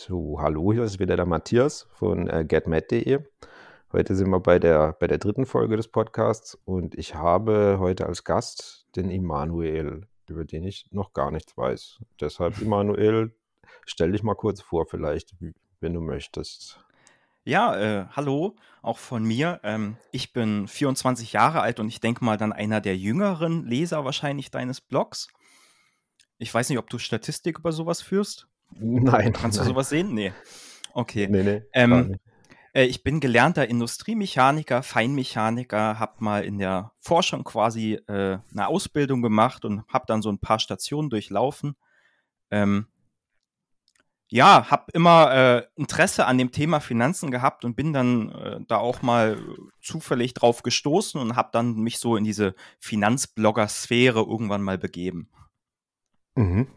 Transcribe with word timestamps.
So, 0.00 0.38
hallo, 0.40 0.72
hier 0.72 0.84
ist 0.84 1.00
wieder 1.00 1.16
der 1.16 1.26
Matthias 1.26 1.88
von 1.90 2.30
äh, 2.30 2.44
getmat.de. 2.44 3.18
Heute 3.92 4.14
sind 4.14 4.30
wir 4.30 4.38
bei 4.38 4.60
der, 4.60 4.92
bei 4.92 5.08
der 5.08 5.18
dritten 5.18 5.44
Folge 5.44 5.76
des 5.76 5.88
Podcasts 5.88 6.54
und 6.64 6.94
ich 6.94 7.16
habe 7.16 7.78
heute 7.80 8.06
als 8.06 8.22
Gast 8.22 8.86
den 8.94 9.10
Immanuel, 9.10 10.06
über 10.28 10.44
den 10.44 10.62
ich 10.62 10.86
noch 10.92 11.14
gar 11.14 11.32
nichts 11.32 11.56
weiß. 11.56 11.98
Deshalb, 12.20 12.58
Immanuel, 12.62 13.34
stell 13.86 14.12
dich 14.12 14.22
mal 14.22 14.36
kurz 14.36 14.60
vor, 14.60 14.86
vielleicht, 14.86 15.34
wenn 15.80 15.94
du 15.94 16.00
möchtest. 16.00 16.78
Ja, 17.44 17.76
äh, 17.76 18.06
hallo, 18.12 18.54
auch 18.82 18.98
von 18.98 19.24
mir. 19.24 19.58
Ähm, 19.64 19.96
ich 20.12 20.32
bin 20.32 20.68
24 20.68 21.32
Jahre 21.32 21.60
alt 21.60 21.80
und 21.80 21.88
ich 21.88 21.98
denke 21.98 22.24
mal 22.24 22.36
dann 22.36 22.52
einer 22.52 22.80
der 22.80 22.96
jüngeren 22.96 23.66
Leser 23.66 24.04
wahrscheinlich 24.04 24.52
deines 24.52 24.80
Blogs. 24.80 25.26
Ich 26.38 26.54
weiß 26.54 26.68
nicht, 26.68 26.78
ob 26.78 26.88
du 26.88 26.98
Statistik 26.98 27.58
über 27.58 27.72
sowas 27.72 28.00
führst. 28.00 28.47
Nein. 28.70 29.32
Kannst 29.32 29.58
nein. 29.58 29.66
du 29.66 29.72
sowas 29.72 29.88
sehen? 29.88 30.14
Nee. 30.14 30.32
Okay. 30.92 31.28
Nee, 31.28 31.42
nee. 31.42 31.62
Ähm, 31.72 32.16
äh, 32.72 32.84
ich 32.84 33.02
bin 33.02 33.20
gelernter 33.20 33.68
Industriemechaniker, 33.68 34.82
Feinmechaniker, 34.82 35.98
habe 35.98 36.24
mal 36.24 36.44
in 36.44 36.58
der 36.58 36.92
Forschung 37.00 37.44
quasi 37.44 37.94
äh, 38.06 38.38
eine 38.52 38.68
Ausbildung 38.68 39.22
gemacht 39.22 39.64
und 39.64 39.84
habe 39.88 40.04
dann 40.06 40.22
so 40.22 40.30
ein 40.30 40.38
paar 40.38 40.58
Stationen 40.58 41.10
durchlaufen. 41.10 41.76
Ähm, 42.50 42.86
ja, 44.30 44.70
habe 44.70 44.92
immer 44.92 45.34
äh, 45.34 45.66
Interesse 45.74 46.26
an 46.26 46.36
dem 46.36 46.52
Thema 46.52 46.80
Finanzen 46.80 47.30
gehabt 47.30 47.64
und 47.64 47.76
bin 47.76 47.94
dann 47.94 48.30
äh, 48.30 48.60
da 48.68 48.76
auch 48.76 49.00
mal 49.00 49.38
zufällig 49.80 50.34
drauf 50.34 50.62
gestoßen 50.62 51.18
und 51.18 51.34
habe 51.34 51.48
dann 51.52 51.76
mich 51.76 51.98
so 51.98 52.14
in 52.14 52.24
diese 52.24 52.54
Finanzblogger-Sphäre 52.78 54.20
irgendwann 54.20 54.62
mal 54.62 54.76
begeben. 54.76 55.30
Mhm. 56.34 56.68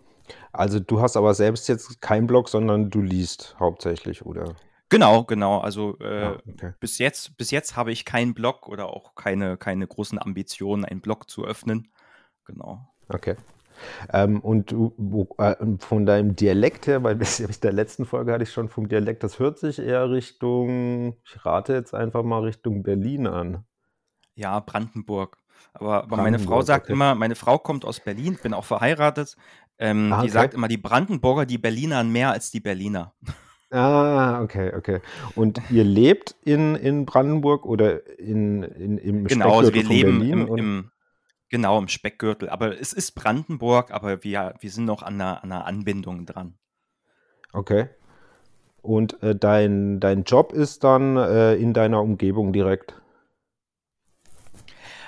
Also 0.54 0.80
du 0.80 1.02
hast 1.02 1.16
aber 1.18 1.34
selbst 1.34 1.68
jetzt 1.70 2.02
keinen 2.02 2.28
Blog, 2.28 2.50
sondern 2.50 2.90
du 2.90 3.02
liest 3.02 3.56
hauptsächlich, 3.60 4.26
oder? 4.26 4.56
Genau, 4.90 5.24
genau. 5.24 5.60
Also 5.60 5.98
äh, 6.00 6.24
Ah, 6.24 6.38
okay. 6.48 6.74
bis 6.80 6.98
jetzt, 6.98 7.38
bis 7.38 7.52
jetzt 7.52 7.78
habe 7.78 7.92
ich 7.94 8.04
keinen 8.04 8.34
Blog 8.34 8.68
oder 8.68 8.88
auch 8.88 9.16
keine, 9.16 9.56
keine 9.56 9.88
großen 9.88 10.20
Ambitionen, 10.20 10.84
einen 10.84 11.00
Blog 11.00 11.30
zu 11.30 11.46
öffnen. 11.46 11.92
Genau. 12.46 12.90
Okay. 13.08 13.36
Ähm, 14.12 14.42
und 14.42 14.74
wo, 14.76 15.28
äh, 15.38 15.56
von 15.80 16.06
deinem 16.06 16.36
Dialekt 16.36 16.88
her, 16.88 17.04
weil 17.04 17.16
bis 17.16 17.40
in 17.40 17.50
der 17.64 17.72
letzten 17.72 18.06
Folge 18.06 18.34
hatte 18.34 18.44
ich 18.44 18.52
schon 18.52 18.68
vom 18.68 18.90
Dialekt, 18.90 19.24
das 19.24 19.40
hört 19.40 19.60
sich 19.60 19.80
eher 19.80 20.10
Richtung, 20.12 21.16
ich 21.24 21.46
rate 21.46 21.74
jetzt 21.74 21.94
einfach 21.94 22.24
mal 22.24 22.42
Richtung 22.42 22.84
Berlin 22.84 23.28
an. 23.28 23.64
Ja, 24.36 24.60
Brandenburg. 24.60 25.38
Aber, 25.74 26.04
aber 26.04 26.18
meine 26.18 26.38
Frau 26.38 26.46
Brandenburg, 26.48 26.66
sagt 26.68 26.86
okay. 26.86 26.94
immer, 26.94 27.16
meine 27.16 27.36
Frau 27.36 27.58
kommt 27.58 27.86
aus 27.86 28.02
Berlin, 28.02 28.38
bin 28.42 28.54
auch 28.54 28.66
verheiratet. 28.66 29.38
Ähm, 29.82 30.14
Ah, 30.14 30.22
die 30.22 30.30
okay. 30.30 30.30
sagt 30.30 30.54
immer, 30.54 30.70
die 30.70 30.78
Brandenburger, 30.78 31.46
die 31.46 31.58
Berliner 31.58 32.04
mehr 32.06 32.32
als 32.32 32.52
die 32.52 32.62
Berliner. 32.62 33.14
Ah, 33.72 34.42
okay, 34.44 34.74
okay. 34.76 35.02
Und 35.36 35.62
ihr 35.70 35.84
lebt 35.86 36.36
in, 36.44 36.76
in 36.76 37.06
Brandenburg 37.06 37.66
oder 37.66 38.20
in, 38.20 38.64
in, 38.64 38.98
im 38.98 39.28
Genau, 39.28 39.60
also 39.60 39.74
wir 39.74 39.84
Speckgürtel 39.84 39.86
von 39.86 39.98
leben 39.98 40.20
Berlin? 40.20 40.48
im, 40.48 40.58
im, 40.58 40.92
genau, 41.50 41.80
im 41.80 41.88
Speckgürtel. 41.88 42.50
Aber 42.50 42.80
es 42.80 42.94
ist 42.94 43.14
Brandenburg, 43.14 43.92
aber 43.92 44.24
wir, 44.24 44.56
wir 44.60 44.72
sind 44.72 44.86
noch 44.86 45.04
an 45.04 45.16
einer, 45.22 45.44
an 45.44 45.52
einer 45.52 45.66
Anbindung 45.66 46.26
dran. 46.26 46.58
Okay. 47.54 47.90
Und 48.82 49.22
äh, 49.24 49.36
dein, 49.36 50.00
dein 50.00 50.24
Job 50.24 50.54
ist 50.54 50.84
dann 50.84 51.18
äh, 51.18 51.56
in 51.56 51.74
deiner 51.74 52.02
Umgebung 52.02 52.54
direkt. 52.54 53.02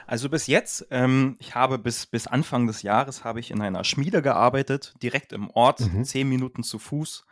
Also 0.08 0.30
bis 0.30 0.48
jetzt, 0.48 0.88
ähm, 0.92 1.36
ich 1.40 1.56
habe 1.56 1.78
bis, 1.80 2.06
bis 2.06 2.28
Anfang 2.28 2.68
des 2.68 2.82
Jahres 2.82 3.24
habe 3.24 3.40
ich 3.40 3.52
in 3.52 3.62
einer 3.62 3.84
Schmiede 3.84 4.22
gearbeitet, 4.22 4.94
direkt 5.02 5.34
im 5.34 5.50
Ort, 5.50 5.80
Mhm. 5.82 6.04
zehn 6.04 6.28
Minuten 6.30 6.64
zu 6.64 6.80
Fuß. 6.80 7.26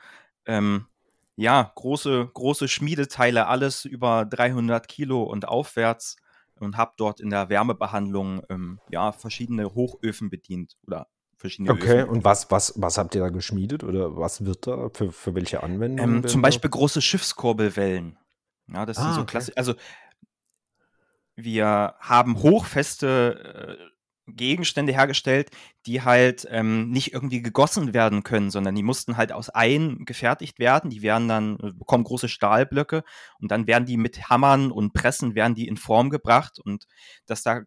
Ähm, 0.45 0.88
ja, 1.36 1.72
große, 1.75 2.30
große 2.33 2.67
Schmiedeteile, 2.67 3.47
alles 3.47 3.86
über 3.86 4.25
300 4.25 4.88
Kilo 4.88 5.23
und 5.23 5.47
aufwärts 5.47 6.17
und 6.59 6.78
habe 6.78 6.94
dort 6.97 7.19
in 7.19 7.30
der 7.30 7.50
Wärmebehandlung 7.50 8.44
ähm, 8.50 8.79
ja, 8.90 9.12
verschiedene 9.12 9.74
Hochöfen 9.74 10.29
bedient 10.29 10.78
oder 10.85 11.07
verschiedene 11.38 11.72
Okay, 11.72 11.74
Öfen. 11.74 12.03
und 12.03 12.24
was, 12.25 12.50
was, 12.51 12.74
was 12.81 12.97
habt 12.97 13.13
ihr 13.16 13.22
da 13.22 13.29
geschmiedet 13.29 13.84
oder 13.84 14.16
was 14.18 14.45
wird 14.45 14.66
da? 14.68 14.90
Für, 14.90 15.12
für 15.12 15.35
welche 15.35 15.63
Anwendungen 15.63 16.18
Ähm, 16.19 16.24
werden 16.24 16.28
zum 16.28 16.41
da? 16.41 16.41
Beispiel 16.41 16.69
große 16.69 17.01
Schiffskurbelwellen. 17.01 18.18
Ja, 18.68 18.85
das 18.85 19.01
sind 19.03 19.12
Ah, 19.12 19.16
so 19.16 19.24
okay. 19.24 19.29
klassisch. 19.31 19.56
Also 19.57 19.75
wir 21.36 21.96
haben 22.00 22.42
hochfeste 22.42 23.78
äh, 23.80 23.92
Gegenstände 24.28 24.94
hergestellt, 24.94 25.50
die 25.86 26.03
halt 26.03 26.47
ähm, 26.50 26.90
nicht 26.90 27.14
irgendwie 27.14 27.42
gegossen 27.42 27.94
werden 27.94 28.24
können, 28.24 28.50
sondern 28.50 28.75
die 28.75 28.84
mussten 28.84 29.18
halt 29.18 29.31
aus 29.31 29.53
Eisen 29.53 30.06
gefertigt 30.06 30.59
werden. 30.59 30.90
Die 30.90 31.02
werden 31.02 31.28
dann, 31.28 31.58
äh, 31.59 31.72
bekommen 31.74 32.03
große 32.03 32.30
Stahlblöcke 32.30 33.03
und 33.40 33.52
dann 33.52 33.68
werden 33.68 33.86
die 33.86 33.97
mit 33.97 34.30
Hammern 34.30 34.72
und 34.72 34.94
Pressen 34.94 35.36
werden 35.36 35.56
die 35.56 35.68
in 35.68 35.78
Form 35.78 36.09
gebracht 36.09 36.59
und 36.64 36.86
dass 37.25 37.44
da 37.44 37.62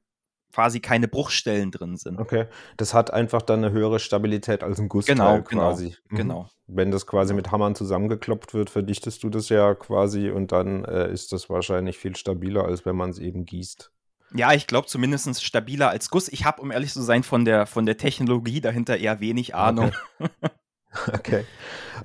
quasi 0.55 0.79
keine 0.79 1.09
Bruchstellen 1.09 1.73
drin 1.73 1.97
sind. 1.97 2.21
Okay, 2.21 2.47
das 2.77 2.95
hat 2.95 3.13
einfach 3.13 3.43
dann 3.43 3.65
eine 3.65 3.73
höhere 3.73 3.99
Stabilität 3.99 4.63
als 4.63 4.79
ein 4.79 4.89
Gussteil 4.89 5.17
Genau, 5.17 5.43
genau, 5.43 5.63
quasi. 5.71 5.97
Mhm. 6.11 6.17
genau. 6.17 6.49
Wenn 6.69 6.93
das 6.93 7.07
quasi 7.09 7.31
Genau. 7.31 7.37
mit 7.39 7.51
Hammern 7.51 7.75
zusammengeklopft 7.75 8.55
wird, 8.55 8.71
verdichtest 8.71 9.25
du 9.25 9.31
das 9.31 9.49
ja 9.49 9.75
quasi 9.75 10.31
und 10.31 10.53
dann 10.53 10.85
äh, 10.85 11.13
ist 11.13 11.33
das 11.33 11.51
wahrscheinlich 11.51 11.99
viel 11.99 12.15
stabiler, 12.15 12.65
als 12.67 12.87
wenn 12.87 12.95
man 12.95 13.11
es 13.11 13.19
eben 13.19 13.45
gießt. 13.45 13.91
Ja, 14.37 14.53
ich 14.53 14.67
glaube 14.69 14.87
zumindest 14.87 15.43
stabiler 15.43 15.91
als 15.91 16.09
Guss. 16.09 16.29
Ich 16.29 16.45
habe, 16.45 16.63
um 16.63 16.71
ehrlich 16.71 16.93
zu 16.93 17.03
sein, 17.03 17.25
von 17.25 17.45
der, 17.45 17.67
von 17.67 17.85
der 17.85 17.97
Technologie 17.97 18.61
dahinter 18.61 18.97
eher 18.97 19.19
wenig 19.21 19.55
Ahnung. 19.55 19.91
Okay. 20.21 20.31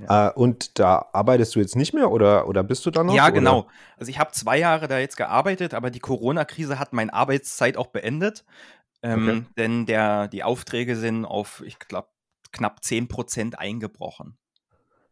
Ja. 0.08 0.30
Äh, 0.30 0.34
und 0.34 0.78
da 0.80 1.10
arbeitest 1.14 1.56
du 1.56 1.60
jetzt 1.60 1.76
nicht 1.76 1.94
mehr 1.94 2.12
oder, 2.12 2.48
oder 2.48 2.64
bist 2.64 2.86
du 2.86 2.92
da 2.92 3.04
noch? 3.04 3.14
Ja, 3.14 3.24
oder? 3.26 3.32
genau. 3.32 3.68
Also 3.98 4.12
ich 4.12 4.20
habe 4.20 4.32
zwei 4.32 4.58
Jahre 4.60 4.88
da 4.88 5.00
jetzt 5.00 5.18
gearbeitet, 5.18 5.74
aber 5.74 5.90
die 5.90 6.00
Corona-Krise 6.00 6.80
hat 6.80 6.94
meine 6.94 7.14
Arbeitszeit 7.14 7.76
auch 7.76 7.88
beendet. 7.88 8.46
Ähm, 9.02 9.28
Okay. 9.28 9.46
Denn 9.58 9.86
der, 9.86 10.28
die 10.28 10.44
Aufträge 10.44 10.96
sind 10.96 11.26
auf, 11.26 11.64
ich 11.66 11.80
glaube, 11.80 12.10
knapp 12.52 12.82
10% 12.84 13.56
eingebrochen. 13.56 14.38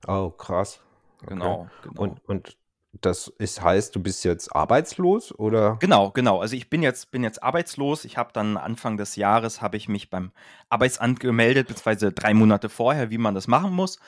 Oh, 0.08 0.30
krass. 0.30 0.80
Okay. 1.18 1.34
Genau, 1.34 1.68
genau. 1.84 2.02
Und, 2.02 2.26
und 2.26 2.58
das 3.02 3.28
ist, 3.28 3.62
heißt, 3.62 3.96
du 3.96 4.02
bist 4.02 4.24
jetzt 4.24 4.56
arbeitslos 4.56 5.38
oder? 5.38 5.78
Genau, 5.80 6.12
genau. 6.12 6.40
Also 6.40 6.56
ich 6.56 6.70
bin 6.70 6.84
jetzt, 6.84 7.12
bin 7.12 7.24
jetzt 7.24 7.44
arbeitslos. 7.44 8.06
Ich 8.06 8.18
habe 8.18 8.32
dann 8.34 8.58
Anfang 8.58 8.98
des 8.98 9.16
Jahres 9.16 9.62
habe 9.62 9.78
ich 9.78 9.88
mich 9.88 10.10
beim 10.10 10.32
Arbeitsamt 10.70 11.20
gemeldet, 11.20 11.68
beziehungsweise 11.68 12.12
drei 12.12 12.34
Monate 12.34 12.70
vorher, 12.70 13.10
wie 13.10 13.18
man 13.18 13.36
das 13.36 13.48
machen 13.48 13.74
muss. 13.74 14.00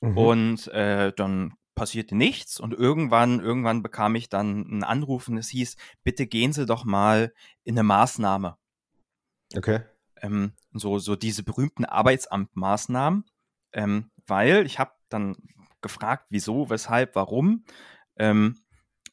Mhm. 0.00 0.18
Und 0.18 0.68
äh, 0.68 1.12
dann 1.12 1.54
passierte 1.74 2.14
nichts 2.14 2.60
und 2.60 2.72
irgendwann, 2.72 3.40
irgendwann 3.40 3.82
bekam 3.82 4.14
ich 4.14 4.28
dann 4.28 4.64
einen 4.66 4.84
Anruf 4.84 5.28
und 5.28 5.38
es 5.38 5.48
hieß, 5.48 5.76
bitte 6.04 6.26
gehen 6.26 6.52
Sie 6.52 6.66
doch 6.66 6.84
mal 6.84 7.32
in 7.64 7.74
eine 7.74 7.82
Maßnahme. 7.82 8.56
Okay. 9.56 9.80
Ähm, 10.22 10.52
so, 10.72 10.98
so 10.98 11.16
diese 11.16 11.42
berühmten 11.42 11.84
Arbeitsamtmaßnahmen, 11.84 13.24
ähm, 13.72 14.10
weil 14.26 14.66
ich 14.66 14.78
habe 14.78 14.92
dann 15.08 15.36
gefragt, 15.80 16.26
wieso, 16.30 16.70
weshalb, 16.70 17.14
warum. 17.14 17.64
Ähm, 18.16 18.58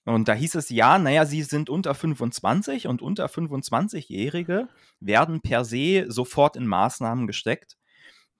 und 0.05 0.27
da 0.27 0.33
hieß 0.33 0.55
es, 0.55 0.69
ja, 0.69 0.97
naja, 0.97 1.25
sie 1.25 1.43
sind 1.43 1.69
unter 1.69 1.93
25 1.93 2.87
und 2.87 3.01
unter 3.01 3.27
25-Jährige 3.27 4.67
werden 4.99 5.41
per 5.41 5.63
se 5.65 6.05
sofort 6.07 6.55
in 6.55 6.65
Maßnahmen 6.65 7.27
gesteckt, 7.27 7.77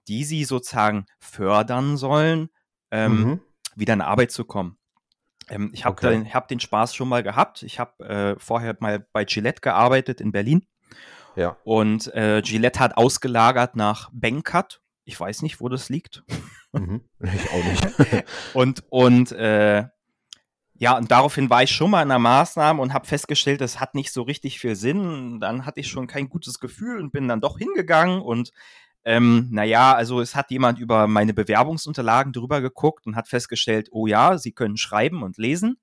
die 0.08 0.24
sie 0.24 0.44
sozusagen 0.44 1.06
fördern 1.20 1.98
sollen, 1.98 2.50
ähm, 2.92 3.22
Mhm. 3.22 3.42
wieder 3.76 3.94
in 3.94 4.02
Arbeit 4.02 4.32
zu 4.32 4.44
kommen. 4.46 4.78
Ähm, 5.50 5.70
ich 5.74 5.86
habe 5.86 5.94
Okay. 5.94 6.10
den, 6.12 6.34
hab 6.34 6.48
den 6.48 6.60
Spaß 6.60 6.96
schon 6.96 7.08
mal 7.10 7.24
gehabt. 7.24 7.62
Ich 7.64 7.80
habe 7.80 8.04
äh, 8.06 8.40
vorher 8.40 8.76
mal 8.80 9.06
bei 9.14 9.26
Gillette 9.26 9.62
gearbeitet 9.62 10.20
in 10.22 10.32
Berlin 10.32 10.66
Ja. 11.36 11.58
und 11.64 12.14
äh, 12.16 12.42
Gillette 12.44 12.80
hat 12.80 12.98
ausgelagert 12.98 13.76
nach 13.76 14.10
Benkat. 14.14 14.82
Ich 15.06 15.20
weiß 15.20 15.42
nicht, 15.44 15.62
wo 15.62 15.70
das 15.70 15.90
liegt. 15.90 16.24
Mhm. 16.74 17.02
Ich 17.20 17.50
auch 17.52 17.64
nicht. 17.64 18.26
Und, 18.54 18.84
und 18.90 19.32
äh, 19.34 19.88
ja, 20.82 20.98
und 20.98 21.12
daraufhin 21.12 21.52
war 21.52 21.62
ich 21.62 21.70
schon 21.70 21.92
mal 21.92 22.02
in 22.02 22.10
einer 22.10 22.18
Maßnahme 22.18 22.82
und 22.82 22.92
habe 22.92 23.06
festgestellt, 23.06 23.62
das 23.62 23.80
hat 23.80 23.94
nicht 23.94 24.12
so 24.12 24.24
richtig 24.24 24.60
viel 24.60 24.76
Sinn. 24.76 25.40
Dann 25.40 25.68
hatte 25.68 25.80
ich 25.80 25.88
schon 25.88 26.08
kein 26.08 26.28
gutes 26.28 26.58
Gefühl 26.60 27.00
und 27.00 27.12
bin 27.12 27.28
dann 27.28 27.40
doch 27.40 27.60
hingegangen 27.60 28.20
und 28.20 28.50
ähm, 29.06 29.48
naja, 29.52 29.94
also 29.94 30.22
es 30.22 30.36
hat 30.36 30.50
jemand 30.50 30.80
über 30.80 31.06
meine 31.06 31.36
Bewerbungsunterlagen 31.36 32.34
drüber 32.34 32.62
geguckt 32.62 33.06
und 33.06 33.16
hat 33.16 33.28
festgestellt, 33.28 33.90
oh 33.92 34.08
ja, 34.08 34.40
Sie 34.40 34.54
können 34.54 34.76
schreiben 34.76 35.22
und 35.22 35.38
lesen. 35.38 35.78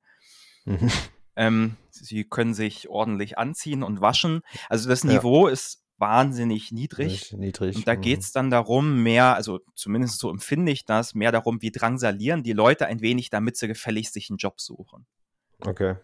Mhm. 0.64 0.90
Ähm, 1.36 1.76
Sie 1.90 2.24
können 2.24 2.52
sich 2.52 2.88
ordentlich 2.88 3.38
anziehen 3.38 3.84
und 3.84 4.00
waschen. 4.00 4.40
Also 4.68 4.88
das 4.88 5.04
Ja. 5.04 5.12
Niveau 5.12 5.46
ist 5.46 5.84
wahnsinnig 5.98 6.72
niedrig. 6.72 7.32
Niedrig. 7.32 7.76
Und 7.76 7.86
da 7.88 7.94
Mhm. 7.94 8.00
geht 8.00 8.20
es 8.20 8.32
dann 8.32 8.50
darum, 8.50 9.02
mehr, 9.02 9.34
also 9.34 9.60
zumindest 9.74 10.18
so 10.18 10.30
empfinde 10.30 10.72
ich 10.72 10.84
das, 10.84 11.14
mehr 11.14 11.32
darum, 11.32 11.60
wie 11.62 11.70
drangsalieren 11.70 12.42
die 12.42 12.52
Leute 12.52 12.86
ein 12.86 13.00
wenig, 13.00 13.30
damit 13.30 13.56
sie 13.56 13.68
gefälligst 13.68 14.14
sich 14.14 14.30
einen 14.30 14.38
Job 14.38 14.60
suchen. 14.60 15.06
Okay. 15.60 15.96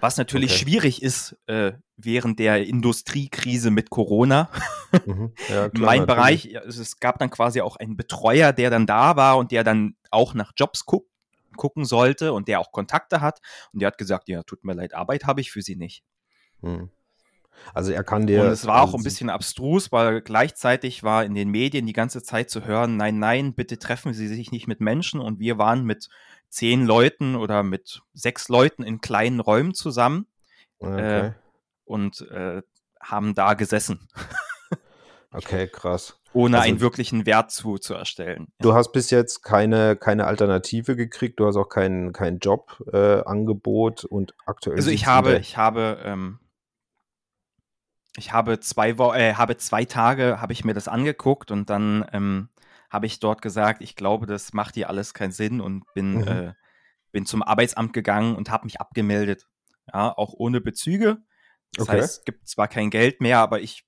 Was 0.00 0.16
natürlich 0.16 0.52
Okay. 0.52 0.64
schwierig 0.64 1.02
ist 1.02 1.36
äh, 1.46 1.72
während 1.96 2.38
der 2.40 2.66
Industriekrise 2.66 3.70
mit 3.70 3.90
Corona. 3.90 4.50
Mhm. 5.06 5.32
Ja, 5.48 5.70
klar, 5.70 5.86
mein 5.86 6.00
natürlich. 6.00 6.06
Bereich, 6.06 6.44
ja, 6.44 6.60
es, 6.60 6.98
gab 6.98 7.18
dann 7.18 7.30
quasi 7.30 7.62
auch 7.62 7.76
einen 7.76 7.96
Betreuer, 7.96 8.52
der 8.52 8.68
dann 8.68 8.84
da 8.84 9.16
war 9.16 9.38
und 9.38 9.50
der 9.50 9.64
dann 9.64 9.96
auch 10.10 10.34
nach 10.34 10.52
Jobs 10.54 10.84
guck, 10.84 11.08
gucken 11.56 11.86
sollte 11.86 12.34
und 12.34 12.46
der 12.46 12.60
auch 12.60 12.72
Kontakte 12.72 13.22
hat. 13.22 13.40
Und 13.72 13.80
der 13.80 13.86
hat 13.86 13.96
gesagt, 13.96 14.28
ja, 14.28 14.42
tut 14.42 14.64
mir 14.64 14.74
leid, 14.74 14.92
Arbeit 14.92 15.24
habe 15.24 15.40
ich 15.40 15.50
für 15.50 15.62
Sie 15.62 15.76
nicht. 15.76 16.04
Mhm. 16.60 16.90
Also 17.74 17.92
er 17.92 18.04
kann 18.04 18.26
dir. 18.26 18.42
Und 18.42 18.48
es 18.48 18.66
war 18.66 18.78
auch 18.82 18.86
also 18.86 18.96
ein 18.98 19.04
bisschen 19.04 19.30
abstrus, 19.30 19.92
weil 19.92 20.20
gleichzeitig 20.20 21.02
war 21.02 21.24
in 21.24 21.34
den 21.34 21.48
Medien 21.48 21.86
die 21.86 21.92
ganze 21.92 22.22
Zeit 22.22 22.50
zu 22.50 22.64
hören, 22.64 22.96
nein, 22.96 23.18
nein, 23.18 23.54
bitte 23.54 23.78
treffen 23.78 24.12
Sie 24.14 24.28
sich 24.28 24.50
nicht 24.52 24.66
mit 24.68 24.80
Menschen. 24.80 25.20
Und 25.20 25.38
wir 25.38 25.58
waren 25.58 25.84
mit 25.84 26.08
zehn 26.48 26.84
Leuten 26.84 27.34
oder 27.36 27.62
mit 27.62 28.02
sechs 28.14 28.48
Leuten 28.48 28.82
in 28.82 29.00
kleinen 29.00 29.40
Räumen 29.40 29.74
zusammen 29.74 30.26
Okay. 30.78 31.26
äh, 31.28 31.32
und 31.84 32.20
äh, 32.30 32.62
haben 33.00 33.34
da 33.34 33.54
gesessen, 33.54 34.08
okay, 35.32 35.66
krass. 35.68 36.20
ohne 36.32 36.58
Also- 36.58 36.68
einen 36.68 36.80
wirklichen 36.80 37.24
Wert 37.26 37.50
zu, 37.50 37.78
zu 37.78 37.94
erstellen. 37.94 38.48
Du 38.60 38.74
hast 38.74 38.92
bis 38.92 39.10
jetzt 39.10 39.42
keine, 39.42 39.96
keine 39.96 40.26
Alternative 40.26 40.94
gekriegt, 40.96 41.40
du 41.40 41.46
hast 41.46 41.56
auch 41.56 41.68
kein, 41.68 42.12
kein 42.12 42.38
Jobangebot 42.38 44.04
äh, 44.04 44.06
und 44.08 44.34
aktuell. 44.46 44.76
Also 44.76 44.90
ich 44.90 45.06
habe, 45.06 45.38
ich 45.38 45.56
habe, 45.56 45.98
ähm, 46.04 46.38
ich 48.16 48.32
habe 48.32 48.60
zwei 48.60 48.98
Wo 48.98 49.12
äh, 49.12 49.34
habe 49.34 49.56
zwei 49.56 49.84
Tage, 49.84 50.40
habe 50.40 50.52
ich 50.52 50.64
mir 50.64 50.74
das 50.74 50.88
angeguckt 50.88 51.50
und 51.50 51.70
dann 51.70 52.04
ähm, 52.12 52.48
habe 52.90 53.06
ich 53.06 53.20
dort 53.20 53.42
gesagt, 53.42 53.80
ich 53.82 53.96
glaube, 53.96 54.26
das 54.26 54.52
macht 54.52 54.74
hier 54.74 54.88
alles 54.88 55.14
keinen 55.14 55.32
Sinn 55.32 55.60
und 55.60 55.84
bin, 55.94 56.16
Mhm. 56.16 56.28
äh, 56.28 56.52
bin 57.10 57.26
zum 57.26 57.42
Arbeitsamt 57.42 57.92
gegangen 57.92 58.36
und 58.36 58.50
habe 58.50 58.66
mich 58.66 58.80
abgemeldet. 58.80 59.48
Ja, 59.92 60.16
auch 60.16 60.34
ohne 60.34 60.60
Bezüge. 60.60 61.18
Das 61.74 61.84
Okay. 61.84 61.98
heißt, 61.98 62.18
es 62.18 62.24
gibt 62.24 62.48
zwar 62.48 62.68
kein 62.68 62.90
Geld 62.90 63.20
mehr, 63.20 63.38
aber 63.38 63.60
ich 63.60 63.84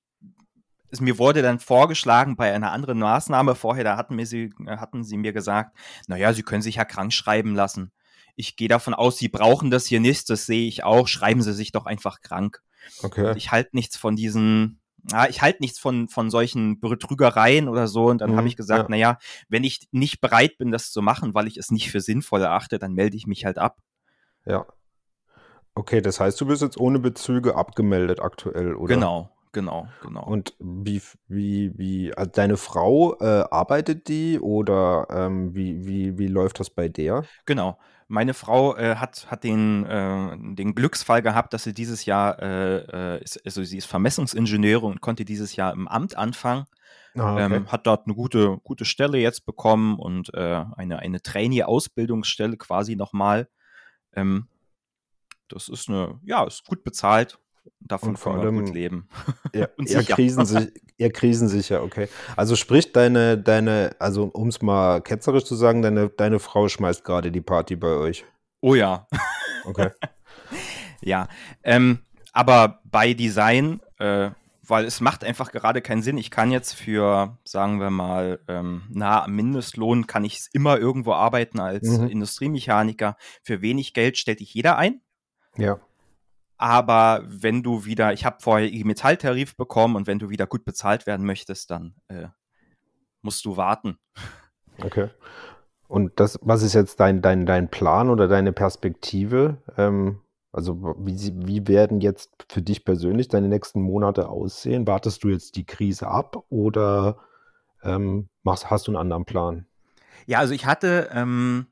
es, 0.91 1.01
mir 1.01 1.17
wurde 1.17 1.41
dann 1.41 1.59
vorgeschlagen 1.59 2.35
bei 2.35 2.53
einer 2.53 2.71
anderen 2.71 2.99
Maßnahme 2.99 3.55
vorher, 3.55 3.83
da 3.83 3.97
hatten, 3.97 4.15
mir 4.15 4.25
sie, 4.25 4.53
äh, 4.65 4.77
hatten 4.77 5.03
sie 5.03 5.17
mir 5.17 5.33
gesagt, 5.33 5.77
naja, 6.07 6.33
Sie 6.33 6.43
können 6.43 6.61
sich 6.61 6.75
ja 6.75 6.85
krank 6.85 7.13
schreiben 7.13 7.55
lassen. 7.55 7.91
Ich 8.35 8.55
gehe 8.57 8.67
davon 8.67 8.93
aus, 8.93 9.17
Sie 9.17 9.29
brauchen 9.29 9.71
das 9.71 9.85
hier 9.85 9.99
nicht, 9.99 10.29
das 10.29 10.45
sehe 10.45 10.67
ich 10.67 10.83
auch, 10.83 11.07
schreiben 11.07 11.41
Sie 11.41 11.53
sich 11.53 11.71
doch 11.71 11.85
einfach 11.85 12.21
krank. 12.21 12.61
Okay. 13.03 13.29
Und 13.31 13.37
ich 13.37 13.51
halte 13.51 13.71
nichts 13.73 13.97
von 13.97 14.15
diesen, 14.15 14.79
ja, 15.11 15.27
ich 15.27 15.41
halte 15.41 15.61
nichts 15.61 15.79
von, 15.79 16.07
von 16.07 16.29
solchen 16.29 16.79
Betrügereien 16.79 17.67
oder 17.69 17.87
so. 17.87 18.07
Und 18.07 18.21
dann 18.21 18.31
Mhm, 18.31 18.37
habe 18.37 18.47
ich 18.47 18.55
gesagt, 18.55 18.89
ja. 18.89 18.89
naja, 18.89 19.17
wenn 19.49 19.63
ich 19.63 19.87
nicht 19.91 20.21
bereit 20.21 20.57
bin, 20.57 20.71
das 20.71 20.91
zu 20.91 21.01
machen, 21.01 21.33
weil 21.33 21.47
ich 21.47 21.57
es 21.57 21.71
nicht 21.71 21.91
für 21.91 22.01
sinnvoll 22.01 22.41
erachte, 22.41 22.79
dann 22.79 22.93
melde 22.93 23.17
ich 23.17 23.27
mich 23.27 23.45
halt 23.45 23.57
ab. 23.57 23.77
Ja. 24.45 24.65
Okay, 25.73 26.01
das 26.01 26.19
heißt, 26.19 26.39
du 26.39 26.45
bist 26.45 26.61
jetzt 26.61 26.77
ohne 26.79 26.99
Bezüge 26.99 27.55
abgemeldet 27.55 28.21
aktuell, 28.21 28.75
oder? 28.75 28.95
Genau, 28.95 29.34
genau, 29.55 29.87
genau. 30.03 30.23
Und 30.25 30.53
wie, 30.59 31.01
wie, 31.27 31.71
wie, 31.77 32.13
also 32.13 32.29
deine 32.29 32.57
Frau, 32.57 33.17
äh, 33.19 33.45
arbeitet 33.49 34.07
die 34.07 34.39
oder 34.39 35.07
ähm, 35.09 35.55
wie, 35.55 35.87
wie, 35.87 36.19
wie 36.19 36.27
läuft 36.27 36.59
das 36.59 36.69
bei 36.69 36.89
der? 36.89 37.23
Genau. 37.45 37.79
Meine 38.07 38.35
Frau 38.35 38.75
äh, 38.75 38.97
hat, 38.97 39.31
hat 39.31 39.43
den, 39.43 39.85
äh, 39.85 40.37
den 40.55 40.75
Glücksfall 40.75 41.23
gehabt, 41.23 41.53
dass 41.53 41.63
sie 41.63 41.73
dieses 41.73 42.05
Jahr, 42.05 42.39
äh, 42.39 43.15
äh, 43.15 43.23
ist, 43.23 43.43
also 43.45 43.63
sie 43.63 43.77
ist 43.77 43.85
Vermessungsingenieurin 43.85 44.91
und 44.91 45.01
konnte 45.01 45.25
dieses 45.25 45.55
Jahr 45.55 45.73
im 45.73 45.87
Amt 45.87 46.15
anfangen. 46.15 46.65
Ah, 47.15 47.33
okay. 47.33 47.55
Ähm, 47.55 47.71
hat 47.71 47.87
dort 47.87 48.05
eine 48.05 48.13
gute, 48.13 48.57
gute 48.63 48.83
Stelle 48.83 49.17
jetzt 49.17 49.45
bekommen 49.45 49.97
und 49.97 50.33
äh, 50.33 50.65
eine, 50.75 50.99
eine 50.99 51.21
Trainee-Ausbildungsstelle 51.21 52.57
quasi 52.57 52.97
nochmal. 52.97 53.47
Ähm, 54.13 54.49
das 55.47 55.69
ist 55.69 55.87
eine, 55.89 56.19
ja, 56.23 56.43
ist 56.43 56.65
gut 56.65 56.83
bezahlt. 56.83 57.39
Davon 57.79 58.09
Und 58.09 58.17
vor 58.17 58.35
allem- 58.35 58.65
gut 58.65 58.73
leben. 58.73 59.07
Ja, 59.53 59.67
eher, 59.77 59.87
sicher. 60.01 60.15
krisensicher, 60.15 60.67
eher 60.97 61.11
krisensicher, 61.11 61.83
okay. 61.83 62.07
Also 62.35 62.55
sprich 62.55 62.91
deine, 62.93 63.37
deine, 63.37 63.95
also 63.99 64.25
um 64.25 64.47
es 64.47 64.61
mal 64.61 65.01
ketzerisch 65.01 65.43
zu 65.45 65.55
sagen, 65.55 65.81
deine, 65.81 66.09
deine 66.09 66.39
Frau 66.39 66.67
schmeißt 66.67 67.03
gerade 67.03 67.31
die 67.31 67.41
Party 67.41 67.75
bei 67.75 67.89
euch. 67.95 68.25
Oh 68.61 68.75
ja. 68.75 69.07
Okay. 69.65 69.89
Ja, 71.01 71.27
ähm, 71.63 71.99
aber 72.33 72.79
bei 72.85 73.13
Design, 73.13 73.79
äh, 73.99 74.31
weil 74.67 74.85
es 74.85 75.01
macht 75.01 75.23
einfach 75.23 75.51
gerade 75.51 75.81
keinen 75.81 76.01
Sinn. 76.01 76.17
Ich 76.17 76.31
kann 76.31 76.49
jetzt 76.51 76.73
für, 76.73 77.37
sagen 77.43 77.79
wir 77.79 77.91
mal, 77.91 78.39
ähm, 78.47 78.83
nah 78.89 79.23
am 79.25 79.35
Mindestlohn 79.35 80.07
kann 80.07 80.23
ich 80.25 80.47
immer 80.53 80.79
irgendwo 80.79 81.13
arbeiten 81.13 81.59
als 81.59 81.87
Mhm. 81.99 82.07
Industriemechaniker. 82.07 83.17
Für 83.43 83.61
wenig 83.61 83.93
Geld 83.93 84.17
stellt 84.17 84.39
dich 84.39 84.53
jeder 84.55 84.77
ein. 84.77 85.01
Ja. 85.57 85.79
Aber 86.57 87.23
wenn 87.27 87.63
du 87.63 87.85
wieder, 87.85 88.13
ich 88.13 88.25
habe 88.25 88.37
vorher 88.39 88.67
IG 88.67 88.83
Metalltarif 88.85 89.57
bekommen 89.57 89.95
und 89.95 90.07
wenn 90.07 90.19
du 90.19 90.29
wieder 90.29 90.47
gut 90.47 90.63
bezahlt 90.65 91.05
werden 91.05 91.25
möchtest, 91.25 91.71
dann 91.71 91.95
äh, 92.07 92.27
musst 93.21 93.43
du 93.45 93.57
warten. 93.57 93.97
Okay. 94.81 95.09
Und 95.87 96.19
das, 96.19 96.39
was 96.41 96.63
ist 96.63 96.73
jetzt 96.73 96.99
dein, 96.99 97.21
dein, 97.21 97.45
dein 97.45 97.69
Plan 97.69 98.09
oder 98.09 98.27
deine 98.27 98.53
Perspektive? 98.53 99.57
Ähm, 99.77 100.21
also 100.51 100.95
wie, 100.99 101.33
wie 101.35 101.67
werden 101.67 101.99
jetzt 101.99 102.31
für 102.49 102.61
dich 102.61 102.85
persönlich 102.85 103.27
deine 103.27 103.49
nächsten 103.49 103.81
Monate 103.81 104.29
aussehen? 104.29 104.87
Wartest 104.87 105.23
du 105.23 105.29
jetzt 105.29 105.57
die 105.57 105.65
Krise 105.65 106.07
ab 106.07 106.45
oder 106.49 107.17
ähm, 107.83 108.29
machst, 108.43 108.69
hast 108.69 108.87
du 108.87 108.91
einen 108.91 108.97
anderen 108.97 109.25
Plan? 109.25 109.65
Ja, 110.25 110.39
also 110.39 110.53
ich 110.53 110.65
hatte, 110.65 111.09
ähm, 111.13 111.67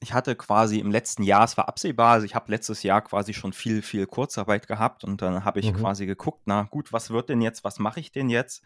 ich 0.00 0.12
hatte 0.12 0.36
quasi 0.36 0.78
im 0.78 0.90
letzten 0.90 1.22
Jahr, 1.22 1.44
es 1.44 1.56
war 1.56 1.68
absehbar, 1.68 2.12
also 2.12 2.24
ich 2.24 2.34
habe 2.34 2.50
letztes 2.50 2.82
Jahr 2.82 3.02
quasi 3.02 3.34
schon 3.34 3.52
viel, 3.52 3.82
viel 3.82 4.06
Kurzarbeit 4.06 4.68
gehabt 4.68 5.04
und 5.04 5.22
dann 5.22 5.44
habe 5.44 5.60
ich 5.60 5.72
Mhm. 5.72 5.78
quasi 5.78 6.06
geguckt, 6.06 6.42
na 6.46 6.62
gut, 6.64 6.92
was 6.92 7.10
wird 7.10 7.28
denn 7.28 7.40
jetzt, 7.40 7.64
was 7.64 7.78
mache 7.78 8.00
ich 8.00 8.12
denn 8.12 8.28
jetzt? 8.28 8.62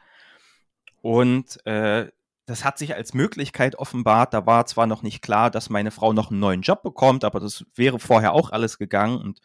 Und 1.00 1.64
äh, 1.67 2.11
das 2.46 2.64
hat 2.64 2.76
sich 2.76 2.94
als 2.94 3.14
Möglichkeit 3.14 3.76
offenbart. 3.76 4.34
Da 4.34 4.46
war 4.46 4.67
zwar 4.67 4.87
noch 4.87 5.02
nicht 5.02 5.23
klar, 5.23 5.50
dass 5.50 5.70
meine 5.70 5.90
Frau 5.90 6.12
noch 6.12 6.31
einen 6.31 6.40
neuen 6.40 6.62
Job 6.62 6.82
bekommt, 6.82 7.25
aber 7.25 7.40
das 7.40 7.64
wäre 7.75 7.99
vorher 7.99 8.32
auch 8.32 8.50
alles 8.50 8.78
gegangen. 8.78 9.17
Und 9.17 9.40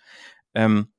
ähm, 0.53 0.91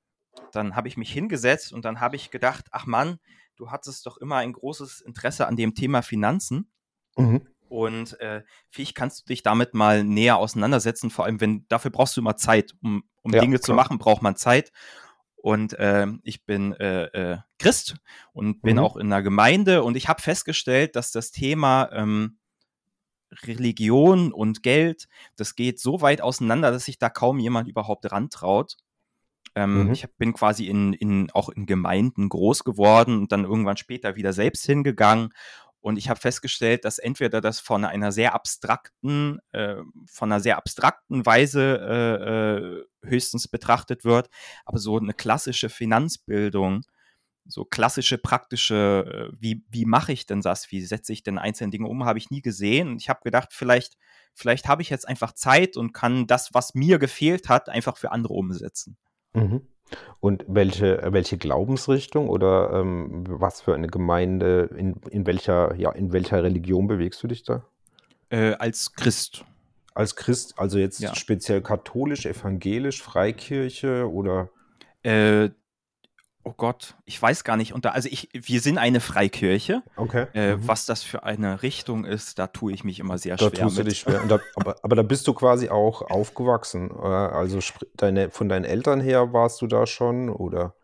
dann 0.52 0.76
habe 0.76 0.88
ich 0.88 0.96
mich 0.96 1.12
hingesetzt 1.12 1.73
und 1.73 1.84
dann 1.84 2.00
habe 2.00 2.17
ich 2.17 2.31
gedacht, 2.31 2.67
ach 2.70 2.87
Mann, 2.87 3.19
du 3.56 3.70
hattest 3.70 4.06
doch 4.06 4.17
immer 4.17 4.37
ein 4.37 4.52
großes 4.52 5.00
Interesse 5.00 5.46
an 5.46 5.56
dem 5.56 5.75
Thema 5.75 6.02
Finanzen. 6.02 6.70
Mhm. 7.17 7.46
Und 7.69 8.19
äh, 8.20 8.43
vielleicht 8.70 8.94
kannst 8.94 9.20
du 9.20 9.25
dich 9.26 9.43
damit 9.43 9.75
mal 9.75 10.05
näher 10.05 10.38
auseinandersetzen, 10.38 11.11
vor 11.11 11.25
allem 11.25 11.41
wenn, 11.41 11.67
dafür 11.69 11.91
brauchst 11.91 12.17
du 12.17 12.20
immer 12.20 12.37
Zeit. 12.37 12.75
Um, 12.82 13.05
um 13.23 13.32
Ja, 13.32 13.41
Dinge 13.41 13.61
zu 13.61 13.67
klar. 13.67 13.76
machen, 13.76 13.99
braucht 13.99 14.23
man 14.23 14.37
Zeit. 14.37 14.73
Und 15.37 15.76
ähm, 15.79 16.20
ich 16.25 16.44
bin 16.44 16.73
äh, 16.75 17.05
äh, 17.05 17.38
Christ 17.59 17.97
und 18.32 18.62
bin 18.62 18.76
Mhm. 18.76 18.82
auch 18.82 18.97
in 18.97 19.06
einer 19.12 19.23
Gemeinde 19.23 19.82
und 19.85 19.97
ich 19.97 20.09
habe 20.09 20.20
festgestellt, 20.20 20.97
dass 20.97 21.12
das 21.12 21.31
Thema 21.31 21.91
ähm, 21.93 22.38
Religion 23.44 24.32
und 24.32 24.62
Geld, 24.62 25.09
das 25.37 25.55
geht 25.55 25.79
so 25.81 26.00
weit 26.00 26.23
auseinander, 26.23 26.70
dass 26.70 26.87
sich 26.87 26.99
da 26.99 27.08
kaum 27.10 27.39
jemand 27.39 27.69
überhaupt 27.69 28.10
rantraut. 28.10 28.77
Ähm, 29.55 29.87
Mhm. 29.87 29.93
Ich 29.93 30.03
hab, 30.03 30.17
bin 30.19 30.32
quasi 30.32 30.67
in, 30.67 30.93
in, 30.93 31.31
auch 31.32 31.48
in 31.51 31.67
Gemeinden 31.67 32.29
groß 32.29 32.65
geworden 32.65 33.19
und 33.19 33.32
dann 33.32 33.44
irgendwann 33.44 33.77
später 33.77 34.17
wieder 34.17 34.32
selbst 34.32 34.65
hingegangen. 34.67 35.32
Und 35.81 35.97
ich 35.97 36.08
habe 36.08 36.19
festgestellt, 36.19 36.85
dass 36.85 36.99
entweder 36.99 37.41
das 37.41 37.61
von 37.61 37.85
einer 37.85 38.11
sehr 38.11 38.35
abstrakten, 38.35 39.39
äh, 39.53 39.77
von 40.06 40.32
einer 40.32 40.41
sehr 40.41 40.56
abstrakten 40.56 41.25
Weise 41.25 41.79
äh, 41.79 43.06
äh, 43.06 43.08
höchstens 43.08 43.49
betrachtet 43.49 44.05
wird, 44.05 44.29
aber 44.65 44.79
so 44.79 44.99
eine 44.99 45.15
klassische 45.15 45.69
Finanzbildung, 45.69 46.82
so 47.47 47.65
klassische 47.65 48.19
praktische, 48.19 49.31
äh, 49.32 49.37
wie, 49.41 49.65
wie 49.70 49.85
mache 49.85 50.13
ich 50.13 50.27
denn 50.27 50.41
das, 50.41 50.70
wie 50.70 50.85
setze 50.85 51.13
ich 51.13 51.23
denn 51.23 51.39
einzelne 51.39 51.70
Dinge 51.70 51.87
um, 51.87 52.05
habe 52.05 52.19
ich 52.19 52.31
nie 52.31 52.43
gesehen. 52.43 52.89
Und 52.89 53.01
ich 53.01 53.08
habe 53.08 53.20
gedacht, 53.23 53.51
vielleicht, 53.53 53.97
vielleicht 54.35 54.69
habe 54.69 54.82
ich 54.82 54.91
jetzt 54.91 55.08
einfach 55.08 55.32
Zeit 55.32 55.77
und 55.77 55.93
kann 55.93 56.27
das, 56.27 56.55
was 56.55 56.75
mir 56.75 56.99
gefehlt 56.99 57.49
hat, 57.49 57.69
einfach 57.69 57.97
für 57.97 58.11
andere 58.11 58.35
umsetzen. 58.35 58.97
Mhm. 59.32 59.67
Und 60.20 60.44
welche, 60.48 61.00
welche 61.12 61.38
Glaubensrichtung 61.38 62.28
oder 62.28 62.70
ähm, 62.72 63.24
was 63.28 63.60
für 63.60 63.74
eine 63.74 63.86
Gemeinde, 63.86 64.70
in, 64.76 64.96
in 65.10 65.26
welcher, 65.26 65.74
ja, 65.76 65.90
in 65.92 66.12
welcher 66.12 66.42
Religion 66.42 66.86
bewegst 66.86 67.22
du 67.22 67.28
dich 67.28 67.42
da? 67.44 67.64
Äh, 68.30 68.54
als 68.54 68.94
Christ. 68.94 69.44
Als 69.94 70.16
Christ, 70.16 70.54
also 70.58 70.78
jetzt 70.78 71.00
Ja. 71.00 71.14
speziell 71.14 71.60
katholisch, 71.60 72.26
evangelisch, 72.26 73.02
Freikirche 73.02 74.10
oder? 74.10 74.50
Äh, 75.02 75.50
oh 76.44 76.54
Gott, 76.56 76.94
ich 77.04 77.20
weiß 77.20 77.44
gar 77.44 77.56
nicht. 77.56 77.72
Unter, 77.74 77.92
also 77.94 78.08
ich, 78.10 78.28
wir 78.32 78.60
sind 78.60 78.78
eine 78.78 79.00
Freikirche. 79.00 79.82
Okay. 79.96 80.26
Äh, 80.34 80.56
Mhm. 80.56 80.66
Was 80.68 80.86
das 80.86 81.02
für 81.02 81.22
eine 81.24 81.62
Richtung 81.62 82.04
ist, 82.04 82.38
da 82.38 82.46
tue 82.46 82.72
ich 82.72 82.84
mich 82.84 83.00
immer 83.00 83.18
sehr 83.18 83.36
Da 83.36 83.48
schwer 83.50 83.64
tust 83.64 83.76
du 83.76 83.82
mit. 83.82 83.92
dich 83.92 83.98
schwer. 84.00 84.22
Da, 84.28 84.38
aber, 84.56 84.76
aber 84.82 84.96
da 84.96 85.02
bist 85.02 85.26
du 85.26 85.34
quasi 85.34 85.68
auch 85.68 86.02
aufgewachsen. 86.02 86.90
Also 86.90 87.58
deine, 87.96 88.30
von 88.30 88.48
deinen 88.48 88.64
Eltern 88.64 89.00
her 89.00 89.32
warst 89.32 89.60
du 89.62 89.66
da 89.66 89.86
schon 89.86 90.30
oder? 90.30 90.74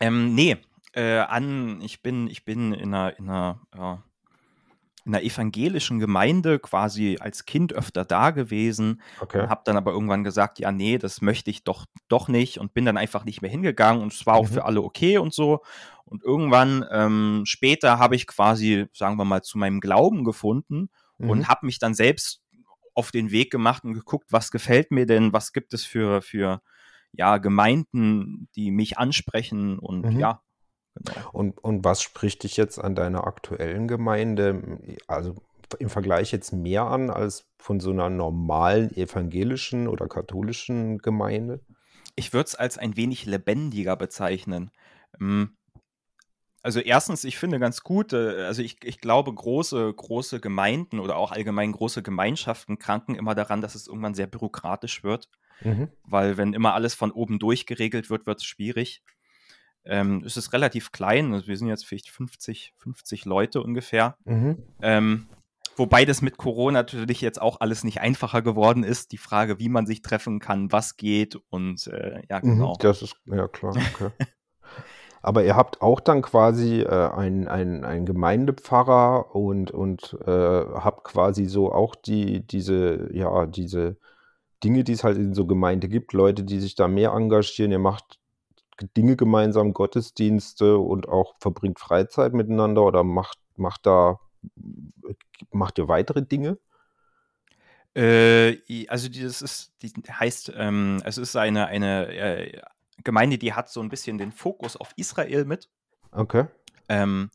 Ähm, 0.00 0.34
nee, 0.34 0.56
äh, 0.92 1.18
an, 1.18 1.80
ich 1.82 2.02
bin, 2.02 2.26
ich 2.28 2.44
bin 2.44 2.72
in 2.72 2.94
einer, 2.94 3.18
in 3.18 3.28
einer, 3.28 3.60
ja, 3.76 4.02
in 5.10 5.16
einer 5.16 5.24
evangelischen 5.24 5.98
Gemeinde 5.98 6.58
quasi 6.58 7.18
als 7.20 7.44
Kind 7.44 7.72
öfter 7.72 8.04
da 8.04 8.30
gewesen 8.30 9.02
Okay. 9.20 9.46
habe 9.48 9.62
dann 9.64 9.76
aber 9.76 9.90
irgendwann 9.90 10.22
gesagt, 10.22 10.58
ja, 10.60 10.70
nee, 10.70 10.96
das 10.98 11.20
möchte 11.22 11.50
ich 11.50 11.64
doch, 11.64 11.86
doch 12.08 12.28
nicht 12.28 12.58
und 12.58 12.72
bin 12.74 12.84
dann 12.84 12.96
einfach 12.96 13.24
nicht 13.24 13.42
mehr 13.42 13.50
hingegangen 13.50 14.02
und 14.02 14.12
es 14.12 14.24
war 14.26 14.36
auch 14.36 14.44
Mhm. 14.44 14.54
für 14.54 14.64
alle 14.64 14.82
okay 14.82 15.18
und 15.18 15.34
so. 15.34 15.60
Und 16.04 16.22
irgendwann 16.22 16.84
ähm, 16.90 17.42
später 17.46 17.98
habe 17.98 18.14
ich 18.16 18.26
quasi, 18.26 18.86
sagen 18.92 19.16
wir 19.16 19.24
mal, 19.24 19.42
zu 19.42 19.58
meinem 19.58 19.80
Glauben 19.80 20.24
gefunden 20.24 20.90
Mhm. 21.18 21.30
und 21.30 21.48
habe 21.48 21.66
mich 21.66 21.78
dann 21.78 21.94
selbst 21.94 22.42
auf 22.94 23.10
den 23.10 23.30
Weg 23.30 23.50
gemacht 23.50 23.84
und 23.84 23.94
geguckt, 23.94 24.26
was 24.30 24.50
gefällt 24.50 24.90
mir 24.90 25.06
denn, 25.06 25.32
was 25.32 25.52
gibt 25.52 25.74
es 25.74 25.84
für, 25.84 26.22
für 26.22 26.60
ja, 27.12 27.38
Gemeinden, 27.38 28.48
die 28.54 28.70
mich 28.70 28.98
ansprechen 28.98 29.78
und 29.78 30.06
Mhm. 30.06 30.20
ja, 30.20 30.42
genau. 30.94 31.30
Und, 31.32 31.58
und 31.58 31.84
was 31.84 32.02
spricht 32.02 32.42
dich 32.42 32.56
jetzt 32.56 32.78
an 32.78 32.94
deiner 32.94 33.26
aktuellen 33.26 33.88
Gemeinde, 33.88 34.78
also 35.06 35.34
im 35.78 35.88
Vergleich 35.88 36.32
jetzt 36.32 36.52
mehr 36.52 36.84
an 36.84 37.10
als 37.10 37.46
von 37.58 37.80
so 37.80 37.90
einer 37.90 38.10
normalen 38.10 38.94
evangelischen 38.96 39.88
oder 39.88 40.08
katholischen 40.08 40.98
Gemeinde? 40.98 41.60
Ich 42.16 42.32
würde 42.32 42.48
es 42.48 42.54
als 42.54 42.76
ein 42.76 42.96
wenig 42.96 43.26
lebendiger 43.26 43.96
bezeichnen. 43.96 44.70
Ähm, 45.20 45.56
Also 46.62 46.80
erstens, 46.80 47.24
ich 47.24 47.38
finde 47.38 47.58
ganz 47.58 47.82
gut, 47.82 48.12
äh, 48.12 48.44
also 48.44 48.60
ich, 48.62 48.84
ich 48.84 48.98
glaube, 49.00 49.32
große, 49.32 49.94
große 49.94 50.40
Gemeinden 50.40 51.00
oder 51.00 51.16
auch 51.16 51.32
allgemein 51.32 51.72
große 51.72 52.02
Gemeinschaften 52.02 52.78
kranken 52.78 53.14
immer 53.14 53.34
daran, 53.34 53.62
dass 53.62 53.74
es 53.74 53.86
irgendwann 53.86 54.14
sehr 54.14 54.26
bürokratisch 54.26 55.02
wird, 55.02 55.30
Mhm. 55.62 55.88
weil 56.04 56.36
wenn 56.36 56.52
immer 56.52 56.74
alles 56.74 56.94
von 56.94 57.12
oben 57.12 57.38
durch 57.38 57.64
geregelt 57.64 58.10
wird, 58.10 58.26
wird 58.26 58.38
es 58.40 58.44
schwierig. 58.44 59.02
Ähm, 59.84 60.22
es 60.26 60.36
ist 60.36 60.52
relativ 60.52 60.92
klein, 60.92 61.32
also 61.32 61.46
wir 61.46 61.56
sind 61.56 61.68
jetzt 61.68 61.86
vielleicht 61.86 62.10
50, 62.10 62.74
50 62.76 63.24
Leute 63.24 63.62
ungefähr. 63.62 64.16
Mhm. 64.24 64.58
Ähm, 64.82 65.26
wobei 65.76 66.04
das 66.04 66.20
mit 66.22 66.36
Corona 66.36 66.80
natürlich 66.80 67.20
jetzt 67.20 67.40
auch 67.40 67.60
alles 67.60 67.84
nicht 67.84 68.00
einfacher 68.00 68.42
geworden 68.42 68.84
ist. 68.84 69.12
Die 69.12 69.18
Frage, 69.18 69.58
wie 69.58 69.68
man 69.68 69.86
sich 69.86 70.02
treffen 70.02 70.38
kann, 70.38 70.70
was 70.72 70.96
geht 70.96 71.36
und 71.48 71.86
äh, 71.86 72.22
ja, 72.28 72.38
Mhm. 72.42 72.50
genau. 72.56 72.76
Das 72.78 73.02
ist, 73.02 73.16
ja 73.26 73.48
klar, 73.48 73.74
okay. 73.76 74.10
Aber 75.22 75.44
ihr 75.44 75.54
habt 75.54 75.82
auch 75.82 76.00
dann 76.00 76.22
quasi 76.22 76.80
äh, 76.80 77.10
einen 77.10 77.46
einen 77.48 78.06
Gemeindepfarrer 78.06 79.34
und, 79.34 79.70
und 79.70 80.16
äh, 80.26 80.30
habt 80.30 81.04
quasi 81.04 81.44
so 81.44 81.72
auch 81.72 81.94
die, 81.94 82.46
diese, 82.46 83.10
ja, 83.12 83.44
diese 83.46 83.98
Dinge, 84.64 84.84
die 84.84 84.92
es 84.92 85.04
halt 85.04 85.18
in 85.18 85.34
so 85.34 85.46
Gemeinde 85.46 85.88
gibt, 85.88 86.12
Leute, 86.12 86.42
die 86.44 86.58
sich 86.58 86.74
da 86.74 86.88
mehr 86.88 87.10
engagieren. 87.12 87.70
Ihr 87.70 87.78
macht 87.78 88.18
Dinge 88.88 89.16
gemeinsam, 89.16 89.72
Gottesdienste 89.72 90.78
und 90.78 91.08
auch 91.08 91.34
verbringt 91.40 91.78
Freizeit 91.78 92.32
miteinander 92.32 92.82
oder 92.82 93.04
macht, 93.04 93.38
macht 93.56 93.86
da, 93.86 94.18
macht 95.50 95.78
ihr 95.78 95.88
weitere 95.88 96.22
Dinge? 96.22 96.58
Äh, 97.94 98.86
also 98.88 99.08
dieses 99.08 99.42
ist, 99.42 99.72
die 99.82 99.92
heißt, 100.08 100.52
ähm, 100.56 101.02
es 101.04 101.18
ist 101.18 101.36
eine, 101.36 101.66
eine 101.66 102.06
äh, 102.14 102.60
Gemeinde, 103.02 103.38
die 103.38 103.52
hat 103.52 103.68
so 103.68 103.80
ein 103.80 103.88
bisschen 103.88 104.18
den 104.18 104.32
Fokus 104.32 104.76
auf 104.76 104.92
Israel 104.96 105.44
mit. 105.44 105.68
Okay. 106.12 106.46
Ähm, 106.88 107.30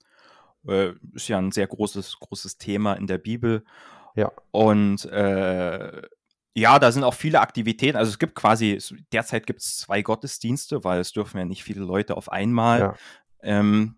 äh, 0.68 0.94
ist 1.14 1.28
ja 1.28 1.38
ein 1.38 1.52
sehr 1.52 1.68
großes, 1.68 2.20
großes 2.20 2.58
Thema 2.58 2.94
in 2.94 3.08
der 3.08 3.18
Bibel. 3.18 3.64
Ja. 4.16 4.32
Und 4.52 5.06
äh, 5.06 6.02
ja, 6.56 6.80
da 6.80 6.92
sind 6.92 7.04
auch 7.04 7.14
viele 7.14 7.42
Aktivitäten. 7.42 7.98
Also 7.98 8.12
es 8.12 8.20
gibt 8.20 8.34
quasi, 8.36 8.80
derzeit 9.12 9.46
gibt 9.46 9.60
es 9.60 9.78
zwei 9.78 10.02
Gottesdienste, 10.02 10.84
weil 10.84 11.02
es 11.02 11.12
dürfen 11.12 11.38
ja 11.38 11.46
nicht 11.46 11.64
viele 11.64 11.84
Leute 11.84 12.16
auf 12.16 12.32
einmal. 12.32 12.80
Ja. 12.80 12.96
Ähm, 13.42 13.98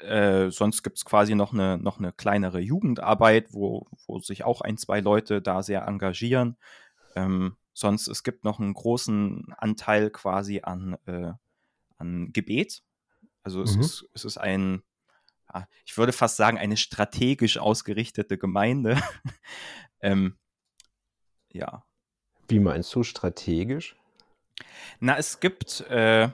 äh, 0.00 0.50
sonst 0.50 0.82
gibt 0.82 0.96
es 0.96 1.04
quasi 1.04 1.34
noch 1.34 1.52
eine, 1.52 1.78
noch 1.78 1.98
eine 1.98 2.12
kleinere 2.12 2.58
Jugendarbeit, 2.58 3.52
wo, 3.52 3.86
wo 4.06 4.18
sich 4.18 4.42
auch 4.42 4.62
ein, 4.62 4.78
zwei 4.78 5.00
Leute 5.00 5.40
da 5.40 5.62
sehr 5.62 5.86
engagieren. 5.86 6.56
Ähm, 7.14 7.56
sonst, 7.72 8.08
es 8.08 8.24
gibt 8.24 8.44
noch 8.44 8.58
einen 8.58 8.74
großen 8.74 9.54
Anteil 9.56 10.10
quasi 10.10 10.60
an, 10.62 10.96
äh, 11.06 11.32
an 11.98 12.32
Gebet. 12.32 12.82
Also 13.44 13.62
es, 13.62 13.76
Mhm. 13.76 13.82
ist, 13.82 14.06
es 14.14 14.24
ist 14.24 14.38
ein, 14.38 14.82
ich 15.84 15.96
würde 15.98 16.12
fast 16.12 16.36
sagen, 16.36 16.58
eine 16.58 16.76
strategisch 16.78 17.58
ausgerichtete 17.58 18.38
Gemeinde. 18.38 18.96
ähm, 20.00 20.38
ja. 21.52 21.84
Wie 22.52 22.60
meinst 22.60 22.94
du 22.94 23.02
strategisch? 23.02 23.96
Na, 25.00 25.16
es 25.16 25.40
gibt, 25.40 25.80
äh, 25.88 26.28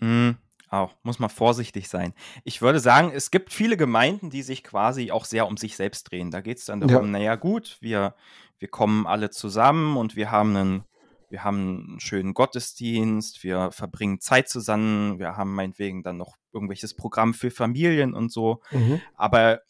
mh, 0.00 0.36
auch, 0.68 0.94
muss 1.02 1.18
man 1.18 1.30
vorsichtig 1.30 1.88
sein. 1.88 2.12
Ich 2.44 2.60
würde 2.60 2.78
sagen, 2.78 3.10
es 3.12 3.30
gibt 3.30 3.52
viele 3.54 3.78
Gemeinden, 3.78 4.28
die 4.28 4.42
sich 4.42 4.62
quasi 4.62 5.10
auch 5.10 5.24
sehr 5.24 5.46
um 5.48 5.56
sich 5.56 5.76
selbst 5.76 6.10
drehen. 6.10 6.30
Da 6.30 6.42
geht 6.42 6.58
es 6.58 6.66
dann 6.66 6.82
Ja. 6.82 6.88
darum, 6.88 7.10
naja, 7.10 7.36
gut, 7.36 7.78
wir, 7.80 8.14
wir 8.58 8.68
kommen 8.68 9.06
alle 9.06 9.30
zusammen 9.30 9.96
und 9.96 10.14
wir 10.14 10.30
haben 10.30 10.54
einen, 10.54 10.84
wir 11.30 11.42
haben 11.42 11.86
einen 11.88 12.00
schönen 12.00 12.34
Gottesdienst, 12.34 13.42
wir 13.42 13.72
verbringen 13.72 14.20
Zeit 14.20 14.50
zusammen, 14.50 15.18
wir 15.18 15.38
haben 15.38 15.54
meinetwegen 15.54 16.02
dann 16.02 16.18
noch 16.18 16.36
irgendwelches 16.52 16.94
Programm 16.94 17.32
für 17.32 17.50
Familien 17.50 18.12
und 18.12 18.30
so. 18.30 18.60
Mhm. 18.70 19.00
Aber 19.14 19.62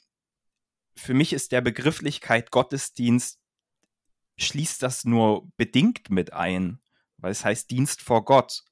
für 0.96 1.14
mich 1.14 1.32
ist 1.32 1.52
der 1.52 1.60
Begrifflichkeit 1.60 2.50
Gottesdienst 2.50 3.39
schließt 4.40 4.82
das 4.82 5.04
nur 5.04 5.48
bedingt 5.56 6.10
mit 6.10 6.32
ein, 6.32 6.80
weil 7.18 7.32
es 7.32 7.44
heißt 7.44 7.70
Dienst 7.70 8.02
vor 8.02 8.24
Gott. 8.24 8.64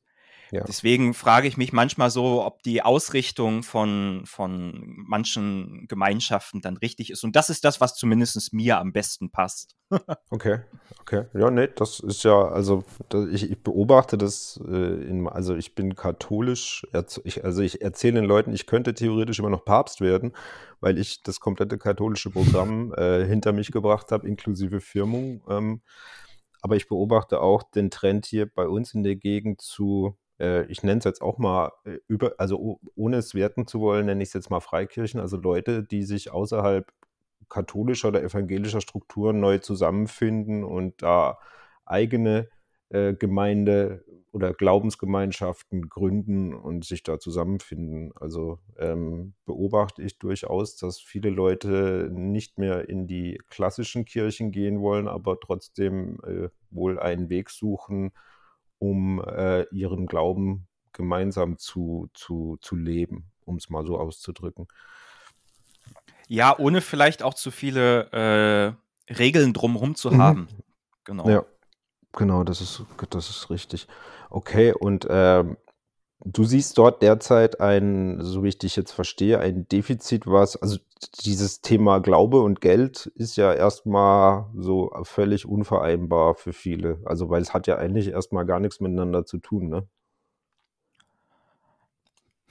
Ja. 0.50 0.64
Deswegen 0.64 1.14
frage 1.14 1.48
ich 1.48 1.56
mich 1.56 1.72
manchmal 1.72 2.10
so, 2.10 2.44
ob 2.44 2.62
die 2.62 2.82
Ausrichtung 2.82 3.62
von, 3.62 4.22
von 4.24 4.94
manchen 5.06 5.86
Gemeinschaften 5.88 6.60
dann 6.60 6.76
richtig 6.76 7.10
ist. 7.10 7.24
Und 7.24 7.36
das 7.36 7.50
ist 7.50 7.64
das, 7.64 7.80
was 7.80 7.94
zumindest 7.94 8.52
mir 8.52 8.78
am 8.78 8.92
besten 8.92 9.30
passt. 9.30 9.76
Okay, 10.30 10.60
okay. 11.00 11.24
Ja, 11.32 11.50
nee, 11.50 11.68
das 11.74 12.00
ist 12.00 12.22
ja, 12.22 12.48
also 12.48 12.84
ich, 13.32 13.50
ich 13.50 13.62
beobachte 13.62 14.18
das, 14.18 14.60
äh, 14.68 15.02
in, 15.04 15.26
also 15.26 15.56
ich 15.56 15.74
bin 15.74 15.94
katholisch, 15.94 16.86
ich, 17.24 17.42
also 17.42 17.62
ich 17.62 17.80
erzähle 17.80 18.20
den 18.20 18.24
Leuten, 18.26 18.52
ich 18.52 18.66
könnte 18.66 18.92
theoretisch 18.92 19.38
immer 19.38 19.48
noch 19.48 19.64
Papst 19.64 20.02
werden, 20.02 20.32
weil 20.80 20.98
ich 20.98 21.22
das 21.22 21.40
komplette 21.40 21.78
katholische 21.78 22.30
Programm 22.30 22.92
äh, 22.94 23.24
hinter 23.24 23.52
mich 23.52 23.72
gebracht 23.72 24.12
habe, 24.12 24.28
inklusive 24.28 24.80
Firmung. 24.80 25.42
Ähm, 25.48 25.80
aber 26.60 26.76
ich 26.76 26.88
beobachte 26.88 27.40
auch 27.40 27.62
den 27.62 27.90
Trend 27.90 28.26
hier 28.26 28.46
bei 28.46 28.66
uns 28.68 28.94
in 28.94 29.02
der 29.02 29.16
Gegend 29.16 29.60
zu, 29.60 30.16
äh, 30.40 30.64
ich 30.66 30.82
nenne 30.82 30.98
es 30.98 31.04
jetzt 31.04 31.22
auch 31.22 31.38
mal 31.38 31.72
äh, 31.84 31.98
über, 32.08 32.34
also 32.38 32.58
oh- 32.58 32.80
ohne 32.96 33.18
es 33.18 33.34
werten 33.34 33.66
zu 33.66 33.80
wollen, 33.80 34.06
nenne 34.06 34.22
ich 34.22 34.28
es 34.30 34.34
jetzt 34.34 34.50
mal 34.50 34.60
Freikirchen, 34.60 35.20
also 35.20 35.36
Leute, 35.36 35.82
die 35.84 36.02
sich 36.04 36.30
außerhalb 36.32 36.92
katholischer 37.48 38.08
oder 38.08 38.22
evangelischer 38.22 38.80
Strukturen 38.80 39.40
neu 39.40 39.58
zusammenfinden 39.58 40.64
und 40.64 41.02
da 41.02 41.38
eigene 41.86 42.48
äh, 42.90 43.14
Gemeinde 43.14 44.04
oder 44.32 44.52
Glaubensgemeinschaften 44.52 45.88
gründen 45.88 46.54
und 46.54 46.84
sich 46.84 47.02
da 47.02 47.18
zusammenfinden. 47.18 48.12
Also 48.20 48.58
ähm, 48.78 49.34
beobachte 49.46 50.02
ich 50.02 50.18
durchaus, 50.18 50.76
dass 50.76 51.00
viele 51.00 51.30
Leute 51.30 52.10
nicht 52.12 52.58
mehr 52.58 52.88
in 52.88 53.06
die 53.06 53.40
klassischen 53.48 54.04
Kirchen 54.04 54.52
gehen 54.52 54.80
wollen, 54.80 55.08
aber 55.08 55.40
trotzdem 55.40 56.18
äh, 56.26 56.48
wohl 56.70 56.98
einen 56.98 57.30
Weg 57.30 57.50
suchen, 57.50 58.12
um 58.78 59.22
äh, 59.24 59.62
ihren 59.70 60.06
Glauben 60.06 60.66
gemeinsam 60.92 61.58
zu, 61.58 62.08
zu, 62.14 62.58
zu 62.60 62.76
leben, 62.76 63.30
um 63.44 63.56
es 63.56 63.70
mal 63.70 63.86
so 63.86 63.98
auszudrücken. 63.98 64.66
Ja, 66.28 66.58
ohne 66.58 66.80
vielleicht 66.80 67.22
auch 67.22 67.34
zu 67.34 67.50
viele 67.50 68.76
äh, 69.08 69.12
Regeln 69.14 69.54
drumherum 69.54 69.94
zu 69.94 70.10
Mhm. 70.10 70.18
haben. 70.18 70.48
Genau. 71.04 71.28
Ja, 71.28 71.44
genau, 72.12 72.44
das 72.44 72.60
ist, 72.60 72.82
das 73.10 73.30
ist 73.30 73.50
richtig. 73.50 73.86
Okay, 74.30 74.72
und 74.72 75.06
ähm, 75.08 75.56
du 76.24 76.44
siehst 76.44 76.78
dort 76.78 77.02
derzeit 77.02 77.60
ein, 77.60 78.18
so 78.20 78.42
wie 78.42 78.48
ich 78.48 78.58
dich 78.58 78.76
jetzt 78.76 78.92
verstehe, 78.92 79.38
ein 79.38 79.68
Defizit, 79.68 80.26
was, 80.26 80.56
also 80.56 80.78
dieses 81.24 81.60
Thema 81.60 82.00
Glaube 82.00 82.40
und 82.40 82.60
Geld 82.60 83.06
ist 83.14 83.36
ja 83.36 83.52
erstmal 83.52 84.50
so 84.56 84.92
völlig 85.02 85.46
unvereinbar 85.46 86.34
für 86.34 86.52
viele. 86.52 87.00
Also, 87.04 87.30
weil 87.30 87.42
es 87.42 87.54
hat 87.54 87.66
ja 87.66 87.76
eigentlich 87.76 88.08
erstmal 88.08 88.46
gar 88.46 88.60
nichts 88.60 88.80
miteinander 88.80 89.24
zu 89.24 89.38
tun, 89.38 89.68
ne? 89.68 89.88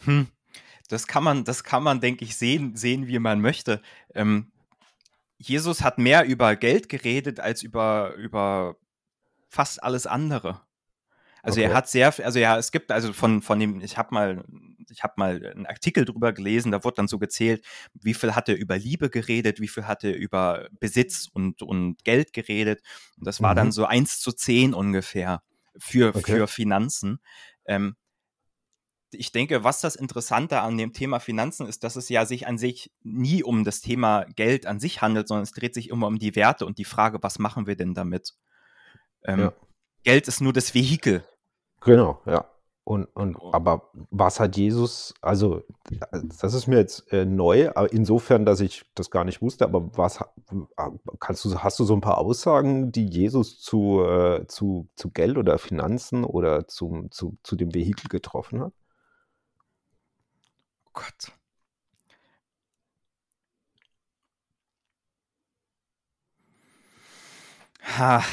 Hm. 0.06 0.28
Das 0.90 1.08
kann 1.08 1.24
man, 1.24 1.44
das 1.44 1.64
kann 1.64 1.84
man, 1.84 2.00
denke 2.00 2.24
ich, 2.24 2.38
sehen, 2.38 2.76
sehen, 2.78 3.08
wie 3.08 3.20
man 3.20 3.42
möchte. 3.42 3.82
Ähm, 4.16 4.52
Jesus 5.38 5.82
hat 5.82 5.98
mehr 5.98 6.26
über 6.26 6.56
Geld 6.56 6.88
geredet 6.88 7.40
als 7.42 7.62
über, 7.62 8.14
über 8.16 8.78
fast 9.50 9.84
alles 9.84 10.08
andere. 10.08 10.62
Also 11.44 11.60
er 11.62 11.72
Okay. 11.72 11.74
hat 11.74 11.90
sehr, 11.90 12.14
also 12.26 12.40
ja, 12.40 12.58
es 12.58 12.72
gibt 12.72 12.92
also 12.92 13.14
von 13.14 13.42
von 13.42 13.60
dem, 13.60 13.82
ich 13.82 13.98
habe 13.98 14.14
mal, 14.14 14.44
ich 14.90 15.04
habe 15.04 15.14
mal 15.18 15.46
einen 15.56 15.66
Artikel 15.66 16.06
drüber 16.06 16.34
gelesen, 16.34 16.72
da 16.72 16.84
wurde 16.84 16.96
dann 16.98 17.08
so 17.08 17.20
gezählt, 17.20 17.66
wie 17.94 18.14
viel 18.14 18.36
hat 18.36 18.50
er 18.50 18.56
über 18.58 18.78
Liebe 18.78 19.10
geredet, 19.10 19.60
wie 19.62 19.68
viel 19.68 19.86
hat 19.88 20.04
er 20.04 20.16
über 20.16 20.68
Besitz 20.80 21.28
und 21.32 21.62
und 21.62 22.04
Geld 22.04 22.34
geredet. 22.34 22.82
Und 23.18 23.28
das 23.28 23.42
war 23.42 23.56
dann 23.56 23.72
Mhm. 23.72 23.72
so 23.72 23.86
1 23.86 24.20
zu 24.20 24.32
10 24.34 24.74
ungefähr 24.74 25.42
für 25.78 26.14
Okay. 26.14 26.42
für 26.42 26.48
Finanzen. 26.48 27.20
Ähm, 27.66 27.96
ich 29.12 29.32
denke, 29.32 29.64
was 29.64 29.80
das 29.82 29.96
Interessante 29.96 30.60
an 30.62 30.78
dem 30.78 30.92
Thema 30.94 31.20
Finanzen 31.20 31.66
ist, 31.68 31.84
dass 31.84 31.96
es 31.96 32.10
ja 32.10 32.26
sich 32.26 32.46
an 32.48 32.58
sich 32.58 32.92
nie 33.04 33.42
um 33.44 33.64
das 33.64 33.80
Thema 33.82 34.26
Geld 34.36 34.66
an 34.66 34.80
sich 34.80 35.02
handelt, 35.02 35.28
sondern 35.30 35.44
es 35.44 35.52
dreht 35.52 35.74
sich 35.74 35.90
immer 35.90 36.08
um 36.08 36.20
die 36.20 36.36
Werte 36.36 36.66
und 36.66 36.78
die 36.78 36.86
Frage, 36.86 37.20
was 37.22 37.40
machen 37.40 37.68
wir 37.68 37.76
denn 37.78 37.94
damit? 37.94 38.34
Ähm, 39.24 39.52
ja. 39.52 39.67
Geld 40.08 40.30
ist 40.30 40.40
nur 40.40 40.54
das 40.54 40.74
Vehikel. 40.74 41.26
Genau, 41.82 42.22
ja. 42.26 42.46
Und, 42.86 43.08
und 43.14 43.36
oh. 43.36 43.52
aber 43.52 43.92
was 44.10 44.40
hat 44.40 44.56
Jesus, 44.56 45.14
also 45.20 45.64
das 46.40 46.54
ist 46.54 46.66
mir 46.66 46.78
jetzt 46.78 47.12
äh, 47.12 47.26
neu, 47.26 47.70
insofern, 47.92 48.46
dass 48.46 48.62
ich 48.62 48.86
das 48.96 49.12
gar 49.12 49.26
nicht 49.26 49.42
wusste, 49.42 49.66
aber 49.66 49.98
was 49.98 50.24
kannst 51.20 51.44
du, 51.44 51.60
hast 51.60 51.78
du 51.80 51.84
so 51.84 51.94
ein 51.94 52.00
paar 52.00 52.20
Aussagen, 52.20 52.94
die 52.94 53.06
Jesus 53.06 53.60
zu, 53.60 54.02
äh, 54.02 54.48
zu, 54.48 54.88
zu 54.96 55.10
Geld 55.10 55.38
oder 55.38 55.58
Finanzen 55.58 56.24
oder 56.24 56.70
zum, 56.70 57.12
zu, 57.12 57.38
zu 57.44 57.58
dem 57.58 57.74
Vehikel 57.74 58.08
getroffen 58.08 58.62
hat? 58.62 58.72
Oh 60.86 60.92
Gott. 60.94 61.34
Ha. 67.98 68.24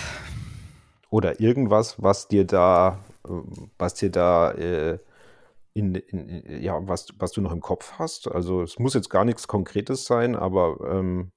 Oder 1.15 1.39
irgendwas, 1.39 2.03
was 2.03 2.27
dir 2.27 2.45
da 2.45 3.05
was 3.79 3.95
dir 3.95 4.11
da 4.11 4.51
äh, 4.51 4.99
in, 5.73 5.95
in, 5.95 6.61
ja, 6.61 6.89
was, 6.89 7.07
was 7.19 7.31
du 7.31 7.41
noch 7.41 7.53
im 7.53 7.61
Kopf 7.61 7.93
hast. 7.99 8.27
Also 8.27 8.63
es 8.63 8.81
muss 8.81 8.95
jetzt 8.95 9.11
gar 9.11 9.25
nichts 9.25 9.47
Konkretes 9.47 10.07
sein, 10.07 10.35
aber 10.35 10.79
ähm 10.91 11.31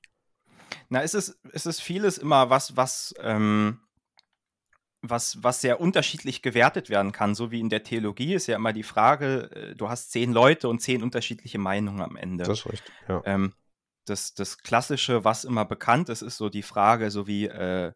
na, 0.89 1.03
es 1.03 1.13
ist, 1.13 1.39
es 1.53 1.67
ist 1.67 1.79
vieles 1.79 2.17
immer 2.17 2.49
was, 2.49 2.75
was, 2.75 3.13
ähm, 3.21 3.79
was, 5.03 5.43
was 5.43 5.61
sehr 5.61 5.79
unterschiedlich 5.79 6.41
gewertet 6.41 6.89
werden 6.89 7.11
kann. 7.11 7.35
So 7.35 7.51
wie 7.51 7.59
in 7.59 7.69
der 7.69 7.83
Theologie 7.83 8.33
ist 8.33 8.47
ja 8.47 8.55
immer 8.55 8.73
die 8.73 8.81
Frage, 8.81 9.51
äh, 9.51 9.75
du 9.75 9.89
hast 9.89 10.11
zehn 10.11 10.33
Leute 10.33 10.69
und 10.69 10.79
zehn 10.79 11.03
unterschiedliche 11.03 11.59
Meinungen 11.59 12.01
am 12.01 12.15
Ende. 12.15 12.45
Das 12.45 12.61
ist 12.61 12.71
richtig, 12.71 12.93
ja. 13.07 13.21
Ähm, 13.25 13.53
das, 14.05 14.33
das 14.33 14.57
Klassische, 14.57 15.23
was 15.23 15.43
immer 15.43 15.65
bekannt 15.65 16.09
ist, 16.09 16.23
ist 16.23 16.37
so 16.37 16.49
die 16.49 16.63
Frage, 16.63 17.11
so 17.11 17.27
wie 17.27 17.45
äh, 17.45 17.93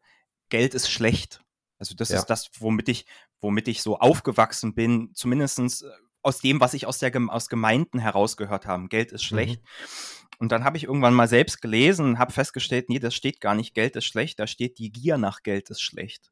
Geld 0.49 0.75
ist 0.75 0.87
schlecht. 0.87 1.41
Also 1.81 1.95
das 1.95 2.09
ja. 2.09 2.19
ist 2.19 2.27
das, 2.27 2.51
womit 2.59 2.89
ich, 2.89 3.07
womit 3.41 3.67
ich 3.67 3.81
so 3.81 3.97
aufgewachsen 3.97 4.75
bin, 4.75 5.09
zumindest 5.15 5.57
äh, 5.59 5.87
aus 6.21 6.37
dem, 6.37 6.61
was 6.61 6.75
ich 6.75 6.85
aus, 6.85 6.99
der, 6.99 7.11
aus 7.29 7.49
Gemeinden 7.49 7.97
herausgehört 7.97 8.67
habe. 8.67 8.87
Geld 8.87 9.11
ist 9.11 9.23
schlecht. 9.23 9.63
Mhm. 9.63 10.37
Und 10.37 10.51
dann 10.51 10.63
habe 10.63 10.77
ich 10.77 10.83
irgendwann 10.83 11.15
mal 11.15 11.27
selbst 11.27 11.59
gelesen 11.59 12.05
und 12.05 12.19
habe 12.19 12.33
festgestellt, 12.33 12.87
nee, 12.89 12.99
das 12.99 13.15
steht 13.15 13.41
gar 13.41 13.55
nicht, 13.55 13.73
Geld 13.73 13.95
ist 13.95 14.05
schlecht, 14.05 14.39
da 14.39 14.45
steht 14.45 14.77
die 14.77 14.91
Gier 14.91 15.17
nach 15.17 15.41
Geld 15.41 15.71
ist 15.71 15.81
schlecht. 15.81 16.31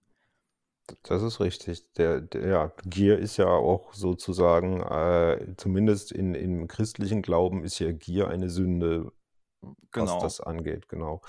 Das 1.01 1.23
ist 1.23 1.39
richtig. 1.39 1.83
Der, 1.93 2.21
der 2.21 2.47
ja, 2.47 2.73
Gier 2.85 3.17
ist 3.17 3.37
ja 3.37 3.47
auch 3.47 3.91
sozusagen, 3.95 4.81
äh, 4.83 5.55
zumindest 5.57 6.11
in, 6.11 6.35
im 6.35 6.67
christlichen 6.67 7.23
Glauben 7.23 7.63
ist 7.63 7.79
ja 7.79 7.91
Gier 7.91 8.27
eine 8.27 8.51
Sünde, 8.51 9.11
genau. 9.91 10.15
was 10.15 10.21
das 10.21 10.41
angeht, 10.41 10.89
genau. 10.89 11.23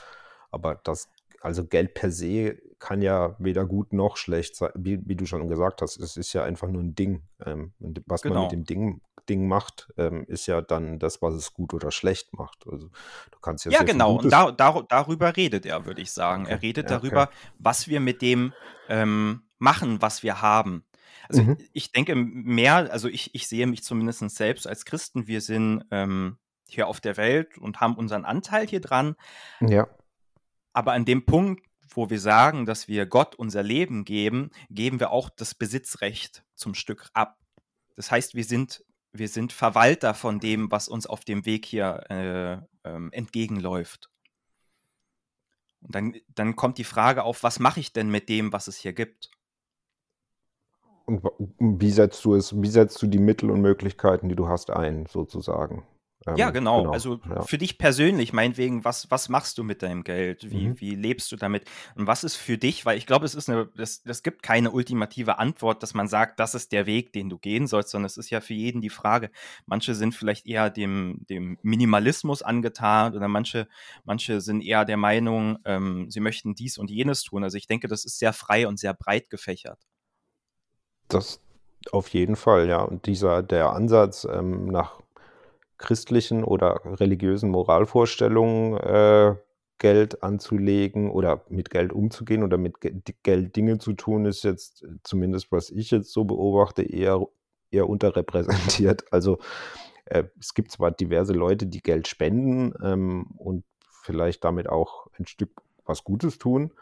Aber 0.51 0.75
das 0.75 1.09
also 1.41 1.65
Geld 1.65 1.95
per 1.95 2.11
se 2.11 2.59
kann 2.81 3.03
ja 3.03 3.37
weder 3.39 3.65
gut 3.67 3.93
noch 3.93 4.17
schlecht 4.17 4.57
sein, 4.57 4.71
wie, 4.75 5.01
wie 5.07 5.15
du 5.15 5.27
schon 5.27 5.49
gesagt 5.49 5.83
hast. 5.83 5.99
Es 5.99 6.17
ist 6.17 6.33
ja 6.33 6.43
einfach 6.43 6.69
nur 6.69 6.83
ein 6.83 6.95
Ding. 6.95 7.23
Ähm, 7.45 7.73
was 8.07 8.23
genau. 8.23 8.35
man 8.35 8.43
mit 8.45 8.53
dem 8.53 8.65
Ding, 8.65 9.01
Ding 9.29 9.47
macht, 9.47 9.93
ähm, 9.97 10.25
ist 10.27 10.47
ja 10.47 10.61
dann 10.63 10.99
das, 10.99 11.23
was 11.23 11.35
es 11.35 11.53
gut 11.55 11.75
oder 11.75 11.91
schlecht 11.93 12.33
macht. 12.37 12.67
Also 12.67 12.89
du 13.31 13.39
kannst 13.41 13.67
ja. 13.67 13.71
Ja, 13.71 13.83
genau. 13.83 14.17
Und 14.17 14.33
da, 14.33 14.51
da, 14.51 14.83
darüber 14.89 15.37
redet 15.37 15.67
er, 15.67 15.85
würde 15.87 16.01
ich 16.01 16.11
sagen. 16.11 16.45
Okay. 16.45 16.53
Er 16.53 16.63
redet 16.63 16.91
ja, 16.91 16.99
darüber, 16.99 17.23
okay. 17.25 17.37
was 17.59 17.87
wir 17.87 18.01
mit 18.01 18.23
dem 18.23 18.53
ähm, 18.89 19.43
machen, 19.59 20.03
was 20.03 20.23
wir 20.23 20.43
haben. 20.43 20.85
Also 21.29 21.43
mhm. 21.43 21.59
ich 21.73 21.93
denke 21.93 22.17
mehr, 22.17 22.91
also 22.91 23.09
ich, 23.09 23.35
ich 23.35 23.47
sehe 23.47 23.67
mich 23.67 23.85
zumindest 23.85 24.29
selbst 24.31 24.67
als 24.67 24.85
Christen. 24.85 25.29
Wir 25.29 25.41
sind 25.41 25.85
ähm, 25.91 26.39
hier 26.67 26.89
auf 26.89 27.01
der 27.01 27.17
Welt 27.17 27.57
und 27.59 27.81
haben 27.81 27.95
unseren 27.95 28.25
Anteil 28.25 28.67
hier 28.67 28.81
dran. 28.81 29.17
Ja. 29.61 29.87
Aber 30.73 30.93
an 30.93 31.05
dem 31.05 31.25
Punkt, 31.25 31.65
wo 31.97 32.11
wir 32.11 32.21
sagen, 32.21 32.67
dass 32.67 32.89
wir 32.89 33.07
Gott 33.07 33.35
unser 33.35 33.63
Leben 33.63 34.05
geben, 34.05 34.51
geben 34.71 35.01
wir 35.01 35.11
auch 35.11 35.31
das 35.31 35.55
Besitzrecht 35.55 36.45
zum 36.55 36.75
Stück 36.75 37.09
ab. 37.13 37.39
Das 37.97 38.11
heißt, 38.11 38.35
wir 38.35 38.45
sind, 38.45 38.85
wir 39.13 39.29
sind 39.29 39.53
Verwalter 39.53 40.15
von 40.15 40.41
dem, 40.41 40.71
was 40.71 40.89
uns 40.89 41.07
auf 41.07 41.25
dem 41.25 41.47
Weg 41.47 41.67
hier 41.67 42.05
äh, 42.09 42.89
ähm, 42.89 43.13
entgegenläuft. 43.13 44.11
Und 45.81 45.95
dann, 45.95 46.15
dann 46.29 46.57
kommt 46.57 46.79
die 46.79 46.85
Frage 46.85 47.25
auf, 47.25 47.43
was 47.43 47.59
mache 47.59 47.81
ich 47.81 47.93
denn 47.93 48.11
mit 48.11 48.29
dem, 48.29 48.53
was 48.53 48.69
es 48.69 48.77
hier 48.77 48.93
gibt? 48.93 49.31
Und 51.07 51.25
wie 51.59 51.91
setzt 51.91 52.25
du 52.25 52.35
es, 52.35 52.61
wie 52.61 52.69
setzt 52.69 53.03
du 53.03 53.07
die 53.07 53.19
Mittel 53.19 53.51
und 53.51 53.61
Möglichkeiten, 53.61 54.29
die 54.29 54.37
du 54.37 54.49
hast, 54.49 54.71
ein, 54.71 55.07
sozusagen? 55.07 55.85
Ähm, 56.27 56.37
ja, 56.37 56.51
genau. 56.51 56.83
genau. 56.83 56.93
Also 56.93 57.21
ja. 57.29 57.43
für 57.43 57.57
dich 57.57 57.79
persönlich, 57.79 58.33
meinetwegen, 58.33 58.85
was, 58.85 59.11
was 59.11 59.29
machst 59.31 59.57
du 59.57 59.65
mit 59.65 59.83
deinem 59.83 60.05
Geld? 60.05 60.51
Wie, 60.51 60.69
mhm. 60.69 60.81
wie 60.81 60.95
lebst 60.95 61.33
du 61.33 61.37
damit? 61.37 61.65
Und 61.95 62.07
was 62.07 62.25
ist 62.25 62.37
für 62.37 62.59
dich, 62.59 62.85
weil 62.85 62.99
ich 62.99 63.07
glaube, 63.07 63.25
es 63.25 63.35
ist 63.35 63.49
eine, 63.49 63.67
das, 63.75 64.03
das 64.03 64.23
gibt 64.23 64.43
keine 64.43 64.71
ultimative 64.71 65.39
Antwort, 65.39 65.83
dass 65.83 65.95
man 65.95 66.09
sagt, 66.09 66.39
das 66.39 66.55
ist 66.55 66.73
der 66.73 66.85
Weg, 66.87 67.13
den 67.15 67.31
du 67.31 67.39
gehen 67.39 67.67
sollst, 67.67 67.91
sondern 67.91 68.07
es 68.07 68.19
ist 68.19 68.29
ja 68.31 68.41
für 68.41 68.55
jeden 68.55 68.83
die 68.83 68.91
Frage. 68.91 69.31
Manche 69.65 69.95
sind 69.95 70.15
vielleicht 70.15 70.47
eher 70.47 70.69
dem, 70.69 71.25
dem 71.31 71.59
Minimalismus 71.63 72.43
angetan 72.43 73.15
oder 73.17 73.29
manche, 73.29 73.67
manche 74.05 74.43
sind 74.43 74.61
eher 74.61 74.85
der 74.85 74.99
Meinung, 74.99 75.59
ähm, 75.65 76.11
sie 76.11 76.21
möchten 76.21 76.55
dies 76.55 76.77
und 76.77 76.91
jenes 76.91 77.23
tun. 77.23 77.45
Also 77.45 77.57
ich 77.57 77.67
denke, 77.67 77.89
das 77.89 78.05
ist 78.05 78.19
sehr 78.19 78.35
frei 78.35 78.69
und 78.69 78.79
sehr 78.79 78.93
breit 78.93 79.31
gefächert. 79.31 79.79
Das 81.09 81.41
auf 81.93 82.09
jeden 82.09 82.37
Fall, 82.37 82.69
ja. 82.69 82.83
Und 82.83 83.07
dieser, 83.07 83.43
der 83.43 83.71
Ansatz 83.71 84.27
ähm, 84.31 84.67
nach 84.67 85.01
christlichen 85.81 86.45
oder 86.45 86.81
religiösen 86.85 87.51
Moralvorstellungen 87.51 88.77
äh, 88.79 89.35
Geld 89.79 90.23
anzulegen 90.23 91.11
oder 91.11 91.43
mit 91.49 91.71
Geld 91.71 91.93
umzugehen 91.93 92.43
oder 92.43 92.59
mit 92.59 92.77
Geld 93.23 93.57
Dinge 93.57 93.79
zu 93.79 93.95
tun, 93.95 94.27
ist 94.27 94.45
jetzt 94.45 94.87
zumindest, 95.05 95.51
was 95.51 95.71
ich 95.71 95.91
jetzt 95.91 96.13
so 96.13 96.25
beobachte, 96.25 96.83
eher, 96.83 97.27
eher 97.71 97.89
unterrepräsentiert. 97.89 99.05
Also 99.11 99.39
äh, 100.05 100.25
es 100.39 100.53
gibt 100.53 100.71
zwar 100.71 100.91
diverse 100.91 101.33
Leute, 101.33 101.67
die 101.67 101.83
Geld 101.83 102.09
spenden 102.09 102.75
ähm, 102.83 103.31
und 103.39 103.65
vielleicht 104.03 104.45
damit 104.45 104.69
auch 104.69 105.07
ein 105.19 105.27
Stück 105.27 105.63
was 105.87 106.05
Gutes 106.05 106.39
tun, 106.39 106.73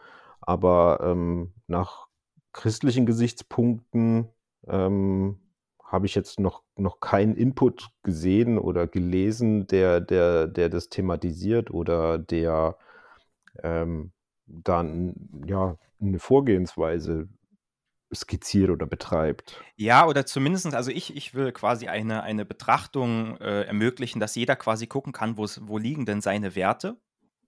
aber 0.41 0.99
ähm, 1.01 1.53
nach 1.67 2.07
christlichen 2.51 3.05
Gesichtspunkten 3.05 4.27
ähm, 4.67 5.39
habe 5.89 6.05
ich 6.05 6.13
jetzt 6.13 6.39
noch, 6.39 6.63
noch 6.75 6.99
keinen 6.99 7.35
Input 7.35 7.89
gesehen 8.03 8.59
oder 8.59 8.87
gelesen, 8.87 9.65
der, 9.67 9.99
der, 9.99 10.47
der 10.47 10.69
das 10.69 10.89
thematisiert 10.89 11.71
oder 11.71 12.19
der 12.19 12.77
ähm, 13.63 14.11
dann 14.45 15.15
ja 15.45 15.77
eine 15.99 16.19
Vorgehensweise 16.19 17.27
skizziert 18.13 18.69
oder 18.69 18.85
betreibt. 18.85 19.63
Ja, 19.75 20.07
oder 20.07 20.25
zumindest, 20.25 20.73
also 20.73 20.91
ich, 20.91 21.15
ich 21.15 21.33
will 21.33 21.51
quasi 21.51 21.87
eine, 21.87 22.23
eine 22.23 22.45
Betrachtung 22.45 23.37
äh, 23.37 23.63
ermöglichen, 23.63 24.19
dass 24.19 24.35
jeder 24.35 24.55
quasi 24.55 24.87
gucken 24.87 25.11
kann, 25.11 25.37
wo 25.37 25.77
liegen 25.77 26.05
denn 26.05 26.21
seine 26.21 26.55
Werte 26.55 26.97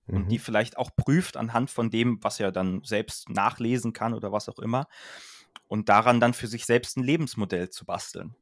und 0.07 0.29
die 0.29 0.37
mhm. 0.37 0.41
vielleicht 0.41 0.77
auch 0.77 0.95
prüft 0.95 1.37
anhand 1.37 1.69
von 1.69 1.89
dem, 1.89 2.23
was 2.23 2.39
er 2.39 2.51
dann 2.51 2.81
selbst 2.83 3.29
nachlesen 3.29 3.93
kann 3.93 4.13
oder 4.13 4.31
was 4.31 4.49
auch 4.49 4.59
immer 4.59 4.87
und 5.71 5.87
daran 5.87 6.19
dann 6.19 6.33
für 6.33 6.47
sich 6.47 6.65
selbst 6.65 6.97
ein 6.97 7.03
Lebensmodell 7.03 7.69
zu 7.69 7.85
basteln. 7.85 8.35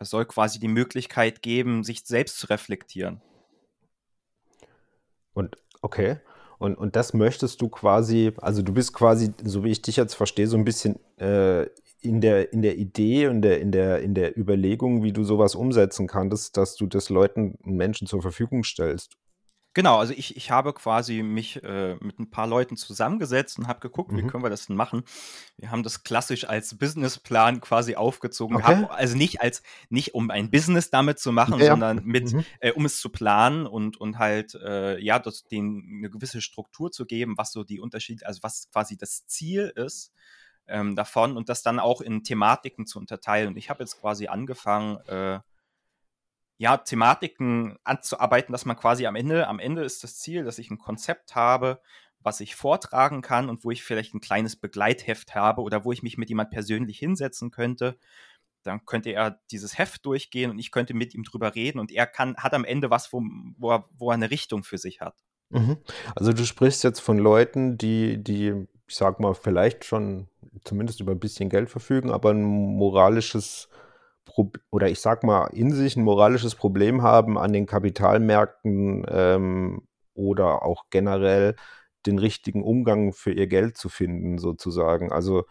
Es 0.00 0.08
soll 0.08 0.24
quasi 0.24 0.58
die 0.58 0.66
Möglichkeit 0.66 1.42
geben, 1.42 1.84
sich 1.84 2.00
selbst 2.00 2.38
zu 2.38 2.46
reflektieren. 2.46 3.20
Und 5.34 5.58
okay. 5.82 6.16
Und, 6.56 6.76
und 6.78 6.96
das 6.96 7.12
möchtest 7.12 7.60
du 7.60 7.68
quasi, 7.68 8.32
also 8.38 8.62
du 8.62 8.72
bist 8.72 8.94
quasi, 8.94 9.34
so 9.44 9.64
wie 9.64 9.70
ich 9.70 9.82
dich 9.82 9.96
jetzt 9.96 10.14
verstehe, 10.14 10.46
so 10.46 10.56
ein 10.56 10.64
bisschen 10.64 10.98
äh, 11.18 11.66
in, 12.00 12.22
der, 12.22 12.54
in 12.54 12.62
der 12.62 12.78
Idee 12.78 13.26
und 13.26 13.42
der, 13.42 13.60
in, 13.60 13.70
der, 13.70 14.00
in 14.00 14.14
der 14.14 14.34
Überlegung, 14.38 15.02
wie 15.02 15.12
du 15.12 15.24
sowas 15.24 15.54
umsetzen 15.54 16.06
kannst, 16.06 16.56
dass 16.56 16.76
du 16.76 16.86
das 16.86 17.10
Leuten, 17.10 17.58
Menschen 17.64 18.06
zur 18.06 18.22
Verfügung 18.22 18.64
stellst. 18.64 19.18
Genau, 19.78 19.98
also 19.98 20.12
ich, 20.12 20.36
ich 20.36 20.50
habe 20.50 20.72
quasi 20.72 21.22
mich 21.22 21.62
äh, 21.62 21.94
mit 22.00 22.18
ein 22.18 22.30
paar 22.30 22.48
Leuten 22.48 22.76
zusammengesetzt 22.76 23.60
und 23.60 23.68
habe 23.68 23.78
geguckt, 23.78 24.10
wie 24.10 24.22
mhm. 24.22 24.26
können 24.26 24.42
wir 24.42 24.50
das 24.50 24.66
denn 24.66 24.74
machen. 24.74 25.04
Wir 25.56 25.70
haben 25.70 25.84
das 25.84 26.02
klassisch 26.02 26.48
als 26.48 26.76
Businessplan 26.76 27.60
quasi 27.60 27.94
aufgezogen. 27.94 28.56
Okay. 28.56 28.82
Hab, 28.82 28.90
also 28.90 29.16
nicht 29.16 29.40
als 29.40 29.62
nicht 29.88 30.14
um 30.14 30.32
ein 30.32 30.50
Business 30.50 30.90
damit 30.90 31.20
zu 31.20 31.30
machen, 31.30 31.60
ja. 31.60 31.66
sondern 31.66 32.04
mit, 32.04 32.32
mhm. 32.32 32.44
äh, 32.58 32.72
um 32.72 32.86
es 32.86 32.98
zu 32.98 33.08
planen 33.08 33.68
und, 33.68 34.00
und 34.00 34.18
halt 34.18 34.56
äh, 34.56 34.98
ja, 34.98 35.20
das, 35.20 35.46
denen 35.46 35.98
eine 35.98 36.10
gewisse 36.10 36.40
Struktur 36.40 36.90
zu 36.90 37.06
geben, 37.06 37.38
was 37.38 37.52
so 37.52 37.62
die 37.62 37.78
Unterschiede, 37.78 38.26
also 38.26 38.42
was 38.42 38.68
quasi 38.72 38.96
das 38.96 39.28
Ziel 39.28 39.72
ist 39.76 40.12
ähm, 40.66 40.96
davon 40.96 41.36
und 41.36 41.48
das 41.48 41.62
dann 41.62 41.78
auch 41.78 42.00
in 42.00 42.24
Thematiken 42.24 42.84
zu 42.84 42.98
unterteilen. 42.98 43.50
Und 43.50 43.56
ich 43.56 43.70
habe 43.70 43.84
jetzt 43.84 44.00
quasi 44.00 44.26
angefangen, 44.26 44.96
äh, 45.06 45.38
ja, 46.58 46.76
Thematiken 46.76 47.78
anzuarbeiten, 47.84 48.52
dass 48.52 48.64
man 48.64 48.76
quasi 48.76 49.06
am 49.06 49.14
Ende, 49.14 49.46
am 49.46 49.60
Ende 49.60 49.82
ist 49.82 50.02
das 50.02 50.18
Ziel, 50.18 50.44
dass 50.44 50.58
ich 50.58 50.70
ein 50.70 50.78
Konzept 50.78 51.36
habe, 51.36 51.80
was 52.20 52.40
ich 52.40 52.56
vortragen 52.56 53.22
kann 53.22 53.48
und 53.48 53.64
wo 53.64 53.70
ich 53.70 53.84
vielleicht 53.84 54.12
ein 54.12 54.20
kleines 54.20 54.56
Begleitheft 54.56 55.36
habe 55.36 55.62
oder 55.62 55.84
wo 55.84 55.92
ich 55.92 56.02
mich 56.02 56.18
mit 56.18 56.28
jemand 56.28 56.50
persönlich 56.50 56.98
hinsetzen 56.98 57.52
könnte, 57.52 57.96
dann 58.64 58.84
könnte 58.84 59.10
er 59.10 59.40
dieses 59.52 59.78
Heft 59.78 60.04
durchgehen 60.04 60.50
und 60.50 60.58
ich 60.58 60.72
könnte 60.72 60.94
mit 60.94 61.14
ihm 61.14 61.22
drüber 61.22 61.54
reden 61.54 61.78
und 61.78 61.92
er 61.92 62.06
kann, 62.06 62.36
hat 62.36 62.54
am 62.54 62.64
Ende 62.64 62.90
was, 62.90 63.12
wo, 63.12 63.22
wo, 63.56 63.70
er, 63.70 63.88
wo 63.96 64.10
er 64.10 64.14
eine 64.14 64.32
Richtung 64.32 64.64
für 64.64 64.78
sich 64.78 65.00
hat. 65.00 65.14
Mhm. 65.50 65.78
Also 66.16 66.32
du 66.32 66.44
sprichst 66.44 66.82
jetzt 66.82 67.00
von 67.00 67.18
Leuten, 67.18 67.78
die, 67.78 68.22
die, 68.22 68.66
ich 68.88 68.94
sag 68.96 69.20
mal, 69.20 69.34
vielleicht 69.34 69.84
schon 69.84 70.28
zumindest 70.64 71.00
über 71.00 71.12
ein 71.12 71.20
bisschen 71.20 71.48
Geld 71.48 71.70
verfügen, 71.70 72.10
aber 72.10 72.30
ein 72.30 72.42
moralisches 72.42 73.68
Pro 74.28 74.52
oder 74.70 74.88
ich 74.88 75.00
sag 75.00 75.24
mal, 75.24 75.46
in 75.46 75.72
sich 75.72 75.96
ein 75.96 76.04
moralisches 76.04 76.54
Problem 76.54 77.02
haben 77.02 77.38
an 77.38 77.52
den 77.52 77.66
Kapitalmärkten 77.66 79.06
ähm, 79.08 79.82
oder 80.14 80.62
auch 80.62 80.84
generell 80.90 81.56
den 82.06 82.18
richtigen 82.18 82.62
Umgang 82.62 83.12
für 83.12 83.32
ihr 83.32 83.46
Geld 83.46 83.76
zu 83.76 83.88
finden, 83.88 84.38
sozusagen. 84.38 85.10
Also 85.10 85.44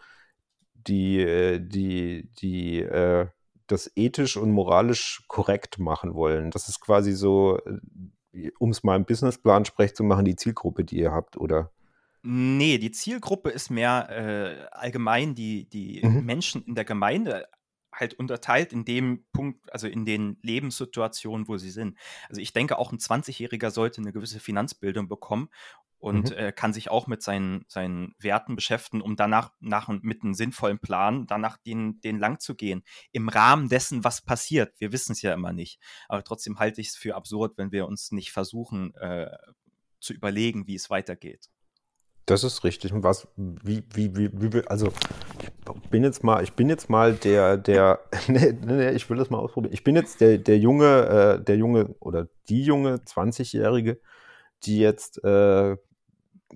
die, 0.74 1.20
äh, 1.20 1.58
die, 1.60 2.30
die 2.40 2.80
äh, 2.80 3.26
das 3.66 3.90
ethisch 3.96 4.36
und 4.36 4.52
moralisch 4.52 5.24
korrekt 5.26 5.78
machen 5.78 6.14
wollen. 6.14 6.50
Das 6.50 6.68
ist 6.68 6.80
quasi 6.80 7.12
so, 7.12 7.58
äh, 8.32 8.50
um 8.58 8.70
es 8.70 8.84
mal 8.84 8.96
im 8.96 9.04
Businessplan 9.04 9.64
sprech 9.64 9.94
zu 9.94 10.04
machen, 10.04 10.24
die 10.24 10.36
Zielgruppe, 10.36 10.84
die 10.84 10.98
ihr 10.98 11.12
habt, 11.12 11.36
oder? 11.36 11.72
Nee, 12.22 12.78
die 12.78 12.90
Zielgruppe 12.90 13.50
ist 13.50 13.70
mehr 13.70 14.08
äh, 14.10 14.68
allgemein 14.72 15.34
die, 15.34 15.68
die 15.68 16.00
mhm. 16.04 16.24
Menschen 16.24 16.64
in 16.64 16.74
der 16.74 16.84
Gemeinde 16.84 17.46
halt 17.98 18.14
unterteilt 18.14 18.72
in 18.72 18.84
dem 18.84 19.24
Punkt, 19.32 19.72
also 19.72 19.88
in 19.88 20.04
den 20.04 20.38
Lebenssituationen, 20.42 21.48
wo 21.48 21.56
sie 21.56 21.70
sind. 21.70 21.98
Also 22.28 22.40
ich 22.40 22.52
denke, 22.52 22.78
auch 22.78 22.92
ein 22.92 22.98
20-Jähriger 22.98 23.70
sollte 23.70 24.00
eine 24.00 24.12
gewisse 24.12 24.40
Finanzbildung 24.40 25.08
bekommen 25.08 25.48
und 25.98 26.30
mhm. 26.30 26.36
äh, 26.36 26.52
kann 26.52 26.72
sich 26.72 26.90
auch 26.90 27.06
mit 27.06 27.22
seinen, 27.22 27.64
seinen 27.68 28.14
Werten 28.18 28.54
beschäftigen, 28.54 29.02
um 29.02 29.16
danach 29.16 29.52
nach, 29.60 29.88
mit 29.88 30.22
einem 30.22 30.34
sinnvollen 30.34 30.78
Plan 30.78 31.26
danach 31.26 31.56
den, 31.58 32.00
den 32.00 32.18
lang 32.18 32.38
zu 32.38 32.54
gehen. 32.54 32.84
Im 33.12 33.28
Rahmen 33.28 33.68
dessen, 33.68 34.04
was 34.04 34.22
passiert. 34.22 34.78
Wir 34.78 34.92
wissen 34.92 35.12
es 35.12 35.22
ja 35.22 35.34
immer 35.34 35.52
nicht. 35.52 35.80
Aber 36.08 36.22
trotzdem 36.22 36.58
halte 36.58 36.80
ich 36.80 36.88
es 36.88 36.96
für 36.96 37.16
absurd, 37.16 37.58
wenn 37.58 37.72
wir 37.72 37.86
uns 37.86 38.12
nicht 38.12 38.30
versuchen 38.30 38.94
äh, 38.94 39.30
zu 39.98 40.12
überlegen, 40.12 40.68
wie 40.68 40.76
es 40.76 40.88
weitergeht. 40.90 41.48
Das 42.28 42.44
ist 42.44 42.62
richtig. 42.62 42.92
Und 42.92 43.02
was, 43.02 43.26
wie, 43.36 43.82
wie, 43.94 44.14
wie, 44.14 44.30
wie, 44.52 44.66
also 44.66 44.92
ich 45.40 45.88
bin 45.88 46.04
jetzt 46.04 46.22
mal, 46.22 46.44
ich 46.44 46.52
bin 46.52 46.68
jetzt 46.68 46.90
mal 46.90 47.14
der, 47.14 47.56
der, 47.56 48.00
nee, 48.28 48.52
nee, 48.52 48.90
ich 48.90 49.08
will 49.08 49.16
das 49.16 49.30
mal 49.30 49.38
ausprobieren. 49.38 49.72
Ich 49.72 49.82
bin 49.82 49.96
jetzt 49.96 50.20
der, 50.20 50.36
der 50.36 50.58
junge, 50.58 51.38
äh, 51.38 51.42
der 51.42 51.56
junge 51.56 51.94
oder 52.00 52.28
die 52.50 52.62
junge 52.64 52.96
20-Jährige, 52.96 53.98
die 54.64 54.78
jetzt 54.78 55.24
äh, 55.24 55.78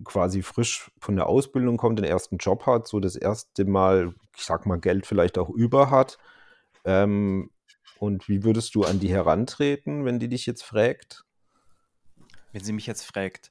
quasi 0.04 0.42
frisch 0.42 0.90
von 1.00 1.16
der 1.16 1.26
Ausbildung 1.26 1.78
kommt, 1.78 1.98
den 1.98 2.04
ersten 2.04 2.36
Job 2.36 2.66
hat, 2.66 2.86
so 2.86 3.00
das 3.00 3.16
erste 3.16 3.64
Mal, 3.64 4.14
ich 4.36 4.44
sag 4.44 4.66
mal, 4.66 4.78
Geld 4.78 5.06
vielleicht 5.06 5.38
auch 5.38 5.48
über 5.48 5.90
hat. 5.90 6.18
Ähm, 6.84 7.50
und 7.98 8.28
wie 8.28 8.44
würdest 8.44 8.74
du 8.74 8.84
an 8.84 9.00
die 9.00 9.10
herantreten, 9.10 10.04
wenn 10.04 10.18
die 10.18 10.28
dich 10.28 10.44
jetzt 10.44 10.64
fragt? 10.64 11.24
Wenn 12.52 12.62
sie 12.62 12.74
mich 12.74 12.86
jetzt 12.86 13.04
fragt. 13.04 13.48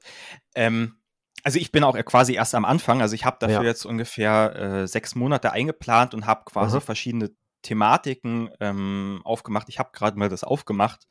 Ähm, 0.54 0.94
also 1.42 1.58
ich 1.58 1.72
bin 1.72 1.84
auch 1.84 1.96
quasi 2.04 2.34
erst 2.34 2.54
am 2.54 2.64
Anfang. 2.64 3.00
Also 3.00 3.14
ich 3.14 3.24
habe 3.24 3.36
dafür 3.40 3.62
ja. 3.62 3.64
jetzt 3.64 3.84
ungefähr 3.84 4.54
äh, 4.54 4.86
sechs 4.86 5.14
Monate 5.14 5.52
eingeplant 5.52 6.14
und 6.14 6.26
habe 6.26 6.44
quasi 6.44 6.76
Aha. 6.76 6.80
verschiedene 6.80 7.30
Thematiken 7.62 8.50
ähm, 8.60 9.20
aufgemacht. 9.24 9.68
Ich 9.68 9.78
habe 9.78 9.90
gerade 9.92 10.18
mal 10.18 10.28
das 10.28 10.44
aufgemacht. 10.44 11.06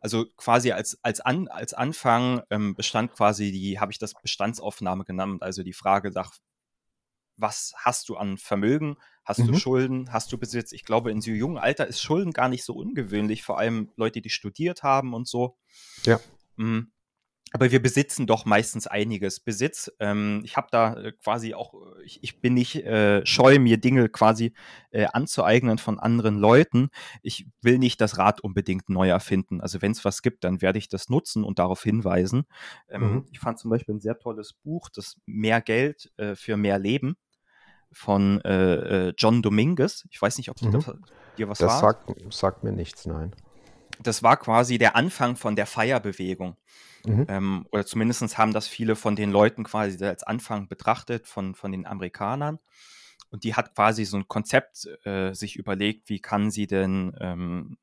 Also 0.00 0.26
quasi 0.36 0.72
als, 0.72 1.02
als, 1.02 1.20
An, 1.20 1.48
als 1.48 1.74
Anfang 1.74 2.42
ähm, 2.50 2.74
bestand 2.74 3.12
quasi 3.12 3.50
die, 3.50 3.80
habe 3.80 3.92
ich 3.92 3.98
das 3.98 4.14
Bestandsaufnahme 4.14 5.04
genannt, 5.04 5.42
also 5.42 5.62
die 5.62 5.72
Frage 5.72 6.10
nach, 6.10 6.34
was 7.38 7.74
hast 7.76 8.08
du 8.08 8.16
an 8.16 8.38
Vermögen, 8.38 8.96
hast 9.24 9.40
mhm. 9.40 9.48
du 9.48 9.58
Schulden, 9.58 10.12
hast 10.12 10.32
du 10.32 10.38
Besitz? 10.38 10.72
Ich 10.72 10.84
glaube, 10.84 11.10
in 11.10 11.20
so 11.20 11.30
jungen 11.30 11.58
Alter 11.58 11.86
ist 11.86 12.00
Schulden 12.00 12.32
gar 12.32 12.48
nicht 12.48 12.64
so 12.64 12.74
ungewöhnlich, 12.74 13.42
vor 13.42 13.58
allem 13.58 13.90
Leute, 13.96 14.20
die 14.20 14.30
studiert 14.30 14.82
haben 14.82 15.12
und 15.12 15.26
so. 15.26 15.56
Ja. 16.04 16.20
Mhm 16.56 16.92
aber 17.52 17.70
wir 17.70 17.80
besitzen 17.80 18.26
doch 18.26 18.44
meistens 18.44 18.86
einiges. 18.86 19.40
Besitz, 19.40 19.90
ähm, 20.00 20.42
ich 20.44 20.56
habe 20.56 20.68
da 20.70 20.94
äh, 20.94 21.12
quasi 21.12 21.54
auch, 21.54 21.74
ich, 22.04 22.22
ich 22.22 22.40
bin 22.40 22.54
nicht 22.54 22.84
äh, 22.84 23.24
scheu, 23.24 23.58
mir 23.58 23.78
Dinge 23.78 24.08
quasi 24.08 24.52
äh, 24.90 25.06
anzueignen 25.12 25.78
von 25.78 25.98
anderen 25.98 26.38
Leuten. 26.38 26.90
Ich 27.22 27.46
will 27.62 27.78
nicht 27.78 28.00
das 28.00 28.18
Rad 28.18 28.40
unbedingt 28.40 28.88
neu 28.88 29.08
erfinden. 29.08 29.60
Also 29.60 29.80
wenn 29.80 29.92
es 29.92 30.04
was 30.04 30.22
gibt, 30.22 30.44
dann 30.44 30.60
werde 30.60 30.78
ich 30.78 30.88
das 30.88 31.08
nutzen 31.08 31.44
und 31.44 31.58
darauf 31.58 31.82
hinweisen. 31.82 32.44
Ähm, 32.88 33.02
mhm. 33.02 33.26
Ich 33.30 33.38
fand 33.38 33.58
zum 33.58 33.70
Beispiel 33.70 33.94
ein 33.94 34.00
sehr 34.00 34.18
tolles 34.18 34.52
Buch, 34.52 34.88
das 34.92 35.16
Mehr 35.24 35.60
Geld 35.60 36.12
äh, 36.16 36.34
für 36.34 36.56
mehr 36.56 36.78
Leben 36.78 37.16
von 37.92 38.40
äh, 38.42 39.08
äh, 39.08 39.14
John 39.16 39.40
Dominguez. 39.42 40.04
Ich 40.10 40.20
weiß 40.20 40.36
nicht, 40.38 40.50
ob 40.50 40.60
mhm. 40.60 40.72
das, 40.72 40.92
dir 41.38 41.48
was 41.48 41.58
das 41.58 41.80
sagt, 41.80 42.12
sagt 42.32 42.64
mir 42.64 42.72
nichts, 42.72 43.06
nein. 43.06 43.34
Das 44.02 44.22
war 44.22 44.36
quasi 44.36 44.78
der 44.78 44.96
Anfang 44.96 45.36
von 45.36 45.56
der 45.56 45.66
Feierbewegung. 45.66 46.56
Mhm. 47.06 47.26
Ähm, 47.28 47.66
oder 47.70 47.86
zumindest 47.86 48.36
haben 48.36 48.52
das 48.52 48.66
viele 48.66 48.96
von 48.96 49.16
den 49.16 49.30
Leuten 49.30 49.64
quasi 49.64 50.04
als 50.04 50.22
Anfang 50.22 50.68
betrachtet, 50.68 51.26
von, 51.26 51.54
von 51.54 51.72
den 51.72 51.86
Amerikanern. 51.86 52.58
Und 53.30 53.44
die 53.44 53.54
hat 53.54 53.74
quasi 53.74 54.04
so 54.04 54.16
ein 54.16 54.28
Konzept 54.28 54.88
äh, 55.04 55.32
sich 55.32 55.56
überlegt, 55.56 56.08
wie 56.08 56.20
kann 56.20 56.50
sie 56.50 56.66
denn 56.66 57.16
ähm, 57.20 57.78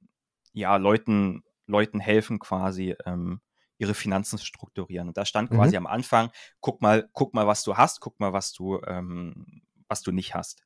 ja, 0.53 0.75
Leuten, 0.77 1.43
Leuten 1.67 1.99
helfen, 1.99 2.39
quasi 2.39 2.95
ähm, 3.05 3.41
ihre 3.77 3.93
Finanzen 3.93 4.39
strukturieren. 4.39 5.09
Und 5.09 5.17
da 5.17 5.25
stand 5.25 5.51
mhm. 5.51 5.55
quasi 5.55 5.77
am 5.77 5.87
Anfang, 5.87 6.31
guck 6.61 6.81
mal, 6.81 7.09
guck 7.13 7.33
mal, 7.33 7.47
was 7.47 7.63
du 7.63 7.75
hast, 7.75 7.99
guck 7.99 8.19
mal, 8.19 8.33
was 8.33 8.53
du, 8.53 8.81
ähm, 8.85 9.61
was 9.87 10.01
du 10.01 10.11
nicht 10.11 10.35
hast. 10.35 10.63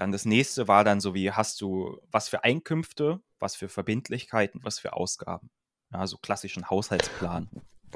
Dann 0.00 0.12
das 0.12 0.24
nächste 0.24 0.66
war 0.66 0.82
dann 0.82 0.98
so 0.98 1.12
wie, 1.14 1.30
hast 1.30 1.60
du 1.60 2.00
was 2.10 2.30
für 2.30 2.42
Einkünfte, 2.42 3.20
was 3.38 3.54
für 3.54 3.68
Verbindlichkeiten, 3.68 4.64
was 4.64 4.78
für 4.78 4.94
Ausgaben. 4.94 5.50
Ja, 5.92 6.06
so 6.06 6.16
klassischen 6.16 6.70
Haushaltsplan 6.70 7.50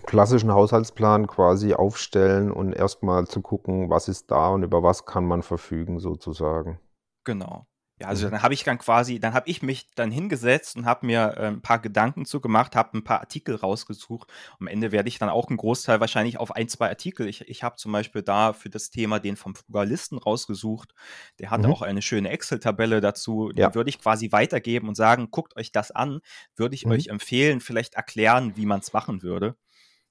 klassischen 0.06 0.52
Haushaltsplan 0.52 1.26
quasi 1.26 1.72
aufstellen 1.72 2.50
und 2.50 2.74
erstmal 2.74 3.26
zu 3.26 3.40
gucken, 3.40 3.88
was 3.88 4.08
ist 4.08 4.30
da 4.30 4.48
und 4.48 4.64
über 4.64 4.82
was 4.82 5.06
kann 5.06 5.24
man 5.24 5.42
verfügen 5.42 5.98
sozusagen. 5.98 6.78
Genau. 7.24 7.66
Ja, 8.04 8.08
also 8.08 8.26
mhm. 8.26 8.32
dann 8.32 8.42
habe 8.42 8.54
ich 8.54 8.64
dann 8.64 8.78
quasi, 8.78 9.18
dann 9.18 9.32
habe 9.32 9.48
ich 9.48 9.62
mich 9.62 9.90
dann 9.94 10.10
hingesetzt 10.10 10.76
und 10.76 10.84
habe 10.84 11.06
mir 11.06 11.34
äh, 11.36 11.46
ein 11.46 11.62
paar 11.62 11.78
Gedanken 11.78 12.26
zu 12.26 12.40
gemacht, 12.40 12.76
habe 12.76 12.98
ein 12.98 13.04
paar 13.04 13.20
Artikel 13.20 13.56
rausgesucht. 13.56 14.30
Am 14.60 14.66
Ende 14.66 14.92
werde 14.92 15.08
ich 15.08 15.18
dann 15.18 15.30
auch 15.30 15.48
einen 15.48 15.56
Großteil 15.56 16.00
wahrscheinlich 16.00 16.38
auf 16.38 16.54
ein, 16.54 16.68
zwei 16.68 16.88
Artikel. 16.88 17.26
Ich, 17.28 17.48
ich 17.48 17.62
habe 17.62 17.76
zum 17.76 17.92
Beispiel 17.92 18.22
da 18.22 18.52
für 18.52 18.68
das 18.68 18.90
Thema 18.90 19.20
den 19.20 19.36
vom 19.36 19.54
Frugalisten 19.54 20.18
rausgesucht. 20.18 20.94
Der 21.38 21.50
hat 21.50 21.62
mhm. 21.62 21.72
auch 21.72 21.82
eine 21.82 22.02
schöne 22.02 22.28
Excel-Tabelle 22.28 23.00
dazu. 23.00 23.50
Die 23.52 23.60
ja. 23.60 23.74
würde 23.74 23.88
ich 23.88 23.98
quasi 24.00 24.32
weitergeben 24.32 24.88
und 24.88 24.96
sagen, 24.96 25.30
guckt 25.30 25.56
euch 25.56 25.72
das 25.72 25.90
an. 25.90 26.20
Würde 26.56 26.74
ich 26.74 26.84
mhm. 26.84 26.92
euch 26.92 27.06
empfehlen, 27.06 27.60
vielleicht 27.60 27.94
erklären, 27.94 28.56
wie 28.56 28.66
man 28.66 28.80
es 28.80 28.92
machen 28.92 29.22
würde. 29.22 29.56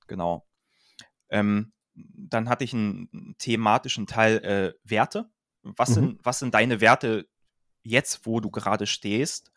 Genau. 0.08 0.48
Ähm, 1.30 1.74
dann 1.94 2.50
hatte 2.50 2.64
ich 2.64 2.74
einen 2.74 3.36
thematischen 3.38 4.08
Teil 4.08 4.38
äh, 4.38 4.74
Werte. 4.84 5.30
Was, 5.62 5.90
mhm. 5.90 5.94
sind, 5.94 6.20
was 6.24 6.40
sind 6.40 6.56
deine 6.56 6.82
Werte 6.82 7.28
jetzt, 7.84 8.26
wo 8.26 8.40
du 8.40 8.50
gerade 8.50 8.88
stehst? 8.88 9.52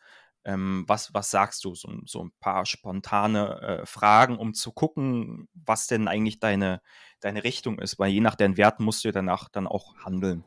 Ähm, 0.45 0.85
was, 0.87 1.13
was 1.13 1.31
sagst 1.31 1.65
du? 1.65 1.75
So, 1.75 1.91
so 2.05 2.23
ein 2.23 2.31
paar 2.39 2.65
spontane 2.65 3.61
äh, 3.61 3.85
Fragen, 3.85 4.37
um 4.37 4.53
zu 4.53 4.71
gucken, 4.71 5.49
was 5.53 5.87
denn 5.87 6.07
eigentlich 6.07 6.39
deine, 6.39 6.81
deine 7.19 7.43
Richtung 7.43 7.79
ist, 7.79 7.99
weil 7.99 8.11
je 8.11 8.21
nach 8.21 8.35
deinen 8.35 8.57
Werten 8.57 8.83
musst 8.83 9.03
du 9.03 9.11
danach 9.11 9.49
dann 9.49 9.67
auch 9.67 9.95
handeln. 10.05 10.43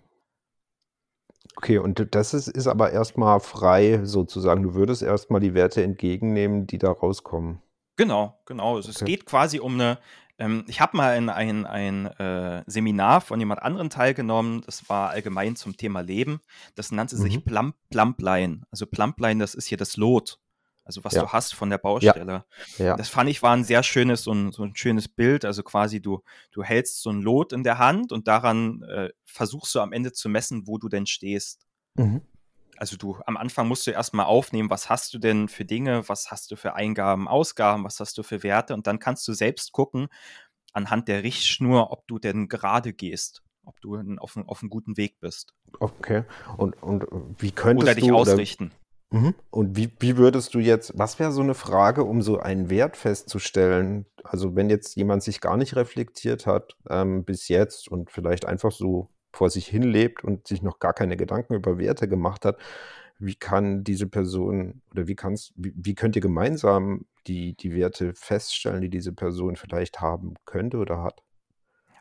Okay, 1.56 1.78
und 1.78 2.14
das 2.14 2.32
ist, 2.32 2.48
ist 2.48 2.66
aber 2.66 2.92
erstmal 2.92 3.40
frei 3.40 4.00
sozusagen. 4.04 4.62
Du 4.62 4.74
würdest 4.74 5.02
erstmal 5.02 5.40
die 5.40 5.54
Werte 5.54 5.82
entgegennehmen, 5.82 6.66
die 6.66 6.78
da 6.78 6.90
rauskommen. 6.90 7.60
Genau, 7.96 8.40
genau. 8.46 8.76
Also 8.76 8.90
es 8.90 9.04
geht 9.04 9.26
quasi 9.26 9.58
um 9.60 9.74
eine. 9.74 9.98
Ähm, 10.40 10.64
ich 10.68 10.80
habe 10.80 10.96
mal 10.96 11.16
in 11.16 11.28
ein, 11.28 11.66
ein 11.66 12.06
äh, 12.06 12.64
Seminar 12.66 13.20
von 13.20 13.38
jemand 13.38 13.62
anderem 13.62 13.90
teilgenommen. 13.90 14.62
Das 14.62 14.88
war 14.88 15.10
allgemein 15.10 15.54
zum 15.54 15.76
Thema 15.76 16.00
Leben. 16.00 16.40
Das 16.74 16.90
nannte 16.90 17.16
sich 17.16 17.36
mhm. 17.36 17.44
Plump, 17.44 17.76
Plumpline. 17.90 18.62
Also 18.70 18.86
Plumpline, 18.86 19.38
das 19.38 19.54
ist 19.54 19.66
hier 19.66 19.78
das 19.78 19.98
Lot. 19.98 20.40
Also 20.82 21.04
was 21.04 21.12
ja. 21.12 21.22
du 21.22 21.28
hast 21.28 21.54
von 21.54 21.68
der 21.68 21.76
Baustelle. 21.76 22.44
Ja. 22.78 22.84
Ja. 22.84 22.96
Das 22.96 23.10
fand 23.10 23.28
ich 23.28 23.42
war 23.42 23.54
ein 23.54 23.64
sehr 23.64 23.82
schönes, 23.82 24.24
so 24.24 24.32
ein, 24.32 24.50
so 24.50 24.64
ein 24.64 24.74
schönes 24.74 25.08
Bild. 25.08 25.44
Also 25.44 25.62
quasi 25.62 26.00
du, 26.00 26.22
du 26.52 26.64
hältst 26.64 27.02
so 27.02 27.10
ein 27.10 27.20
Lot 27.20 27.52
in 27.52 27.62
der 27.62 27.76
Hand 27.76 28.10
und 28.10 28.26
daran 28.26 28.82
äh, 28.84 29.10
versuchst 29.26 29.74
du 29.74 29.80
am 29.80 29.92
Ende 29.92 30.12
zu 30.12 30.30
messen, 30.30 30.66
wo 30.66 30.78
du 30.78 30.88
denn 30.88 31.06
stehst. 31.06 31.66
Mhm. 31.96 32.22
Also 32.76 32.96
du 32.96 33.18
am 33.26 33.36
Anfang 33.36 33.68
musst 33.68 33.86
du 33.86 33.90
erstmal 33.90 34.26
aufnehmen, 34.26 34.70
was 34.70 34.88
hast 34.88 35.12
du 35.14 35.18
denn 35.18 35.48
für 35.48 35.64
Dinge, 35.64 36.08
was 36.08 36.30
hast 36.30 36.50
du 36.50 36.56
für 36.56 36.74
Eingaben, 36.74 37.28
Ausgaben, 37.28 37.84
was 37.84 38.00
hast 38.00 38.16
du 38.18 38.22
für 38.22 38.42
Werte 38.42 38.74
und 38.74 38.86
dann 38.86 38.98
kannst 38.98 39.26
du 39.28 39.32
selbst 39.32 39.72
gucken 39.72 40.08
anhand 40.72 41.08
der 41.08 41.22
Richtschnur, 41.22 41.92
ob 41.92 42.06
du 42.06 42.18
denn 42.18 42.48
gerade 42.48 42.92
gehst, 42.92 43.42
ob 43.64 43.80
du 43.80 43.96
auf, 44.18 44.36
auf 44.46 44.62
einem 44.62 44.70
guten 44.70 44.96
Weg 44.96 45.20
bist. 45.20 45.54
Okay. 45.78 46.24
Und, 46.56 46.82
und 46.82 47.06
wie 47.38 47.50
könntest 47.50 47.84
oder 47.84 47.94
dich 47.94 48.08
du 48.08 48.16
ausrichten. 48.16 48.72
Oder, 49.10 49.20
mhm. 49.20 49.34
und 49.50 49.76
wie, 49.76 49.92
wie 49.98 50.16
würdest 50.16 50.54
du 50.54 50.58
jetzt, 50.58 50.96
was 50.96 51.18
wäre 51.18 51.32
so 51.32 51.42
eine 51.42 51.54
Frage, 51.54 52.04
um 52.04 52.22
so 52.22 52.38
einen 52.38 52.70
Wert 52.70 52.96
festzustellen? 52.96 54.06
Also 54.22 54.54
wenn 54.56 54.70
jetzt 54.70 54.96
jemand 54.96 55.22
sich 55.22 55.40
gar 55.40 55.56
nicht 55.56 55.76
reflektiert 55.76 56.46
hat 56.46 56.76
ähm, 56.88 57.24
bis 57.24 57.48
jetzt 57.48 57.88
und 57.88 58.10
vielleicht 58.10 58.44
einfach 58.46 58.72
so 58.72 59.08
vor 59.32 59.50
sich 59.50 59.66
hin 59.66 59.82
lebt 59.82 60.24
und 60.24 60.48
sich 60.48 60.62
noch 60.62 60.78
gar 60.78 60.92
keine 60.94 61.16
Gedanken 61.16 61.54
über 61.54 61.78
Werte 61.78 62.08
gemacht 62.08 62.44
hat, 62.44 62.58
wie 63.18 63.34
kann 63.34 63.84
diese 63.84 64.06
Person 64.08 64.82
oder 64.90 65.06
wie 65.06 65.16
kannst, 65.16 65.52
wie, 65.56 65.72
wie 65.76 65.94
könnt 65.94 66.16
ihr 66.16 66.22
gemeinsam 66.22 67.06
die, 67.26 67.54
die 67.56 67.74
Werte 67.74 68.14
feststellen, 68.14 68.80
die 68.80 68.90
diese 68.90 69.12
Person 69.12 69.56
vielleicht 69.56 70.00
haben 70.00 70.34
könnte 70.46 70.78
oder 70.78 71.02
hat? 71.02 71.22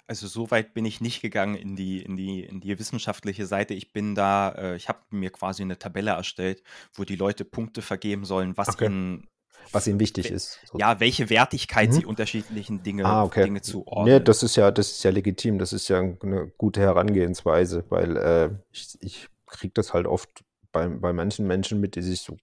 Also 0.08 0.28
so 0.28 0.50
weit 0.50 0.74
bin 0.74 0.86
ich 0.86 1.02
nicht 1.02 1.22
gegangen 1.22 1.56
in 1.56 1.76
die, 1.76 2.02
in 2.02 2.16
die, 2.18 2.44
in 2.44 2.60
die 2.62 2.78
wissenschaftliche 2.80 3.46
Seite. 3.46 3.76
Ich 3.76 3.94
bin 3.94 4.16
da, 4.16 4.50
äh, 4.54 4.76
ich 4.76 4.90
habe 4.90 5.00
mir 5.12 5.30
quasi 5.32 5.62
eine 5.62 5.78
Tabelle 5.78 6.12
erstellt, 6.12 6.64
wo 6.94 7.04
die 7.04 7.16
Leute 7.16 7.46
Punkte 7.46 7.82
vergeben 7.84 8.26
sollen, 8.26 8.58
was 8.58 8.76
Okay. 8.76 8.90
ihnen, 8.90 9.28
Was 9.72 9.88
ihnen 9.88 10.00
wichtig 10.00 10.32
ist. 10.32 10.60
so. 10.66 10.78
ja, 10.80 11.00
welche 11.00 11.30
Wertigkeit 11.30 11.90
Mhm. 11.90 11.94
sie 11.94 12.06
unterschiedlichen 12.06 12.82
Dinge, 12.84 13.06
Ah, 13.06 13.24
okay. 13.24 13.44
Dinge 13.44 13.60
Nee, 13.60 13.62
zuordnen. 13.64 14.24
das 14.24 14.44
ist 14.44 14.56
ja, 14.56 14.72
das 14.72 14.92
ist 14.92 15.04
ja 15.04 15.12
legitim, 15.12 15.60
das 15.60 15.74
ist 15.74 15.88
ja 15.88 16.00
eine 16.00 16.52
gute 16.58 16.82
Herangehensweise, 16.82 17.84
weil 17.90 18.18
äh, 18.18 18.50
ich, 18.72 18.98
ich 19.02 19.28
kriege 19.46 19.74
das 19.74 19.94
halt 19.94 20.08
oft 20.08 20.30
bei, 20.72 20.88
bei 20.88 21.14
manchen 21.14 21.46
Menschen 21.48 21.80
mit, 21.80 21.96
die 21.96 22.02
sich 22.02 22.22
so, 22.22 22.38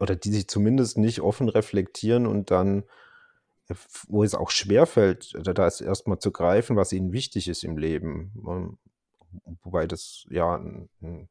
oder 0.00 0.16
die 0.16 0.30
sich 0.32 0.48
zumindest 0.48 0.98
nicht 0.98 1.20
offen 1.20 1.48
reflektieren 1.48 2.26
und 2.26 2.50
dann, 2.50 2.84
äh, 3.68 3.74
wo 4.08 4.22
es 4.24 4.34
auch 4.34 4.50
schwerfällt, 4.50 5.34
da 5.42 5.52
da 5.52 5.66
ist 5.66 5.80
erstmal 5.80 6.18
zu 6.18 6.30
greifen, 6.30 6.76
was 6.76 6.92
ihnen 6.92 7.12
wichtig 7.12 7.48
ist 7.48 7.64
im 7.64 7.76
Leben. 7.76 8.32
Ähm, 8.48 8.78
Wobei 9.64 9.88
das 9.88 10.26
ja 10.30 10.54
ein, 10.54 10.88
ein 11.02 11.28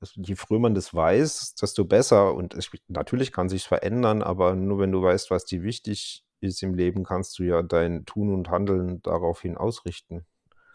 also 0.00 0.20
je 0.20 0.36
früher 0.36 0.58
man 0.60 0.74
das 0.74 0.94
weiß, 0.94 1.54
desto 1.54 1.84
besser. 1.84 2.34
Und 2.34 2.54
es, 2.54 2.70
natürlich 2.88 3.32
kann 3.32 3.48
sich 3.48 3.64
verändern, 3.64 4.22
aber 4.22 4.54
nur 4.54 4.78
wenn 4.78 4.92
du 4.92 5.02
weißt, 5.02 5.30
was 5.30 5.44
dir 5.44 5.62
wichtig 5.62 6.24
ist 6.40 6.62
im 6.62 6.74
Leben, 6.74 7.04
kannst 7.04 7.38
du 7.38 7.42
ja 7.42 7.62
dein 7.62 8.04
Tun 8.06 8.32
und 8.32 8.48
Handeln 8.48 9.02
daraufhin 9.02 9.56
ausrichten. 9.56 10.24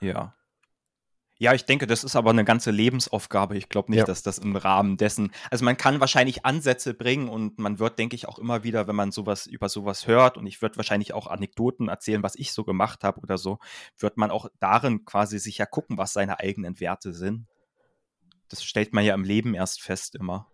Ja. 0.02 0.36
Ja, 1.40 1.54
ich 1.54 1.66
denke, 1.66 1.88
das 1.88 2.04
ist 2.04 2.16
aber 2.16 2.30
eine 2.30 2.46
ganze 2.46 2.72
Lebensaufgabe. 2.72 3.58
Ich 3.58 3.68
glaube 3.68 3.92
nicht, 3.92 4.00
Ja. 4.00 4.06
dass 4.06 4.24
das 4.24 4.38
im 4.38 4.56
Rahmen 4.56 4.98
dessen, 4.98 5.32
also 5.50 5.66
man 5.66 5.76
kann 5.76 6.00
wahrscheinlich 6.00 6.46
Ansätze 6.46 6.94
bringen 6.94 7.28
und 7.28 7.60
man 7.60 7.80
wird, 7.80 7.98
denke 8.00 8.16
ich, 8.16 8.28
auch 8.28 8.40
immer 8.40 8.64
wieder, 8.64 8.88
wenn 8.88 8.96
man 8.96 9.12
sowas 9.12 9.48
über 9.48 9.68
sowas 9.68 10.08
hört 10.08 10.38
und 10.38 10.46
ich 10.46 10.62
würde 10.62 10.78
wahrscheinlich 10.78 11.14
auch 11.14 11.28
Anekdoten 11.28 11.90
erzählen, 11.90 12.24
was 12.24 12.36
ich 12.36 12.54
so 12.54 12.64
gemacht 12.64 13.04
habe 13.04 13.20
oder 13.20 13.38
so, 13.38 13.58
wird 13.98 14.16
man 14.16 14.32
auch 14.32 14.48
darin 14.60 15.06
quasi 15.06 15.40
sicher 15.40 15.66
gucken, 15.66 15.98
was 15.98 16.14
seine 16.14 16.40
eigenen 16.40 16.80
Werte 16.80 17.14
sind. 17.14 17.48
Das 18.54 18.64
stellt 18.64 18.94
man 18.94 19.04
ja 19.04 19.16
im 19.16 19.24
Leben 19.24 19.56
erst 19.56 19.82
fest 19.82 20.16
immer. 20.16 20.52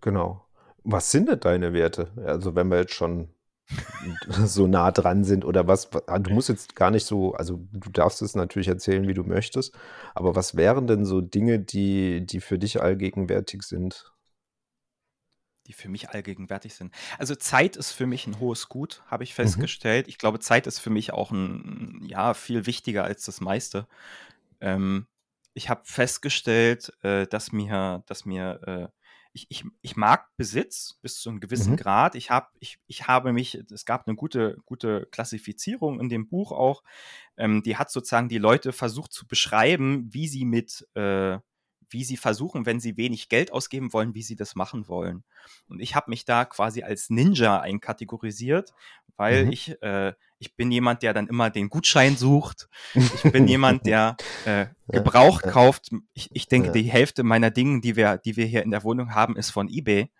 Genau. 0.00 0.46
Was 0.84 1.10
sind 1.10 1.28
denn 1.28 1.40
deine 1.40 1.72
Werte? 1.72 2.12
Also 2.24 2.54
wenn 2.54 2.68
wir 2.68 2.78
jetzt 2.78 2.94
schon 2.94 3.28
so 4.28 4.66
nah 4.66 4.92
dran 4.92 5.24
sind 5.24 5.44
oder 5.44 5.66
was, 5.68 5.92
wa- 5.94 6.18
du 6.18 6.32
musst 6.32 6.48
jetzt 6.48 6.76
gar 6.76 6.90
nicht 6.90 7.06
so, 7.06 7.34
also 7.34 7.60
du 7.72 7.90
darfst 7.90 8.22
es 8.22 8.34
natürlich 8.36 8.68
erzählen, 8.68 9.08
wie 9.08 9.14
du 9.14 9.24
möchtest, 9.24 9.76
aber 10.14 10.36
was 10.36 10.56
wären 10.56 10.86
denn 10.86 11.04
so 11.04 11.20
Dinge, 11.22 11.60
die, 11.60 12.26
die 12.26 12.40
für 12.40 12.58
dich 12.58 12.82
allgegenwärtig 12.82 13.62
sind? 13.62 14.12
die 15.66 15.72
für 15.72 15.88
mich 15.88 16.10
allgegenwärtig 16.10 16.74
sind. 16.74 16.94
Also 17.18 17.34
Zeit 17.34 17.76
ist 17.76 17.90
für 17.92 18.06
mich 18.06 18.26
ein 18.26 18.38
hohes 18.38 18.68
Gut, 18.68 19.02
habe 19.06 19.24
ich 19.24 19.34
Mhm. 19.42 19.68
festgestellt. 19.68 20.06
Ich 20.06 20.18
glaube, 20.18 20.38
Zeit 20.38 20.66
ist 20.68 20.78
für 20.78 20.90
mich 20.90 21.12
auch 21.12 21.32
ein, 21.32 22.04
ja, 22.06 22.34
viel 22.34 22.66
wichtiger 22.66 23.02
als 23.04 23.24
das 23.24 23.40
meiste. 23.40 23.88
Ähm, 24.60 25.06
ich 25.56 25.70
habe 25.70 25.82
festgestellt, 25.84 26.92
äh, 27.02 27.26
dass 27.26 27.50
mir, 27.52 28.02
dass 28.06 28.26
mir, 28.26 28.60
äh, 28.66 28.88
ich, 29.32 29.46
ich, 29.50 29.64
ich 29.82 29.96
mag 29.96 30.28
Besitz 30.36 30.98
bis 31.02 31.20
zu 31.20 31.30
einem 31.30 31.40
gewissen 31.40 31.72
Mhm. 31.72 31.76
Grad. 31.76 32.14
Ich 32.14 32.30
habe, 32.30 32.48
ich, 32.60 32.78
ich 32.86 33.06
habe 33.08 33.32
mich, 33.32 33.54
es 33.72 33.86
gab 33.86 34.06
eine 34.06 34.16
gute, 34.16 34.58
gute 34.66 35.06
Klassifizierung 35.10 35.98
in 36.00 36.08
dem 36.10 36.28
Buch 36.28 36.52
auch. 36.52 36.82
Ähm, 37.38 37.62
die 37.62 37.76
hat 37.78 37.90
sozusagen 37.90 38.28
die 38.28 38.38
Leute 38.38 38.72
versucht 38.72 39.12
zu 39.12 39.26
beschreiben, 39.26 40.08
wie 40.12 40.28
sie 40.28 40.44
mit, 40.44 40.86
äh, 40.94 41.38
wie 41.88 42.04
sie 42.04 42.16
versuchen, 42.18 42.66
wenn 42.66 42.80
sie 42.80 42.96
wenig 42.98 43.28
Geld 43.30 43.52
ausgeben 43.52 43.92
wollen, 43.94 44.14
wie 44.14 44.22
sie 44.22 44.36
das 44.36 44.56
machen 44.56 44.88
wollen. 44.88 45.24
Und 45.68 45.80
ich 45.80 45.94
habe 45.94 46.10
mich 46.10 46.24
da 46.26 46.44
quasi 46.44 46.82
als 46.82 47.10
Ninja 47.10 47.60
einkategorisiert, 47.60 48.74
weil 49.16 49.46
Mhm. 49.46 49.50
ich, 49.50 49.80
äh, 49.82 50.14
ich 50.38 50.54
bin 50.56 50.70
jemand, 50.70 51.02
der 51.02 51.14
dann 51.14 51.28
immer 51.28 51.50
den 51.50 51.68
Gutschein 51.68 52.16
sucht. 52.16 52.68
Ich 52.94 53.22
bin 53.32 53.46
jemand, 53.48 53.86
der 53.86 54.16
äh, 54.44 54.66
gebraucht 54.88 55.46
ja. 55.46 55.52
kauft. 55.52 55.90
Ich, 56.14 56.28
ich 56.32 56.46
denke, 56.48 56.68
Ja. 56.68 56.72
die 56.72 56.82
Hälfte 56.84 57.22
meiner 57.22 57.50
Dinge, 57.50 57.80
die 57.80 57.96
wir, 57.96 58.18
die 58.18 58.36
wir 58.36 58.46
hier 58.46 58.62
in 58.62 58.70
der 58.70 58.84
Wohnung 58.84 59.14
haben, 59.14 59.36
ist 59.36 59.50
von 59.50 59.68
eBay. 59.68 60.10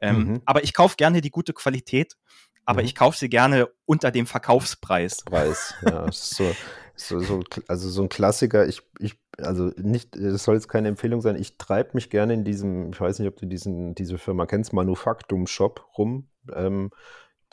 Ähm, 0.00 0.16
Mhm. 0.24 0.42
Aber 0.44 0.64
ich 0.64 0.72
kaufe 0.74 0.96
gerne 0.96 1.20
die 1.20 1.30
gute 1.30 1.52
Qualität, 1.52 2.16
aber 2.64 2.80
Mhm. 2.80 2.86
ich 2.86 2.94
kaufe 2.94 3.18
sie 3.18 3.28
gerne 3.28 3.68
unter 3.86 4.10
dem 4.10 4.26
Verkaufspreis. 4.26 5.18
Preis. 5.24 5.74
Ja, 5.82 6.06
so, 6.12 6.52
so, 6.96 7.20
so, 7.20 7.42
also 7.68 7.88
so 7.88 8.02
ein 8.02 8.08
Klassiker. 8.08 8.66
Ich, 8.66 8.82
ich, 8.98 9.18
also 9.38 9.72
nicht, 9.76 10.16
das 10.16 10.44
soll 10.44 10.54
jetzt 10.56 10.68
keine 10.68 10.88
Empfehlung 10.88 11.20
sein. 11.20 11.36
Ich 11.36 11.58
treibe 11.58 11.90
mich 11.94 12.10
gerne 12.10 12.34
in 12.34 12.44
diesem, 12.44 12.92
ich 12.92 13.00
weiß 13.00 13.18
nicht, 13.18 13.28
ob 13.28 13.36
du 13.36 13.46
diesen, 13.46 13.94
diese 13.94 14.18
Firma 14.18 14.46
kennst, 14.46 14.72
Manufaktum 14.72 15.46
Shop 15.46 15.86
rum. 15.96 16.28
Ähm, 16.54 16.90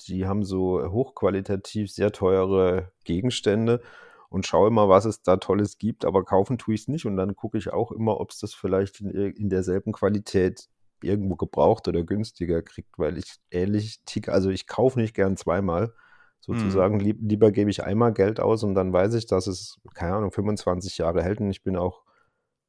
die 0.01 0.27
haben 0.27 0.43
so 0.43 0.81
hochqualitativ 0.91 1.91
sehr 1.91 2.11
teure 2.11 2.91
Gegenstände 3.03 3.81
und 4.29 4.45
schaue 4.45 4.67
immer, 4.67 4.89
was 4.89 5.05
es 5.05 5.21
da 5.21 5.37
Tolles 5.37 5.77
gibt, 5.77 6.05
aber 6.05 6.23
kaufen 6.23 6.57
tue 6.57 6.75
ich 6.75 6.81
es 6.81 6.87
nicht. 6.87 7.05
Und 7.05 7.17
dann 7.17 7.35
gucke 7.35 7.57
ich 7.57 7.71
auch 7.71 7.91
immer, 7.91 8.19
ob 8.19 8.31
es 8.31 8.39
das 8.39 8.53
vielleicht 8.53 9.01
in, 9.01 9.11
in 9.11 9.49
derselben 9.49 9.93
Qualität 9.93 10.67
irgendwo 11.01 11.35
gebraucht 11.35 11.87
oder 11.87 12.03
günstiger 12.03 12.61
kriegt, 12.61 12.97
weil 12.97 13.17
ich 13.17 13.37
ähnlich 13.51 14.01
ticke. 14.05 14.33
Also 14.33 14.49
ich 14.49 14.67
kaufe 14.67 14.99
nicht 14.99 15.13
gern 15.13 15.37
zweimal 15.37 15.93
sozusagen. 16.39 16.99
Lieb, 16.99 17.19
lieber 17.21 17.51
gebe 17.51 17.69
ich 17.69 17.83
einmal 17.83 18.13
Geld 18.13 18.39
aus 18.39 18.63
und 18.63 18.75
dann 18.75 18.91
weiß 18.93 19.13
ich, 19.13 19.27
dass 19.27 19.47
es, 19.47 19.79
keine 19.93 20.15
Ahnung, 20.15 20.31
25 20.31 20.97
Jahre 20.97 21.23
hält 21.23 21.39
und 21.39 21.49
ich 21.49 21.63
bin 21.63 21.75
auch, 21.75 22.03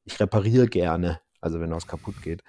ich 0.05 0.19
repariere 0.19 0.67
gerne, 0.67 1.21
also 1.41 1.59
wenn 1.59 1.71
was 1.71 1.87
kaputt 1.87 2.21
geht. 2.21 2.43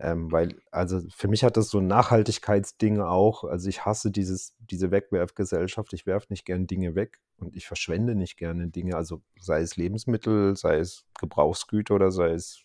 Ähm, 0.00 0.30
weil, 0.30 0.60
also 0.70 1.00
für 1.10 1.26
mich 1.26 1.42
hat 1.42 1.56
das 1.56 1.70
so 1.70 1.78
ein 1.78 1.88
Nachhaltigkeitsding 1.88 3.00
auch. 3.00 3.42
Also 3.44 3.68
ich 3.68 3.84
hasse 3.84 4.12
dieses, 4.12 4.54
diese 4.60 4.92
Wegwerfgesellschaft. 4.92 5.92
Ich 5.92 6.06
werfe 6.06 6.28
nicht 6.30 6.44
gern 6.44 6.68
Dinge 6.68 6.94
weg 6.94 7.18
und 7.38 7.56
ich 7.56 7.66
verschwende 7.66 8.14
nicht 8.14 8.36
gerne 8.36 8.68
Dinge. 8.68 8.96
Also 8.96 9.22
sei 9.40 9.60
es 9.60 9.76
Lebensmittel, 9.76 10.56
sei 10.56 10.78
es 10.78 11.04
Gebrauchsgüter 11.18 11.96
oder 11.96 12.12
sei 12.12 12.30
es, 12.30 12.62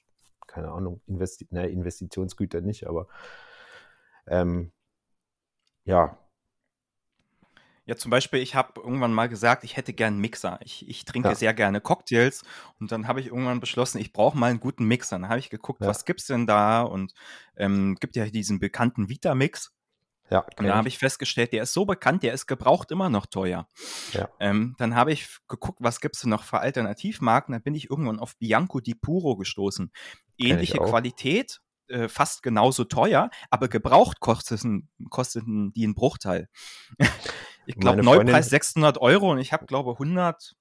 keine 0.47 0.71
Ahnung, 0.71 1.01
Investi 1.07 1.47
ne, 1.49 1.67
Investitionsgüter 1.69 2.61
nicht, 2.61 2.85
aber 2.87 3.07
ähm, 4.27 4.71
ja, 5.85 6.17
Ja, 7.85 7.97
zum 7.97 8.11
Beispiel, 8.11 8.39
ich 8.39 8.55
habe 8.55 8.79
irgendwann 8.79 9.11
mal 9.13 9.27
gesagt, 9.27 9.63
ich 9.65 9.75
hätte 9.75 9.93
gern 9.93 10.13
einen 10.13 10.21
Mixer. 10.21 10.57
Ich, 10.63 10.87
ich 10.87 11.03
trinke 11.03 11.29
Ja. 11.29 11.35
sehr 11.35 11.53
gerne 11.53 11.81
Cocktails 11.81 12.43
und 12.79 12.91
dann 12.91 13.07
habe 13.07 13.19
ich 13.19 13.27
irgendwann 13.27 13.59
beschlossen, 13.59 13.99
ich 13.99 14.13
brauche 14.13 14.37
mal 14.37 14.49
einen 14.49 14.61
guten 14.61 14.85
Mixer. 14.85 15.17
Dann 15.19 15.27
habe 15.29 15.39
ich 15.39 15.49
geguckt, 15.49 15.81
Ja. 15.81 15.87
was 15.87 16.05
gibt's 16.05 16.27
denn 16.27 16.47
da 16.47 16.81
und 16.81 17.13
ähm, 17.57 17.95
gibt 17.99 18.15
ja 18.15 18.25
diesen 18.25 18.59
bekannten 18.59 19.09
Vitamix. 19.09 19.73
ja, 20.29 20.45
Und 20.57 20.65
da 20.65 20.75
habe 20.77 20.87
ich 20.87 20.97
festgestellt, 20.97 21.51
der 21.51 21.63
ist 21.63 21.73
so 21.73 21.85
bekannt, 21.85 22.23
der 22.23 22.33
ist 22.33 22.47
gebraucht 22.47 22.89
immer 22.91 23.09
noch 23.09 23.25
teuer. 23.25 23.67
Ja. 24.13 24.29
Ähm, 24.39 24.75
dann 24.77 24.95
habe 24.95 25.11
ich 25.11 25.39
geguckt, 25.49 25.79
was 25.81 25.99
gibt's 25.99 26.21
denn 26.21 26.29
noch 26.29 26.43
für 26.43 26.59
Alternativmarken. 26.61 27.51
Dann 27.51 27.63
bin 27.63 27.75
ich 27.75 27.89
irgendwann 27.89 28.19
auf 28.19 28.37
Bianco 28.37 28.79
di 28.79 28.95
Puro 28.95 29.35
gestoßen. 29.35 29.91
ich 30.37 30.49
Ähnliche. 30.51 30.77
Qualität, 30.77 31.59
äh, 31.89 32.07
fast 32.07 32.41
genauso 32.43 32.85
teuer, 32.85 33.29
aber 33.51 33.67
gebraucht 33.67 34.21
kosteten, 34.21 34.89
kosteten 35.09 35.73
die 35.73 35.83
einen 35.83 35.95
Bruchteil. 35.95 36.47
Ich 37.65 37.75
glaube, 37.75 38.03
Neupreis 38.03 38.49
600 38.49 38.97
Euro 38.99 39.31
und 39.31 39.39
ich 39.39 39.53
habe, 39.53 39.65
glaube 39.65 39.91
108 39.91 40.53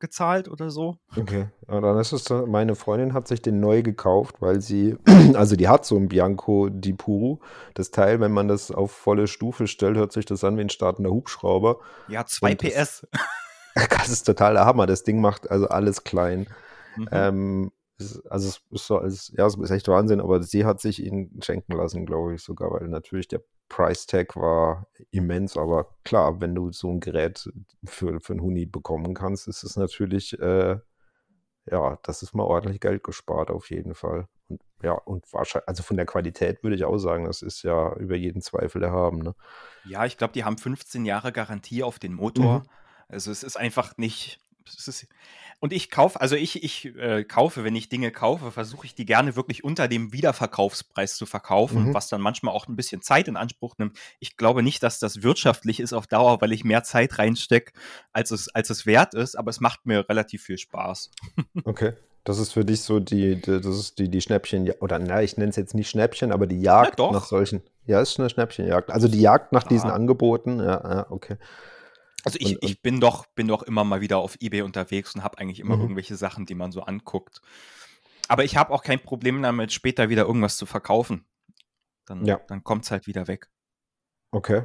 gezahlt 0.00 0.48
oder 0.48 0.70
so. 0.70 0.96
Okay, 1.16 1.48
ja, 1.68 1.80
dann 1.80 1.96
ist 1.98 2.10
es 2.12 2.24
so, 2.24 2.44
meine 2.46 2.74
Freundin 2.74 3.14
hat 3.14 3.28
sich 3.28 3.40
den 3.40 3.60
neu 3.60 3.82
gekauft, 3.82 4.36
weil 4.40 4.60
sie, 4.60 4.96
also 5.34 5.54
die 5.54 5.68
hat 5.68 5.84
so 5.86 5.96
ein 5.96 6.08
Bianco 6.08 6.68
di 6.68 6.92
Puro. 6.92 7.40
Das 7.74 7.92
Teil, 7.92 8.18
wenn 8.20 8.32
man 8.32 8.48
das 8.48 8.72
auf 8.72 8.90
volle 8.90 9.28
Stufe 9.28 9.68
stellt, 9.68 9.96
hört 9.96 10.12
sich 10.12 10.24
das 10.24 10.42
an 10.42 10.56
wie 10.56 10.62
ein 10.62 10.70
startender 10.70 11.10
Hubschrauber. 11.10 11.78
Ja, 12.08 12.26
2 12.26 12.50
Und 12.52 12.62
das- 12.64 12.72
PS. 12.72 13.06
Das 13.74 14.10
ist 14.10 14.24
total 14.24 14.52
der 14.52 14.66
Hammer. 14.66 14.84
Das 14.84 15.02
Ding 15.02 15.22
macht 15.22 15.50
also 15.50 15.66
alles 15.66 16.04
klein. 16.04 16.46
Mhm. 16.96 17.08
Ähm, 17.10 17.72
also 18.28 18.48
es 18.48 18.60
ist 18.70 18.86
so 18.86 18.98
als, 18.98 19.32
ja, 19.34 19.46
es 19.46 19.56
ist 19.56 19.70
echt 19.70 19.88
Wahnsinn, 19.88 20.20
aber 20.20 20.42
sie 20.42 20.66
hat 20.66 20.78
sich 20.80 21.02
ihn 21.02 21.40
schenken 21.42 21.72
lassen, 21.72 22.04
glaube 22.04 22.34
ich 22.34 22.42
sogar, 22.42 22.70
weil 22.70 22.88
natürlich 22.88 23.28
der 23.28 23.40
Price 23.72 24.06
Tag 24.06 24.36
war 24.36 24.86
immens, 25.12 25.56
aber 25.56 25.96
klar, 26.04 26.42
wenn 26.42 26.54
du 26.54 26.70
so 26.72 26.90
ein 26.90 27.00
Gerät 27.00 27.50
für, 27.84 28.20
für 28.20 28.34
einen 28.34 28.42
Huni 28.42 28.66
bekommen 28.66 29.14
kannst, 29.14 29.48
ist 29.48 29.64
es 29.64 29.76
natürlich, 29.76 30.38
äh, 30.38 30.76
ja, 31.70 31.98
das 32.02 32.22
ist 32.22 32.34
mal 32.34 32.42
ordentlich 32.42 32.80
Geld 32.80 33.02
gespart 33.02 33.50
auf 33.50 33.70
jeden 33.70 33.94
Fall. 33.94 34.28
Und 34.48 34.60
ja, 34.82 34.92
und 34.92 35.24
wahrscheinlich, 35.32 35.68
also 35.68 35.82
von 35.82 35.96
der 35.96 36.04
Qualität 36.04 36.62
würde 36.62 36.76
ich 36.76 36.84
auch 36.84 36.98
sagen, 36.98 37.24
das 37.24 37.40
ist 37.40 37.62
ja 37.62 37.94
über 37.94 38.14
jeden 38.14 38.42
Zweifel 38.42 38.82
erhaben, 38.82 39.20
ne? 39.20 39.34
Ja, 39.86 40.04
ich 40.04 40.18
glaube, 40.18 40.34
die 40.34 40.44
haben 40.44 40.58
15 40.58 41.06
Jahre 41.06 41.32
Garantie 41.32 41.82
auf 41.82 41.98
den 41.98 42.12
Motor. 42.12 42.58
Mhm. 42.58 42.68
Also 43.08 43.30
es 43.30 43.42
ist 43.42 43.56
einfach 43.56 43.96
nicht. 43.96 44.38
Ist, 44.66 45.06
und 45.60 45.72
ich 45.72 45.90
kaufe, 45.90 46.20
also 46.20 46.34
ich, 46.34 46.62
ich 46.64 46.86
äh, 46.96 47.22
kaufe, 47.24 47.62
wenn 47.64 47.76
ich 47.76 47.88
Dinge 47.88 48.10
kaufe, 48.10 48.50
versuche 48.50 48.86
ich 48.86 48.94
die 48.94 49.04
gerne 49.06 49.36
wirklich 49.36 49.62
unter 49.64 49.86
dem 49.88 50.12
Wiederverkaufspreis 50.12 51.16
zu 51.16 51.24
verkaufen, 51.26 51.86
Mhm. 51.88 51.94
was 51.94 52.08
dann 52.08 52.20
manchmal 52.20 52.54
auch 52.54 52.66
ein 52.68 52.76
bisschen 52.76 53.00
Zeit 53.02 53.28
in 53.28 53.36
Anspruch 53.36 53.74
nimmt. 53.78 53.96
Ich 54.18 54.36
glaube 54.36 54.62
nicht, 54.62 54.82
dass 54.82 54.98
das 54.98 55.22
wirtschaftlich 55.22 55.78
ist 55.80 55.92
auf 55.92 56.06
Dauer, 56.06 56.40
weil 56.40 56.52
ich 56.52 56.64
mehr 56.64 56.82
Zeit 56.82 57.18
reinstecke, 57.18 57.72
als 58.12 58.30
es, 58.32 58.48
als 58.48 58.70
es 58.70 58.86
wert 58.86 59.14
ist, 59.14 59.36
aber 59.36 59.50
es 59.50 59.60
macht 59.60 59.86
mir 59.86 60.08
relativ 60.08 60.42
viel 60.42 60.58
Spaß. 60.58 61.10
Okay. 61.64 61.92
Das 62.24 62.38
ist 62.38 62.52
für 62.52 62.64
dich 62.64 62.82
so 62.82 63.00
die, 63.00 63.34
die 63.40 63.60
das 63.60 63.76
ist 63.76 63.98
die, 63.98 64.08
die 64.08 64.20
Schnäppchen, 64.20 64.70
oder 64.78 65.00
na, 65.00 65.22
ich 65.22 65.36
nenne 65.38 65.50
es 65.50 65.56
jetzt 65.56 65.74
nicht 65.74 65.90
Schnäppchen, 65.90 66.30
aber 66.30 66.46
die 66.46 66.60
Jagd 66.60 67.00
nach 67.00 67.24
solchen. 67.24 67.62
Ja, 67.84 68.00
ist 68.00 68.16
eine 68.20 68.30
Schnäppchenjagd. 68.30 68.90
Also 68.92 69.08
die 69.08 69.20
Jagd 69.20 69.50
nach 69.52 69.64
diesen 69.64 69.90
Ah. 69.90 69.94
Angeboten, 69.94 70.60
ja, 70.60 70.64
ja, 70.94 71.06
okay. 71.10 71.34
Also 72.24 72.38
ich, 72.40 72.54
Und- 72.56 72.64
ich 72.64 72.82
bin 72.82 73.00
doch, 73.00 73.26
bin 73.26 73.48
doch 73.48 73.62
immer 73.62 73.84
mal 73.84 74.00
wieder 74.00 74.18
auf 74.18 74.36
Ebay 74.40 74.62
unterwegs 74.62 75.14
und 75.14 75.22
habe 75.24 75.38
eigentlich 75.38 75.60
immer 75.60 75.76
Mhm. 75.76 75.82
irgendwelche 75.82 76.16
Sachen, 76.16 76.46
die 76.46 76.54
man 76.54 76.72
so 76.72 76.82
anguckt. 76.82 77.40
Aber 78.28 78.44
ich 78.44 78.56
habe 78.56 78.72
auch 78.72 78.82
kein 78.82 79.00
Problem 79.00 79.42
damit, 79.42 79.72
später 79.72 80.08
wieder 80.08 80.26
irgendwas 80.26 80.56
zu 80.56 80.64
verkaufen. 80.66 81.26
Dann, 82.06 82.24
Ja. 82.24 82.40
dann 82.48 82.62
kommt 82.64 82.84
es 82.84 82.90
halt 82.90 83.06
wieder 83.06 83.26
weg. 83.28 83.50
Okay. 84.30 84.62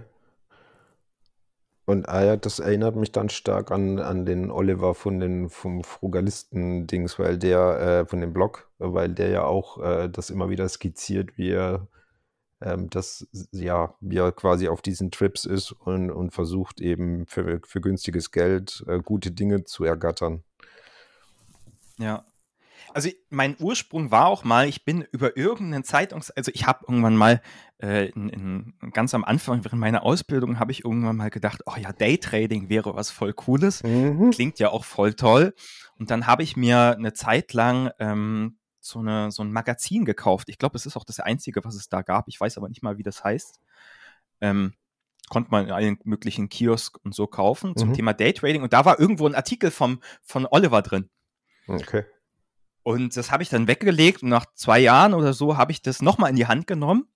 Und 1.86 2.10
ah 2.10 2.24
ja, 2.24 2.36
das 2.36 2.60
erinnert 2.60 2.98
mich 2.98 3.13
dann 3.13 3.30
stark 3.30 3.72
an, 3.72 4.00
an 4.00 4.26
den 4.26 4.52
Oliver 4.52 4.93
von 4.93 5.20
den 5.22 5.50
vom 5.50 5.84
Frugalisten-Dings, 5.86 7.17
weil 7.17 7.38
der, 7.38 7.80
äh, 7.80 8.06
von 8.06 8.20
dem 8.20 8.34
Blog, 8.34 8.70
weil 8.78 9.10
der 9.10 9.30
ja 9.30 9.43
auch 9.46 9.82
äh, 9.82 10.10
das 10.10 10.30
immer 10.30 10.50
wieder 10.50 10.67
skizziert, 10.67 11.38
wie 11.38 11.52
er 11.52 11.88
ähm, 12.62 12.89
das, 12.89 13.28
ja, 13.52 13.93
er 14.10 14.32
quasi 14.32 14.67
auf 14.67 14.82
diesen 14.82 15.12
Trips 15.12 15.46
ist 15.46 15.72
und, 15.72 16.10
und 16.12 16.32
versucht 16.32 16.82
eben 16.82 17.26
für, 17.26 17.62
für 17.65 17.82
günstiges 17.82 18.32
Geld 18.32 18.84
äh, 18.88 19.00
gute 19.00 19.32
Dinge 19.32 19.63
zu 19.63 19.84
ergattern. 19.84 20.43
Ja. 21.98 22.26
Also 22.93 23.10
mein 23.30 23.56
Ursprung 23.60 24.12
war 24.12 24.28
auch 24.28 24.43
mal, 24.43 24.67
ich 24.67 24.86
bin 24.86 25.06
über 25.12 25.38
irgendeinen 25.38 25.84
Zeitungs... 25.84 26.32
Also 26.32 26.52
ich 26.54 26.65
habe 26.65 26.86
irgendwann 26.88 27.15
mal, 27.15 27.41
äh, 27.82 28.10
in, 28.10 28.30
in, 28.30 28.74
ganz 28.93 29.13
am 29.13 29.24
Anfang 29.24 29.63
während 29.63 29.80
meiner 29.80 30.04
Ausbildung, 30.04 30.60
habe 30.60 30.72
ich 30.72 30.86
irgendwann 30.86 31.17
mal 31.17 31.30
gedacht, 31.30 31.62
oh 31.65 31.76
ja, 31.78 31.91
Daytrading 31.91 32.70
wäre 32.70 32.96
was 32.96 33.12
voll 33.12 33.34
Cooles. 33.34 33.84
Mhm. 33.84 34.32
Klingt 34.32 34.58
ja 34.60 34.70
auch 34.70 34.86
voll 34.86 35.13
toll. 35.13 35.54
Und 36.00 36.12
dann 36.12 36.28
habe 36.28 36.43
ich 36.43 36.56
mir 36.56 36.96
eine 36.96 37.13
Zeit 37.13 37.54
lang 37.54 37.91
ähm, 38.00 38.58
so, 38.88 39.00
eine, 39.00 39.32
so 39.32 39.43
ein 39.43 39.52
Magazin 39.52 40.06
gekauft. 40.06 40.50
Ich 40.50 40.58
glaube, 40.58 40.78
es 40.78 40.86
ist 40.86 40.97
auch 40.97 41.06
das 41.06 41.19
einzige, 41.19 41.63
was 41.63 41.76
es 41.76 41.89
da 41.89 42.02
gab. 42.02 42.28
Ich 42.28 42.39
weiß 42.39 42.58
aber 42.58 42.69
nicht 42.69 42.84
mal, 42.84 42.97
wie 42.97 43.04
das 43.04 43.23
heißt. 43.23 43.60
Ähm, 44.41 44.73
konnte 45.30 45.52
man 45.52 45.65
in 45.65 45.71
allen 45.71 46.00
möglichen 46.04 46.50
Kiosk 46.50 46.97
und 47.04 47.13
so 47.13 47.28
kaufen 47.28 47.76
zum 47.76 47.89
Mhm. 47.89 47.93
Thema 47.93 48.13
Daytrading. 48.13 48.63
Und 48.63 48.73
da 48.73 48.86
war 48.86 49.00
irgendwo 49.00 49.28
ein 49.28 49.36
Artikel 49.36 49.71
vom, 49.71 50.00
von 50.21 50.47
Oliver 50.50 50.82
drin. 50.82 51.10
Okay. 51.67 52.06
Und 52.84 53.17
das 53.17 53.32
habe 53.32 53.43
ich 53.43 53.50
dann 53.50 53.67
weggelegt 53.67 54.23
und 54.23 54.30
nach 54.30 54.45
zwei 54.54 54.80
Jahren 54.80 55.13
oder 55.13 55.34
so 55.34 55.58
habe 55.58 55.73
ich 55.73 55.82
das 55.82 56.02
nochmal 56.02 56.30
in 56.30 56.38
die 56.38 56.47
Hand 56.47 56.67
genommen. 56.67 57.08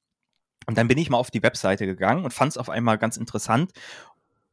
Und 0.67 0.77
dann 0.77 0.87
bin 0.87 0.97
ich 0.97 1.09
mal 1.09 1.17
auf 1.17 1.31
die 1.31 1.41
Webseite 1.41 1.85
gegangen 1.85 2.23
und 2.25 2.33
fand 2.33 2.51
es 2.51 2.57
auf 2.57 2.69
einmal 2.69 2.97
ganz 2.97 3.17
interessant. 3.17 3.71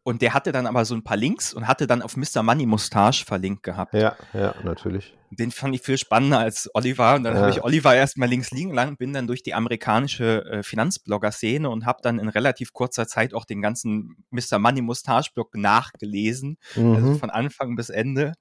Und 0.09 0.23
der 0.23 0.33
hatte 0.33 0.53
dann 0.53 0.67
aber 0.67 0.87
so 0.87 0.95
ein 0.95 1.05
paar 1.05 1.19
Links 1.19 1.53
und 1.53 1.69
hatte 1.69 1.87
dann 1.87 2.01
auf 2.01 2.17
Mr. 2.17 2.43
Money 2.43 2.65
Mustache 2.65 3.27
verlinkt 3.27 3.63
gehabt. 3.63 3.93
Ja, 3.93 4.17
ja, 4.33 4.55
natürlich. 4.63 5.15
Den 5.31 5.51
fand 5.51 5.75
ich 5.75 5.83
viel 5.83 5.99
spannender 5.99 6.39
als 6.39 6.71
Oliver. 6.73 7.17
Und 7.17 7.25
dann 7.25 7.35
Ja. 7.35 7.41
habe 7.41 7.51
ich 7.51 7.63
Oliver 7.63 7.95
erstmal 7.95 8.27
links 8.31 8.51
liegen 8.51 8.73
lassen, 8.73 8.97
bin 8.97 9.13
dann 9.13 9.27
durch 9.27 9.43
die 9.43 9.53
amerikanische 9.53 10.47
äh, 10.47 10.63
Finanzblogger-Szene 10.63 11.69
und 11.69 11.85
habe 11.85 11.99
dann 12.03 12.19
in 12.19 12.31
relativ 12.31 12.73
kurzer 12.73 13.07
Zeit 13.07 13.35
auch 13.35 13.45
den 13.45 13.61
ganzen 13.61 14.17
Mr. 14.31 14.59
Money 14.59 14.81
Mustache-Blog 14.81 15.55
nachgelesen 15.57 16.57
also 16.75 17.11
Mhm. 17.11 17.15
von 17.19 17.29
Anfang 17.29 17.77
bis 17.77 17.91
Ende, 17.91 18.33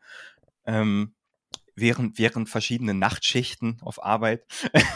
ähm, 0.66 1.16
während, 1.76 2.18
während 2.18 2.48
verschiedenen 2.48 2.98
Nachtschichten 2.98 3.80
auf 3.82 4.02
Arbeit. 4.02 4.46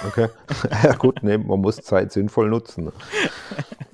Okay. 0.08 0.30
Ja, 0.84 0.94
gut, 0.96 1.22
nee, 1.22 1.38
man 1.38 1.60
muss 1.60 1.82
Zeit 1.82 2.14
sinnvoll 2.14 2.50
nutzen. 2.50 2.94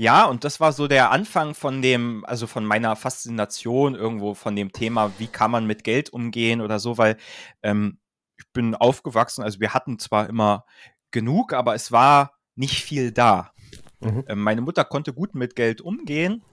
Ja, 0.00 0.26
und 0.26 0.44
das 0.44 0.60
war 0.60 0.72
so 0.72 0.86
der 0.86 1.10
Anfang 1.10 1.54
von 1.54 1.82
dem, 1.82 2.24
also 2.24 2.46
von 2.46 2.64
meiner 2.64 2.94
Faszination 2.94 3.96
irgendwo 3.96 4.34
von 4.34 4.54
dem 4.54 4.70
Thema, 4.70 5.10
wie 5.18 5.26
kann 5.26 5.50
man 5.50 5.66
mit 5.66 5.82
Geld 5.82 6.10
umgehen 6.10 6.60
oder 6.60 6.78
so, 6.78 6.98
weil 6.98 7.16
ähm, 7.64 7.98
ich 8.36 8.46
bin 8.52 8.76
aufgewachsen, 8.76 9.42
also 9.42 9.58
wir 9.58 9.74
hatten 9.74 9.98
zwar 9.98 10.28
immer 10.28 10.64
genug, 11.10 11.52
aber 11.52 11.74
es 11.74 11.90
war 11.90 12.38
nicht 12.54 12.84
viel 12.84 13.10
da. 13.10 13.52
Mhm. 13.98 14.24
Ähm, 14.28 14.40
meine 14.40 14.60
Mutter 14.60 14.84
konnte 14.84 15.12
gut 15.12 15.34
mit 15.34 15.56
Geld 15.56 15.80
umgehen, 15.80 16.44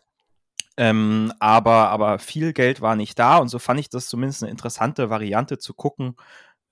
ähm, 0.75 1.31
aber, 1.37 1.89
aber 1.89 2.17
viel 2.17 2.51
Geld 2.51 2.81
war 2.81 2.95
nicht 2.95 3.19
da 3.19 3.37
und 3.37 3.49
so 3.49 3.59
fand 3.59 3.79
ich 3.79 3.89
das 3.89 4.07
zumindest 4.07 4.41
eine 4.41 4.49
interessante 4.49 5.11
Variante 5.11 5.59
zu 5.59 5.75
gucken, 5.75 6.15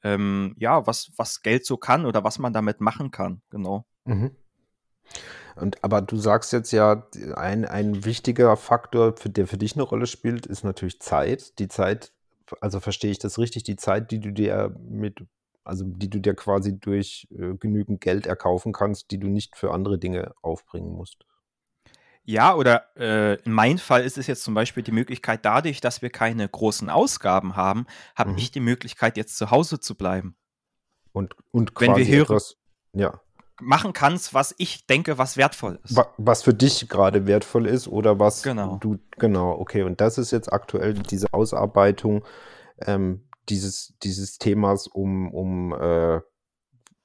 ähm, 0.02 0.56
ja, 0.58 0.88
was, 0.88 1.12
was 1.18 1.44
Geld 1.44 1.68
so 1.68 1.78
kann 1.78 2.08
oder 2.08 2.24
was 2.24 2.40
man 2.40 2.52
damit 2.52 2.82
machen 2.82 3.12
kann, 3.12 3.44
genau. 3.52 3.86
Mhm. 4.06 4.36
Und 5.56 5.84
aber 5.84 6.02
du 6.02 6.18
sagst 6.18 6.52
jetzt 6.54 6.72
ja, 6.72 7.08
ein, 7.36 7.66
ein 7.66 8.06
wichtiger 8.06 8.56
Faktor, 8.58 9.16
für, 9.18 9.30
der 9.30 9.48
für 9.48 9.58
dich 9.58 9.74
eine 9.76 9.84
Rolle 9.84 10.08
spielt, 10.08 10.46
ist 10.46 10.64
natürlich 10.64 11.00
Zeit. 11.00 11.60
Die 11.60 11.68
Zeit, 11.68 12.12
also 12.62 12.80
verstehe 12.80 13.12
ich 13.12 13.20
das 13.20 13.38
richtig, 13.38 13.64
die 13.64 13.76
Zeit, 13.76 14.12
die 14.12 14.20
du 14.20 14.32
dir 14.32 14.76
mit, 14.90 15.26
also 15.64 15.86
die 15.86 16.10
du 16.10 16.20
dir 16.20 16.34
quasi 16.36 16.80
durch 16.80 17.28
äh, 17.32 17.56
genügend 17.56 18.02
Geld 18.02 18.26
erkaufen 18.26 18.74
kannst, 18.74 19.12
die 19.12 19.20
du 19.20 19.28
nicht 19.28 19.56
für 19.56 19.72
andere 19.72 19.98
Dinge 20.00 20.34
aufbringen 20.42 20.92
musst. 20.92 21.26
Ja, 22.26 22.56
oder 22.56 22.86
äh, 22.96 23.36
in 23.44 23.52
meinem 23.52 23.78
Fall 23.78 24.04
ist 24.04 24.18
es 24.18 24.28
jetzt 24.28 24.44
zum 24.44 24.54
Beispiel 24.54 24.82
die 24.82 24.94
Möglichkeit, 24.94 25.44
dadurch, 25.44 25.82
dass 25.82 26.02
wir 26.02 26.10
keine 26.10 26.48
großen 26.48 26.90
Ausgaben 26.90 27.58
haben, 27.58 27.86
habe 28.16 28.32
Mhm. 28.32 28.38
ich 28.38 28.50
die 28.52 28.62
Möglichkeit, 28.62 29.18
jetzt 29.18 29.38
zu 29.38 29.52
Hause 29.52 29.80
zu 29.82 29.96
bleiben. 29.96 30.36
Und, 31.12 31.36
und 31.52 31.74
Wenn 31.80 31.90
wir 31.90 31.96
quasi 31.96 32.12
hören- 32.12 32.24
etwas, 32.24 32.56
ja, 32.94 33.20
Machen 33.66 33.94
kannst, 33.94 34.34
was 34.34 34.54
ich 34.58 34.86
denke, 34.88 35.18
was 35.18 35.38
wertvoll 35.38 35.80
ist. 35.84 35.96
wa- 35.96 36.08
was 36.18 36.44
für 36.44 36.54
dich 36.54 36.88
gerade 36.90 37.26
wertvoll 37.28 37.66
ist 37.68 37.88
oder 37.88 38.20
was 38.20 38.44
Genau. 38.44 38.78
du, 38.82 38.98
genau, 39.18 39.52
okay. 39.60 39.84
Und 39.84 40.02
das 40.02 40.18
ist 40.18 40.32
jetzt 40.32 40.52
aktuell 40.52 40.94
diese 40.94 41.28
Ausarbeitung 41.34 42.24
ähm, 42.86 43.24
dieses, 43.50 43.94
dieses 44.04 44.38
Themas 44.38 44.88
um, 44.88 45.32
um 45.34 45.74
äh, 45.74 46.20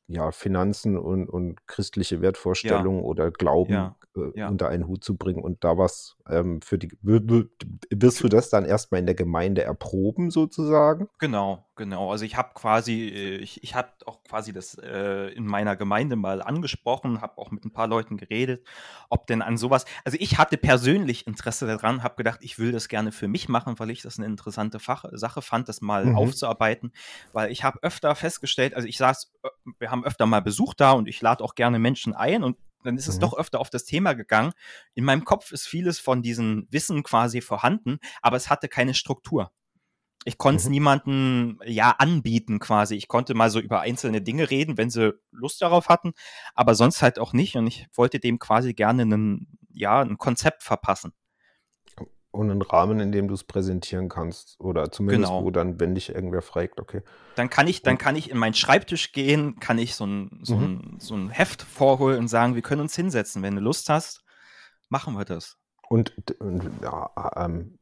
ja, 0.08 0.30
Finanzen 0.32 0.96
und, 0.98 1.28
und 1.28 1.66
christliche 1.66 2.20
Wertvorstellungen 2.22 3.02
oder 3.02 3.30
Glauben 3.30 3.72
Ja. 3.74 3.96
äh, 4.16 4.20
Ja. 4.34 4.48
unter 4.48 4.68
einen 4.68 4.86
Hut 4.86 5.04
zu 5.04 5.16
bringen 5.16 5.42
und 5.42 5.62
da 5.64 5.76
was 5.78 6.16
ähm, 6.28 6.60
für 6.62 6.78
die, 6.78 6.90
wirst 7.02 8.22
du 8.22 8.28
das 8.28 8.48
dann 8.50 8.64
erstmal 8.64 9.00
in 9.00 9.06
der 9.06 9.14
Gemeinde 9.14 9.62
erproben 9.62 10.30
sozusagen? 10.30 11.08
Genau, 11.18 11.66
genau. 11.76 12.10
Also 12.10 12.24
ich 12.24 12.36
habe 12.36 12.50
quasi, 12.54 13.08
äh, 13.08 13.36
ich, 13.36 13.62
ich 13.62 13.74
habe 13.74 13.88
auch 14.06 14.22
quasi 14.24 14.52
das 14.52 14.78
äh, 14.78 15.28
in 15.34 15.46
meiner 15.46 15.76
Gemeinde 15.76 16.16
mal 16.16 16.40
angesprochen, 16.42 17.20
habe 17.20 17.38
auch 17.38 17.50
mit 17.50 17.64
ein 17.64 17.72
paar 17.72 17.86
Leuten 17.88 18.16
geredet, 18.16 18.66
ob 19.10 19.26
denn 19.26 19.42
an 19.42 19.56
sowas. 19.56 19.84
Also 20.04 20.16
ich 20.20 20.38
hatte 20.38 20.56
persönlich 20.56 21.26
Interesse 21.26 21.66
daran, 21.66 22.02
habe 22.02 22.14
gedacht, 22.16 22.38
ich 22.42 22.58
will 22.58 22.72
das 22.72 22.88
gerne 22.88 23.12
für 23.12 23.28
mich 23.28 23.48
machen, 23.48 23.78
weil 23.78 23.90
ich 23.90 24.02
das 24.02 24.18
eine 24.18 24.26
interessante 24.26 24.78
Fach, 24.78 25.04
Sache 25.12 25.42
fand, 25.42 25.68
das 25.68 25.80
mal 25.80 26.04
Mhm. 26.06 26.16
aufzuarbeiten. 26.16 26.92
Weil 27.32 27.50
ich 27.50 27.64
habe 27.64 27.78
öfter 27.82 28.14
festgestellt, 28.14 28.74
also 28.74 28.86
ich 28.86 28.96
saß, 28.98 29.32
äh, 29.42 29.48
wir 29.78 29.90
haben 29.90 29.97
öfter 30.04 30.26
mal 30.26 30.40
Besuch 30.40 30.74
da 30.74 30.92
und 30.92 31.08
ich 31.08 31.20
lade 31.20 31.42
auch 31.44 31.54
gerne 31.54 31.78
Menschen 31.78 32.14
ein 32.14 32.42
und 32.44 32.56
dann 32.84 32.96
ist 32.96 33.08
es 33.08 33.16
Mhm. 33.16 33.20
doch 33.20 33.34
öfter 33.36 33.60
auf 33.60 33.70
das 33.70 33.84
Thema 33.84 34.14
gegangen. 34.14 34.52
In 34.94 35.04
meinem 35.04 35.24
Kopf 35.24 35.52
ist 35.52 35.66
vieles 35.66 35.98
von 35.98 36.22
diesem 36.22 36.66
Wissen 36.70 37.02
quasi 37.02 37.40
vorhanden, 37.40 37.98
aber 38.22 38.36
es 38.36 38.50
hatte 38.50 38.68
keine 38.68 38.94
Struktur. 38.94 39.50
Ich 40.24 40.36
konnte 40.38 40.58
es 40.58 40.64
Mhm. 40.66 40.70
niemandem 40.72 41.60
ja 41.64 41.90
anbieten 41.92 42.58
quasi. 42.58 42.96
Ich 42.96 43.08
konnte 43.08 43.34
mal 43.34 43.50
so 43.50 43.60
über 43.60 43.80
einzelne 43.80 44.20
Dinge 44.20 44.50
reden, 44.50 44.76
wenn 44.76 44.90
sie 44.90 45.14
Lust 45.30 45.62
darauf 45.62 45.88
hatten, 45.88 46.12
aber 46.54 46.74
sonst 46.74 47.02
halt 47.02 47.18
auch 47.18 47.32
nicht. 47.32 47.56
Und 47.56 47.66
ich 47.66 47.86
wollte 47.94 48.18
dem 48.20 48.38
quasi 48.38 48.74
gerne 48.74 49.02
einen, 49.02 49.58
ja, 49.72 50.00
ein 50.00 50.18
Konzept 50.18 50.62
verpassen. 50.62 51.12
Und 52.30 52.50
einen 52.50 52.60
Rahmen, 52.62 53.00
in 53.00 53.10
dem 53.10 53.26
du 53.26 53.34
es 53.34 53.42
präsentieren 53.44 54.08
kannst 54.08 54.60
oder 54.60 54.90
zumindest, 54.92 55.30
Genau. 55.32 55.44
wo 55.44 55.50
dann, 55.50 55.80
wenn 55.80 55.94
dich 55.94 56.10
irgendwer 56.10 56.42
fragt, 56.42 56.78
okay. 56.78 57.02
Dann 57.36 57.48
kann 57.48 57.66
ich, 57.66 57.82
dann 57.82 57.96
kann 57.96 58.16
ich 58.16 58.30
in 58.30 58.36
meinen 58.36 58.54
Schreibtisch 58.54 59.12
gehen, 59.12 59.58
kann 59.60 59.78
ich 59.78 59.94
so 59.94 60.04
ein, 60.06 60.40
so, 60.42 60.56
Mhm. 60.56 60.62
ein, 60.64 60.96
so 61.00 61.14
ein 61.14 61.30
Heft 61.30 61.62
vorholen 61.62 62.18
und 62.18 62.28
sagen, 62.28 62.54
wir 62.54 62.62
können 62.62 62.82
uns 62.82 62.94
hinsetzen. 62.94 63.42
Wenn 63.42 63.54
du 63.56 63.62
Lust 63.62 63.88
hast, 63.88 64.24
machen 64.90 65.14
wir 65.14 65.24
das. 65.24 65.56
Und, 65.88 66.12
und 66.40 66.70
ja, 66.82 67.10
ähm, 67.36 67.78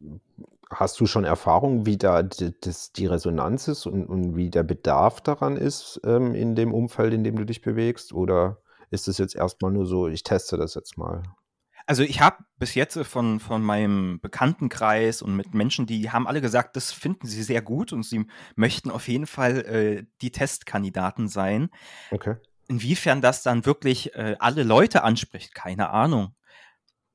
hast 0.70 1.00
du 1.00 1.06
schon 1.06 1.24
Erfahrung, 1.24 1.84
wie 1.84 1.96
da 1.96 2.22
das, 2.22 2.92
die 2.92 3.06
Resonanz 3.06 3.66
ist 3.66 3.84
und, 3.86 4.06
und 4.06 4.36
wie 4.36 4.48
der 4.50 4.62
Bedarf 4.62 5.20
daran 5.20 5.56
ist 5.56 6.00
ähm, 6.04 6.34
in 6.34 6.54
dem 6.54 6.72
Umfeld, 6.72 7.12
in 7.12 7.24
dem 7.24 7.34
du 7.36 7.44
dich 7.44 7.62
bewegst? 7.62 8.12
Oder 8.12 8.58
ist 8.90 9.08
es 9.08 9.18
jetzt 9.18 9.34
erstmal 9.34 9.72
nur 9.72 9.86
so, 9.86 10.06
ich 10.06 10.22
teste 10.22 10.56
das 10.56 10.74
jetzt 10.74 10.96
mal? 10.96 11.24
Also 11.86 12.02
ich 12.02 12.20
habe 12.20 12.44
bis 12.58 12.74
jetzt 12.74 12.98
von, 12.98 13.38
von 13.38 13.62
meinem 13.62 14.18
Bekanntenkreis 14.20 15.22
und 15.22 15.36
mit 15.36 15.54
Menschen, 15.54 15.86
die 15.86 16.10
haben 16.10 16.26
alle 16.26 16.40
gesagt, 16.40 16.74
das 16.74 16.92
finden 16.92 17.28
sie 17.28 17.44
sehr 17.44 17.62
gut 17.62 17.92
und 17.92 18.02
sie 18.02 18.26
möchten 18.56 18.90
auf 18.90 19.06
jeden 19.06 19.26
Fall 19.26 19.58
äh, 19.58 20.04
die 20.20 20.32
Testkandidaten 20.32 21.28
sein. 21.28 21.70
Okay. 22.10 22.36
Inwiefern 22.66 23.20
das 23.20 23.44
dann 23.44 23.64
wirklich 23.64 24.14
äh, 24.16 24.34
alle 24.40 24.64
Leute 24.64 25.04
anspricht, 25.04 25.54
keine 25.54 25.90
Ahnung. 25.90 26.34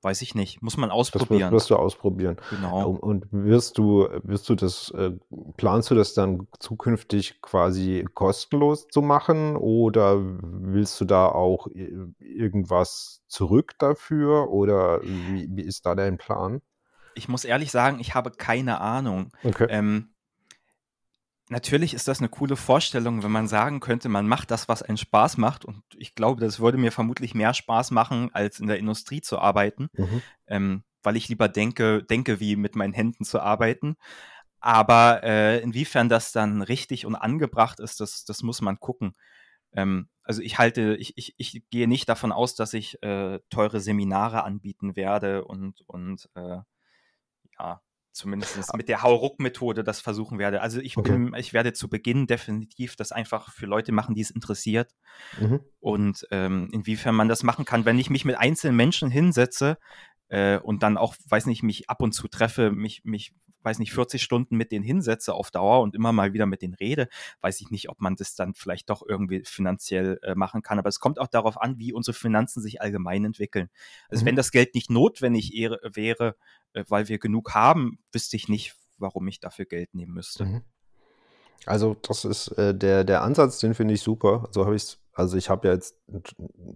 Weiß 0.04 0.22
ich 0.24 0.34
nicht. 0.34 0.64
Muss 0.64 0.78
man 0.78 0.89
Das 0.89 0.97
wirst, 0.97 1.16
ausprobieren. 1.16 1.52
du 1.70 1.76
ausprobieren. 1.76 2.38
Genau. 2.49 2.89
Und, 2.89 3.28
wirst 3.32 3.78
du, 3.78 4.08
wirst 4.24 4.49
du 4.49 4.56
das, 4.56 4.89
äh, 4.97 5.12
planst 5.58 5.91
du 5.91 5.95
das 5.95 6.16
dann 6.16 6.47
zukünftig 6.60 7.39
quasi 7.41 8.06
kostenlos 8.16 8.88
zu 8.88 9.02
machen 9.04 9.56
oder 9.56 10.18
willst 10.20 10.99
du 11.02 11.06
da 11.06 11.28
auch 11.28 11.68
irgendwas 12.20 13.22
zurück 13.28 13.74
dafür 13.78 14.49
oder 14.49 15.02
wie, 15.04 15.47
wie 15.52 15.62
ist 15.62 15.86
da 15.86 15.93
dein 15.93 16.18
Plan? 16.18 16.62
Ich 17.14 17.28
muss 17.28 17.45
ehrlich 17.45 17.72
sagen, 17.72 17.99
ich 17.99 18.16
habe 18.16 18.32
keine 18.32 18.82
Ahnung. 18.82 19.32
Okay. 19.43 19.68
Ähm, 19.70 20.10
natürlich 21.52 21.93
ist 21.93 22.08
das 22.08 22.20
eine 22.20 22.30
coole 22.30 22.56
Vorstellung, 22.56 23.24
wenn 23.24 23.32
man 23.32 23.47
sagen 23.47 23.82
könnte, 23.82 24.10
man 24.10 24.28
macht 24.28 24.52
das, 24.52 24.70
was 24.70 24.82
einen 24.82 24.97
Spaß 24.97 25.38
macht. 25.38 25.66
Und 25.66 25.84
ich 25.97 26.16
glaube, 26.16 26.41
das 26.41 26.60
würde 26.60 26.78
mir 26.78 26.91
vermutlich 26.91 27.36
mehr 27.36 27.54
Spaß 27.54 27.91
machen, 27.91 28.34
als 28.34 28.60
in 28.60 28.68
der 28.68 28.80
Industrie 28.80 29.22
zu 29.22 29.38
arbeiten, 29.38 29.89
mhm. 29.93 30.22
ähm, 30.47 30.84
weil 31.04 31.18
ich 31.18 31.28
lieber 31.28 31.49
denke, 31.49 32.04
denke, 32.04 32.39
wie 32.39 32.56
mit 32.56 32.76
meinen 32.76 32.93
Händen 32.93 33.26
zu 33.26 33.41
arbeiten. 33.41 33.97
Aber 34.60 35.24
äh, 35.24 35.60
inwiefern 35.60 36.08
das 36.08 36.32
dann 36.32 36.62
richtig 36.62 37.06
und 37.06 37.16
angebracht 37.16 37.80
ist, 37.80 37.99
das, 37.99 38.24
das 38.24 38.43
muss 38.43 38.62
man 38.62 38.80
gucken. 38.80 39.16
Ähm, 39.74 40.08
also 40.24 40.41
ich 40.41 40.58
halte, 40.58 40.95
ich, 40.95 41.18
ich, 41.18 41.34
ich 41.38 41.64
gehe 41.70 41.88
nicht 41.88 42.08
davon 42.08 42.32
aus, 42.32 42.56
dass 42.56 42.74
ich 42.74 43.02
äh, 43.04 43.39
teure 43.49 43.82
Seminare 43.82 44.43
anbieten 44.43 44.95
werde 44.95 45.43
und, 45.43 45.82
und 45.88 46.30
äh, 46.36 46.60
ja, 47.60 47.82
zumindest 48.12 48.76
mit 48.76 48.89
der 48.89 49.03
Hauruck-Methode 49.03 49.84
das 49.84 50.01
versuchen 50.01 50.39
werde. 50.39 50.62
Also 50.62 50.80
ich, 50.80 50.97
okay. 50.97 51.12
bin, 51.12 51.34
ich 51.36 51.53
werde 51.53 51.74
zu 51.74 51.89
Beginn 51.89 52.28
definitiv 52.28 52.95
das 52.95 53.12
einfach 53.12 53.51
für 53.51 53.66
Leute 53.66 53.91
machen, 53.91 54.16
die 54.16 54.22
es 54.22 54.32
interessiert. 54.32 54.93
Mhm. 55.39 55.62
Und 55.80 56.28
ähm, 56.32 56.70
inwiefern 56.72 57.16
man 57.16 57.30
das 57.30 57.43
machen 57.43 57.66
kann, 57.66 57.86
wenn 57.86 57.99
ich 57.99 58.09
mich 58.09 58.26
mit 58.26 58.38
einzelnen 58.38 58.76
Menschen 58.76 59.09
hinsetze 59.09 59.78
äh, 60.30 60.57
und 60.57 60.84
dann 60.84 60.97
auch, 60.97 61.16
weiß 61.28 61.45
nicht, 61.45 61.64
mich 61.64 61.89
ab 61.89 62.01
und 62.01 62.14
zu 62.14 62.28
treffe, 62.28 62.72
mich, 62.72 63.01
mich 63.03 63.34
weiß 63.64 63.80
nicht, 63.80 63.93
40 63.93 64.22
Stunden 64.22 64.57
mit 64.57 64.72
denen 64.72 64.84
hinsetze 64.84 65.34
auf 65.34 65.51
Dauer 65.51 65.82
und 65.82 65.95
immer 65.95 66.12
mal 66.12 66.34
wieder 66.34 66.45
mit 66.45 66.62
denen 66.62 66.74
rede, 66.74 67.07
weiß 67.41 67.62
ich 67.62 67.72
nicht, 67.72 67.89
ob 67.89 68.01
man 68.01 68.16
das 68.16 68.36
dann 68.36 68.53
vielleicht 68.53 68.89
doch 68.89 69.03
irgendwie 69.07 69.43
finanziell 69.45 70.20
äh, 70.24 70.36
machen 70.36 70.62
kann. 70.62 70.80
Aber 70.80 70.89
es 70.89 70.99
kommt 70.99 71.20
auch 71.20 71.28
darauf 71.28 71.59
an, 71.62 71.78
wie 71.78 71.93
unsere 71.93 72.16
Finanzen 72.16 72.62
sich 72.62 72.82
allgemein 72.82 73.26
entwickeln. 73.26 73.70
Also 74.09 74.24
mhm. 74.24 74.30
wenn 74.30 74.36
das 74.36 74.51
Geld 74.51 74.76
nicht 74.76 74.89
notwendig 74.89 75.51
wäre, 75.53 76.36
äh, 76.74 76.84
weil 76.88 77.07
wir 77.07 77.20
genug 77.20 77.53
haben, 77.53 77.99
wüsste 78.12 78.36
ich 78.36 78.49
nicht, 78.49 78.76
warum 78.97 79.28
ich 79.28 79.39
dafür 79.39 79.66
Geld 79.66 79.93
nehmen 79.93 80.14
müsste. 80.14 80.45
Mhm. 80.45 80.62
Also 81.66 81.95
das 82.01 82.26
ist 82.26 82.47
äh, 82.57 82.74
der, 82.74 83.03
der 83.03 83.22
Ansatz, 83.22 83.59
den 83.59 83.76
finde 83.76 83.93
ich 83.93 84.01
super. 84.01 84.49
So 84.51 84.66
habe 84.66 84.76
ich 84.76 84.97
also 85.14 85.38
ich 85.38 85.49
habe 85.49 85.68
ja 85.68 85.74
jetzt, 85.74 85.97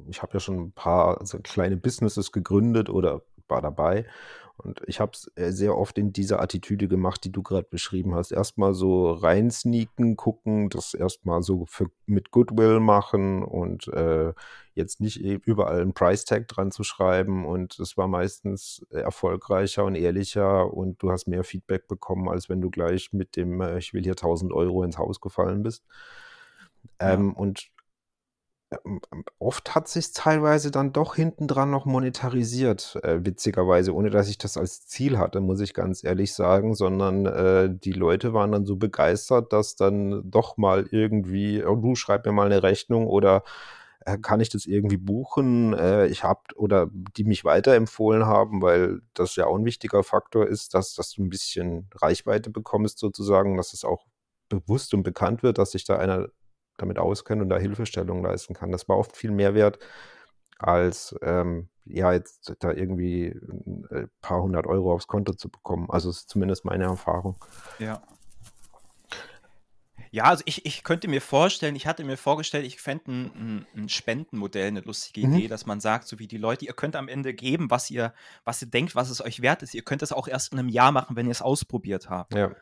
ich 0.10 0.22
habe 0.22 0.34
ja 0.34 0.40
schon 0.40 0.60
ein 0.60 0.72
paar 0.74 1.20
also 1.20 1.40
kleine 1.40 1.78
Businesses 1.78 2.32
gegründet 2.32 2.90
oder 2.90 3.22
war 3.48 3.62
dabei. 3.62 4.06
Und 4.58 4.82
ich 4.88 5.00
habe 5.00 5.12
es 5.14 5.30
äh, 5.36 5.52
sehr 5.52 5.78
oft 5.78 5.98
in 5.98 6.14
dieser 6.14 6.42
Attitüde 6.42 6.88
gemacht, 6.88 7.24
die 7.24 7.32
du 7.32 7.44
gerade 7.44 7.68
beschrieben 7.70 8.16
hast. 8.16 8.32
Erstmal 8.32 8.74
so 8.74 9.12
reinsneaken, 9.12 10.16
gucken, 10.16 10.70
das 10.70 10.94
erstmal 10.94 11.44
so 11.44 11.66
für, 11.66 11.92
mit 12.06 12.32
Goodwill 12.32 12.80
machen 12.80 13.44
und 13.44 13.88
äh, 13.90 14.34
jetzt 14.74 15.02
nicht 15.02 15.24
e, 15.24 15.40
überall 15.44 15.82
einen 15.82 15.94
Price-Tag 15.94 16.48
dran 16.48 16.72
zu 16.72 16.84
schreiben. 16.84 17.46
Und 17.46 17.80
es 17.80 17.98
war 17.98 18.08
meistens 18.08 18.86
erfolgreicher 18.92 19.84
und 19.84 19.96
ehrlicher 19.96 20.74
und 20.74 21.02
du 21.04 21.12
hast 21.12 21.28
mehr 21.28 21.44
Feedback 21.44 21.88
bekommen, 21.88 22.30
als 22.30 22.48
wenn 22.48 22.62
du 22.62 22.70
gleich 22.70 23.12
mit 23.12 23.36
dem, 23.36 23.60
äh, 23.62 23.78
ich 23.78 23.94
will 23.94 24.04
hier 24.04 24.14
1000 24.14 24.54
Euro 24.54 24.84
ins 24.84 24.98
Haus 24.98 25.20
gefallen 25.20 25.64
bist. 25.64 25.84
Ja. 27.02 27.14
Und 27.14 27.20
ähm, 27.20 27.36
ähm, 27.38 27.75
oft 29.40 29.76
hat 29.76 29.88
sich 29.88 30.14
teilweise 30.14 30.72
dann 30.72 30.94
doch 30.94 31.16
hinten 31.16 31.48
dran 31.48 31.72
noch 31.72 31.86
monetarisiert, 31.86 32.98
äh, 33.04 33.26
witzigerweise, 33.26 33.94
ohne 33.94 34.10
dass 34.10 34.30
ich 34.30 34.38
das 34.38 34.58
als 34.58 34.88
Ziel 34.88 35.18
hatte, 35.18 35.42
muss 35.42 35.60
ich 35.60 35.74
ganz 35.74 36.04
ehrlich 36.04 36.34
sagen, 36.34 36.74
sondern 36.76 37.26
äh, 37.26 37.70
die 37.72 37.92
Leute 37.92 38.34
waren 38.34 38.52
dann 38.52 38.66
so 38.66 38.76
begeistert, 38.76 39.54
dass 39.54 39.76
dann 39.76 40.30
doch 40.30 40.58
mal 40.58 40.88
irgendwie, 40.92 41.64
oh, 41.64 41.76
du 41.76 41.96
schreib 41.96 42.26
mir 42.26 42.32
mal 42.32 42.46
eine 42.46 42.64
Rechnung 42.64 43.08
oder 43.08 43.44
äh, 44.06 44.18
kann 44.18 44.40
ich 44.40 44.50
das 44.50 44.66
irgendwie 44.66 44.98
buchen? 44.98 45.74
Äh, 45.74 46.08
ich 46.08 46.24
habe 46.24 46.42
oder 46.56 46.88
die 46.92 47.24
mich 47.24 47.44
weiterempfohlen 47.44 48.26
haben, 48.26 48.62
weil 48.62 49.02
das 49.14 49.36
ja 49.36 49.48
auch 49.48 49.58
ein 49.58 49.66
wichtiger 49.66 50.04
Faktor 50.04 50.48
ist, 50.48 50.74
dass, 50.74 50.94
dass 50.94 51.12
du 51.12 51.24
ein 51.24 51.30
bisschen 51.30 51.90
Reichweite 51.96 52.50
bekommst 52.52 53.00
sozusagen, 53.00 53.58
dass 53.58 53.74
es 53.74 53.84
auch 53.84 54.06
bewusst 54.50 54.94
und 54.94 55.04
bekannt 55.04 55.44
wird, 55.44 55.58
dass 55.58 55.72
sich 55.72 55.86
da 55.86 55.98
einer 55.98 56.30
damit 56.78 57.00
auskennt 57.00 57.42
und 57.42 57.50
da 57.50 57.58
Hilfestellung 57.58 58.24
leisten 58.24 58.54
kann. 58.54 58.72
Das 58.72 58.88
war 58.88 58.98
oft 58.98 59.16
viel 59.16 59.32
mehr 59.32 59.54
wert, 59.54 59.80
als 60.58 61.16
ähm, 61.22 61.70
ja 61.86 62.12
jetzt 62.14 62.56
da 62.60 62.72
irgendwie 62.72 63.28
ein 63.28 63.86
äh, 63.92 64.08
paar 64.22 64.42
hundert 64.42 64.68
Euro 64.68 64.94
aufs 64.94 65.08
Konto 65.08 65.34
zu 65.34 65.50
bekommen. 65.50 65.88
Also 65.90 66.10
ist 66.10 66.30
zumindest 66.30 66.66
meine 66.66 66.86
Erfahrung. 66.86 67.36
Ja. 67.80 68.02
Ja, 70.16 70.24
also 70.24 70.44
ich, 70.46 70.66
ich 70.66 70.86
könnte 70.86 71.10
mir 71.10 71.20
vorstellen, 71.20 71.76
ich 71.76 71.88
hatte 71.88 72.06
mir 72.06 72.16
vorgestellt, 72.16 72.66
ich 72.66 72.80
fände 72.80 73.12
ein, 73.12 73.66
ein, 73.76 73.90
Spendenmodell 73.90 74.68
eine 74.70 74.80
lustige 74.80 75.28
mhm. 75.28 75.34
Idee, 75.34 75.48
dass 75.50 75.66
man 75.66 75.82
sagt, 75.82 76.08
so 76.08 76.20
wie 76.20 76.28
die 76.28 76.38
Leute, 76.38 76.64
ihr 76.64 76.72
könnt 76.72 76.96
am 76.96 77.10
Ende 77.10 77.34
geben, 77.34 77.70
was 77.70 77.92
ihr, 77.92 78.14
was 78.46 78.62
ihr 78.62 78.70
denkt, 78.70 78.96
was 78.96 79.10
es 79.10 79.20
euch 79.20 79.42
wert 79.42 79.62
ist. 79.62 79.74
Ihr 79.74 79.84
könnt 79.84 80.04
es 80.04 80.14
auch 80.14 80.30
erst 80.30 80.54
in 80.54 80.60
einem 80.60 80.70
Jahr 80.70 80.94
machen, 80.94 81.18
wenn 81.18 81.26
ihr 81.26 81.34
es 81.34 81.42
ausprobiert 81.42 82.10
habt. 82.10 82.34
Ja. 82.34 82.56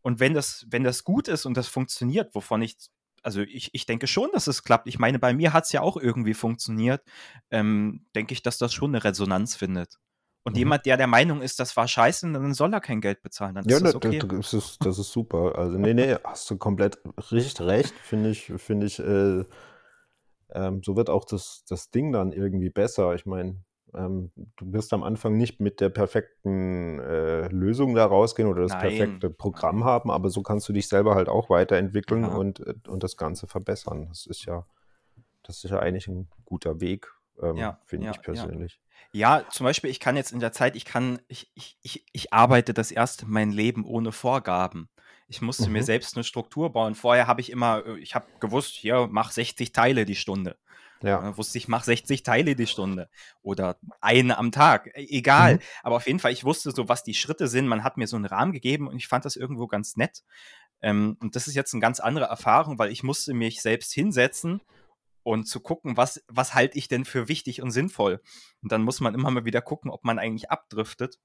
Und 0.00 0.20
wenn 0.20 0.32
das, 0.32 0.66
wenn 0.70 0.82
das 0.82 1.04
gut 1.04 1.28
ist 1.28 1.44
und 1.44 1.54
das 1.54 1.68
funktioniert, 1.68 2.34
wovon 2.34 2.62
ich 2.62 2.78
also 3.22 3.40
ich, 3.42 3.70
ich 3.72 3.86
denke 3.86 4.06
schon, 4.06 4.30
dass 4.32 4.46
es 4.46 4.62
klappt. 4.62 4.86
Ich 4.86 4.98
meine, 4.98 5.18
bei 5.18 5.34
mir 5.34 5.52
hat 5.52 5.64
es 5.64 5.72
ja 5.72 5.82
auch 5.82 5.96
irgendwie 5.96 6.34
funktioniert. 6.34 7.02
Ähm, 7.50 8.06
denke 8.14 8.32
ich, 8.32 8.42
dass 8.42 8.58
das 8.58 8.72
schon 8.72 8.90
eine 8.94 9.04
Resonanz 9.04 9.56
findet. 9.56 9.98
Und 10.42 10.54
mhm. 10.54 10.58
jemand, 10.58 10.86
der 10.86 10.96
der 10.96 11.06
Meinung 11.06 11.42
ist, 11.42 11.60
das 11.60 11.76
war 11.76 11.86
scheiße, 11.86 12.32
dann 12.32 12.54
soll 12.54 12.72
er 12.72 12.80
kein 12.80 13.00
Geld 13.00 13.22
bezahlen. 13.22 13.54
Dann 13.54 13.68
ja, 13.68 13.76
ist 13.76 13.84
das, 13.84 13.94
okay. 13.94 14.18
das, 14.26 14.54
ist, 14.54 14.78
das 14.84 14.98
ist 14.98 15.12
super. 15.12 15.56
Also, 15.56 15.76
nee, 15.78 15.92
nee, 15.92 16.16
hast 16.24 16.50
du 16.50 16.56
komplett 16.56 16.98
richtig 17.30 17.60
recht, 17.60 17.94
finde 18.02 18.30
ich, 18.30 18.52
finde 18.56 18.86
ich, 18.86 18.98
äh, 18.98 19.44
ähm, 20.52 20.82
so 20.82 20.96
wird 20.96 21.10
auch 21.10 21.24
das, 21.24 21.64
das 21.68 21.90
Ding 21.90 22.12
dann 22.12 22.32
irgendwie 22.32 22.70
besser. 22.70 23.14
Ich 23.14 23.26
meine, 23.26 23.62
ähm, 23.94 24.30
du 24.56 24.72
wirst 24.72 24.92
am 24.92 25.02
Anfang 25.02 25.36
nicht 25.36 25.60
mit 25.60 25.80
der 25.80 25.88
perfekten 25.88 26.98
äh, 27.00 27.48
Lösung 27.48 27.94
da 27.94 28.06
rausgehen 28.06 28.48
oder 28.48 28.62
das 28.62 28.72
Nein. 28.72 28.80
perfekte 28.80 29.30
Programm 29.30 29.84
haben, 29.84 30.10
aber 30.10 30.30
so 30.30 30.42
kannst 30.42 30.68
du 30.68 30.72
dich 30.72 30.88
selber 30.88 31.14
halt 31.14 31.28
auch 31.28 31.50
weiterentwickeln 31.50 32.22
ja. 32.22 32.28
und, 32.28 32.60
äh, 32.60 32.74
und 32.88 33.02
das 33.02 33.16
Ganze 33.16 33.46
verbessern. 33.46 34.06
Das 34.08 34.26
ist 34.26 34.44
ja, 34.44 34.66
das 35.42 35.64
ist 35.64 35.70
ja 35.70 35.78
eigentlich 35.78 36.08
ein 36.08 36.28
guter 36.44 36.80
Weg, 36.80 37.12
ähm, 37.42 37.56
ja, 37.56 37.78
finde 37.84 38.06
ja, 38.06 38.12
ich 38.12 38.22
persönlich. 38.22 38.80
Ja. 39.12 39.44
zum 39.50 39.64
Beispiel, 39.64 39.90
ich 39.90 40.00
kann 40.00 40.16
jetzt 40.16 40.32
in 40.32 40.40
der 40.40 40.52
Zeit, 40.52 40.76
ich 40.76 40.84
kann, 40.84 41.18
ich, 41.28 41.50
ich, 41.54 41.78
ich, 41.82 42.06
ich 42.12 42.32
arbeite 42.32 42.74
das 42.74 42.92
erste 42.92 43.26
mein 43.26 43.50
Leben 43.50 43.84
ohne 43.84 44.12
Vorgaben. 44.12 44.88
Ich 45.26 45.40
musste 45.40 45.66
mhm. 45.66 45.74
mir 45.74 45.82
selbst 45.84 46.16
eine 46.16 46.24
Struktur 46.24 46.72
bauen. 46.72 46.94
Vorher 46.94 47.28
habe 47.28 47.40
ich 47.40 47.50
immer, 47.50 47.86
äh, 47.86 47.98
ich 47.98 48.14
habe 48.14 48.26
gewusst, 48.40 48.74
hier, 48.74 49.08
mach 49.10 49.30
60 49.30 49.72
Teile 49.72 50.04
die 50.04 50.16
Stunde. 50.16 50.56
Ja. 51.02 51.30
Äh, 51.30 51.36
wusste 51.36 51.58
ich, 51.58 51.68
mache 51.68 51.86
60 51.86 52.22
Teile 52.22 52.54
die 52.54 52.66
Stunde 52.66 53.08
oder 53.42 53.76
eine 54.00 54.38
am 54.38 54.52
Tag, 54.52 54.88
e, 54.88 55.06
egal. 55.08 55.54
Mhm. 55.54 55.60
Aber 55.82 55.96
auf 55.96 56.06
jeden 56.06 56.18
Fall, 56.18 56.32
ich 56.32 56.44
wusste 56.44 56.70
so, 56.72 56.88
was 56.88 57.02
die 57.02 57.14
Schritte 57.14 57.48
sind. 57.48 57.66
Man 57.66 57.84
hat 57.84 57.96
mir 57.96 58.06
so 58.06 58.16
einen 58.16 58.26
Rahmen 58.26 58.52
gegeben 58.52 58.88
und 58.88 58.96
ich 58.96 59.08
fand 59.08 59.24
das 59.24 59.36
irgendwo 59.36 59.66
ganz 59.66 59.96
nett. 59.96 60.22
Ähm, 60.82 61.16
und 61.20 61.36
das 61.36 61.46
ist 61.46 61.54
jetzt 61.54 61.72
eine 61.74 61.80
ganz 61.80 62.00
andere 62.00 62.26
Erfahrung, 62.26 62.78
weil 62.78 62.90
ich 62.90 63.02
musste 63.02 63.34
mich 63.34 63.62
selbst 63.62 63.92
hinsetzen 63.92 64.60
und 65.22 65.46
zu 65.46 65.60
gucken, 65.60 65.96
was, 65.96 66.22
was 66.28 66.54
halte 66.54 66.78
ich 66.78 66.88
denn 66.88 67.04
für 67.04 67.28
wichtig 67.28 67.62
und 67.62 67.70
sinnvoll. 67.70 68.20
Und 68.62 68.72
dann 68.72 68.82
muss 68.82 69.00
man 69.00 69.14
immer 69.14 69.30
mal 69.30 69.44
wieder 69.44 69.60
gucken, 69.60 69.90
ob 69.90 70.04
man 70.04 70.18
eigentlich 70.18 70.50
abdriftet. 70.50 71.18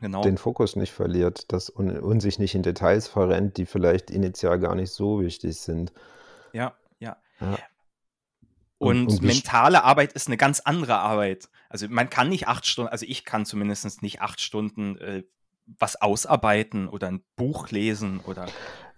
Genau. 0.00 0.22
Den 0.22 0.38
Fokus 0.38 0.74
nicht 0.74 0.92
verliert 0.92 1.52
das 1.52 1.70
und, 1.70 1.96
und 1.98 2.20
sich 2.20 2.38
nicht 2.38 2.54
in 2.54 2.62
Details 2.62 3.06
verrennt, 3.06 3.56
die 3.56 3.66
vielleicht 3.66 4.10
initial 4.10 4.58
gar 4.58 4.74
nicht 4.74 4.90
so 4.90 5.20
wichtig 5.20 5.56
sind. 5.56 5.92
Ja, 6.52 6.74
ja. 6.98 7.16
ja. 7.40 7.58
Und, 8.78 9.06
und 9.08 9.22
mentale 9.22 9.84
Arbeit 9.84 10.12
ist 10.12 10.26
eine 10.26 10.36
ganz 10.36 10.60
andere 10.60 10.98
Arbeit. 10.98 11.48
Also 11.68 11.86
man 11.88 12.10
kann 12.10 12.28
nicht 12.28 12.48
acht 12.48 12.66
Stunden, 12.66 12.90
also 12.90 13.06
ich 13.08 13.24
kann 13.24 13.44
zumindest 13.44 14.02
nicht 14.02 14.20
acht 14.20 14.40
Stunden 14.40 14.96
äh, 14.98 15.22
was 15.78 16.00
ausarbeiten 16.00 16.88
oder 16.88 17.08
ein 17.08 17.22
Buch 17.36 17.70
lesen 17.70 18.20
oder. 18.26 18.46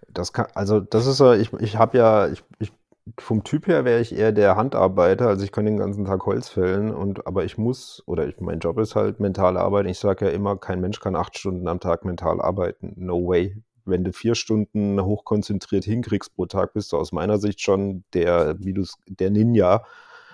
Das 0.09 0.33
kann, 0.33 0.47
also 0.53 0.79
das 0.79 1.05
ist 1.05 1.19
ja, 1.19 1.33
ich, 1.33 1.53
ich 1.53 1.77
habe 1.77 1.97
ja, 1.97 2.27
ich, 2.27 2.43
ich, 2.59 2.71
vom 3.17 3.43
Typ 3.43 3.67
her 3.67 3.85
wäre 3.85 4.01
ich 4.01 4.13
eher 4.13 4.31
der 4.31 4.57
Handarbeiter, 4.57 5.27
also 5.27 5.45
ich 5.45 5.51
kann 5.51 5.65
den 5.65 5.77
ganzen 5.77 6.05
Tag 6.05 6.25
Holz 6.25 6.49
fällen 6.49 6.93
und 6.93 7.25
aber 7.25 7.45
ich 7.45 7.57
muss, 7.57 8.03
oder 8.05 8.27
ich, 8.27 8.39
mein 8.41 8.59
Job 8.59 8.77
ist 8.79 8.95
halt 8.95 9.19
mentale 9.19 9.61
Arbeit. 9.61 9.85
Ich 9.87 9.99
sage 9.99 10.25
ja 10.25 10.31
immer, 10.31 10.57
kein 10.57 10.81
Mensch 10.81 10.99
kann 10.99 11.15
acht 11.15 11.37
Stunden 11.37 11.67
am 11.67 11.79
Tag 11.79 12.03
mental 12.03 12.41
arbeiten. 12.41 12.93
No 12.97 13.25
way 13.25 13.55
wenn 13.87 14.03
du 14.03 14.13
vier 14.13 14.35
Stunden 14.35 15.01
hochkonzentriert 15.01 15.85
hinkriegst 15.85 16.35
pro 16.35 16.45
Tag, 16.45 16.73
bist 16.73 16.91
du 16.91 16.97
aus 16.97 17.11
meiner 17.11 17.37
Sicht 17.37 17.61
schon 17.61 18.03
der, 18.13 18.55
wie 18.59 18.73
du 18.73 18.85
der 19.07 19.31
Ninja. 19.31 19.83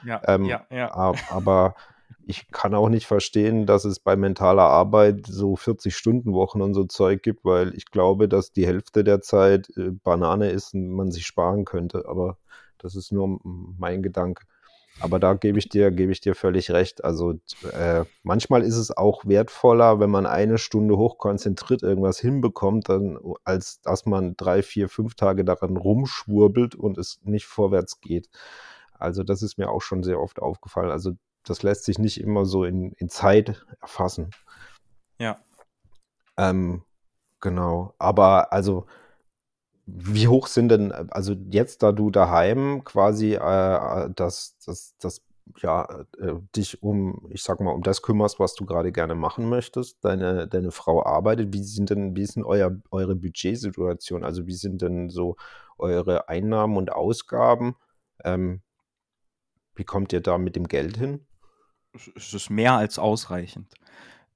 Ja, 0.06 0.22
ähm, 0.28 0.46
ja, 0.46 0.66
ja. 0.70 0.94
Aber 1.30 1.76
ich 2.26 2.50
kann 2.52 2.74
auch 2.74 2.90
nicht 2.90 3.06
verstehen, 3.06 3.66
dass 3.66 3.86
es 3.86 4.00
bei 4.00 4.16
mentaler 4.16 4.64
Arbeit 4.64 5.26
so 5.28 5.56
40-Stunden-Wochen 5.56 6.62
und 6.62 6.74
so 6.74 6.86
Zeug 6.86 7.22
gibt, 7.22 7.44
weil 7.44 7.76
ich 7.76 7.86
glaube, 7.86 8.30
dass 8.30 8.52
die 8.52 8.66
Hälfte 8.66 9.04
der 9.04 9.22
Zeit 9.22 9.70
äh, 9.78 9.92
Banane 9.92 10.50
ist 10.50 10.74
und 10.74 10.90
man 10.90 11.12
sich 11.12 11.26
sparen 11.26 11.66
könnte. 11.66 12.06
Aber 12.08 12.38
das 12.78 12.96
ist 12.96 13.12
nur 13.12 13.40
mein 13.44 14.04
Gedanke. 14.04 14.46
Aber 15.00 15.20
da 15.20 15.34
gebe 15.34 15.60
ich 15.60 15.70
dir, 15.70 15.92
gebe 15.92 16.12
ich 16.12 16.22
dir 16.22 16.36
völlig 16.36 16.72
recht. 16.72 17.04
Also 17.04 17.34
äh, 17.74 18.06
manchmal 18.22 18.62
ist 18.62 18.78
es 18.78 18.96
auch 18.96 19.26
wertvoller, 19.26 20.00
wenn 20.00 20.10
man 20.10 20.26
eine 20.26 20.58
Stunde 20.58 20.98
hochkonzentriert 20.98 21.84
irgendwas 21.84 22.20
hinbekommt, 22.20 22.90
dann, 22.90 23.18
als 23.44 23.82
dass 23.82 24.06
man 24.06 24.38
drei, 24.38 24.62
vier, 24.62 24.90
fünf 24.90 25.16
Tage 25.16 25.44
daran 25.44 25.78
rumschwurbelt 25.78 26.76
und 26.76 26.98
es 26.98 27.20
nicht 27.24 27.46
vorwärts 27.46 28.02
geht. 28.02 28.30
Also 28.94 29.24
das 29.24 29.42
ist 29.42 29.58
mir 29.58 29.70
auch 29.70 29.82
schon 29.82 30.04
sehr 30.04 30.20
oft 30.20 30.40
aufgefallen. 30.42 30.92
Also 30.92 31.14
das 31.44 31.64
lässt 31.64 31.84
sich 31.84 32.00
nicht 32.00 32.22
immer 32.22 32.46
so 32.46 32.64
in, 32.64 32.94
in 32.94 33.10
Zeit 33.10 33.66
erfassen. 33.82 34.30
Ja. 35.20 35.42
Ähm, 36.38 36.84
genau. 37.42 37.94
Aber 37.98 38.54
also 38.54 38.86
wie 39.86 40.28
hoch 40.28 40.48
sind 40.48 40.70
denn, 40.70 40.92
also 40.92 41.34
jetzt, 41.50 41.84
da 41.84 41.92
du 41.92 42.10
daheim 42.10 42.84
quasi 42.84 43.34
äh, 43.34 44.10
das, 44.16 44.58
das, 44.66 44.96
das, 45.00 45.22
ja, 45.62 46.06
äh, 46.20 46.34
dich 46.56 46.82
um, 46.82 47.28
ich 47.30 47.44
sag 47.44 47.60
mal, 47.60 47.72
um 47.72 47.84
das 47.84 48.02
kümmerst, 48.02 48.40
was 48.40 48.56
du 48.56 48.66
gerade 48.66 48.92
gerne 48.92 49.16
machen 49.16 49.50
möchtest, 49.50 50.04
deine, 50.04 50.48
deine 50.48 50.72
Frau 50.72 51.06
arbeitet, 51.06 51.54
wie 51.54 51.64
sind 51.64 51.90
denn, 51.90 52.16
wie 52.16 52.22
ist 52.22 52.38
denn 52.38 52.46
euer, 52.46 52.72
eure 52.92 53.16
Budgetsituation? 53.16 54.24
Also 54.24 54.48
wie 54.48 54.54
sind 54.54 54.82
denn 54.82 55.10
so 55.10 55.36
eure 55.78 56.30
Einnahmen 56.30 56.78
und 56.78 56.92
Ausgaben? 56.92 57.76
Ähm, 58.24 58.62
wie 59.76 59.84
kommt 59.84 60.14
ihr 60.14 60.22
da 60.22 60.38
mit 60.38 60.56
dem 60.56 60.68
Geld 60.68 60.98
hin? 60.98 61.26
Es 62.16 62.34
ist 62.34 62.50
mehr 62.50 62.74
als 62.74 62.98
ausreichend. 62.98 63.74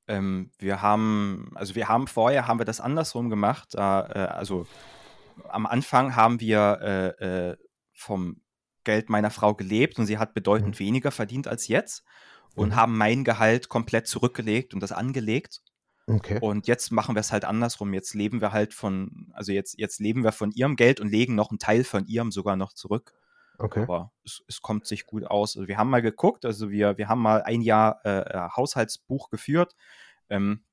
Ähm, 0.08 0.52
wir 0.60 0.82
haben, 0.82 1.52
also 1.56 1.76
wir 1.76 1.88
haben 1.88 2.08
vorher 2.08 2.48
haben 2.48 2.60
wir 2.60 2.66
das 2.66 2.82
andersrum 2.82 3.30
gemacht. 3.30 3.76
Äh, 3.76 3.80
also 3.80 4.68
am 5.50 5.66
Anfang 5.66 6.16
haben 6.16 6.40
wir 6.40 7.16
äh, 7.20 7.50
äh, 7.50 7.58
vom 7.94 8.42
Geld 8.84 9.10
meiner 9.10 9.32
Frau 9.32 9.54
gelebt 9.54 10.00
und 10.00 10.06
sie 10.06 10.18
hat 10.18 10.34
bedeutend 10.34 10.76
mhm. 10.76 10.80
weniger 10.80 11.12
verdient 11.12 11.48
als 11.48 11.68
jetzt 11.68 12.04
und 12.56 12.70
mhm. 12.70 12.76
haben 12.76 12.98
mein 12.98 13.24
Gehalt 13.24 13.70
komplett 13.70 14.08
zurückgelegt 14.08 14.74
und 14.74 14.82
das 14.82 14.92
angelegt. 14.92 15.62
Okay. 16.08 16.40
Und 16.40 16.68
jetzt 16.68 16.92
machen 16.92 17.16
wir 17.16 17.20
es 17.20 17.34
halt 17.34 17.44
andersrum. 17.44 17.94
Jetzt 17.94 18.14
leben 18.14 18.40
wir 18.40 18.54
halt 18.54 18.74
von, 18.74 19.30
also 19.34 19.52
jetzt, 19.52 19.78
jetzt 19.78 20.00
leben 20.00 20.24
wir 20.24 20.32
von 20.32 20.52
ihrem 20.52 20.78
Geld 20.78 21.02
und 21.02 21.10
legen 21.10 21.36
noch 21.36 21.50
einen 21.50 21.60
Teil 21.60 21.84
von 21.84 22.08
ihrem 22.08 22.32
sogar 22.32 22.56
noch 22.56 22.72
zurück. 22.72 23.14
Okay. 23.60 23.82
Aber 23.82 24.14
es, 24.24 24.42
es 24.48 24.62
kommt 24.62 24.88
sich 24.88 25.06
gut 25.06 25.26
aus. 25.26 25.58
Also 25.58 25.68
wir 25.68 25.78
haben 25.78 25.90
mal 25.90 26.02
geguckt, 26.02 26.46
also 26.46 26.70
wir, 26.70 26.98
wir 26.98 27.10
haben 27.10 27.22
mal 27.22 27.42
ein 27.42 27.62
Jahr 27.62 28.00
äh, 28.06 28.20
äh 28.20 28.50
Haushaltsbuch 28.56 29.30
geführt. 29.30 29.76
Ähm, 30.30 30.64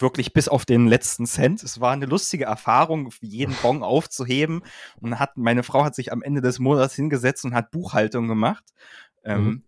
wirklich 0.00 0.32
bis 0.32 0.48
auf 0.48 0.64
den 0.64 0.86
letzten 0.86 1.26
Cent. 1.26 1.62
Es 1.62 1.80
war 1.80 1.92
eine 1.92 2.06
lustige 2.06 2.44
Erfahrung, 2.44 3.10
jeden 3.20 3.54
Bon 3.62 3.82
aufzuheben. 3.82 4.62
Und 5.00 5.18
hat, 5.18 5.36
meine 5.36 5.62
Frau 5.62 5.84
hat 5.84 5.94
sich 5.94 6.12
am 6.12 6.22
Ende 6.22 6.40
des 6.40 6.58
Monats 6.58 6.94
hingesetzt 6.94 7.44
und 7.44 7.54
hat 7.54 7.70
Buchhaltung 7.70 8.28
gemacht. 8.28 8.64
Ähm, 9.24 9.44
mhm. 9.44 9.62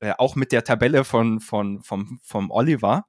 äh, 0.00 0.12
auch 0.18 0.36
mit 0.36 0.52
der 0.52 0.64
Tabelle 0.64 1.04
von, 1.04 1.40
von, 1.40 1.82
vom, 1.82 2.20
vom 2.22 2.50
Oliver. 2.50 3.06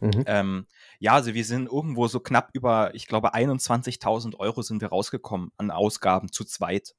Mhm. 0.00 0.24
Ähm, 0.26 0.66
ja, 0.98 1.14
also 1.14 1.34
wir 1.34 1.44
sind 1.44 1.70
irgendwo 1.70 2.08
so 2.08 2.20
knapp 2.20 2.50
über, 2.52 2.94
ich 2.94 3.06
glaube, 3.06 3.34
21.000 3.34 4.36
Euro 4.38 4.62
sind 4.62 4.80
wir 4.80 4.88
rausgekommen 4.88 5.52
an 5.56 5.70
Ausgaben 5.70 6.30
zu 6.30 6.44
zweit. 6.44 6.94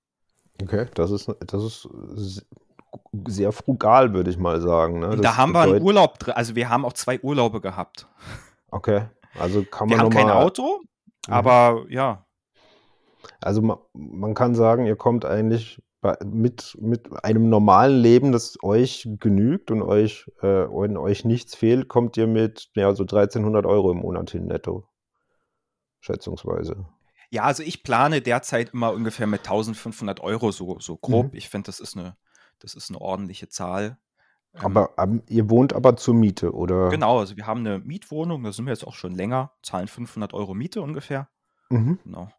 Okay, 0.61 0.87
das 0.95 1.11
ist, 1.11 1.31
das 1.45 1.85
ist 2.15 2.45
sehr 3.27 3.51
frugal, 3.51 4.13
würde 4.13 4.29
ich 4.29 4.37
mal 4.37 4.61
sagen. 4.61 4.99
Ne? 4.99 5.17
da 5.17 5.37
haben 5.37 5.53
wir 5.53 5.61
einen 5.61 5.81
Urlaub 5.81 6.19
drin, 6.19 6.33
also 6.33 6.55
wir 6.55 6.69
haben 6.69 6.85
auch 6.85 6.93
zwei 6.93 7.19
Urlaube 7.19 7.61
gehabt. 7.61 8.07
Okay, 8.69 9.05
also 9.37 9.63
kann 9.63 9.87
man 9.87 9.97
Wir 9.97 10.03
haben 10.03 10.09
kein 10.11 10.29
Auto, 10.29 10.81
mhm. 11.27 11.33
aber 11.33 11.85
ja. 11.89 12.25
Also 13.41 13.61
man, 13.61 13.77
man 13.93 14.33
kann 14.33 14.55
sagen, 14.55 14.85
ihr 14.85 14.95
kommt 14.95 15.25
eigentlich 15.25 15.81
bei, 16.01 16.15
mit, 16.23 16.77
mit 16.79 17.23
einem 17.23 17.49
normalen 17.49 17.99
Leben, 17.99 18.31
das 18.31 18.57
euch 18.61 19.07
genügt 19.19 19.71
und 19.71 19.81
euch, 19.81 20.29
äh, 20.41 20.63
und 20.63 20.97
euch 20.97 21.25
nichts 21.25 21.55
fehlt, 21.55 21.87
kommt 21.87 22.17
ihr 22.17 22.27
mit 22.27 22.69
ja, 22.75 22.93
so 22.93 23.03
1300 23.03 23.65
Euro 23.65 23.91
im 23.91 23.99
Monat 23.99 24.31
hin 24.31 24.45
netto. 24.45 24.87
Schätzungsweise. 25.99 26.85
Ja, 27.29 27.43
also 27.43 27.63
ich 27.63 27.83
plane 27.83 28.21
derzeit 28.21 28.69
immer 28.73 28.93
ungefähr 28.93 29.27
mit 29.27 29.41
1500 29.41 30.21
Euro 30.21 30.51
so, 30.51 30.79
so 30.79 30.97
grob. 30.97 31.33
Mhm. 31.33 31.37
Ich 31.37 31.49
finde, 31.49 31.65
das 31.65 31.79
ist 31.79 31.97
eine, 31.97 32.15
das 32.59 32.75
ist 32.75 32.89
eine 32.89 33.01
ordentliche 33.01 33.49
Zahl. 33.49 33.97
Ähm, 34.59 34.65
aber 34.65 34.89
ähm, 34.97 35.23
ihr 35.27 35.49
wohnt 35.49 35.73
aber 35.73 35.95
zur 35.97 36.13
Miete, 36.13 36.53
oder? 36.53 36.89
Genau, 36.89 37.19
also 37.19 37.37
wir 37.37 37.47
haben 37.47 37.61
eine 37.61 37.79
Mietwohnung, 37.79 38.43
da 38.43 38.51
sind 38.51 38.65
wir 38.65 38.73
jetzt 38.73 38.85
auch 38.85 38.95
schon 38.95 39.15
länger, 39.15 39.51
zahlen 39.61 39.87
500 39.87 40.33
Euro 40.33 40.53
Miete 40.53 40.81
ungefähr. 40.81 41.29
Mhm. 41.69 41.99
Genau. 42.03 42.29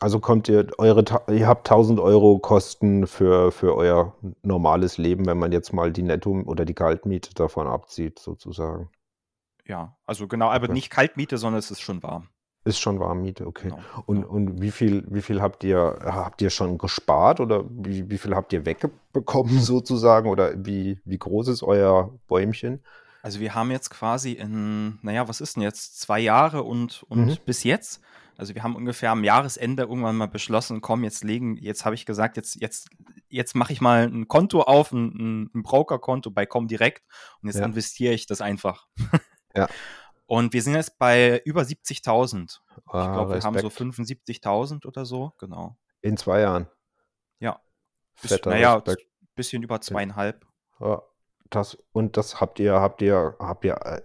Also 0.00 0.18
kommt 0.18 0.48
ihr, 0.48 0.68
eure, 0.78 1.04
ihr 1.28 1.46
habt 1.46 1.70
1000 1.70 2.00
Euro 2.00 2.38
Kosten 2.38 3.06
für, 3.06 3.52
für 3.52 3.76
euer 3.76 4.16
normales 4.42 4.96
Leben, 4.96 5.26
wenn 5.26 5.38
man 5.38 5.52
jetzt 5.52 5.72
mal 5.72 5.92
die 5.92 6.02
Netto- 6.02 6.42
oder 6.46 6.64
die 6.64 6.74
Kaltmiete 6.74 7.34
davon 7.34 7.66
abzieht, 7.66 8.18
sozusagen. 8.18 8.88
Ja, 9.66 9.96
also 10.06 10.26
genau, 10.26 10.48
aber 10.48 10.64
okay. 10.64 10.72
nicht 10.72 10.90
Kaltmiete, 10.90 11.36
sondern 11.36 11.58
es 11.58 11.70
ist 11.70 11.80
schon 11.80 12.02
warm. 12.02 12.28
Ist 12.64 12.78
schon 12.78 13.00
Warmmiete, 13.00 13.46
okay. 13.46 13.70
Genau, 13.70 13.80
und, 14.04 14.24
und 14.24 14.60
wie 14.60 14.70
viel, 14.70 15.04
wie 15.08 15.22
viel 15.22 15.40
habt 15.40 15.64
ihr, 15.64 15.98
habt 16.04 16.42
ihr 16.42 16.50
schon 16.50 16.76
gespart 16.76 17.40
oder 17.40 17.64
wie, 17.70 18.10
wie 18.10 18.18
viel 18.18 18.34
habt 18.34 18.52
ihr 18.52 18.66
wegbekommen 18.66 19.58
sozusagen? 19.60 20.28
Oder 20.28 20.52
wie, 20.56 21.00
wie 21.04 21.18
groß 21.18 21.48
ist 21.48 21.62
euer 21.62 22.12
Bäumchen? 22.28 22.82
Also 23.22 23.40
wir 23.40 23.54
haben 23.54 23.70
jetzt 23.70 23.88
quasi 23.90 24.32
in, 24.32 24.98
naja, 25.00 25.26
was 25.26 25.40
ist 25.40 25.56
denn 25.56 25.62
jetzt? 25.62 26.00
Zwei 26.00 26.20
Jahre 26.20 26.62
und, 26.62 27.02
und 27.08 27.26
mhm. 27.26 27.36
bis 27.46 27.64
jetzt. 27.64 28.02
Also 28.36 28.54
wir 28.54 28.62
haben 28.62 28.76
ungefähr 28.76 29.10
am 29.10 29.24
Jahresende 29.24 29.82
irgendwann 29.82 30.16
mal 30.16 30.28
beschlossen, 30.28 30.80
komm, 30.80 31.04
jetzt 31.04 31.24
legen, 31.24 31.56
jetzt 31.56 31.84
habe 31.84 31.94
ich 31.94 32.06
gesagt, 32.06 32.36
jetzt, 32.36 32.60
jetzt, 32.60 32.88
jetzt 33.28 33.54
mache 33.54 33.72
ich 33.72 33.82
mal 33.82 34.04
ein 34.04 34.28
Konto 34.28 34.62
auf, 34.62 34.92
ein, 34.92 35.50
ein 35.54 35.62
Brokerkonto 35.62 36.30
bei 36.30 36.46
Comdirect 36.46 37.04
und 37.42 37.48
jetzt 37.48 37.58
ja. 37.58 37.66
investiere 37.66 38.14
ich 38.14 38.26
das 38.26 38.40
einfach. 38.40 38.86
Ja. 39.54 39.68
Und 40.30 40.52
wir 40.52 40.62
sind 40.62 40.74
jetzt 40.74 40.96
bei 40.96 41.42
über 41.44 41.62
70.000. 41.62 42.60
Ah, 42.86 43.04
ich 43.04 43.12
glaube, 43.12 43.34
wir 43.34 43.42
haben 43.42 43.58
so 43.58 43.66
75.000 43.66 44.86
oder 44.86 45.04
so, 45.04 45.32
genau. 45.38 45.76
In 46.02 46.16
zwei 46.16 46.42
Jahren. 46.42 46.68
Ja. 47.40 47.60
Bis, 48.22 48.40
naja, 48.44 48.74
Respekt. 48.74 49.08
bisschen 49.34 49.64
über 49.64 49.80
zweieinhalb. 49.80 50.46
Ja, 50.78 51.02
das, 51.50 51.76
und 51.90 52.16
das 52.16 52.40
habt 52.40 52.60
ihr, 52.60 52.74
habt 52.74 53.02
ihr, 53.02 53.34
habt 53.40 53.64
ihr 53.64 53.74
äh, 53.84 54.02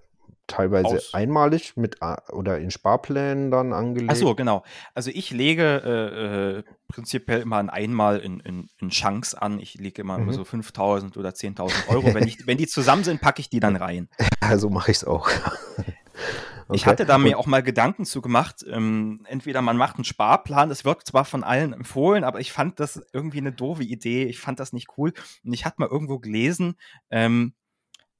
teilweise 0.48 0.96
Aus. 0.96 1.14
einmalig 1.14 1.78
mit 1.78 1.98
äh, 2.02 2.16
oder 2.32 2.58
in 2.58 2.72
Sparplänen 2.72 3.52
dann 3.52 3.72
angelegt? 3.72 4.10
Achso, 4.10 4.34
genau. 4.34 4.64
Also 4.96 5.12
ich 5.14 5.30
lege 5.30 5.84
äh, 5.86 6.58
äh, 6.58 6.64
prinzipiell 6.88 7.42
immer 7.42 7.58
ein 7.58 7.70
Einmal 7.70 8.18
in, 8.18 8.40
in, 8.40 8.70
in 8.80 8.90
Chunks 8.90 9.36
an. 9.36 9.60
Ich 9.60 9.76
lege 9.76 10.02
immer, 10.02 10.18
mhm. 10.18 10.32
so 10.34 10.42
5.000 10.42 11.20
oder 11.20 11.30
10.000 11.30 11.88
Euro. 11.90 12.16
wenn, 12.16 12.28
ich, 12.28 12.48
wenn 12.48 12.58
die 12.58 12.66
zusammen 12.66 13.04
sind, 13.04 13.22
packe 13.22 13.42
ich 13.42 13.50
die 13.52 13.60
dann 13.60 13.76
rein. 13.76 14.10
Also 14.42 14.70
mache 14.70 14.92
ich 14.92 14.98
es 14.98 15.04
auch. 15.04 15.28
Okay. 16.68 16.78
Ich 16.78 16.86
hatte 16.88 17.06
da 17.06 17.18
mir 17.20 17.38
auch 17.38 17.46
mal 17.46 17.62
Gedanken 17.62 18.06
zu 18.06 18.22
gemacht. 18.22 18.66
Ähm, 18.68 19.26
entweder 19.28 19.62
man 19.62 19.78
macht 19.78 19.98
einen 19.98 20.06
Sparplan, 20.06 20.70
das 20.70 20.84
wird 20.84 21.06
zwar 21.06 21.26
von 21.26 21.44
allen 21.44 21.74
empfohlen, 21.74 22.24
aber 22.24 22.40
ich 22.40 22.52
fand 22.52 22.80
das 22.80 23.02
irgendwie 23.14 23.38
eine 23.38 23.52
doofe 23.52 23.84
Idee. 23.84 24.26
Ich 24.26 24.40
fand 24.40 24.60
das 24.60 24.74
nicht 24.74 24.88
cool. 24.98 25.14
Und 25.44 25.54
ich 25.54 25.66
hatte 25.66 25.76
mal 25.80 25.90
irgendwo 25.90 26.18
gelesen, 26.18 26.76
ähm, 27.12 27.54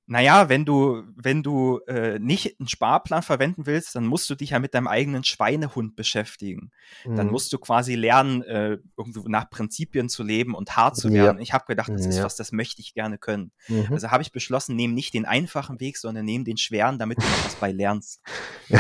naja, 0.08 0.50
wenn 0.50 0.66
du, 0.66 1.04
wenn 1.16 1.42
du 1.42 1.80
äh, 1.88 2.20
nicht 2.20 2.60
einen 2.60 2.68
Sparplan 2.68 3.24
verwenden 3.24 3.66
willst, 3.66 3.96
dann 3.96 4.06
musst 4.06 4.30
du 4.30 4.36
dich 4.36 4.52
ja 4.52 4.60
mit 4.60 4.76
deinem 4.76 4.88
eigenen 4.88 5.24
Schweinehund 5.24 5.96
beschäftigen. 5.96 6.72
Mhm. 7.06 7.16
Dann 7.16 7.32
musst 7.32 7.52
du 7.52 7.58
quasi 7.58 7.96
lernen, 7.96 8.44
äh, 8.44 8.78
irgendwo 8.98 9.28
nach 9.28 9.50
Prinzipien 9.50 10.08
zu 10.08 10.22
leben 10.24 10.54
und 10.54 10.78
hart 10.78 10.96
zu 10.96 11.12
werden. 11.12 11.38
Ja. 11.38 11.44
Ich 11.44 11.54
habe 11.54 11.66
gedacht, 11.66 11.90
das 11.90 12.04
ja. 12.04 12.10
ist 12.10 12.24
was, 12.24 12.36
das 12.36 12.52
möchte 12.52 12.82
ich 12.82 12.94
gerne 12.94 13.18
können. 13.18 13.52
Mhm. 13.68 13.88
Also 13.92 14.12
habe 14.12 14.22
ich 14.22 14.32
beschlossen, 14.32 14.76
nehme 14.76 14.94
nicht 14.94 15.16
den 15.16 15.26
einfachen 15.26 15.80
Weg, 15.80 15.98
sondern 15.98 16.26
nehme 16.26 16.44
den 16.44 16.58
schweren, 16.58 17.00
damit 17.00 17.18
du 17.18 17.24
noch 17.24 17.46
was 17.46 17.56
bei 17.56 17.72
lernst. 17.72 18.22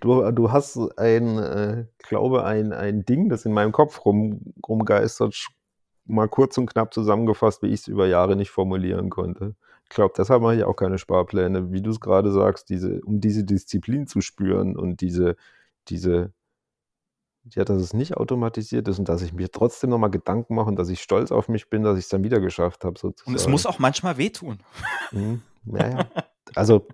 du, 0.00 0.30
du 0.30 0.52
hast 0.52 0.78
ein, 0.98 1.38
äh, 1.38 1.86
glaube 1.98 2.44
ein, 2.44 2.74
ein 2.74 3.06
Ding, 3.06 3.30
das 3.30 3.46
in 3.46 3.52
meinem 3.52 3.72
Kopf 3.72 4.04
rum, 4.04 4.52
rumgeistert, 4.66 5.48
mal 6.04 6.28
kurz 6.28 6.58
und 6.58 6.66
knapp 6.66 6.92
zusammengefasst, 6.92 7.62
wie 7.62 7.68
ich 7.68 7.80
es 7.80 7.88
über 7.88 8.06
Jahre 8.06 8.36
nicht 8.36 8.50
formulieren 8.50 9.10
konnte. 9.10 9.54
Ich 9.84 9.94
glaube, 9.94 10.14
deshalb 10.16 10.42
mache 10.42 10.56
ich 10.56 10.64
auch 10.64 10.74
keine 10.74 10.98
Sparpläne, 10.98 11.72
wie 11.72 11.82
du 11.82 11.90
es 11.90 12.00
gerade 12.00 12.32
sagst, 12.32 12.70
diese, 12.70 13.00
um 13.02 13.20
diese 13.20 13.44
Disziplin 13.44 14.06
zu 14.06 14.20
spüren 14.20 14.76
und 14.76 15.00
diese, 15.00 15.36
diese, 15.88 16.32
ja, 17.50 17.64
dass 17.64 17.80
es 17.82 17.92
nicht 17.92 18.16
automatisiert 18.16 18.88
ist 18.88 18.98
und 18.98 19.08
dass 19.08 19.22
ich 19.22 19.32
mir 19.32 19.50
trotzdem 19.50 19.90
nochmal 19.90 20.10
Gedanken 20.10 20.54
mache 20.54 20.68
und 20.68 20.76
dass 20.76 20.88
ich 20.88 21.02
stolz 21.02 21.30
auf 21.30 21.48
mich 21.48 21.68
bin, 21.68 21.82
dass 21.82 21.98
ich 21.98 22.04
es 22.04 22.08
dann 22.08 22.24
wieder 22.24 22.40
geschafft 22.40 22.84
habe. 22.84 22.98
Und 23.02 23.34
es 23.34 23.48
muss 23.48 23.66
auch 23.66 23.78
manchmal 23.78 24.16
wehtun. 24.16 24.60
Mhm, 25.10 25.42
naja. 25.64 26.08
Also 26.54 26.86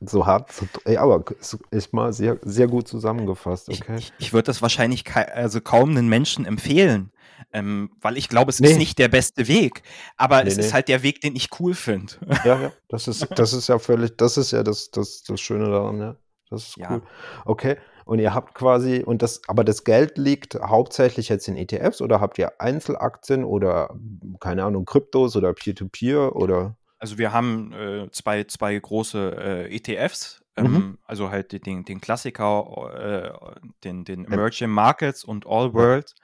so 0.00 0.26
hart, 0.26 0.52
so, 0.52 0.66
ey, 0.84 0.96
aber 0.96 1.24
ist 1.70 1.92
mal 1.92 2.12
sehr, 2.12 2.38
sehr 2.42 2.66
gut 2.66 2.88
zusammengefasst, 2.88 3.68
okay? 3.68 3.96
Ich, 3.96 4.08
ich, 4.08 4.12
ich 4.18 4.32
würde 4.32 4.46
das 4.46 4.62
wahrscheinlich 4.62 5.04
also 5.14 5.60
kaum 5.60 5.90
einen 5.90 6.08
Menschen 6.08 6.44
empfehlen, 6.44 7.10
ähm, 7.52 7.90
weil 8.00 8.16
ich 8.16 8.28
glaube, 8.28 8.50
es 8.50 8.60
nee. 8.60 8.70
ist 8.70 8.78
nicht 8.78 8.98
der 8.98 9.08
beste 9.08 9.48
Weg, 9.48 9.82
aber 10.16 10.42
nee, 10.42 10.48
es 10.48 10.56
nee. 10.56 10.64
ist 10.64 10.74
halt 10.74 10.88
der 10.88 11.02
Weg, 11.02 11.20
den 11.20 11.36
ich 11.36 11.48
cool 11.60 11.74
finde. 11.74 12.14
Ja, 12.44 12.60
ja, 12.60 12.72
das 12.88 13.08
ist, 13.08 13.26
das 13.36 13.52
ist 13.52 13.68
ja 13.68 13.78
völlig, 13.78 14.16
das 14.16 14.36
ist 14.36 14.50
ja 14.50 14.62
das, 14.62 14.90
das, 14.90 15.22
das 15.22 15.40
Schöne 15.40 15.70
daran, 15.70 16.00
ja. 16.00 16.16
Das 16.50 16.68
ist 16.68 16.76
cool. 16.78 16.84
Ja. 16.84 17.00
Okay. 17.44 17.76
Und 18.04 18.18
ihr 18.18 18.34
habt 18.34 18.54
quasi, 18.54 19.02
und 19.02 19.22
das, 19.22 19.40
aber 19.48 19.64
das 19.64 19.84
Geld 19.84 20.18
liegt 20.18 20.56
hauptsächlich 20.56 21.30
jetzt 21.30 21.48
in 21.48 21.56
ETFs 21.56 22.02
oder 22.02 22.20
habt 22.20 22.38
ihr 22.38 22.60
Einzelaktien 22.60 23.44
oder 23.44 23.94
keine 24.40 24.64
Ahnung, 24.64 24.84
Kryptos 24.84 25.36
oder 25.36 25.54
Peer-to-Peer 25.54 26.28
-Peer 26.28 26.32
oder? 26.32 26.76
Also 26.98 27.18
wir 27.18 27.32
haben 27.32 27.72
äh, 27.72 28.10
zwei, 28.12 28.44
zwei 28.44 28.78
große 28.78 29.68
äh, 29.70 29.74
ETFs, 29.74 30.42
ähm, 30.56 30.72
mhm. 30.72 30.98
also 31.04 31.30
halt 31.30 31.66
den, 31.66 31.84
den 31.84 32.00
Klassiker, 32.00 32.90
äh, 32.94 33.58
den, 33.84 34.04
den 34.04 34.26
Emerging 34.26 34.70
Markets 34.70 35.24
und 35.24 35.46
All 35.46 35.72
World, 35.72 36.14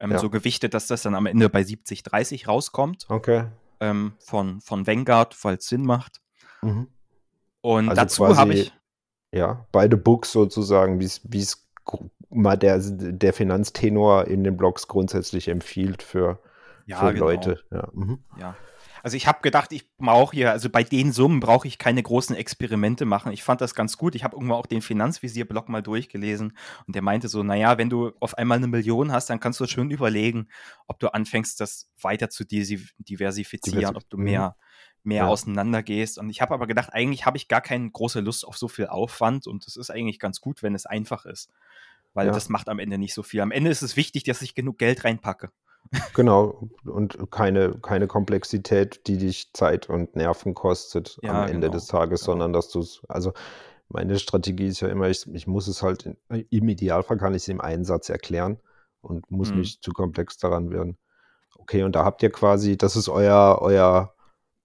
ähm, 0.00 0.12
ja. 0.12 0.18
so 0.18 0.30
gewichtet, 0.30 0.74
dass 0.74 0.86
das 0.86 1.02
dann 1.02 1.14
am 1.14 1.26
Ende 1.26 1.48
bei 1.48 1.60
70-30 1.60 2.46
rauskommt. 2.46 3.06
Okay. 3.08 3.44
Ähm, 3.80 4.12
von, 4.18 4.60
von 4.60 4.86
Vanguard, 4.86 5.34
es 5.44 5.66
Sinn 5.66 5.82
macht. 5.82 6.20
Mhm. 6.62 6.88
Und 7.60 7.88
also 7.88 8.02
dazu 8.02 8.36
habe 8.36 8.54
ich. 8.54 8.72
Ja, 9.32 9.64
beide 9.70 9.96
Books 9.96 10.32
sozusagen, 10.32 10.98
wie 10.98 11.04
es 11.38 11.68
mal 12.30 12.56
der, 12.56 12.78
der 12.80 13.32
Finanztenor 13.32 14.26
in 14.26 14.42
den 14.42 14.56
Blogs 14.56 14.88
grundsätzlich 14.88 15.48
empfiehlt 15.48 16.02
für, 16.02 16.40
Ja, 16.86 16.98
für 16.98 17.12
genau. 17.12 17.26
Leute. 17.26 17.60
Ja. 17.70 17.88
Mhm. 17.92 18.18
Ja. 18.38 18.56
Also 19.02 19.16
ich 19.16 19.26
habe 19.26 19.40
gedacht, 19.42 19.72
ich 19.72 19.88
brauche 19.96 20.34
hier, 20.36 20.50
also 20.50 20.68
bei 20.70 20.82
den 20.82 21.12
Summen 21.12 21.40
brauche 21.40 21.66
ich 21.68 21.78
keine 21.78 22.02
großen 22.02 22.36
Experimente 22.36 23.04
machen. 23.04 23.32
Ich 23.32 23.42
fand 23.42 23.60
das 23.60 23.74
ganz 23.74 23.96
gut. 23.96 24.14
Ich 24.14 24.24
habe 24.24 24.36
irgendwann 24.36 24.56
auch 24.58 24.66
den 24.66 24.82
Finanzvisier-Blog 24.82 25.68
mal 25.68 25.82
durchgelesen 25.82 26.56
und 26.86 26.94
der 26.94 27.02
meinte 27.02 27.28
so, 27.28 27.42
naja, 27.42 27.78
wenn 27.78 27.90
du 27.90 28.12
auf 28.20 28.36
einmal 28.36 28.58
eine 28.58 28.66
Million 28.66 29.12
hast, 29.12 29.30
dann 29.30 29.40
kannst 29.40 29.60
du 29.60 29.66
schön 29.66 29.90
überlegen, 29.90 30.48
ob 30.86 30.98
du 31.00 31.12
anfängst, 31.14 31.60
das 31.60 31.90
weiter 32.00 32.30
zu 32.30 32.44
diversifizieren, 32.44 33.80
Diversi- 33.80 33.96
ob 33.96 34.08
du 34.10 34.18
Mhm. 34.18 34.24
mehr, 34.24 34.56
mehr 35.02 35.22
Ja. 35.24 35.28
auseinander 35.28 35.82
gehst. 35.82 36.18
Und 36.18 36.28
ich 36.30 36.40
habe 36.42 36.54
aber 36.54 36.66
gedacht, 36.66 36.92
eigentlich 36.92 37.24
habe 37.26 37.36
ich 37.36 37.48
gar 37.48 37.60
keine 37.60 37.90
große 37.90 38.20
Lust 38.20 38.46
auf 38.46 38.56
so 38.58 38.68
viel 38.68 38.86
Aufwand 38.86 39.46
und 39.46 39.66
es 39.66 39.76
ist 39.76 39.90
eigentlich 39.90 40.18
ganz 40.18 40.40
gut, 40.40 40.62
wenn 40.62 40.74
es 40.74 40.86
einfach 40.86 41.24
ist. 41.24 41.50
Weil 42.12 42.26
Ja. 42.26 42.32
das 42.32 42.48
macht 42.48 42.68
am 42.68 42.78
Ende 42.78 42.98
nicht 42.98 43.14
so 43.14 43.22
viel. 43.22 43.40
Am 43.40 43.52
Ende 43.52 43.70
ist 43.70 43.82
es 43.82 43.96
wichtig, 43.96 44.24
dass 44.24 44.42
ich 44.42 44.54
genug 44.54 44.78
Geld 44.78 45.04
reinpacke. 45.04 45.50
Genau, 46.14 46.68
und 46.84 47.18
keine, 47.32 47.72
keine 47.82 48.06
Komplexität, 48.06 49.06
die 49.08 49.16
dich 49.18 49.52
Zeit 49.54 49.88
und 49.88 50.14
Nerven 50.14 50.54
kostet 50.54 51.18
am 51.22 51.28
Ja, 51.28 51.46
Ende 51.46 51.66
genau, 51.66 51.72
des 51.72 51.86
Tages, 51.86 52.20
genau. 52.20 52.32
sondern 52.32 52.52
dass 52.52 52.68
du 52.70 52.78
es, 52.80 53.02
also 53.08 53.32
meine 53.88 54.18
Strategie 54.20 54.68
ist 54.68 54.80
ja 54.80 54.88
immer, 54.88 55.08
ich, 55.08 55.26
ich 55.34 55.48
muss 55.48 55.66
es 55.66 55.82
halt, 55.82 56.06
in, 56.06 56.46
im 56.50 56.68
Idealfall 56.68 57.16
kann 57.18 57.34
ich 57.34 57.42
es 57.42 57.48
im 57.48 57.60
Einsatz 57.60 58.08
erklären 58.08 58.58
und 59.00 59.28
muss 59.32 59.50
Mhm. 59.50 59.58
nicht 59.58 59.82
zu 59.82 59.90
komplex 59.92 60.38
daran 60.38 60.70
werden. 60.70 60.96
Okay, 61.58 61.82
und 61.82 61.96
da 61.96 62.04
habt 62.04 62.22
ihr 62.22 62.30
quasi, 62.30 62.76
das 62.78 62.94
ist 62.94 63.08
euer, 63.08 63.58
euer, 63.60 64.14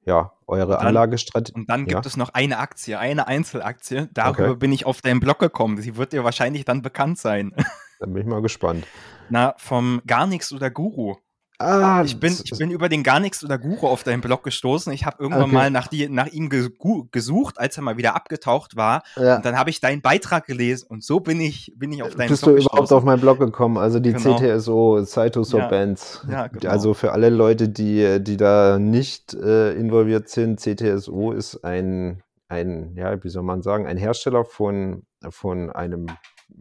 ja, 0.06 0.32
eure 0.46 0.74
dann- 0.74 0.88
Anlagestrategie. 0.88 1.60
Und 1.60 1.70
dann 1.72 1.86
gibt 1.88 2.06
Ja? 2.06 2.08
es 2.08 2.18
noch 2.18 2.30
eine 2.36 2.60
Aktie, 2.60 3.00
eine 3.00 3.28
Einzelaktie. 3.28 4.10
Darüber 4.14 4.50
Okay. 4.52 4.56
bin 4.58 4.72
ich 4.72 4.86
auf 4.86 5.02
deinen 5.02 5.20
Blog 5.20 5.40
gekommen. 5.40 5.78
Sie 5.82 5.98
wird 5.98 6.14
dir 6.14 6.24
wahrscheinlich 6.24 6.66
dann 6.66 6.84
bekannt 6.84 7.18
sein. 7.18 7.52
Da 8.00 8.06
bin 8.06 8.18
ich 8.18 8.26
mal 8.28 8.42
gespannt. 8.44 8.86
Na, 9.30 9.54
vom 9.58 10.02
Gar 10.06 10.28
nichts 10.28 10.52
oder 10.54 10.70
Guru. 10.70 11.16
Ah, 11.58 12.02
Ich 12.04 12.20
bin, 12.20 12.38
ich 12.44 12.52
bin 12.58 12.70
über 12.70 12.90
den 12.90 13.02
Gar 13.02 13.22
nichts 13.22 13.42
oder 13.42 13.58
Guru 13.58 13.88
auf 13.88 14.04
deinen 14.04 14.20
Blog 14.20 14.44
gestoßen. 14.44 14.92
Ich 14.92 15.06
habe 15.06 15.16
irgendwann 15.20 15.44
Okay. 15.44 15.54
mal 15.54 15.72
nach, 15.72 15.88
die, 15.88 16.10
nach 16.10 16.28
ihm 16.28 16.50
gesucht, 16.50 17.58
als 17.60 17.78
er 17.78 17.84
mal 17.84 17.96
wieder 17.96 18.14
abgetaucht 18.14 18.76
war. 18.76 19.04
ja. 19.16 19.38
Und 19.38 19.46
dann 19.46 19.58
habe 19.58 19.70
ich 19.70 19.80
deinen 19.80 20.02
Beitrag 20.02 20.46
gelesen 20.48 20.88
und 20.90 21.02
so 21.04 21.22
bin 21.22 21.40
ich, 21.40 21.72
bin 21.78 21.94
ich 21.94 22.04
auf 22.04 22.14
deinen 22.16 22.28
Bist 22.28 22.44
Blog 22.44 22.56
du 22.58 22.62
überhaupt 22.62 22.82
gestoßen. 22.82 22.98
auf 22.98 23.04
meinen 23.06 23.22
Blog 23.22 23.40
gekommen? 23.40 23.78
Also 23.78 24.02
die 24.02 24.12
Genau. 24.12 24.36
CTSO, 24.38 25.06
Cytoso 25.06 25.60
Ja. 25.60 25.68
Bands. 25.70 26.26
Ja, 26.30 26.48
genau. 26.48 26.70
Also 26.70 26.94
für 26.94 27.14
alle 27.14 27.30
Leute, 27.30 27.70
die, 27.70 28.18
die 28.22 28.36
da 28.36 28.78
nicht 28.78 29.34
äh, 29.34 29.72
involviert 29.76 30.28
sind, 30.28 30.60
CTSO 30.60 31.32
ist 31.32 31.64
ein, 31.64 32.22
ein, 32.50 32.96
ja, 32.98 33.24
wie 33.24 33.30
soll 33.30 33.44
man 33.44 33.62
sagen, 33.62 33.88
ein 33.88 33.96
Hersteller 33.98 34.44
von, 34.44 35.04
von 35.30 35.70
einem, 35.72 36.08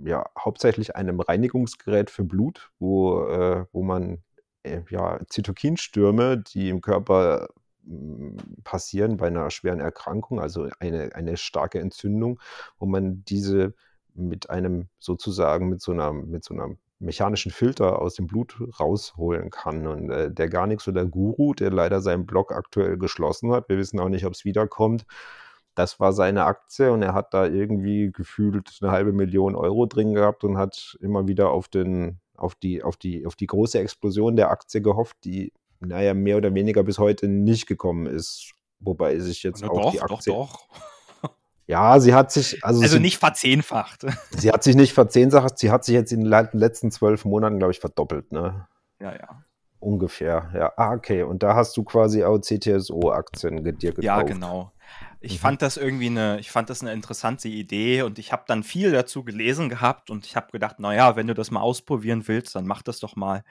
ja, 0.04 0.26
hauptsächlich 0.38 0.96
einem 0.96 1.20
Reinigungsgerät 1.20 2.10
für 2.10 2.24
Blut, 2.24 2.70
wo, 2.78 3.26
äh, 3.26 3.66
wo 3.72 3.82
man 3.82 4.22
äh, 4.62 4.82
ja, 4.90 5.20
Zytokinstürme, 5.28 6.38
die 6.38 6.68
im 6.70 6.80
Körper 6.80 7.48
mh, 7.84 8.42
passieren 8.64 9.16
bei 9.16 9.28
einer 9.28 9.50
schweren 9.50 9.80
Erkrankung, 9.80 10.40
also 10.40 10.68
eine, 10.80 11.14
eine 11.14 11.36
starke 11.36 11.80
Entzündung, 11.80 12.40
wo 12.78 12.86
man 12.86 13.24
diese 13.24 13.74
mit 14.14 14.50
einem 14.50 14.88
sozusagen 15.00 15.68
mit 15.68 15.82
so 15.82 15.92
einer 15.92 16.12
mit 16.12 16.44
so 16.44 16.54
einer 16.54 16.76
mechanischen 17.00 17.52
Filter 17.52 18.00
aus 18.00 18.14
dem 18.14 18.26
Blut 18.26 18.56
rausholen 18.80 19.50
kann. 19.50 19.86
Und 19.86 20.10
äh, 20.10 20.30
der 20.32 20.48
gar 20.48 20.66
nichts 20.66 20.88
oder 20.88 21.04
Guru, 21.04 21.54
der 21.54 21.70
leider 21.70 22.00
seinen 22.00 22.26
Blog 22.26 22.52
aktuell 22.52 22.96
geschlossen 22.98 23.52
hat, 23.52 23.68
wir 23.68 23.78
wissen 23.78 24.00
auch 24.00 24.08
nicht, 24.08 24.24
ob 24.26 24.32
es 24.32 24.44
wiederkommt. 24.44 25.04
Das 25.74 25.98
war 26.00 26.12
seine 26.12 26.44
Aktie 26.44 26.92
und 26.92 27.02
er 27.02 27.14
hat 27.14 27.34
da 27.34 27.46
irgendwie 27.46 28.10
gefühlt 28.12 28.78
eine 28.80 28.92
halbe 28.92 29.12
Million 29.12 29.56
Euro 29.56 29.86
drin 29.86 30.14
gehabt 30.14 30.44
und 30.44 30.56
hat 30.56 30.96
immer 31.00 31.26
wieder 31.26 31.50
auf 31.50 31.68
den 31.68 32.20
auf 32.36 32.54
die 32.54 32.82
auf 32.82 32.96
die 32.96 33.26
auf 33.26 33.36
die 33.36 33.46
große 33.46 33.78
Explosion 33.78 34.36
der 34.36 34.50
Aktie 34.50 34.80
gehofft, 34.82 35.16
die 35.24 35.52
naja 35.80 36.14
mehr 36.14 36.36
oder 36.36 36.54
weniger 36.54 36.82
bis 36.82 36.98
heute 36.98 37.28
nicht 37.28 37.66
gekommen 37.66 38.06
ist. 38.06 38.52
Wobei 38.80 39.18
sich 39.18 39.42
jetzt 39.42 39.62
Na 39.62 39.70
auch 39.70 39.82
doch, 39.82 39.90
die 39.92 39.98
doch, 39.98 40.10
Aktie 40.18 40.32
doch. 40.32 40.68
ja, 41.66 41.98
sie 42.00 42.14
hat 42.14 42.30
sich, 42.32 42.62
also, 42.64 42.82
Also 42.82 42.96
sie, 42.96 43.00
nicht 43.02 43.18
verzehnfacht. 43.18 44.06
sie 44.36 44.50
hat 44.50 44.62
sich 44.62 44.76
nicht 44.76 44.92
verzehnfacht, 44.92 45.58
sie 45.58 45.70
hat 45.70 45.84
sich 45.84 45.94
jetzt 45.94 46.12
in 46.12 46.20
den 46.20 46.28
le- 46.28 46.50
letzten 46.52 46.90
zwölf 46.90 47.24
Monaten, 47.24 47.58
glaube 47.58 47.72
ich, 47.72 47.80
verdoppelt, 47.80 48.30
ne? 48.32 48.66
ja, 49.00 49.12
ja. 49.12 49.42
Ungefähr, 49.84 50.50
ja. 50.54 50.72
Ah, 50.76 50.94
okay. 50.94 51.22
Und 51.22 51.42
da 51.42 51.54
hast 51.54 51.76
du 51.76 51.84
quasi 51.84 52.24
auch 52.24 52.38
CTSO-Aktien 52.38 53.62
dir 53.62 53.92
gekauft. 53.92 54.02
Ja, 54.02 54.22
genau. 54.22 54.72
Ich 55.20 55.34
Mhm. 55.34 55.38
fand 55.38 55.62
das 55.62 55.76
irgendwie 55.76 56.06
eine, 56.06 56.38
ich 56.40 56.50
fand 56.50 56.70
das 56.70 56.82
eine 56.82 56.92
interessante 56.92 57.48
Idee 57.48 58.02
und 58.02 58.18
ich 58.18 58.32
habe 58.32 58.44
dann 58.46 58.62
viel 58.62 58.92
dazu 58.92 59.24
gelesen 59.24 59.68
gehabt 59.68 60.10
und 60.10 60.26
ich 60.26 60.36
habe 60.36 60.52
gedacht, 60.52 60.80
naja, 60.80 61.16
wenn 61.16 61.26
du 61.26 61.34
das 61.34 61.50
mal 61.50 61.60
ausprobieren 61.60 62.26
willst, 62.28 62.54
dann 62.54 62.66
mach 62.66 62.82
das 62.82 62.98
doch 62.98 63.16
mal. 63.16 63.44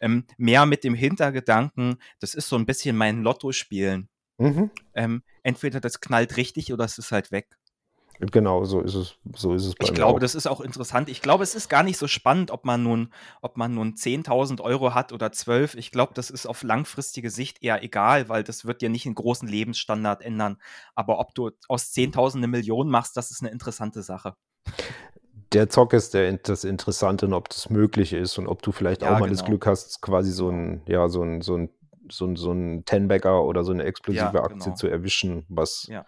Ähm, 0.00 0.24
mehr 0.36 0.66
mit 0.66 0.84
dem 0.84 0.94
Hintergedanken, 0.94 1.96
das 2.20 2.34
ist 2.34 2.48
so 2.48 2.56
ein 2.56 2.66
bisschen 2.66 2.96
mein 2.96 3.22
Lotto-Spielen. 3.22 4.08
Mhm. 4.38 4.70
Ähm, 4.94 5.22
entweder 5.42 5.80
das 5.80 6.00
knallt 6.00 6.36
richtig 6.36 6.72
oder 6.72 6.84
es 6.84 6.98
ist 6.98 7.12
halt 7.12 7.32
weg. 7.32 7.48
Genau, 8.20 8.64
so 8.64 8.80
ist 8.82 8.94
es, 8.94 9.16
so 9.36 9.54
ist 9.54 9.66
es 9.66 9.74
bei 9.76 9.88
Ich 9.88 9.94
glaube, 9.94 10.20
auch. 10.20 10.20
das 10.20 10.34
ist 10.34 10.46
auch 10.46 10.60
interessant. 10.60 11.08
Ich 11.08 11.22
glaube, 11.22 11.42
es 11.42 11.54
ist 11.54 11.70
gar 11.70 11.82
nicht 11.82 11.96
so 11.96 12.06
spannend, 12.06 12.50
ob 12.50 12.64
man 12.66 12.82
nun, 12.82 13.12
ob 13.40 13.56
man 13.56 13.74
nun 13.74 13.96
10.000 13.96 14.60
Euro 14.60 14.94
hat 14.94 15.12
oder 15.12 15.32
12. 15.32 15.74
Ich 15.74 15.90
glaube, 15.90 16.12
das 16.14 16.28
ist 16.30 16.46
auf 16.46 16.62
langfristige 16.62 17.30
Sicht 17.30 17.62
eher 17.62 17.82
egal, 17.82 18.28
weil 18.28 18.44
das 18.44 18.66
wird 18.66 18.82
dir 18.82 18.90
nicht 18.90 19.06
einen 19.06 19.14
großen 19.14 19.48
Lebensstandard 19.48 20.22
ändern. 20.22 20.58
Aber 20.94 21.18
ob 21.18 21.34
du 21.34 21.50
aus 21.68 21.92
10.000 21.92 22.44
eine 22.44 22.48
Million 22.50 22.90
machst, 22.90 23.16
das 23.16 23.30
ist 23.30 23.40
eine 23.42 23.50
interessante 23.50 24.02
Sache. 24.02 24.34
Der 25.52 25.68
Zock 25.68 25.92
ist 25.94 26.14
der, 26.14 26.32
das 26.38 26.64
Interessante 26.64 27.26
und 27.26 27.34
ob 27.34 27.48
das 27.48 27.70
möglich 27.70 28.12
ist 28.12 28.38
und 28.38 28.46
ob 28.46 28.62
du 28.62 28.70
vielleicht 28.72 29.02
Ja, 29.02 29.08
auch 29.08 29.18
mal 29.18 29.28
das 29.28 29.42
genau. 29.42 29.44
Glück 29.44 29.66
hast, 29.66 30.00
quasi 30.00 30.30
so 30.30 30.48
ein, 30.50 30.82
ja, 30.86 31.08
so 31.08 31.22
ein, 31.22 31.40
so 31.40 31.56
ein, 31.56 31.70
so 32.08 32.26
ein, 32.26 32.36
so 32.36 32.52
ein 32.52 32.84
Ten-Bagger 32.84 33.42
oder 33.44 33.64
so 33.64 33.72
eine 33.72 33.84
explosive 33.84 34.42
Ja, 34.42 34.42
Aktie 34.42 34.74
genau. 34.74 34.74
zu 34.74 34.86
erwischen, 34.86 35.44
was, 35.48 35.88
Ja. 35.88 36.06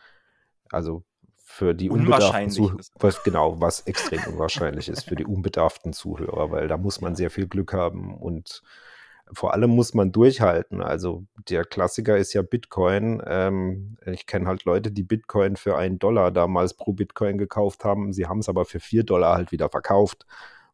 also 0.70 1.04
für 1.52 1.74
die 1.74 1.90
unbedarften 1.90 2.24
Unwahrscheinlich 2.24 2.54
Zuhörer, 2.54 2.78
was, 2.98 3.22
genau, 3.24 3.60
was 3.60 3.80
extrem 3.80 4.20
unwahrscheinlich 4.32 4.88
ist 4.88 5.04
für 5.04 5.16
die 5.16 5.26
unbedarften 5.26 5.92
Zuhörer, 5.92 6.50
weil 6.50 6.66
da 6.66 6.78
muss 6.78 7.02
man 7.02 7.14
sehr 7.14 7.28
viel 7.28 7.46
Glück 7.46 7.74
haben 7.74 8.14
und 8.14 8.62
vor 9.34 9.52
allem 9.52 9.70
muss 9.70 9.92
man 9.92 10.12
durchhalten. 10.12 10.80
Also 10.80 11.26
der 11.50 11.64
Klassiker 11.64 12.16
ist 12.16 12.32
ja 12.32 12.40
Bitcoin. 12.40 13.22
Ähm, 13.26 13.98
ich 14.06 14.26
kenne 14.26 14.46
halt 14.46 14.64
Leute, 14.64 14.90
die 14.90 15.02
Bitcoin 15.02 15.56
für 15.56 15.76
einen 15.76 15.98
Dollar 15.98 16.30
damals 16.30 16.72
pro 16.72 16.94
Bitcoin 16.94 17.36
gekauft 17.36 17.84
haben. 17.84 18.14
Sie 18.14 18.26
haben 18.26 18.38
es 18.38 18.48
aber 18.48 18.64
für 18.64 18.80
vier 18.80 19.04
Dollar 19.04 19.36
halt 19.36 19.52
wieder 19.52 19.68
verkauft. 19.68 20.26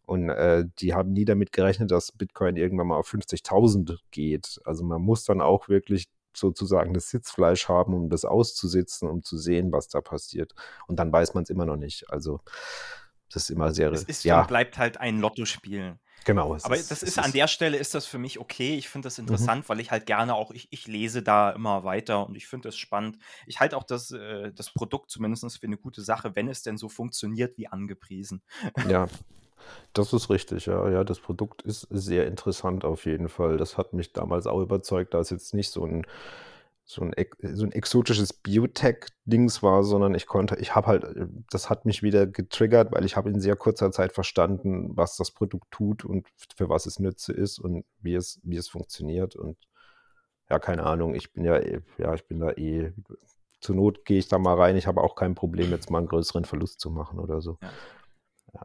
Und 0.07 0.31
äh, 0.31 0.64
die 0.79 0.95
haben 0.95 1.12
nie 1.12 1.24
damit 1.24 1.53
gerechnet, 1.53 1.91
dass 1.91 2.12
Bitcoin 2.12 2.57
irgendwann 2.57 2.87
mal 2.87 2.97
auf 2.97 3.12
50.000 3.12 3.99
geht. 4.12 4.61
Also 4.64 4.85
man 4.85 5.03
muss 5.03 5.24
dann 5.24 5.41
auch 5.41 5.68
wirklich 5.68 6.09
sozusagen 6.39 6.95
das 6.95 7.11
Sitzfleisch 7.11 7.68
haben, 7.68 7.95
um 7.95 8.09
das 8.11 8.24
auszusitzen, 8.24 9.09
um 9.09 9.22
zu 9.22 9.36
sehen, 9.39 9.72
was 9.72 9.89
da 9.89 10.01
passiert. 10.01 10.55
Und 10.86 10.99
dann 10.99 11.12
weiß 11.12 11.34
man 11.34 11.43
es 11.45 11.51
immer 11.51 11.66
noch 11.66 11.76
nicht. 11.76 12.11
Also 12.11 12.41
das 13.32 13.45
ist 13.45 13.51
immer 13.51 13.72
sehr, 13.74 13.93
Es 13.93 14.05
ist 14.05 14.24
ja, 14.24 14.41
und 14.41 14.49
bleibt 14.49 14.78
halt 14.78 14.99
ein 14.99 15.20
Lottospielen. 15.20 15.99
genau. 16.24 16.55
Aber 16.55 16.76
das 16.76 16.91
es 16.91 17.03
ist 17.03 17.18
an 17.18 17.32
der 17.32 17.47
Stelle 17.47 17.76
ist 17.76 17.95
das 17.95 18.07
für 18.07 18.18
mich 18.18 18.39
okay. 18.39 18.76
Ich 18.76 18.89
finde 18.89 19.07
Mhm. 19.07 19.09
das 19.09 19.18
interessant, 19.18 19.68
weil 19.68 19.80
ich 19.80 19.91
halt 19.91 20.07
gerne 20.07 20.34
auch, 20.34 20.51
ich, 20.51 20.68
ich 20.70 20.86
lese 20.86 21.22
da 21.22 21.51
immer 21.51 21.84
weiter 21.84 22.26
und 22.26 22.36
ich 22.36 22.47
finde 22.47 22.68
das 22.68 22.76
spannend. 22.78 23.18
Ich 23.47 23.61
halte 23.61 23.76
auch 23.76 23.84
das, 23.84 24.11
äh, 24.12 24.51
das 24.53 24.70
Produkt 24.72 25.11
zumindest 25.11 25.59
für 25.61 25.66
eine 25.66 25.76
gute 25.76 26.01
Sache, 26.03 26.34
wenn 26.36 26.49
es 26.49 26.62
denn 26.62 26.78
so 26.78 26.89
funktioniert 26.89 27.59
wie 27.59 27.68
angepriesen. 27.68 28.43
Ja, 28.89 29.07
das 29.92 30.12
ist 30.12 30.30
richtig, 30.30 30.66
ja. 30.66 30.88
Ja, 30.90 31.04
das 31.04 31.20
Produkt 31.20 31.62
ist 31.62 31.86
sehr 31.90 32.26
interessant 32.26 32.84
auf 32.84 33.04
jeden 33.04 33.28
Fall. 33.28 33.56
Das 33.56 33.78
hat 33.78 33.92
mich 33.92 34.12
damals 34.12 34.46
auch 34.46 34.61
überzeugt, 34.61 35.14
da 35.14 35.20
es 35.20 35.30
jetzt 35.30 35.54
nicht 35.54 35.70
so 35.70 35.84
ein, 35.84 36.06
so 36.84 37.02
ein, 37.02 37.12
so 37.54 37.64
ein 37.64 37.72
exotisches 37.72 38.32
Biotech-Dings 38.32 39.62
war, 39.62 39.84
sondern 39.84 40.14
ich 40.14 40.26
konnte, 40.26 40.56
ich 40.56 40.74
habe 40.74 40.86
halt, 40.86 41.04
das 41.50 41.68
hat 41.68 41.84
mich 41.84 42.02
wieder 42.02 42.26
getriggert, 42.26 42.92
weil 42.92 43.04
ich 43.04 43.16
habe 43.16 43.28
in 43.28 43.40
sehr 43.40 43.56
kurzer 43.56 43.92
Zeit 43.92 44.12
verstanden, 44.12 44.96
was 44.96 45.16
das 45.16 45.30
Produkt 45.30 45.70
tut 45.70 46.04
und 46.04 46.26
für 46.56 46.68
was 46.70 46.86
es 46.86 46.98
Nütze 46.98 47.32
ist 47.32 47.59
und 47.59 47.84
wie 48.00 48.14
es, 48.14 48.40
wie 48.42 48.56
es 48.56 48.68
funktioniert. 48.68 49.36
Und 49.36 49.59
ja, 50.48 50.59
keine 50.59 50.84
Ahnung, 50.84 51.14
ich 51.14 51.32
bin 51.32 51.44
ja, 51.44 51.61
ja, 51.98 52.14
ich 52.14 52.26
bin 52.26 52.40
da 52.40 52.52
eh, 52.52 52.92
zur 53.61 53.76
Not 53.76 54.04
gehe 54.04 54.18
ich 54.18 54.28
da 54.28 54.38
mal 54.38 54.54
rein. 54.54 54.76
Ich 54.76 54.86
habe 54.86 55.02
auch 55.02 55.14
kein 55.14 55.34
Problem, 55.34 55.70
jetzt 55.70 55.90
mal 55.90 55.98
einen 55.98 56.09
größeren 56.09 56.44
Verlust 56.44 56.80
zu 56.80 56.90
machen 56.90 57.18
oder 57.18 57.40
so. 57.40 57.59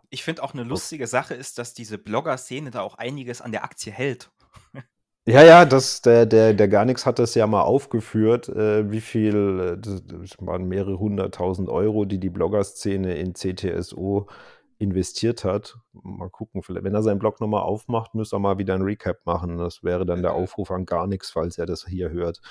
Ich 0.10 0.24
finde 0.24 0.44
auch 0.44 0.54
eine 0.54 0.64
lustige 0.64 1.08
Sache 1.08 1.34
ist, 1.34 1.58
dass 1.58 1.74
diese 1.74 1.98
Blogger-Szene 1.98 2.72
da 2.72 2.82
auch 2.82 2.96
einiges 2.96 3.42
an 3.42 3.52
der 3.52 3.64
Aktie 3.64 3.92
hält. 3.92 4.32
Ja, 5.26 5.42
ja, 5.42 5.64
das, 5.64 6.02
der, 6.02 6.26
der, 6.26 6.54
der 6.54 6.68
Garnix 6.68 7.06
hat 7.06 7.18
das 7.18 7.34
ja 7.34 7.48
mal 7.48 7.62
aufgeführt, 7.62 8.50
äh, 8.50 8.92
wie 8.92 9.00
viel, 9.00 9.78
äh, 9.78 9.78
das, 9.80 10.04
waren 10.40 10.68
mehrere 10.68 11.00
hunderttausend 11.00 11.70
Euro, 11.70 12.04
die 12.04 12.20
die 12.20 12.30
Blogger-Szene 12.30 13.16
in 13.16 13.34
CTSO 13.34 14.28
investiert 14.80 15.46
hat. 15.46 15.78
Mal 15.94 16.30
gucken, 16.30 16.62
vielleicht, 16.62 16.84
wenn 16.84 16.94
er 16.94 17.04
seinen 17.04 17.20
Blog 17.20 17.40
nochmal 17.40 17.62
aufmacht, 17.62 18.16
müsste 18.16 18.36
er 18.36 18.40
mal 18.40 18.58
wieder 18.58 18.74
ein 18.74 18.82
Recap 18.82 19.26
machen. 19.26 19.58
Das 19.58 19.82
wäre 19.82 20.06
dann 20.06 20.22
der 20.22 20.32
Äh. 20.32 20.34
Aufruf 20.34 20.72
an 20.72 20.86
Garnix, 20.86 21.32
falls 21.32 21.58
er 21.58 21.68
das 21.68 21.86
hier 21.88 22.10
hört. 22.10 22.42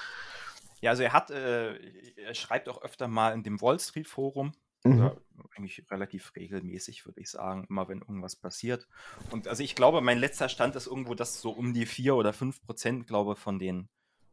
Ja, 0.81 0.91
also 0.91 1.03
er 1.03 1.13
hat, 1.13 1.31
äh, 1.31 1.75
er 2.17 2.35
schreibt 2.35 2.71
auch 2.71 2.81
öfter 2.83 3.07
mal 3.07 3.35
in 3.35 3.43
dem 3.43 3.61
Wall 3.61 3.79
Street 3.79 4.09
Forum 4.09 4.53
Mhm. 4.85 5.13
eigentlich 5.57 5.85
relativ 5.91 6.33
regelmäßig, 6.35 7.07
würde 7.07 7.21
ich 7.21 7.31
sagen, 7.31 7.67
immer 7.69 7.89
wenn 7.89 8.01
irgendwas 8.01 8.37
passiert. 8.37 8.89
Und 9.31 9.47
also 9.47 9.63
ich 9.63 9.75
glaube, 9.75 10.01
mein 10.01 10.19
letzter 10.19 10.49
Stand 10.49 10.75
ist 10.77 10.87
irgendwo, 10.87 11.15
dass 11.15 11.41
so 11.41 11.51
um 11.51 11.73
die 11.73 11.87
4 11.87 12.17
oder 12.17 12.33
5 12.33 12.63
Prozent, 12.63 13.07
glaube 13.07 13.37
von 13.37 13.59
den 13.59 13.89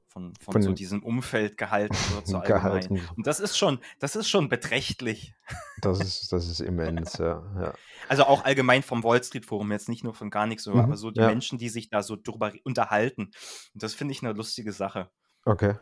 von, 0.10 0.34
von, 0.42 0.54
von 0.54 0.62
so 0.62 0.74
diesem 0.74 1.04
Umfeld 1.04 1.58
gehalten 1.58 1.96
wird 2.14 2.28
so 2.28 2.40
gehalten. 2.46 3.00
Und 3.16 3.28
das 3.28 3.40
ist 3.40 3.58
schon, 3.58 3.80
das 4.00 4.16
ist 4.16 4.28
schon 4.28 4.50
beträchtlich. 4.50 5.36
Das 5.82 6.00
ist, 6.00 6.32
das 6.34 6.48
ist 6.48 6.60
immens, 6.60 7.18
ja, 7.18 7.44
ja. 7.60 7.74
Also 8.08 8.24
auch 8.24 8.44
allgemein 8.44 8.82
vom 8.82 9.04
Wall 9.04 9.24
Street 9.24 9.46
Forum, 9.46 9.72
jetzt 9.72 9.88
nicht 9.88 10.04
nur 10.04 10.14
von 10.14 10.30
gar 10.30 10.48
nichts, 10.48 10.64
so, 10.64 10.74
mhm, 10.74 10.80
aber 10.80 10.98
so 10.98 11.12
die 11.12 11.22
ja. 11.22 11.28
Menschen, 11.28 11.60
die 11.60 11.70
sich 11.70 11.90
da 11.90 12.02
so 12.02 12.16
drüber 12.16 12.52
unterhalten. 12.64 13.32
Und 13.74 13.84
das 13.84 13.94
finde 13.94 14.14
ich 14.14 14.24
eine 14.24 14.34
lustige 14.34 14.74
Sache. 14.74 15.10
Okay, 15.46 15.76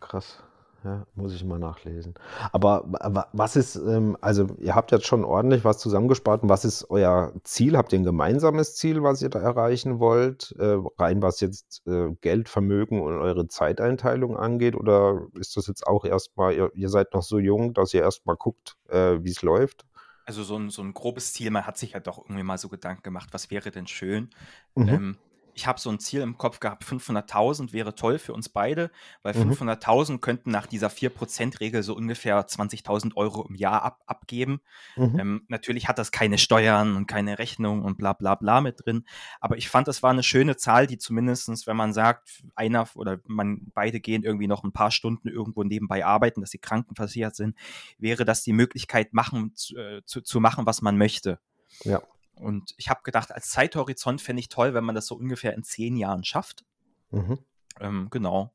krass. 0.00 0.42
Ja, 0.86 1.04
muss 1.16 1.34
ich 1.34 1.42
mal 1.42 1.58
nachlesen. 1.58 2.14
Aber 2.52 2.84
was 3.32 3.56
ist, 3.56 3.74
ähm, 3.74 4.16
also 4.20 4.46
ihr 4.60 4.76
habt 4.76 4.92
jetzt 4.92 5.04
schon 5.04 5.24
ordentlich 5.24 5.64
was 5.64 5.78
zusammengespart. 5.78 6.44
Und 6.44 6.48
was 6.48 6.64
ist 6.64 6.88
euer 6.90 7.32
Ziel? 7.42 7.76
Habt 7.76 7.92
ihr 7.92 7.98
ein 7.98 8.04
gemeinsames 8.04 8.76
Ziel, 8.76 9.02
was 9.02 9.20
ihr 9.20 9.28
da 9.28 9.40
erreichen 9.40 9.98
wollt? 9.98 10.54
Äh, 10.60 10.76
rein 10.96 11.22
was 11.22 11.40
jetzt 11.40 11.82
äh, 11.88 12.14
Geld, 12.20 12.48
Vermögen 12.48 13.02
und 13.02 13.14
eure 13.14 13.48
Zeiteinteilung 13.48 14.36
angeht? 14.36 14.76
Oder 14.76 15.26
ist 15.34 15.56
das 15.56 15.66
jetzt 15.66 15.84
auch 15.88 16.04
erstmal, 16.04 16.54
ihr, 16.54 16.70
ihr 16.76 16.88
seid 16.88 17.14
noch 17.14 17.24
so 17.24 17.40
jung, 17.40 17.74
dass 17.74 17.92
ihr 17.92 18.02
erstmal 18.02 18.36
guckt, 18.36 18.76
äh, 18.88 19.18
wie 19.24 19.30
es 19.30 19.42
läuft? 19.42 19.84
Also 20.24 20.44
so 20.44 20.56
ein, 20.56 20.70
so 20.70 20.82
ein 20.82 20.94
grobes 20.94 21.32
Ziel, 21.32 21.50
man 21.50 21.66
hat 21.66 21.78
sich 21.78 21.94
ja 21.94 22.00
doch 22.00 22.18
irgendwie 22.18 22.44
mal 22.44 22.58
so 22.58 22.68
Gedanken 22.68 23.02
gemacht, 23.02 23.30
was 23.32 23.50
wäre 23.50 23.72
denn 23.72 23.88
schön? 23.88 24.30
Mhm. 24.76 24.88
Ähm, 24.88 25.16
ich 25.56 25.66
habe 25.66 25.80
so 25.80 25.88
ein 25.88 25.98
Ziel 25.98 26.20
im 26.20 26.36
Kopf 26.36 26.60
gehabt, 26.60 26.84
500.000 26.84 27.72
wäre 27.72 27.94
toll 27.94 28.18
für 28.18 28.34
uns 28.34 28.50
beide, 28.50 28.90
weil 29.22 29.34
mhm. 29.34 29.52
500.000 29.52 30.18
könnten 30.18 30.50
nach 30.50 30.66
dieser 30.66 30.88
4%-Regel 30.88 31.82
so 31.82 31.96
ungefähr 31.96 32.46
20.000 32.46 33.16
Euro 33.16 33.46
im 33.48 33.54
Jahr 33.54 33.82
ab, 33.82 34.02
abgeben. 34.06 34.60
Mhm. 34.96 35.18
Ähm, 35.18 35.44
natürlich 35.48 35.88
hat 35.88 35.98
das 35.98 36.12
keine 36.12 36.36
Steuern 36.36 36.94
und 36.94 37.06
keine 37.06 37.38
Rechnung 37.38 37.82
und 37.82 37.96
bla 37.96 38.12
bla 38.12 38.34
bla 38.34 38.60
mit 38.60 38.84
drin, 38.84 39.06
aber 39.40 39.56
ich 39.56 39.70
fand, 39.70 39.88
das 39.88 40.02
war 40.02 40.10
eine 40.10 40.22
schöne 40.22 40.58
Zahl, 40.58 40.86
die 40.86 40.98
zumindestens, 40.98 41.66
wenn 41.66 41.76
man 41.76 41.94
sagt, 41.94 42.42
einer 42.54 42.86
oder 42.94 43.20
man 43.24 43.72
beide 43.74 43.98
gehen 43.98 44.24
irgendwie 44.24 44.48
noch 44.48 44.62
ein 44.62 44.72
paar 44.72 44.90
Stunden 44.90 45.28
irgendwo 45.28 45.64
nebenbei 45.64 46.04
arbeiten, 46.04 46.42
dass 46.42 46.50
sie 46.50 46.58
krankenversichert 46.58 47.34
sind, 47.34 47.56
wäre 47.98 48.26
das 48.26 48.42
die 48.42 48.52
Möglichkeit 48.52 49.14
machen, 49.14 49.54
zu, 49.54 49.78
äh, 49.78 50.02
zu, 50.04 50.20
zu 50.20 50.38
machen, 50.38 50.66
was 50.66 50.82
man 50.82 50.98
möchte. 50.98 51.40
Ja. 51.84 52.02
Und 52.36 52.74
ich 52.76 52.90
habe 52.90 53.00
gedacht, 53.02 53.32
als 53.32 53.50
Zeithorizont 53.50 54.20
fände 54.20 54.40
ich 54.40 54.48
toll, 54.48 54.74
wenn 54.74 54.84
man 54.84 54.94
das 54.94 55.06
so 55.06 55.14
ungefähr 55.14 55.54
in 55.54 55.64
zehn 55.64 55.96
Jahren 55.96 56.24
schafft. 56.24 56.64
Mhm. 57.10 57.38
Ähm, 57.80 58.08
genau. 58.10 58.52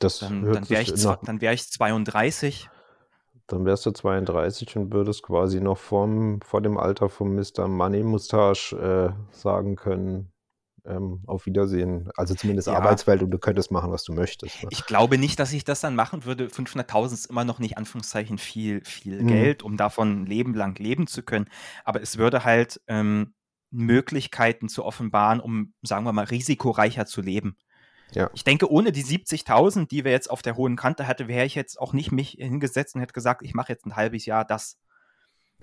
Das 0.00 0.20
dann 0.20 0.44
dann 0.44 0.68
wäre 0.68 0.82
ich, 0.82 0.90
wär 0.90 1.52
ich 1.52 1.70
32. 1.70 2.68
Dann 3.46 3.64
wärst 3.64 3.86
du 3.86 3.92
32 3.92 4.76
und 4.76 4.92
würdest 4.92 5.22
quasi 5.22 5.60
noch 5.60 5.78
vorm, 5.78 6.40
vor 6.42 6.60
dem 6.60 6.76
Alter 6.76 7.08
von 7.08 7.34
Mr. 7.34 7.66
Money 7.66 8.02
Mustache 8.02 8.76
äh, 8.76 9.34
sagen 9.34 9.74
können, 9.74 10.30
ähm, 10.88 11.20
auf 11.26 11.46
Wiedersehen. 11.46 12.10
Also 12.16 12.34
zumindest 12.34 12.68
ja. 12.68 12.74
Arbeitswelt 12.74 13.22
und 13.22 13.30
du 13.30 13.38
könntest 13.38 13.70
machen, 13.70 13.90
was 13.90 14.04
du 14.04 14.12
möchtest. 14.12 14.62
Ne? 14.62 14.68
Ich 14.72 14.86
glaube 14.86 15.18
nicht, 15.18 15.38
dass 15.38 15.52
ich 15.52 15.64
das 15.64 15.80
dann 15.80 15.94
machen 15.94 16.24
würde. 16.24 16.46
500.000 16.46 17.12
ist 17.12 17.26
immer 17.26 17.44
noch 17.44 17.58
nicht, 17.58 17.76
Anführungszeichen, 17.78 18.38
viel, 18.38 18.84
viel 18.84 19.22
mhm. 19.22 19.28
Geld, 19.28 19.62
um 19.62 19.76
davon 19.76 20.22
ein 20.22 20.26
Leben 20.26 20.54
lang 20.54 20.78
leben 20.78 21.06
zu 21.06 21.22
können. 21.22 21.48
Aber 21.84 22.00
es 22.02 22.18
würde 22.18 22.44
halt 22.44 22.80
ähm, 22.88 23.34
Möglichkeiten 23.70 24.68
zu 24.68 24.84
offenbaren, 24.84 25.40
um, 25.40 25.74
sagen 25.82 26.04
wir 26.04 26.12
mal, 26.12 26.24
risikoreicher 26.24 27.06
zu 27.06 27.20
leben. 27.20 27.56
Ja. 28.12 28.30
Ich 28.32 28.44
denke, 28.44 28.70
ohne 28.70 28.92
die 28.92 29.04
70.000, 29.04 29.88
die 29.88 30.04
wir 30.04 30.12
jetzt 30.12 30.30
auf 30.30 30.42
der 30.42 30.56
hohen 30.56 30.76
Kante 30.76 31.06
hatten, 31.06 31.28
wäre 31.28 31.44
ich 31.44 31.54
jetzt 31.54 31.78
auch 31.78 31.92
nicht 31.92 32.10
mich 32.10 32.36
hingesetzt 32.38 32.94
und 32.94 33.02
hätte 33.02 33.12
gesagt, 33.12 33.42
ich 33.42 33.54
mache 33.54 33.72
jetzt 33.72 33.84
ein 33.86 33.96
halbes 33.96 34.24
Jahr 34.26 34.44
das. 34.44 34.78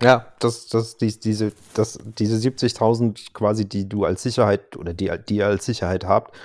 Ja, 0.02 0.34
das, 0.40 0.68
das, 0.68 0.98
die, 0.98 1.18
diese, 1.20 1.54
das, 1.74 2.00
diese 2.18 2.36
70.000 2.36 3.34
quasi, 3.34 3.68
die 3.68 3.88
du 3.88 4.04
als 4.04 4.24
Sicherheit 4.24 4.76
oder 4.76 4.94
die, 4.94 5.12
die 5.30 5.38
ihr 5.38 5.48
als 5.48 5.66
Sicherheit 5.66 6.06
habt, 6.06 6.36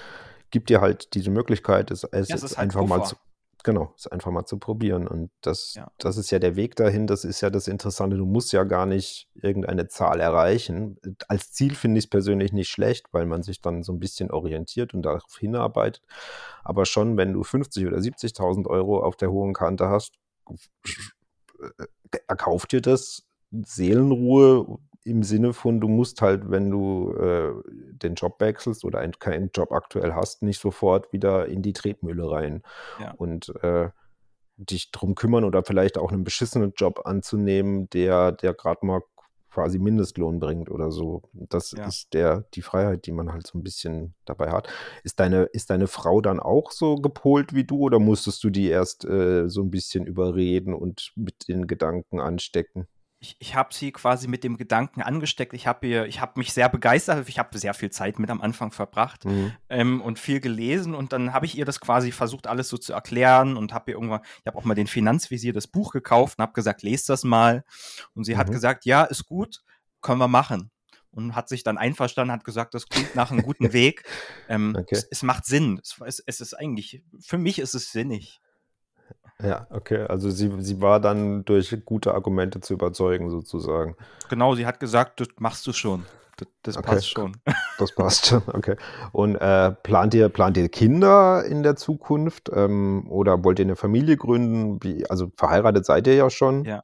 gibt 0.50 0.70
dir 0.70 0.80
halt 0.80 1.14
diese 1.14 1.30
Möglichkeit, 1.30 1.90
es, 1.90 2.04
es, 2.04 2.28
ja, 2.28 2.36
ist 2.36 2.42
halt 2.42 2.58
einfach 2.58 2.86
mal 2.86 3.04
zu, 3.04 3.16
genau, 3.64 3.92
es 3.96 4.06
einfach 4.06 4.30
mal 4.30 4.46
zu 4.46 4.58
probieren. 4.58 5.08
Und 5.08 5.30
das, 5.40 5.74
ja. 5.74 5.90
das 5.98 6.16
ist 6.16 6.30
ja 6.30 6.38
der 6.38 6.54
Weg 6.54 6.76
dahin, 6.76 7.08
das 7.08 7.24
ist 7.24 7.40
ja 7.40 7.50
das 7.50 7.66
Interessante. 7.66 8.16
Du 8.16 8.26
musst 8.26 8.52
ja 8.52 8.64
gar 8.64 8.86
nicht 8.86 9.28
irgendeine 9.34 9.88
Zahl 9.88 10.20
erreichen. 10.20 10.98
Als 11.26 11.52
Ziel 11.52 11.74
finde 11.74 11.98
ich 11.98 12.04
es 12.04 12.10
persönlich 12.10 12.52
nicht 12.52 12.68
schlecht, 12.68 13.06
weil 13.12 13.26
man 13.26 13.42
sich 13.42 13.60
dann 13.60 13.82
so 13.82 13.92
ein 13.92 14.00
bisschen 14.00 14.30
orientiert 14.30 14.94
und 14.94 15.02
darauf 15.02 15.38
hinarbeitet. 15.38 16.02
Aber 16.62 16.86
schon, 16.86 17.16
wenn 17.16 17.32
du 17.32 17.42
50 17.42 17.86
oder 17.86 17.98
70.000 17.98 18.66
Euro 18.68 19.02
auf 19.02 19.16
der 19.16 19.30
hohen 19.30 19.54
Kante 19.54 19.88
hast, 19.88 20.14
äh, 21.60 22.18
erkauft 22.26 22.72
dir 22.72 22.80
das 22.80 23.24
Seelenruhe 23.50 24.78
im 25.04 25.22
Sinne 25.22 25.52
von, 25.52 25.80
du 25.80 25.88
musst 25.88 26.20
halt, 26.20 26.50
wenn 26.50 26.70
du 26.70 27.12
äh, 27.14 27.52
den 27.92 28.14
Job 28.14 28.40
wechselst 28.40 28.84
oder 28.84 28.98
einen, 28.98 29.18
keinen 29.18 29.50
Job 29.54 29.72
aktuell 29.72 30.14
hast, 30.14 30.42
nicht 30.42 30.60
sofort 30.60 31.12
wieder 31.12 31.46
in 31.46 31.62
die 31.62 31.72
Tretmühle 31.72 32.30
rein 32.30 32.62
ja. 32.98 33.12
und 33.12 33.54
äh, 33.62 33.88
dich 34.56 34.90
drum 34.92 35.14
kümmern 35.14 35.44
oder 35.44 35.64
vielleicht 35.64 35.96
auch 35.96 36.12
einen 36.12 36.24
beschissenen 36.24 36.74
Job 36.76 37.06
anzunehmen, 37.06 37.88
der, 37.90 38.32
der 38.32 38.52
gerade 38.52 38.84
mal 38.84 39.00
quasi 39.50 39.78
Mindestlohn 39.78 40.38
bringt 40.38 40.70
oder 40.70 40.90
so. 40.90 41.22
Das 41.32 41.72
ja. 41.72 41.86
ist 41.86 42.12
der, 42.14 42.44
die 42.54 42.62
Freiheit, 42.62 43.06
die 43.06 43.12
man 43.12 43.32
halt 43.32 43.46
so 43.46 43.58
ein 43.58 43.64
bisschen 43.64 44.14
dabei 44.24 44.50
hat. 44.50 44.68
Ist 45.02 45.18
deine, 45.18 45.44
ist 45.44 45.70
deine 45.70 45.88
Frau 45.88 46.20
dann 46.20 46.38
auch 46.40 46.70
so 46.70 46.96
gepolt 46.96 47.54
wie 47.54 47.64
du 47.64 47.78
oder 47.78 47.98
musstest 47.98 48.44
du 48.44 48.50
die 48.50 48.68
erst 48.68 49.04
äh, 49.04 49.48
so 49.48 49.62
ein 49.62 49.70
bisschen 49.70 50.06
überreden 50.06 50.72
und 50.72 51.12
mit 51.16 51.48
den 51.48 51.66
Gedanken 51.66 52.20
anstecken? 52.20 52.86
Ich, 53.22 53.36
ich 53.38 53.54
habe 53.54 53.74
sie 53.74 53.92
quasi 53.92 54.28
mit 54.28 54.44
dem 54.44 54.56
Gedanken 54.56 55.02
angesteckt. 55.02 55.52
Ich 55.52 55.66
habe 55.66 56.06
ich 56.06 56.20
habe 56.20 56.32
mich 56.36 56.54
sehr 56.54 56.70
begeistert. 56.70 57.28
Ich 57.28 57.38
habe 57.38 57.58
sehr 57.58 57.74
viel 57.74 57.90
Zeit 57.90 58.18
mit 58.18 58.30
am 58.30 58.40
Anfang 58.40 58.72
verbracht 58.72 59.26
mhm. 59.26 59.52
ähm, 59.68 60.00
und 60.00 60.18
viel 60.18 60.40
gelesen. 60.40 60.94
Und 60.94 61.12
dann 61.12 61.34
habe 61.34 61.44
ich 61.44 61.56
ihr 61.56 61.66
das 61.66 61.80
quasi 61.80 62.12
versucht, 62.12 62.46
alles 62.46 62.70
so 62.70 62.78
zu 62.78 62.94
erklären 62.94 63.58
und 63.58 63.74
habe 63.74 63.90
ihr 63.90 63.96
irgendwann, 63.96 64.22
ich 64.40 64.46
habe 64.46 64.56
auch 64.56 64.64
mal 64.64 64.74
den 64.74 64.86
Finanzvisier 64.86 65.52
das 65.52 65.66
Buch 65.66 65.92
gekauft 65.92 66.38
und 66.38 66.42
habe 66.42 66.54
gesagt, 66.54 66.82
lest 66.82 67.10
das 67.10 67.22
mal. 67.22 67.62
Und 68.14 68.24
sie 68.24 68.34
mhm. 68.34 68.38
hat 68.38 68.50
gesagt, 68.50 68.86
ja, 68.86 69.04
ist 69.04 69.26
gut, 69.26 69.60
können 70.00 70.18
wir 70.18 70.28
machen. 70.28 70.70
Und 71.10 71.34
hat 71.34 71.48
sich 71.50 71.62
dann 71.62 71.76
einverstanden, 71.76 72.32
hat 72.32 72.44
gesagt, 72.44 72.72
das 72.72 72.88
klingt 72.88 73.14
nach 73.16 73.30
einem 73.30 73.42
guten 73.42 73.72
Weg. 73.74 74.04
Ähm, 74.48 74.74
okay. 74.78 74.94
es, 74.94 75.04
es, 75.10 75.22
macht 75.22 75.44
Sinn. 75.44 75.78
Es, 75.82 76.22
es 76.24 76.40
ist 76.40 76.54
eigentlich, 76.54 77.02
für 77.20 77.36
mich 77.36 77.58
ist 77.58 77.74
es 77.74 77.92
sinnig. 77.92 78.40
Ja, 79.42 79.66
okay. 79.70 80.06
Also 80.08 80.30
sie, 80.30 80.50
sie 80.58 80.80
war 80.80 81.00
dann 81.00 81.44
durch 81.44 81.76
gute 81.84 82.14
Argumente 82.14 82.60
zu 82.60 82.74
überzeugen, 82.74 83.30
sozusagen. 83.30 83.96
Genau, 84.28 84.54
sie 84.54 84.66
hat 84.66 84.80
gesagt, 84.80 85.20
das 85.20 85.28
machst 85.38 85.66
du 85.66 85.72
schon. 85.72 86.04
Das, 86.36 86.48
das 86.62 86.76
okay. 86.76 86.86
passt 86.86 87.10
schon. 87.10 87.36
Das 87.78 87.94
passt 87.94 88.26
schon, 88.26 88.42
okay. 88.52 88.76
Und 89.10 89.36
äh, 89.36 89.72
plant, 89.72 90.12
ihr, 90.12 90.28
plant 90.28 90.58
ihr 90.58 90.68
Kinder 90.68 91.44
in 91.46 91.62
der 91.62 91.76
Zukunft 91.76 92.50
ähm, 92.52 93.06
oder 93.08 93.42
wollt 93.42 93.58
ihr 93.58 93.64
eine 93.64 93.76
Familie 93.76 94.18
gründen? 94.18 94.82
Wie, 94.82 95.08
also 95.08 95.32
verheiratet 95.34 95.86
seid 95.86 96.06
ihr 96.06 96.14
ja 96.14 96.28
schon. 96.28 96.64
Ja. 96.64 96.82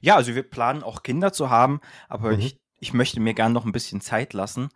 Ja, 0.00 0.14
also 0.14 0.36
wir 0.36 0.44
planen 0.44 0.84
auch 0.84 1.02
Kinder 1.02 1.32
zu 1.32 1.50
haben, 1.50 1.80
aber 2.08 2.30
mhm. 2.32 2.38
ich, 2.38 2.60
ich 2.78 2.94
möchte 2.94 3.18
mir 3.18 3.34
gerne 3.34 3.52
noch 3.52 3.64
ein 3.64 3.72
bisschen 3.72 4.00
Zeit 4.00 4.34
lassen. 4.34 4.68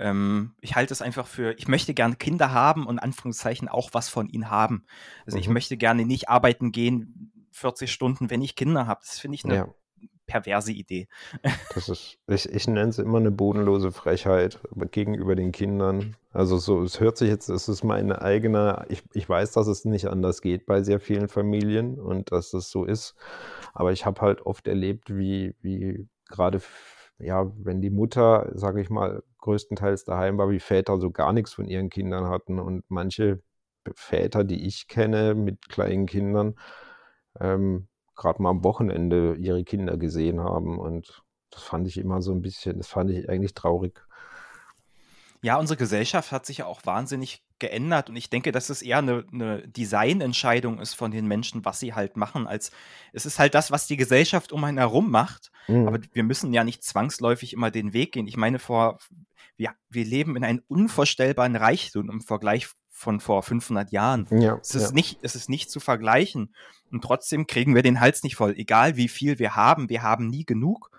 Ähm, 0.00 0.54
ich 0.60 0.74
halte 0.76 0.94
es 0.94 1.02
einfach 1.02 1.26
für, 1.26 1.52
ich 1.58 1.68
möchte 1.68 1.92
gerne 1.92 2.16
Kinder 2.16 2.52
haben 2.52 2.86
und 2.86 2.98
Anführungszeichen 2.98 3.68
auch 3.68 3.90
was 3.92 4.08
von 4.08 4.28
ihnen 4.28 4.50
haben. 4.50 4.84
Also 5.26 5.36
mhm. 5.36 5.42
ich 5.42 5.48
möchte 5.48 5.76
gerne 5.76 6.06
nicht 6.06 6.28
arbeiten 6.28 6.72
gehen 6.72 7.32
40 7.52 7.92
Stunden, 7.92 8.30
wenn 8.30 8.40
ich 8.40 8.56
Kinder 8.56 8.86
habe. 8.86 9.00
Das 9.02 9.18
finde 9.18 9.34
ich 9.34 9.44
eine 9.44 9.54
ja. 9.54 9.68
perverse 10.26 10.72
Idee. 10.72 11.06
Das 11.74 11.88
ist, 11.90 12.18
ich, 12.26 12.48
ich 12.48 12.66
nenne 12.66 12.88
es 12.88 12.98
immer 12.98 13.18
eine 13.18 13.30
bodenlose 13.30 13.92
Frechheit 13.92 14.58
gegenüber 14.90 15.36
den 15.36 15.52
Kindern. 15.52 16.16
Also 16.32 16.56
so, 16.56 16.82
es 16.82 16.98
hört 16.98 17.18
sich 17.18 17.28
jetzt, 17.28 17.48
es 17.50 17.68
ist 17.68 17.84
meine 17.84 18.22
eigene, 18.22 18.86
ich, 18.88 19.02
ich 19.12 19.28
weiß, 19.28 19.52
dass 19.52 19.66
es 19.66 19.84
nicht 19.84 20.06
anders 20.06 20.40
geht 20.40 20.64
bei 20.64 20.82
sehr 20.82 21.00
vielen 21.00 21.28
Familien 21.28 22.00
und 22.00 22.32
dass 22.32 22.54
es 22.54 22.70
so 22.70 22.84
ist. 22.84 23.14
Aber 23.74 23.92
ich 23.92 24.06
habe 24.06 24.20
halt 24.22 24.46
oft 24.46 24.66
erlebt, 24.66 25.14
wie, 25.14 25.54
wie 25.60 26.08
gerade 26.28 26.60
ja, 27.20 27.50
wenn 27.56 27.80
die 27.80 27.90
Mutter, 27.90 28.50
sage 28.54 28.80
ich 28.80 28.90
mal, 28.90 29.22
größtenteils 29.38 30.04
daheim 30.04 30.38
war, 30.38 30.50
wie 30.50 30.60
Väter 30.60 30.98
so 30.98 31.10
gar 31.10 31.32
nichts 31.32 31.52
von 31.54 31.66
ihren 31.66 31.90
Kindern 31.90 32.28
hatten 32.28 32.58
und 32.58 32.84
manche 32.88 33.42
Väter, 33.94 34.44
die 34.44 34.66
ich 34.66 34.88
kenne 34.88 35.34
mit 35.34 35.68
kleinen 35.68 36.06
Kindern, 36.06 36.56
ähm, 37.40 37.88
gerade 38.16 38.42
mal 38.42 38.50
am 38.50 38.64
Wochenende 38.64 39.34
ihre 39.36 39.64
Kinder 39.64 39.96
gesehen 39.96 40.40
haben 40.40 40.78
und 40.78 41.22
das 41.50 41.62
fand 41.62 41.86
ich 41.88 41.98
immer 41.98 42.22
so 42.22 42.32
ein 42.32 42.42
bisschen, 42.42 42.78
das 42.78 42.88
fand 42.88 43.10
ich 43.10 43.28
eigentlich 43.28 43.54
traurig. 43.54 44.00
Ja, 45.42 45.56
unsere 45.56 45.78
Gesellschaft 45.78 46.32
hat 46.32 46.44
sich 46.44 46.58
ja 46.58 46.66
auch 46.66 46.84
wahnsinnig 46.84 47.42
geändert 47.58 48.10
und 48.10 48.16
ich 48.16 48.28
denke, 48.28 48.52
dass 48.52 48.68
es 48.68 48.82
eher 48.82 48.98
eine, 48.98 49.24
eine 49.32 49.66
Designentscheidung 49.68 50.78
ist 50.78 50.94
von 50.94 51.10
den 51.10 51.26
Menschen, 51.26 51.64
was 51.64 51.78
sie 51.78 51.94
halt 51.94 52.16
machen, 52.16 52.46
als 52.46 52.70
es 53.12 53.26
ist 53.26 53.38
halt 53.38 53.54
das, 53.54 53.70
was 53.70 53.86
die 53.86 53.96
Gesellschaft 53.96 54.52
um 54.52 54.64
einen 54.64 54.78
herum 54.78 55.10
macht. 55.10 55.50
Mhm. 55.66 55.88
Aber 55.88 55.98
wir 56.12 56.24
müssen 56.24 56.52
ja 56.52 56.64
nicht 56.64 56.84
zwangsläufig 56.84 57.52
immer 57.52 57.70
den 57.70 57.92
Weg 57.92 58.12
gehen. 58.12 58.26
Ich 58.26 58.36
meine, 58.36 58.58
vor, 58.58 58.98
wir, 59.56 59.70
wir 59.88 60.04
leben 60.04 60.36
in 60.36 60.44
einem 60.44 60.62
unvorstellbaren 60.68 61.56
Reichtum 61.56 62.10
im 62.10 62.20
Vergleich 62.20 62.68
von 62.90 63.20
vor 63.20 63.42
500 63.42 63.92
Jahren. 63.92 64.26
Ja, 64.30 64.58
Es 64.60 64.74
ist, 64.74 64.88
ja. 64.88 64.92
nicht, 64.92 65.18
es 65.22 65.34
ist 65.34 65.48
nicht 65.48 65.70
zu 65.70 65.80
vergleichen. 65.80 66.54
Und 66.92 67.02
trotzdem 67.02 67.46
kriegen 67.46 67.74
wir 67.74 67.82
den 67.82 68.00
Hals 68.00 68.22
nicht 68.22 68.36
voll. 68.36 68.54
Egal 68.56 68.96
wie 68.96 69.08
viel 69.08 69.38
wir 69.38 69.56
haben, 69.56 69.88
wir 69.88 70.02
haben 70.02 70.26
nie 70.26 70.44
genug. 70.44 70.90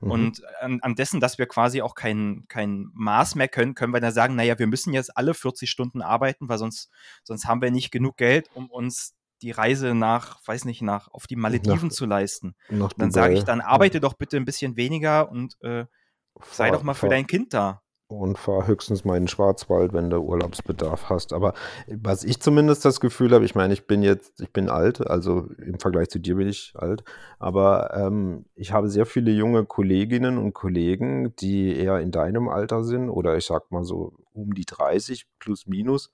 Mhm. 0.00 0.10
Und 0.10 0.42
an, 0.60 0.80
an 0.82 0.94
dessen, 0.94 1.20
dass 1.20 1.38
wir 1.38 1.46
quasi 1.46 1.82
auch 1.82 1.94
kein, 1.94 2.44
kein 2.48 2.90
Maß 2.94 3.34
mehr 3.34 3.48
können, 3.48 3.74
können 3.74 3.92
wir 3.94 4.00
dann 4.00 4.12
sagen, 4.12 4.36
naja, 4.36 4.58
wir 4.58 4.66
müssen 4.66 4.92
jetzt 4.92 5.16
alle 5.16 5.34
40 5.34 5.70
Stunden 5.70 6.02
arbeiten, 6.02 6.48
weil 6.48 6.58
sonst, 6.58 6.90
sonst 7.24 7.46
haben 7.46 7.62
wir 7.62 7.70
nicht 7.70 7.90
genug 7.90 8.16
Geld, 8.16 8.50
um 8.54 8.70
uns 8.70 9.14
die 9.42 9.50
Reise 9.50 9.94
nach, 9.94 10.40
weiß 10.46 10.64
nicht, 10.64 10.82
nach 10.82 11.08
auf 11.08 11.26
die 11.26 11.36
Malediven 11.36 11.88
Nach- 11.88 11.94
zu 11.94 12.06
leisten. 12.06 12.54
Dann 12.98 13.10
sage 13.10 13.34
ich, 13.34 13.44
dann 13.44 13.60
arbeite 13.60 14.00
doch 14.00 14.14
bitte 14.14 14.36
ein 14.36 14.44
bisschen 14.44 14.76
weniger 14.76 15.30
und 15.30 15.56
äh, 15.62 15.84
sei 16.52 16.70
doch 16.70 16.82
mal 16.82 16.94
für 16.94 17.08
dein 17.10 17.26
Kind 17.26 17.52
da. 17.54 17.82
Und 18.08 18.38
fahr 18.38 18.66
höchstens 18.66 19.04
mal 19.04 19.16
in 19.16 19.24
den 19.24 19.28
Schwarzwald, 19.28 19.92
wenn 19.92 20.10
du 20.10 20.18
Urlaubsbedarf 20.18 21.10
hast. 21.10 21.32
Aber 21.32 21.54
was 21.88 22.22
ich 22.22 22.40
zumindest 22.40 22.84
das 22.84 23.00
Gefühl 23.00 23.32
habe, 23.32 23.44
ich 23.44 23.54
meine, 23.54 23.72
ich 23.72 23.86
bin 23.86 24.02
jetzt, 24.02 24.40
ich 24.40 24.52
bin 24.52 24.68
alt, 24.68 25.04
also 25.06 25.48
im 25.58 25.80
Vergleich 25.80 26.08
zu 26.08 26.20
dir 26.20 26.36
bin 26.36 26.48
ich 26.48 26.72
alt, 26.76 27.02
aber 27.38 27.94
ähm, 27.94 28.44
ich 28.54 28.72
habe 28.72 28.88
sehr 28.88 29.06
viele 29.06 29.32
junge 29.32 29.64
Kolleginnen 29.64 30.38
und 30.38 30.52
Kollegen, 30.52 31.34
die 31.36 31.76
eher 31.76 31.98
in 32.00 32.12
deinem 32.12 32.48
Alter 32.48 32.84
sind 32.84 33.10
oder 33.10 33.36
ich 33.36 33.46
sag 33.46 33.72
mal 33.72 33.84
so 33.84 34.14
um 34.32 34.54
die 34.54 34.66
30 34.66 35.26
plus 35.40 35.66
minus, 35.66 36.12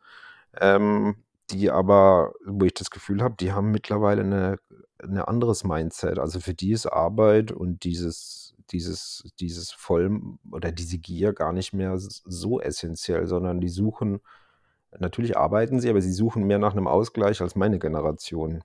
ähm, 0.60 1.16
die 1.50 1.70
aber, 1.70 2.32
wo 2.46 2.64
ich 2.64 2.74
das 2.74 2.90
Gefühl 2.90 3.22
habe, 3.22 3.34
die 3.38 3.52
haben 3.52 3.70
mittlerweile 3.70 4.22
eine, 4.22 4.58
eine 4.98 5.28
anderes 5.28 5.64
Mindset. 5.64 6.18
Also 6.18 6.40
für 6.40 6.54
die 6.54 6.72
ist 6.72 6.86
Arbeit 6.86 7.52
und 7.52 7.84
dieses, 7.84 8.41
dieses, 8.72 9.24
dieses 9.38 9.70
Voll 9.70 10.20
oder 10.50 10.72
diese 10.72 10.98
Gier 10.98 11.32
gar 11.32 11.52
nicht 11.52 11.72
mehr 11.72 11.94
so 11.98 12.60
essentiell, 12.60 13.26
sondern 13.26 13.60
die 13.60 13.68
suchen, 13.68 14.20
natürlich 14.98 15.36
arbeiten 15.36 15.80
sie, 15.80 15.90
aber 15.90 16.00
sie 16.00 16.12
suchen 16.12 16.44
mehr 16.44 16.58
nach 16.58 16.72
einem 16.72 16.86
Ausgleich 16.86 17.40
als 17.40 17.54
meine 17.54 17.78
Generation. 17.78 18.62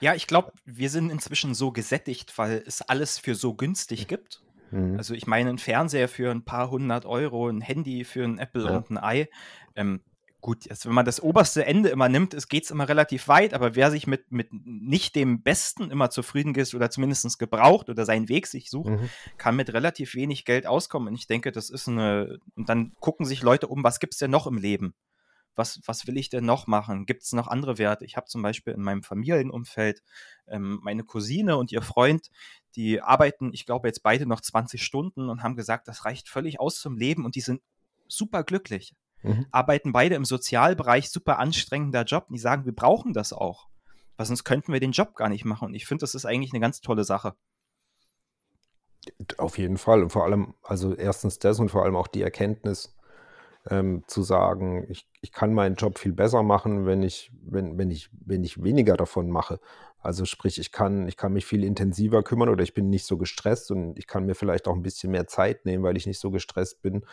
Ja, 0.00 0.14
ich 0.14 0.26
glaube, 0.26 0.52
wir 0.64 0.90
sind 0.90 1.10
inzwischen 1.10 1.54
so 1.54 1.72
gesättigt, 1.72 2.36
weil 2.36 2.62
es 2.66 2.82
alles 2.82 3.18
für 3.18 3.34
so 3.34 3.54
günstig 3.54 4.08
gibt. 4.08 4.42
Mhm. 4.70 4.96
Also 4.96 5.14
ich 5.14 5.26
meine, 5.26 5.50
ein 5.50 5.58
Fernseher 5.58 6.08
für 6.08 6.30
ein 6.30 6.44
paar 6.44 6.70
hundert 6.70 7.06
Euro, 7.06 7.48
ein 7.48 7.60
Handy 7.60 8.04
für 8.04 8.24
ein 8.24 8.38
Apple 8.38 8.64
Ja. 8.64 8.76
und 8.76 8.90
ein 8.90 8.98
Ei. 8.98 9.28
Ähm, 9.76 10.00
gut, 10.40 10.66
jetzt, 10.66 10.86
wenn 10.86 10.94
man 10.94 11.04
das 11.04 11.20
oberste 11.20 11.66
Ende 11.66 11.88
immer 11.88 12.08
nimmt, 12.08 12.36
geht 12.48 12.64
es 12.64 12.70
immer 12.70 12.88
relativ 12.88 13.28
weit, 13.28 13.54
aber 13.54 13.74
wer 13.74 13.90
sich 13.90 14.06
mit, 14.06 14.30
mit 14.30 14.48
nicht 14.52 15.16
dem 15.16 15.42
Besten 15.42 15.90
immer 15.90 16.10
zufrieden 16.10 16.54
ist 16.54 16.74
oder 16.74 16.90
zumindest 16.90 17.38
gebraucht 17.38 17.88
oder 17.88 18.04
seinen 18.04 18.28
Weg 18.28 18.46
sich 18.46 18.70
sucht, 18.70 18.90
Mhm. 18.90 19.10
kann 19.36 19.56
mit 19.56 19.72
relativ 19.72 20.14
wenig 20.14 20.44
Geld 20.44 20.66
auskommen. 20.66 21.08
Und 21.08 21.14
ich 21.14 21.26
denke, 21.26 21.50
das 21.52 21.70
ist 21.70 21.88
eine. 21.88 22.38
Und 22.54 22.68
dann 22.68 22.92
gucken 23.00 23.26
sich 23.26 23.42
Leute 23.42 23.66
um, 23.66 23.82
was 23.82 23.98
gibt 24.00 24.14
es 24.14 24.18
denn 24.18 24.30
noch 24.30 24.46
im 24.46 24.58
Leben? 24.58 24.94
Was, 25.56 25.80
was 25.86 26.06
will 26.06 26.16
ich 26.16 26.28
denn 26.30 26.44
noch 26.44 26.68
machen? 26.68 27.04
Gibt 27.04 27.24
es 27.24 27.32
noch 27.32 27.48
andere 27.48 27.78
Werte? 27.78 28.04
Ich 28.04 28.16
habe 28.16 28.28
zum 28.28 28.42
Beispiel 28.42 28.74
in 28.74 28.80
meinem 28.82 29.02
Familienumfeld 29.02 30.04
ähm, 30.46 30.78
meine 30.84 31.02
Cousine 31.02 31.56
und 31.56 31.72
ihr 31.72 31.82
Freund, 31.82 32.30
die 32.76 33.00
arbeiten, 33.02 33.52
ich 33.52 33.66
glaube, 33.66 33.88
jetzt 33.88 34.04
beide 34.04 34.24
noch 34.24 34.40
20 34.40 34.80
Stunden 34.84 35.28
und 35.28 35.42
haben 35.42 35.56
gesagt, 35.56 35.88
das 35.88 36.04
reicht 36.04 36.28
völlig 36.28 36.60
aus 36.60 36.78
zum 36.78 36.96
Leben 36.96 37.24
und 37.24 37.34
die 37.34 37.40
sind 37.40 37.60
super 38.06 38.44
glücklich. 38.44 38.94
Mhm. 39.22 39.46
Arbeiten 39.50 39.92
beide 39.92 40.14
im 40.14 40.24
Sozialbereich, 40.24 41.10
super 41.10 41.38
anstrengender 41.38 42.04
Job. 42.04 42.26
Und 42.28 42.34
die 42.34 42.40
sagen, 42.40 42.64
wir 42.64 42.74
brauchen 42.74 43.12
das 43.12 43.32
auch. 43.32 43.68
Weil 44.16 44.26
sonst 44.26 44.44
könnten 44.44 44.72
wir 44.72 44.80
den 44.80 44.92
Job 44.92 45.14
gar 45.14 45.28
nicht 45.28 45.44
machen. 45.44 45.68
Und 45.68 45.74
ich 45.74 45.86
finde, 45.86 46.02
das 46.02 46.14
ist 46.14 46.24
eigentlich 46.24 46.52
eine 46.52 46.60
ganz 46.60 46.80
tolle 46.80 47.04
Sache. 47.04 47.34
Auf 49.38 49.58
jeden 49.58 49.78
Fall. 49.78 50.02
Und 50.02 50.10
vor 50.10 50.24
allem, 50.24 50.54
also 50.62 50.94
erstens 50.94 51.38
das 51.38 51.60
und 51.60 51.70
vor 51.70 51.84
allem 51.84 51.96
auch 51.96 52.08
die 52.08 52.22
Erkenntnis, 52.22 52.94
ähm, 53.70 54.04
zu 54.06 54.22
sagen, 54.22 54.86
ich, 54.88 55.06
ich 55.20 55.32
kann 55.32 55.52
meinen 55.52 55.76
Job 55.76 55.98
viel 55.98 56.12
besser 56.12 56.42
machen, 56.42 56.86
wenn 56.86 57.02
ich, 57.02 57.30
wenn, 57.42 57.76
wenn 57.76 57.90
ich, 57.90 58.08
wenn 58.12 58.44
ich 58.44 58.62
weniger 58.62 58.96
davon 58.96 59.30
mache. 59.30 59.60
Also 60.00 60.24
sprich, 60.24 60.58
ich 60.58 60.72
kann, 60.72 61.08
ich 61.08 61.16
kann 61.16 61.32
mich 61.32 61.44
viel 61.44 61.64
intensiver 61.64 62.22
kümmern 62.22 62.48
oder 62.48 62.62
ich 62.62 62.72
bin 62.72 62.88
nicht 62.88 63.04
so 63.04 63.18
gestresst 63.18 63.70
und 63.70 63.98
ich 63.98 64.06
kann 64.06 64.26
mir 64.26 64.34
vielleicht 64.34 64.68
auch 64.68 64.74
ein 64.74 64.82
bisschen 64.82 65.10
mehr 65.10 65.26
Zeit 65.26 65.66
nehmen, 65.66 65.82
weil 65.82 65.96
ich 65.96 66.06
nicht 66.06 66.20
so 66.20 66.30
gestresst 66.30 66.82
bin, 66.82 67.04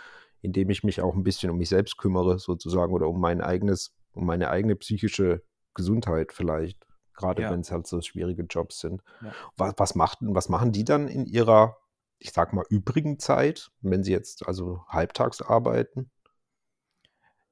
indem 0.42 0.70
ich 0.70 0.84
mich 0.84 1.02
auch 1.02 1.16
ein 1.16 1.24
bisschen 1.24 1.50
um 1.50 1.58
mich 1.58 1.70
selbst 1.70 1.98
kümmere, 1.98 2.40
sozusagen, 2.40 2.94
oder 2.94 3.08
um 3.10 3.20
mein 3.20 3.42
eigenes, 3.42 3.94
um 4.14 4.26
meine 4.26 4.50
eigene 4.50 4.76
psychische 4.76 5.44
Gesundheit 5.74 6.34
vielleicht, 6.34 6.86
gerade 7.14 7.44
Ja. 7.44 7.52
wenn 7.52 7.62
es 7.62 7.72
halt 7.72 7.88
so 7.88 8.02
schwierige 8.02 8.44
Jobs 8.44 8.80
sind. 8.80 9.02
Ja. 9.22 9.34
Was, 9.58 9.74
was, 9.78 9.96
macht, 9.96 10.20
was 10.22 10.50
machen 10.50 10.72
die 10.72 10.84
dann 10.84 11.08
in 11.08 11.26
ihrer, 11.26 11.78
ich 12.20 12.32
sag 12.32 12.54
mal, 12.54 12.66
übrigen 12.70 13.20
Zeit, 13.20 13.72
wenn 13.82 14.04
sie 14.04 14.12
jetzt 14.12 14.48
also 14.48 14.82
halbtags 14.88 15.42
arbeiten? 15.42 16.12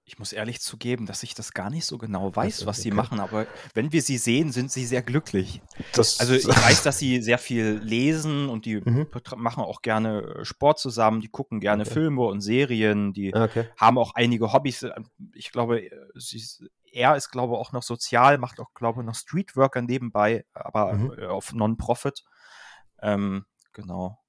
Ich 0.06 0.20
muss 0.20 0.34
ehrlich 0.34 0.60
zugeben, 0.60 1.06
dass 1.06 1.24
ich 1.24 1.34
das 1.34 1.54
gar 1.54 1.70
nicht 1.70 1.86
so 1.86 1.98
genau 1.98 2.36
weiß, 2.36 2.66
was 2.66 2.82
sie 2.82 2.92
machen, 2.92 3.22
aber 3.22 3.48
wenn 3.74 3.94
wir 3.94 4.02
sie 4.02 4.18
sehen, 4.18 4.52
sind 4.52 4.70
sie 4.70 4.86
sehr 4.86 5.02
glücklich. 5.02 5.62
Das, 5.94 6.20
Also 6.20 6.34
ich 6.34 6.46
weiß, 6.46 6.84
dass 6.84 7.00
sie 7.00 7.22
sehr 7.22 7.38
viel 7.38 7.80
lesen 7.82 8.50
und 8.50 8.66
die 8.66 8.82
Mhm. 8.84 9.08
machen 9.38 9.64
auch 9.64 9.82
gerne 9.82 10.22
äh, 10.40 10.46
Sport 10.46 10.80
zusammen, 10.80 11.22
die 11.22 11.30
gucken 11.30 11.62
gerne 11.62 11.84
Okay. 11.84 11.94
Filme 11.94 12.22
und 12.24 12.42
Serien, 12.42 13.14
die 13.14 13.34
Ah, 13.34 13.46
okay. 13.46 13.66
haben 13.78 13.98
auch 13.98 14.14
einige 14.16 14.52
Hobbys. 14.52 14.84
Äh, 14.84 14.92
Ich 15.36 15.52
glaube, 15.54 15.82
äh, 15.86 15.92
sie 16.16 16.44
er 16.92 17.16
ist, 17.16 17.30
glaube 17.32 17.54
ich, 17.54 17.60
auch 17.60 17.72
noch 17.72 17.82
sozial, 17.82 18.38
macht 18.38 18.60
auch, 18.60 18.74
glaube 18.76 19.02
ich, 19.02 19.06
noch 19.08 19.16
Streetworker 19.16 19.82
nebenbei, 19.82 20.46
aber 20.54 20.94
Mhm. 20.94 21.12
auf 21.28 21.54
Non-Profit. 21.54 22.24
Ähm, 23.02 23.46
genau. 23.72 24.20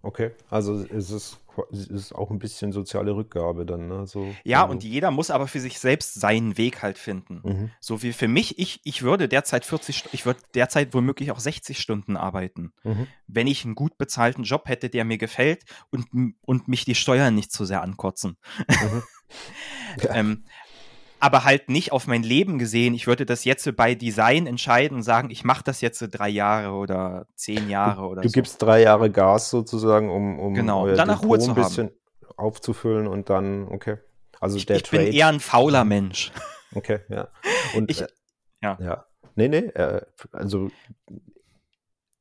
Okay, 0.00 0.30
also 0.48 0.80
es 0.80 1.10
ist, 1.10 1.38
es 1.72 1.88
ist 1.88 2.14
auch 2.14 2.30
ein 2.30 2.38
bisschen 2.38 2.70
soziale 2.70 3.16
Rückgabe 3.16 3.66
dann, 3.66 3.88
ne? 3.88 4.06
So, 4.06 4.34
Ja, 4.44 4.62
und 4.62 4.84
jeder 4.84 5.10
muss 5.10 5.30
aber 5.30 5.48
für 5.48 5.58
sich 5.58 5.80
selbst 5.80 6.14
seinen 6.14 6.56
Weg 6.56 6.82
halt 6.82 6.98
finden. 6.98 7.40
Mhm. 7.42 7.70
So 7.80 8.00
wie 8.02 8.12
für 8.12 8.28
mich, 8.28 8.58
ich, 8.60 8.80
ich 8.84 9.02
würde 9.02 9.28
derzeit 9.28 9.64
40, 9.64 9.98
Stu- 9.98 10.08
ich 10.12 10.24
würde 10.24 10.40
derzeit 10.54 10.94
womöglich 10.94 11.32
auch 11.32 11.40
60 11.40 11.80
Stunden 11.80 12.16
arbeiten, 12.16 12.72
Mhm. 12.84 13.08
wenn 13.26 13.48
ich 13.48 13.64
einen 13.64 13.74
gut 13.74 13.98
bezahlten 13.98 14.44
Job 14.44 14.68
hätte, 14.68 14.88
der 14.88 15.04
mir 15.04 15.18
gefällt 15.18 15.64
und, 15.90 16.06
und 16.42 16.68
mich 16.68 16.84
die 16.84 16.94
Steuern 16.94 17.34
nicht 17.34 17.50
zu 17.50 17.64
sehr 17.64 17.82
ankotzen. 17.82 18.36
Mhm. 18.68 19.02
Ja. 20.02 20.14
Ähm, 20.14 20.44
aber 21.20 21.44
halt 21.44 21.68
nicht 21.68 21.92
auf 21.92 22.06
mein 22.06 22.22
Leben 22.22 22.58
gesehen. 22.58 22.94
Ich 22.94 23.06
würde 23.06 23.26
das 23.26 23.44
jetzt 23.44 23.74
bei 23.76 23.94
Design 23.94 24.46
entscheiden 24.46 24.96
und 24.98 25.02
sagen, 25.02 25.30
ich 25.30 25.44
mache 25.44 25.64
das 25.64 25.80
jetzt 25.80 26.00
drei 26.00 26.28
Jahre 26.28 26.72
oder 26.72 27.26
zehn 27.34 27.68
Jahre 27.68 28.06
oder 28.06 28.22
Du 28.22 28.28
so. 28.28 28.32
gibst 28.32 28.62
drei 28.62 28.82
Jahre 28.82 29.10
Gas 29.10 29.50
sozusagen, 29.50 30.10
um, 30.10 30.38
um 30.38 30.54
Genau, 30.54 30.84
euer 30.84 30.94
danach 30.94 31.20
Depot 31.20 31.30
Ruhe 31.30 31.36
ein 31.38 31.40
zu 31.42 31.48
haben. 31.56 31.62
bisschen 31.62 31.90
aufzufüllen 32.36 33.06
und 33.08 33.30
dann, 33.30 33.66
okay. 33.68 33.96
Also 34.40 34.56
Ich, 34.56 34.66
der 34.66 34.76
ich 34.76 34.88
bin 34.90 35.00
Trade, 35.00 35.12
eher 35.16 35.26
ein 35.28 35.40
fauler 35.40 35.84
Mensch. 35.84 36.30
okay, 36.74 37.00
ja. 37.08 37.28
Und 37.74 37.90
Ich- 37.90 38.00
äh, 38.02 38.06
ja. 38.62 38.78
ja. 38.80 39.04
Nee, 39.34 39.48
nee, 39.48 39.58
äh, 39.58 40.00
also 40.32 40.70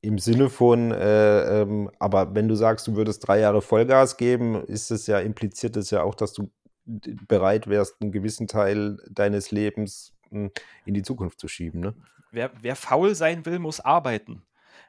im 0.01 0.19
Sinne 0.19 0.49
von, 0.49 0.91
äh, 0.91 1.61
ähm, 1.61 1.89
aber 1.99 2.33
wenn 2.35 2.47
du 2.47 2.55
sagst, 2.55 2.87
du 2.87 2.95
würdest 2.95 3.27
drei 3.27 3.39
Jahre 3.39 3.61
Vollgas 3.61 4.17
geben, 4.17 4.63
ist 4.65 4.91
es 4.91 5.07
ja, 5.07 5.19
impliziert 5.19 5.75
es 5.75 5.89
ja 5.89 6.03
auch, 6.03 6.15
dass 6.15 6.33
du 6.33 6.49
bereit 6.87 7.67
wärst, 7.67 8.01
einen 8.01 8.11
gewissen 8.11 8.47
Teil 8.47 8.97
deines 9.09 9.51
Lebens 9.51 10.13
mh, 10.29 10.49
in 10.85 10.93
die 10.93 11.03
Zukunft 11.03 11.39
zu 11.39 11.47
schieben, 11.47 11.81
ne? 11.81 11.95
Wer, 12.31 12.51
wer 12.61 12.75
faul 12.75 13.15
sein 13.15 13.45
will, 13.45 13.59
muss 13.59 13.79
arbeiten. 13.79 14.43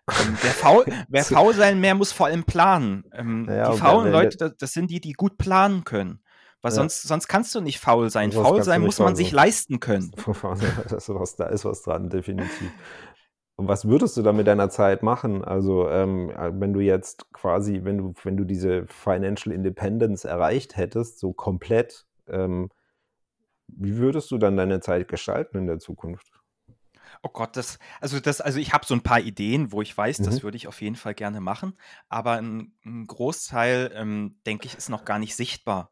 Ähm, 0.09 0.37
wer, 0.43 0.51
faul, 0.51 0.85
wer 1.09 1.25
faul 1.25 1.55
sein 1.55 1.81
mehr 1.81 1.95
muss 1.95 2.13
vor 2.13 2.27
allem 2.27 2.45
planen. 2.45 3.05
Ähm, 3.13 3.47
Ja, 3.49 3.71
die 3.73 3.79
faulen 3.79 4.13
Leute, 4.13 4.37
das, 4.37 4.57
das 4.57 4.73
sind 4.73 4.91
die, 4.91 5.01
die 5.01 5.13
gut 5.13 5.39
planen 5.39 5.85
können. 5.85 6.21
Weil 6.61 6.73
Ja. 6.73 6.77
sonst, 6.77 7.03
sonst 7.03 7.29
kannst 7.29 7.55
du 7.55 7.61
nicht 7.61 7.79
faul 7.79 8.11
sein. 8.11 8.33
Sonst 8.33 8.49
Faul 8.49 8.63
sein 8.65 8.81
muss 8.83 8.99
man 8.99 9.09
faul 9.09 9.17
sich 9.17 9.31
leisten 9.31 9.79
können. 9.79 10.11
da 11.37 11.47
ist 11.47 11.65
was 11.65 11.83
dran, 11.83 12.11
definitiv. 12.11 12.71
Und 13.59 13.67
was 13.67 13.89
würdest 13.89 14.17
du 14.17 14.23
dann 14.23 14.37
mit 14.37 14.47
deiner 14.47 14.71
Zeit 14.71 15.03
machen? 15.03 15.45
Also, 15.45 15.91
ähm, 15.91 16.33
wenn 16.61 16.73
du 16.73 16.79
jetzt 16.79 17.33
quasi, 17.33 17.81
wenn 17.83 17.99
du, 17.99 18.15
wenn 18.23 18.37
du 18.37 18.45
diese 18.45 18.87
Financial 18.87 19.53
Independence 19.53 20.25
erreicht 20.25 20.77
hättest, 20.77 21.19
so 21.19 21.33
komplett, 21.33 22.07
ähm, 22.29 22.71
wie 23.67 23.97
würdest 23.97 24.31
du 24.31 24.39
dann 24.39 24.57
deine 24.57 24.79
Zeit 24.79 25.09
gestalten 25.09 25.59
in 25.59 25.67
der 25.67 25.81
Zukunft? 25.81 26.41
Oh 27.25 27.31
Gott, 27.31 27.57
das, 27.57 27.81
also 28.01 28.21
das, 28.21 28.41
also 28.41 28.61
ich 28.61 28.73
habe 28.73 28.87
so 28.87 28.95
ein 28.95 29.03
paar 29.03 29.19
Ideen, 29.19 29.73
wo 29.73 29.83
ich 29.83 29.97
weiß, 29.97 30.19
das 30.19 30.37
Mhm. 30.37 30.43
würde 30.45 30.57
ich 30.57 30.69
auf 30.69 30.81
jeden 30.81 30.95
Fall 30.95 31.15
gerne 31.15 31.41
machen, 31.41 31.77
aber 32.09 32.35
ein, 32.35 32.75
ein 32.87 33.09
Großteil, 33.09 33.91
ähm, 33.93 34.39
denke 34.47 34.67
ich, 34.67 34.77
ist 34.77 34.89
noch 34.89 35.05
gar 35.05 35.19
nicht 35.19 35.35
sichtbar, 35.35 35.91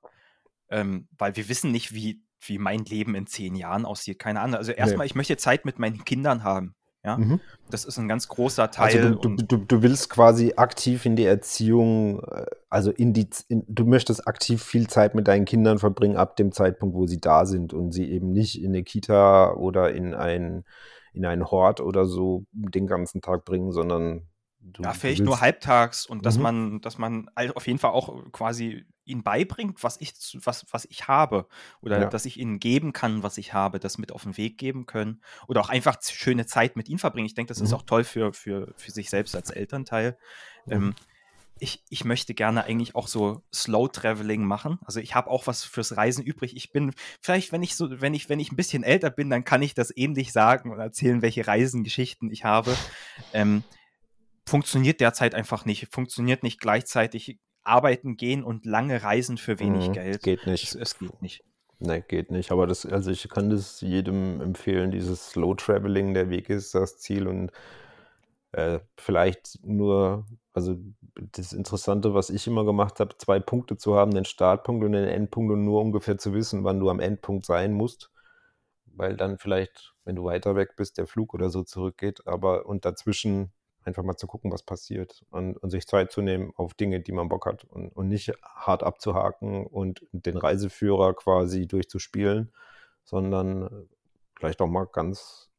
ähm, 0.68 1.08
weil 1.18 1.34
wir 1.34 1.48
wissen 1.48 1.72
nicht, 1.72 1.92
wie, 1.92 2.22
wie 2.42 2.58
mein 2.58 2.84
Leben 2.84 3.16
in 3.16 3.26
zehn 3.26 3.56
Jahren 3.56 3.86
aussieht. 3.86 4.20
Keine 4.20 4.40
Ahnung. 4.40 4.54
Also 4.54 4.70
erstmal, 4.70 5.06
ich 5.06 5.16
möchte 5.16 5.36
Zeit 5.36 5.64
mit 5.64 5.80
meinen 5.80 6.04
Kindern 6.04 6.44
haben. 6.44 6.76
Ja, 7.06 7.16
Mhm. 7.16 7.40
das 7.70 7.84
ist 7.84 7.98
ein 7.98 8.08
ganz 8.08 8.26
großer 8.26 8.68
Teil. 8.70 8.98
Also 8.98 9.14
du, 9.14 9.28
du, 9.36 9.44
du, 9.44 9.56
du 9.64 9.82
willst 9.82 10.10
quasi 10.10 10.54
aktiv 10.56 11.06
in 11.06 11.14
die 11.14 11.24
Erziehung, 11.24 12.20
äh, 12.24 12.46
also 12.68 12.90
in 12.90 13.12
die, 13.12 13.28
in, 13.48 13.64
du 13.68 13.84
möchtest 13.84 14.26
aktiv 14.26 14.60
viel 14.62 14.88
Zeit 14.88 15.14
mit 15.14 15.28
deinen 15.28 15.44
Kindern 15.44 15.78
verbringen 15.78 16.16
ab 16.16 16.36
dem 16.36 16.50
Zeitpunkt, 16.50 16.96
wo 16.96 17.06
sie 17.06 17.20
da 17.20 17.46
sind 17.46 17.72
und 17.72 17.92
sie 17.92 18.10
eben 18.10 18.32
nicht 18.32 18.60
in 18.60 18.70
eine 18.72 18.82
Kita 18.82 19.52
oder 19.54 19.92
in 19.94 20.14
ein, 20.14 20.64
in 21.14 21.24
einen 21.24 21.48
Hort 21.48 21.80
oder 21.80 22.06
so 22.06 22.44
den 22.52 22.88
ganzen 22.88 23.22
Tag 23.22 23.44
bringen, 23.44 23.70
sondern 23.70 24.26
du, 24.58 24.82
Ja, 24.82 24.92
vielleicht 24.92 25.22
nur 25.22 25.40
halbtags 25.40 26.06
und 26.06 26.26
dass 26.26 26.36
Mhm. 26.36 26.42
man, 26.42 26.80
dass 26.80 26.98
man 26.98 27.30
auf 27.54 27.66
jeden 27.68 27.78
Fall 27.78 27.92
auch 27.92 28.12
quasi 28.32 28.84
ihnen 29.06 29.22
beibringt, 29.22 29.82
was 29.82 30.00
ich, 30.00 30.12
was, 30.44 30.66
was 30.70 30.84
ich 30.86 31.08
habe 31.08 31.48
oder 31.80 32.00
Ja. 32.00 32.08
dass 32.08 32.24
ich 32.24 32.38
ihnen 32.38 32.58
geben 32.58 32.92
kann, 32.92 33.22
was 33.22 33.38
ich 33.38 33.52
habe, 33.52 33.78
das 33.78 33.98
mit 33.98 34.12
auf 34.12 34.24
den 34.24 34.36
Weg 34.36 34.58
geben 34.58 34.86
können 34.86 35.22
oder 35.46 35.60
auch 35.60 35.68
einfach 35.68 35.96
schöne 36.02 36.46
Zeit 36.46 36.76
mit 36.76 36.88
ihnen 36.88 36.98
verbringen. 36.98 37.26
Ich 37.26 37.34
denke, 37.34 37.48
das 37.48 37.60
ist 37.60 37.70
Mhm. 37.70 37.76
auch 37.76 37.82
toll 37.82 38.04
für, 38.04 38.32
für, 38.32 38.72
für 38.76 38.90
sich 38.90 39.10
selbst 39.10 39.36
als 39.36 39.50
Elternteil. 39.50 40.18
Mhm. 40.66 40.72
Ähm, 40.72 40.94
ich, 41.58 41.82
ich 41.88 42.04
möchte 42.04 42.34
gerne 42.34 42.64
eigentlich 42.64 42.94
auch 42.94 43.08
so 43.08 43.42
Slow 43.54 43.88
Traveling 43.88 44.44
machen. 44.44 44.78
Also 44.84 45.00
ich 45.00 45.14
habe 45.14 45.30
auch 45.30 45.46
was 45.46 45.64
fürs 45.64 45.96
Reisen 45.96 46.22
übrig. 46.22 46.54
Ich 46.54 46.70
bin 46.70 46.92
vielleicht, 47.22 47.50
wenn 47.50 47.62
ich 47.62 47.76
so, 47.76 48.00
wenn 48.02 48.12
ich, 48.12 48.28
wenn 48.28 48.40
ich 48.40 48.52
ein 48.52 48.56
bisschen 48.56 48.82
älter 48.82 49.08
bin, 49.08 49.30
dann 49.30 49.44
kann 49.44 49.62
ich 49.62 49.72
das 49.72 49.96
ähnlich 49.96 50.32
sagen 50.32 50.70
und 50.70 50.80
erzählen, 50.80 51.22
welche 51.22 51.46
Reisengeschichten 51.46 52.30
ich 52.30 52.44
habe. 52.44 52.76
Ähm, 53.32 53.62
funktioniert 54.46 55.00
derzeit 55.00 55.34
einfach 55.34 55.64
nicht. 55.64 55.88
Funktioniert 55.90 56.42
nicht 56.42 56.60
gleichzeitig 56.60 57.38
arbeiten 57.66 58.16
gehen 58.16 58.44
und 58.44 58.64
lange 58.64 59.02
reisen 59.02 59.38
für 59.38 59.58
wenig 59.58 59.88
Mhm. 59.88 59.92
Geld. 59.92 60.22
Geht 60.22 60.40
Es, 60.40 60.46
nicht. 60.46 60.74
es 60.74 60.98
geht 60.98 61.22
nicht. 61.22 61.44
Ne, 61.78 62.00
geht 62.02 62.30
nicht. 62.30 62.52
Aber 62.52 62.66
das, 62.66 62.86
also 62.86 63.10
ich 63.10 63.28
kann 63.28 63.50
das 63.50 63.80
jedem 63.82 64.40
empfehlen, 64.40 64.90
dieses 64.90 65.30
Slow 65.30 65.54
Traveling, 65.56 66.14
der 66.14 66.30
Weg 66.30 66.48
ist 66.48 66.74
das 66.74 66.98
Ziel 66.98 67.26
und 67.28 67.52
äh, 68.52 68.80
vielleicht 68.96 69.58
nur, 69.64 70.26
also 70.52 70.76
das 71.32 71.52
Interessante, 71.52 72.14
was 72.14 72.30
ich 72.30 72.46
immer 72.46 72.64
gemacht 72.64 73.00
habe, 73.00 73.16
zwei 73.18 73.40
Punkte 73.40 73.76
zu 73.76 73.94
haben, 73.96 74.12
den 74.14 74.24
Startpunkt 74.24 74.84
und 74.84 74.92
den 74.92 75.04
Endpunkt 75.06 75.52
und 75.52 75.64
nur 75.64 75.82
ungefähr 75.82 76.18
zu 76.18 76.32
wissen, 76.32 76.64
wann 76.64 76.80
du 76.80 76.88
am 76.90 77.00
Endpunkt 77.00 77.44
sein 77.46 77.72
musst, 77.72 78.10
weil 78.86 79.16
dann 79.16 79.38
vielleicht, 79.38 79.94
wenn 80.04 80.16
du 80.16 80.24
weiter 80.24 80.56
weg 80.56 80.76
bist, 80.76 80.98
der 80.98 81.06
Flug 81.06 81.34
oder 81.34 81.50
so 81.50 81.62
zurückgeht, 81.62 82.26
aber 82.26 82.66
und 82.66 82.84
dazwischen 82.86 83.52
einfach 83.86 84.02
mal 84.02 84.16
zu 84.16 84.26
gucken, 84.26 84.52
was 84.52 84.62
passiert 84.62 85.24
und, 85.30 85.56
und 85.56 85.70
sich 85.70 85.86
Zeit 85.86 86.12
zu 86.12 86.20
nehmen 86.20 86.52
auf 86.56 86.74
Dinge, 86.74 87.00
die 87.00 87.12
man 87.12 87.28
Bock 87.28 87.46
hat 87.46 87.64
und, 87.64 87.88
und 87.90 88.08
nicht 88.08 88.32
hart 88.42 88.82
abzuhaken 88.82 89.66
und 89.66 90.04
den 90.12 90.36
Reiseführer 90.36 91.14
quasi 91.14 91.66
durchzuspielen, 91.66 92.52
sondern 93.04 93.62
äh, 93.62 93.70
vielleicht 94.38 94.60
auch 94.60 94.66
mal 94.66 94.86
ganz 94.86 95.50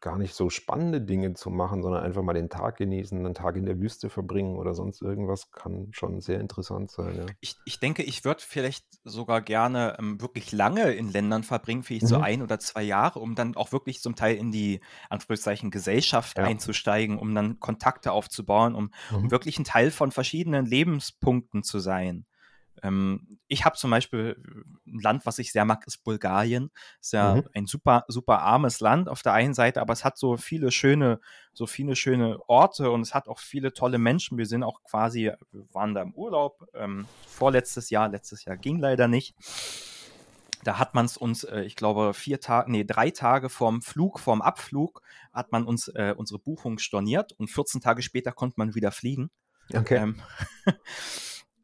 gar 0.00 0.18
nicht 0.18 0.34
so 0.34 0.50
spannende 0.50 1.00
Dinge 1.00 1.34
zu 1.34 1.50
machen, 1.50 1.82
sondern 1.82 2.02
einfach 2.04 2.22
mal 2.22 2.32
den 2.34 2.48
Tag 2.50 2.76
genießen, 2.78 3.18
einen 3.18 3.34
Tag 3.34 3.56
in 3.56 3.66
der 3.66 3.80
Wüste 3.80 4.10
verbringen 4.10 4.56
oder 4.56 4.74
sonst 4.74 5.02
irgendwas 5.02 5.50
kann 5.52 5.88
schon 5.92 6.20
sehr 6.20 6.40
interessant 6.40 6.90
sein, 6.90 7.16
ja. 7.18 7.34
Ich, 7.40 7.60
ich 7.64 7.78
denke, 7.80 8.02
ich 8.02 8.24
würde 8.24 8.42
vielleicht 8.42 8.84
sogar 9.04 9.42
gerne 9.42 9.96
ähm, 9.98 10.20
wirklich 10.20 10.52
lange 10.52 10.92
in 10.92 11.08
Ländern 11.08 11.44
verbringen, 11.44 11.82
vielleicht 11.84 12.06
so 12.08 12.16
Mhm. 12.16 12.18
ein 12.18 12.42
oder 12.42 12.58
zwei 12.58 12.82
Jahre, 12.82 13.20
um 13.20 13.34
dann 13.34 13.56
auch 13.56 13.72
wirklich 13.72 14.00
zum 14.02 14.16
Teil 14.16 14.36
in 14.36 14.50
die 14.50 14.80
Anführungszeichen 15.08 15.70
Gesellschaft 15.70 16.36
Ja. 16.36 16.44
einzusteigen, 16.44 17.18
um 17.18 17.34
dann 17.34 17.60
Kontakte 17.60 18.12
aufzubauen, 18.12 18.74
um, 18.74 18.90
um 19.22 19.30
Mhm. 19.30 19.30
wirklich 19.30 19.58
ein 19.58 19.64
Teil 19.64 19.90
von 19.90 20.10
verschiedenen 20.12 20.66
Lebenspunkten 20.66 21.62
zu 21.62 21.78
sein. 21.78 22.26
Ähm, 22.82 23.38
ich 23.48 23.64
habe 23.64 23.76
zum 23.76 23.90
Beispiel 23.90 24.36
äh, 24.38 24.90
ein 24.90 25.00
Land, 25.00 25.26
was 25.26 25.38
ich 25.38 25.52
sehr 25.52 25.64
mag, 25.64 25.86
ist 25.86 26.04
Bulgarien. 26.04 26.70
Ist 27.00 27.12
ja 27.12 27.34
Mhm. 27.34 27.44
ein 27.54 27.66
super, 27.66 28.04
super 28.08 28.40
armes 28.40 28.80
Land 28.80 29.08
auf 29.08 29.22
der 29.22 29.32
einen 29.32 29.54
Seite, 29.54 29.80
aber 29.80 29.92
es 29.92 30.04
hat 30.04 30.18
so 30.18 30.36
viele 30.36 30.70
schöne, 30.70 31.20
so 31.52 31.66
viele 31.66 31.96
schöne 31.96 32.38
Orte 32.48 32.90
und 32.90 33.02
es 33.02 33.14
hat 33.14 33.28
auch 33.28 33.38
viele 33.38 33.72
tolle 33.72 33.98
Menschen. 33.98 34.38
Wir 34.38 34.46
sind 34.46 34.62
auch 34.62 34.82
quasi, 34.82 35.32
wir 35.52 35.66
waren 35.72 35.94
da 35.94 36.02
im 36.02 36.14
Urlaub 36.14 36.66
ähm, 36.74 37.06
vorletztes 37.26 37.90
Jahr, 37.90 38.08
letztes 38.08 38.44
Jahr 38.44 38.56
ging 38.56 38.78
leider 38.78 39.08
nicht. 39.08 39.34
Da 40.64 40.78
hat 40.78 40.94
man 40.94 41.06
es 41.06 41.16
uns, 41.16 41.44
äh, 41.44 41.62
ich 41.62 41.76
glaube, 41.76 42.14
vier 42.14 42.40
Tage, 42.40 42.70
nee, 42.70 42.84
drei 42.84 43.10
Tage 43.10 43.48
vorm 43.48 43.80
Flug, 43.80 44.18
vorm 44.18 44.42
Abflug, 44.42 45.02
hat 45.32 45.52
man 45.52 45.64
uns 45.64 45.88
äh, 45.88 46.14
unsere 46.16 46.40
Buchung 46.40 46.78
storniert 46.78 47.32
und 47.32 47.48
14 47.48 47.80
Tage 47.80 48.02
später 48.02 48.32
konnte 48.32 48.54
man 48.58 48.74
wieder 48.74 48.90
fliegen. 48.90 49.30
Okay. 49.74 49.98
Ähm, 49.98 50.20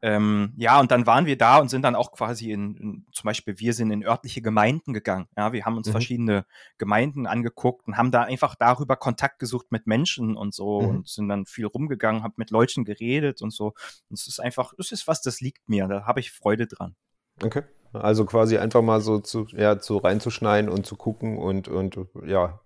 ähm, 0.07 0.53
ja, 0.59 0.79
und 0.81 0.91
dann 0.91 1.07
waren 1.07 1.25
wir 1.25 1.39
da 1.39 1.57
und 1.61 1.71
sind 1.71 1.81
dann 1.81 1.95
auch 1.95 2.13
quasi 2.13 2.53
in, 2.53 2.77
in, 2.77 3.07
zum 3.11 3.27
Beispiel, 3.27 3.59
wir 3.59 3.73
sind 3.73 3.91
in 3.91 4.05
örtliche 4.05 4.43
Gemeinden 4.43 4.93
gegangen. 4.93 5.29
Ja, 5.35 5.55
wir 5.55 5.65
haben 5.65 5.79
uns 5.79 5.87
Mhm. 5.89 5.93
verschiedene 5.93 6.45
Gemeinden 6.77 7.27
angeguckt 7.27 7.87
und 7.87 7.97
haben 7.97 8.11
da 8.11 8.23
einfach 8.25 8.55
darüber 8.55 8.97
Kontakt 8.97 9.39
gesucht 9.39 9.73
mit 9.73 9.87
Menschen 9.87 10.37
und 10.37 10.53
so 10.53 10.83
Mhm. 10.83 10.89
und 10.89 11.09
sind 11.09 11.31
dann 11.31 11.47
viel 11.47 11.65
rumgegangen, 11.65 12.23
haben 12.23 12.35
mit 12.37 12.51
Leuten 12.51 12.85
geredet 12.85 13.41
und 13.41 13.51
so. 13.51 13.69
Und 14.11 14.19
es 14.19 14.27
ist 14.27 14.41
einfach, 14.41 14.75
es 14.77 14.93
ist 14.93 15.09
was, 15.09 15.23
das 15.23 15.41
liegt 15.41 15.71
mir. 15.71 15.89
Da 15.89 16.05
habe 16.05 16.21
ich 16.21 16.33
Freude 16.33 16.67
dran. 16.67 16.97
Okay. 17.43 17.63
Also 17.95 18.27
quasi 18.27 18.59
einfach 18.59 18.83
mal 18.83 19.01
so 19.01 19.21
zu, 19.21 19.47
ja, 19.53 19.79
zu 19.79 19.97
reinzuschneiden 19.97 20.69
und 20.69 20.85
zu 20.85 20.97
gucken 20.97 21.39
und, 21.39 21.69
und 21.69 21.99
ja, 22.27 22.61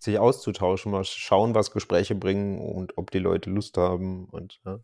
sich 0.00 0.18
auszutauschen, 0.18 0.90
mal 0.90 1.04
schauen, 1.04 1.54
was 1.54 1.70
Gespräche 1.70 2.14
bringen 2.14 2.58
und 2.60 2.96
ob 2.96 3.10
die 3.10 3.18
Leute 3.18 3.50
Lust 3.50 3.76
haben 3.76 4.24
und 4.30 4.60
ja. 4.64 4.78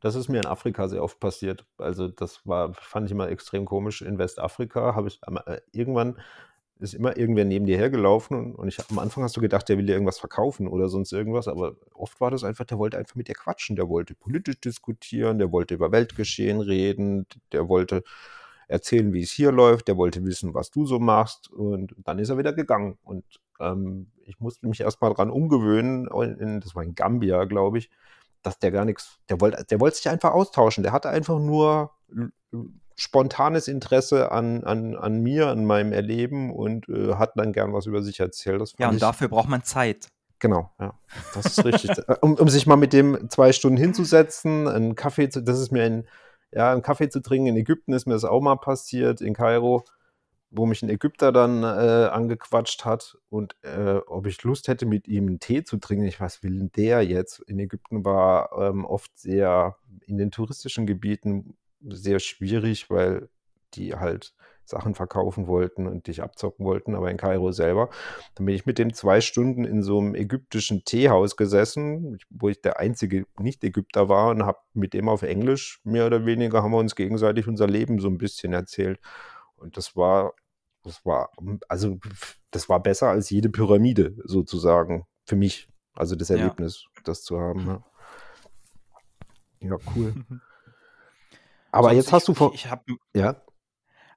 Das 0.00 0.14
ist 0.14 0.28
mir 0.28 0.38
in 0.38 0.46
Afrika 0.46 0.88
sehr 0.88 1.02
oft 1.02 1.20
passiert. 1.20 1.66
Also 1.78 2.08
das 2.08 2.46
war, 2.46 2.72
fand 2.74 3.06
ich 3.06 3.12
immer 3.12 3.28
extrem 3.28 3.66
komisch. 3.66 4.02
In 4.02 4.18
Westafrika 4.18 4.94
habe 4.94 5.08
ich 5.08 5.20
äh, 5.46 5.60
irgendwann 5.72 6.16
ist 6.80 6.94
immer 6.94 7.16
irgendwer 7.16 7.44
neben 7.44 7.66
dir 7.66 7.76
hergelaufen 7.76 8.36
und, 8.36 8.54
und 8.54 8.68
ich 8.68 8.78
am 8.90 8.98
Anfang 8.98 9.22
hast 9.22 9.36
du 9.36 9.40
gedacht, 9.40 9.68
der 9.68 9.76
will 9.78 9.86
dir 9.86 9.92
irgendwas 9.92 10.18
verkaufen 10.18 10.66
oder 10.66 10.88
sonst 10.88 11.12
irgendwas, 11.12 11.46
aber 11.46 11.76
oft 11.94 12.20
war 12.20 12.30
das 12.30 12.42
einfach, 12.42 12.64
der 12.64 12.78
wollte 12.78 12.96
einfach 12.96 13.16
mit 13.16 13.28
dir 13.28 13.34
quatschen, 13.34 13.76
der 13.76 13.88
wollte 13.88 14.14
politisch 14.14 14.60
diskutieren, 14.60 15.38
der 15.38 15.52
wollte 15.52 15.74
über 15.74 15.92
Weltgeschehen 15.92 16.60
reden, 16.60 17.26
der 17.52 17.68
wollte 17.68 18.02
erzählen, 18.68 19.12
wie 19.12 19.22
es 19.22 19.30
hier 19.30 19.52
läuft, 19.52 19.88
der 19.88 19.96
wollte 19.96 20.24
wissen, 20.24 20.54
was 20.54 20.70
du 20.70 20.86
so 20.86 20.98
machst 20.98 21.50
und 21.50 21.94
dann 21.98 22.18
ist 22.18 22.30
er 22.30 22.38
wieder 22.38 22.52
gegangen 22.52 22.98
und 23.02 23.24
ähm, 23.60 24.10
ich 24.24 24.40
musste 24.40 24.66
mich 24.66 24.80
erstmal 24.80 25.12
dran 25.12 25.30
umgewöhnen, 25.30 26.08
in, 26.38 26.60
das 26.60 26.74
war 26.74 26.82
in 26.82 26.94
Gambia, 26.94 27.44
glaube 27.44 27.78
ich, 27.78 27.90
dass 28.42 28.58
der 28.58 28.70
gar 28.70 28.84
nichts, 28.84 29.18
der 29.28 29.40
wollte, 29.40 29.64
der 29.64 29.80
wollte 29.80 29.96
sich 29.96 30.08
einfach 30.08 30.32
austauschen. 30.32 30.82
Der 30.82 30.92
hatte 30.92 31.10
einfach 31.10 31.38
nur 31.38 31.92
spontanes 32.96 33.68
Interesse 33.68 34.30
an, 34.30 34.62
an, 34.64 34.94
an 34.94 35.22
mir, 35.22 35.48
an 35.48 35.64
meinem 35.64 35.92
Erleben 35.92 36.52
und 36.52 36.88
äh, 36.88 37.14
hat 37.14 37.32
dann 37.36 37.52
gern 37.52 37.72
was 37.72 37.86
über 37.86 38.02
sich 38.02 38.20
erzählt. 38.20 38.60
Das 38.60 38.74
Ja, 38.78 38.88
und 38.88 38.96
ich, 38.96 39.00
dafür 39.00 39.28
braucht 39.28 39.48
man 39.48 39.64
Zeit. 39.64 40.08
genau, 40.38 40.70
ja, 40.78 40.94
das 41.34 41.46
ist 41.46 41.64
richtig. 41.64 41.90
um, 42.20 42.34
um 42.34 42.48
sich 42.48 42.66
mal 42.66 42.76
mit 42.76 42.92
dem 42.92 43.30
zwei 43.30 43.52
Stunden 43.52 43.78
hinzusetzen, 43.78 44.68
einen 44.68 44.96
Kaffee 44.96 45.30
zu, 45.30 45.42
das 45.42 45.58
ist 45.60 45.72
mir 45.72 45.84
ein, 45.84 46.08
ja, 46.52 46.72
einen 46.72 46.82
Kaffee 46.82 47.08
zu 47.08 47.20
trinken. 47.20 47.46
In 47.46 47.56
Ägypten 47.56 47.94
ist 47.94 48.06
mir 48.06 48.14
das 48.14 48.24
auch 48.24 48.40
mal 48.42 48.56
passiert, 48.56 49.22
in 49.22 49.32
Kairo, 49.32 49.84
wo 50.50 50.66
mich 50.66 50.82
ein 50.82 50.90
Ägypter 50.90 51.32
dann 51.32 51.62
äh, 51.62 52.08
angequatscht 52.10 52.84
hat 52.84 53.18
und 53.28 53.56
äh, 53.62 54.00
ob 54.06 54.26
ich 54.26 54.42
Lust 54.42 54.68
hätte, 54.68 54.86
mit 54.86 55.06
ihm 55.06 55.28
einen 55.28 55.40
Tee 55.40 55.62
zu 55.62 55.76
trinken. 55.78 56.06
Ich 56.06 56.20
weiß, 56.20 56.42
will 56.42 56.58
denn 56.58 56.72
der 56.76 57.02
jetzt? 57.02 57.40
In 57.40 57.58
Ägypten 57.58 58.04
war 58.04 58.50
ähm, 58.58 58.84
oft 58.84 59.16
sehr 59.18 59.76
in 60.06 60.18
den 60.18 60.30
touristischen 60.30 60.86
Gebieten 60.86 61.56
sehr 61.88 62.18
schwierig, 62.18 62.90
weil 62.90 63.28
die 63.74 63.94
halt 63.94 64.34
Sachen 64.64 64.94
verkaufen 64.94 65.46
wollten 65.46 65.86
und 65.86 66.06
dich 66.06 66.22
abzocken 66.22 66.64
wollten, 66.64 66.94
aber 66.94 67.10
in 67.10 67.16
Kairo 67.16 67.52
selber. 67.52 67.90
Dann 68.34 68.46
bin 68.46 68.54
ich 68.54 68.66
mit 68.66 68.78
dem 68.78 68.94
zwei 68.94 69.20
Stunden 69.20 69.64
in 69.64 69.82
so 69.82 69.98
einem 69.98 70.14
ägyptischen 70.14 70.84
Teehaus 70.84 71.36
gesessen, 71.36 72.18
wo 72.30 72.48
ich 72.48 72.60
der 72.60 72.78
einzige 72.78 73.26
Nicht-Ägypter 73.38 74.08
war 74.08 74.30
und 74.30 74.44
habe 74.44 74.58
mit 74.72 74.94
dem 74.94 75.08
auf 75.08 75.22
Englisch 75.22 75.80
mehr 75.84 76.06
oder 76.06 76.24
weniger 76.24 76.62
haben 76.62 76.70
wir 76.70 76.78
uns 76.78 76.94
gegenseitig 76.94 77.48
unser 77.48 77.66
Leben 77.66 77.98
so 77.98 78.08
ein 78.08 78.18
bisschen 78.18 78.52
erzählt. 78.52 79.00
Und 79.56 79.76
das 79.76 79.96
war, 79.96 80.32
das 80.82 81.04
war, 81.04 81.30
also 81.68 81.98
das 82.50 82.68
war 82.68 82.80
besser 82.82 83.08
als 83.08 83.30
jede 83.30 83.48
Pyramide 83.50 84.14
sozusagen 84.24 85.04
für 85.26 85.36
mich. 85.36 85.68
Also 85.94 86.16
das 86.16 86.28
Ja. 86.30 86.36
Erlebnis, 86.36 86.84
das 87.04 87.22
zu 87.22 87.38
haben. 87.38 87.66
Ja, 87.66 87.84
ja 89.60 89.78
cool. 89.94 90.14
Aber 91.72 91.90
Sonst, 91.92 91.96
jetzt 92.04 92.12
hast 92.12 92.28
du 92.28 92.32
ich, 92.32 92.38
vor, 92.38 92.54
ich, 92.54 92.64
ich 92.64 92.70
habe 92.70 92.84
ja, 93.14 93.42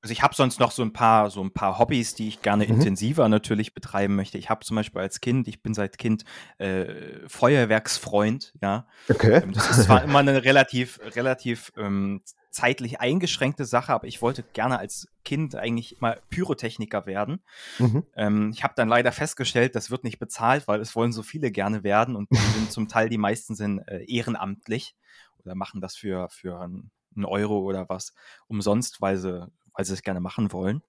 Also 0.02 0.12
ich 0.12 0.22
habe 0.24 0.36
sonst 0.36 0.60
noch 0.60 0.72
so 0.72 0.82
ein 0.82 0.92
paar 0.92 1.30
so 1.30 1.42
ein 1.42 1.52
paar 1.54 1.78
Hobbys, 1.80 2.16
die 2.16 2.28
ich 2.28 2.42
gerne 2.42 2.66
Mhm. 2.66 2.72
intensiver 2.76 3.30
natürlich 3.30 3.74
betreiben 3.74 4.16
möchte. 4.16 4.38
Ich 4.38 4.50
habe 4.50 4.66
zum 4.66 4.76
Beispiel 4.76 5.02
als 5.02 5.22
Kind, 5.22 5.48
ich 5.48 5.62
bin 5.62 5.74
seit 5.74 5.98
Kind 5.98 6.24
äh, 6.58 7.28
Feuerwerksfreund, 7.28 8.54
ja. 8.62 8.88
okay. 9.10 9.42
Ähm, 9.44 9.54
Das 9.54 9.70
ist 9.70 9.84
zwar 9.84 10.04
immer 10.04 10.20
eine 10.20 10.44
relativ 10.44 11.00
relativ 11.16 11.72
ähm, 11.78 12.22
zeitlich 12.54 13.02
eingeschränkte 13.02 13.66
Sache, 13.66 13.94
aber 13.94 14.08
ich 14.08 14.22
wollte 14.22 14.44
gerne 14.44 14.78
als 14.78 15.08
Kind 15.26 15.56
eigentlich 15.56 15.98
immer 15.98 16.18
Pyrotechniker 16.30 17.06
werden. 17.06 17.42
Mhm. 17.80 18.06
Ähm, 18.16 18.52
ich 18.54 18.64
habe 18.64 18.76
dann 18.78 18.88
leider 18.88 19.12
festgestellt, 19.12 19.76
das 19.76 19.90
wird 19.90 20.04
nicht 20.04 20.20
bezahlt, 20.20 20.68
weil 20.68 20.80
es 20.80 20.96
wollen 20.96 21.12
so 21.12 21.24
viele 21.24 21.52
gerne 21.52 21.84
werden 21.84 22.16
und 22.16 22.30
sind 22.32 22.72
zum 22.72 22.88
Teil 22.88 23.10
die 23.10 23.18
meisten 23.18 23.56
sind 23.56 23.80
äh, 23.88 24.04
ehrenamtlich 24.06 24.96
oder 25.40 25.56
machen 25.56 25.82
das 25.82 25.96
für 25.96 26.30
für 26.30 26.62
einen 26.62 27.26
Euro 27.26 27.60
oder 27.60 27.90
was 27.90 28.14
umsonst, 28.48 29.02
weil 29.02 29.18
sie 29.18 29.48
weil 29.74 29.86
sie 29.86 29.94
es 29.94 30.04
gerne 30.04 30.20
machen 30.20 30.52
wollen. 30.52 30.84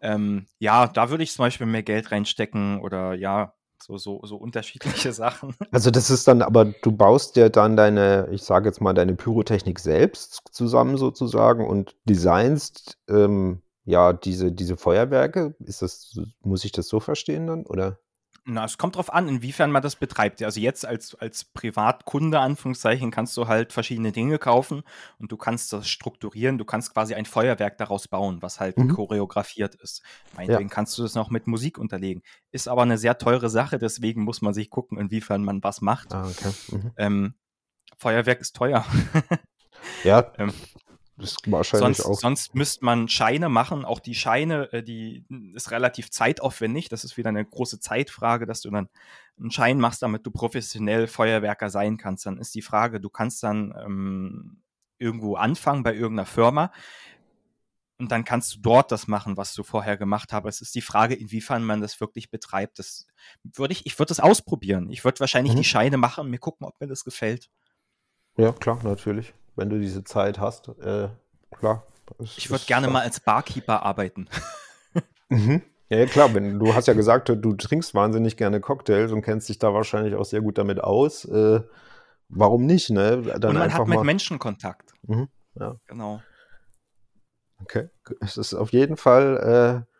Ähm, 0.00 0.46
ja, 0.58 0.86
da 0.86 1.10
würde 1.10 1.24
ich 1.24 1.32
zum 1.32 1.44
Beispiel 1.44 1.66
mehr 1.66 1.82
Geld 1.82 2.12
reinstecken 2.12 2.80
oder 2.80 3.14
ja, 3.14 3.54
so, 3.82 3.98
so, 3.98 4.20
so 4.24 4.36
unterschiedliche 4.36 5.12
Sachen. 5.12 5.54
Also 5.70 5.90
das 5.90 6.10
ist 6.10 6.28
dann, 6.28 6.42
aber 6.42 6.66
du 6.66 6.92
baust 6.92 7.36
dir 7.36 7.50
dann 7.50 7.76
deine, 7.76 8.28
ich 8.30 8.42
sage 8.42 8.68
jetzt 8.68 8.80
mal, 8.80 8.92
deine 8.92 9.14
Pyrotechnik 9.14 9.78
selbst 9.78 10.42
zusammen 10.50 10.96
sozusagen 10.96 11.66
und 11.66 11.96
designst 12.04 12.98
ähm, 13.08 13.62
ja 13.84 14.12
diese, 14.12 14.52
diese 14.52 14.76
Feuerwerke. 14.76 15.54
Ist 15.60 15.82
das, 15.82 16.18
muss 16.42 16.64
ich 16.64 16.72
das 16.72 16.88
so 16.88 17.00
verstehen 17.00 17.46
dann? 17.46 17.66
Oder? 17.66 17.98
Na, 18.44 18.64
es 18.64 18.78
kommt 18.78 18.96
drauf 18.96 19.12
an, 19.12 19.28
inwiefern 19.28 19.70
man 19.70 19.82
das 19.82 19.96
betreibt. 19.96 20.42
Also 20.42 20.60
jetzt 20.60 20.86
als, 20.86 21.14
als 21.14 21.44
Privatkunde, 21.44 22.40
Anführungszeichen, 22.40 23.10
kannst 23.10 23.36
du 23.36 23.46
halt 23.48 23.72
verschiedene 23.72 24.12
Dinge 24.12 24.38
kaufen 24.38 24.82
und 25.18 25.30
du 25.30 25.36
kannst 25.36 25.72
das 25.72 25.88
strukturieren. 25.88 26.56
Du 26.58 26.64
kannst 26.64 26.92
quasi 26.94 27.14
ein 27.14 27.26
Feuerwerk 27.26 27.78
daraus 27.78 28.08
bauen, 28.08 28.42
was 28.42 28.58
halt 28.58 28.78
Mhm. 28.78 28.94
choreografiert 28.94 29.74
ist. 29.76 30.02
Meinetwegen 30.36 30.68
kannst 30.70 30.96
du 30.98 31.02
das 31.02 31.14
noch 31.14 31.30
mit 31.30 31.46
Musik 31.46 31.78
unterlegen. 31.78 32.22
Ist 32.50 32.66
aber 32.68 32.82
eine 32.82 32.98
sehr 32.98 33.18
teure 33.18 33.50
Sache, 33.50 33.78
deswegen 33.78 34.22
muss 34.24 34.40
man 34.42 34.54
sich 34.54 34.70
gucken, 34.70 34.98
inwiefern 34.98 35.44
man 35.44 35.62
was 35.62 35.80
macht. 35.80 36.14
Ah, 36.14 36.26
okay. 36.28 36.50
Mhm. 36.70 36.92
Ähm, 36.96 37.34
Feuerwerk 37.98 38.40
ist 38.40 38.56
teuer. 38.56 38.84
Ja, 40.04 40.32
Ähm, 40.36 40.52
das 41.20 41.36
wahrscheinlich 41.46 41.98
Sonst, 41.98 42.06
auch. 42.06 42.20
sonst 42.20 42.54
müsste 42.54 42.84
man 42.84 43.08
Scheine 43.08 43.48
machen. 43.48 43.84
Auch 43.84 44.00
die 44.00 44.14
Scheine, 44.14 44.72
äh, 44.72 44.82
die 44.82 45.24
ist 45.54 45.70
relativ 45.70 46.10
zeitaufwendig. 46.10 46.88
Das 46.88 47.04
ist 47.04 47.16
wieder 47.16 47.28
eine 47.28 47.44
große 47.44 47.80
Zeitfrage, 47.80 48.46
dass 48.46 48.62
du 48.62 48.70
dann 48.70 48.88
einen 49.38 49.50
Schein 49.50 49.78
machst, 49.78 50.02
damit 50.02 50.26
du 50.26 50.30
professionell 50.30 51.06
Feuerwerker 51.06 51.70
sein 51.70 51.96
kannst. 51.96 52.26
Dann 52.26 52.38
ist 52.38 52.54
die 52.54 52.62
Frage, 52.62 53.00
du 53.00 53.08
kannst 53.10 53.42
dann 53.42 53.74
ähm, 53.84 54.62
irgendwo 54.98 55.36
anfangen 55.36 55.82
bei 55.82 55.94
irgendeiner 55.94 56.26
Firma 56.26 56.72
und 57.98 58.10
dann 58.10 58.24
kannst 58.24 58.54
du 58.54 58.58
dort 58.60 58.90
das 58.92 59.08
machen, 59.08 59.36
was 59.36 59.54
du 59.54 59.62
vorher 59.62 59.96
gemacht 59.98 60.32
hast. 60.32 60.44
Es 60.46 60.60
ist 60.62 60.74
die 60.74 60.80
Frage, 60.82 61.14
inwiefern 61.14 61.62
man 61.64 61.80
das 61.82 62.00
wirklich 62.00 62.30
betreibt. 62.30 62.78
Das 62.78 63.06
würde 63.42 63.72
ich, 63.72 63.84
ich 63.84 63.98
würde 63.98 64.08
das 64.08 64.20
ausprobieren. 64.20 64.90
Ich 64.90 65.04
würde 65.04 65.20
wahrscheinlich 65.20 65.52
Mhm. 65.52 65.58
die 65.58 65.64
Scheine 65.64 65.96
machen 65.98 66.24
und 66.24 66.30
mir 66.30 66.38
gucken, 66.38 66.66
ob 66.66 66.80
mir 66.80 66.86
das 66.86 67.04
gefällt. 67.04 67.50
Ja, 68.36 68.52
klar, 68.52 68.80
natürlich. 68.82 69.34
Wenn 69.60 69.68
du 69.68 69.78
diese 69.78 70.04
Zeit 70.04 70.38
hast, 70.38 70.68
äh, 70.80 71.10
klar. 71.50 71.86
Es 72.18 72.38
Ich 72.38 72.50
würde 72.50 72.64
gerne 72.64 72.88
mal 72.88 73.02
als 73.02 73.20
Barkeeper 73.20 73.82
arbeiten. 73.84 74.26
Mhm. 75.32 75.62
Ja, 75.88 76.06
klar, 76.06 76.34
wenn 76.34 76.58
du 76.58 76.74
hast 76.74 76.88
ja 76.88 76.94
gesagt, 76.94 77.28
du 77.28 77.52
trinkst 77.54 77.94
wahnsinnig 77.94 78.36
gerne 78.36 78.60
Cocktails 78.60 79.12
und 79.12 79.22
kennst 79.22 79.48
dich 79.48 79.60
da 79.60 79.72
wahrscheinlich 79.72 80.16
auch 80.16 80.24
sehr 80.24 80.40
gut 80.40 80.58
damit 80.58 80.82
aus. 80.82 81.24
Äh, 81.24 81.60
warum 82.28 82.66
nicht, 82.66 82.90
ne? 82.90 83.22
Dann 83.38 83.50
und 83.52 83.58
man 83.58 83.72
hat 83.72 83.86
mit 83.86 83.98
mal. 83.98 84.04
Menschen 84.04 84.40
Kontakt. 84.40 84.92
Mhm, 85.02 85.28
ja. 85.54 85.76
Genau. 85.86 86.20
Okay. 87.62 87.90
Es 88.20 88.36
ist 88.38 88.54
auf 88.54 88.72
jeden 88.72 88.96
Fall, 88.96 89.84
äh, 89.86 89.94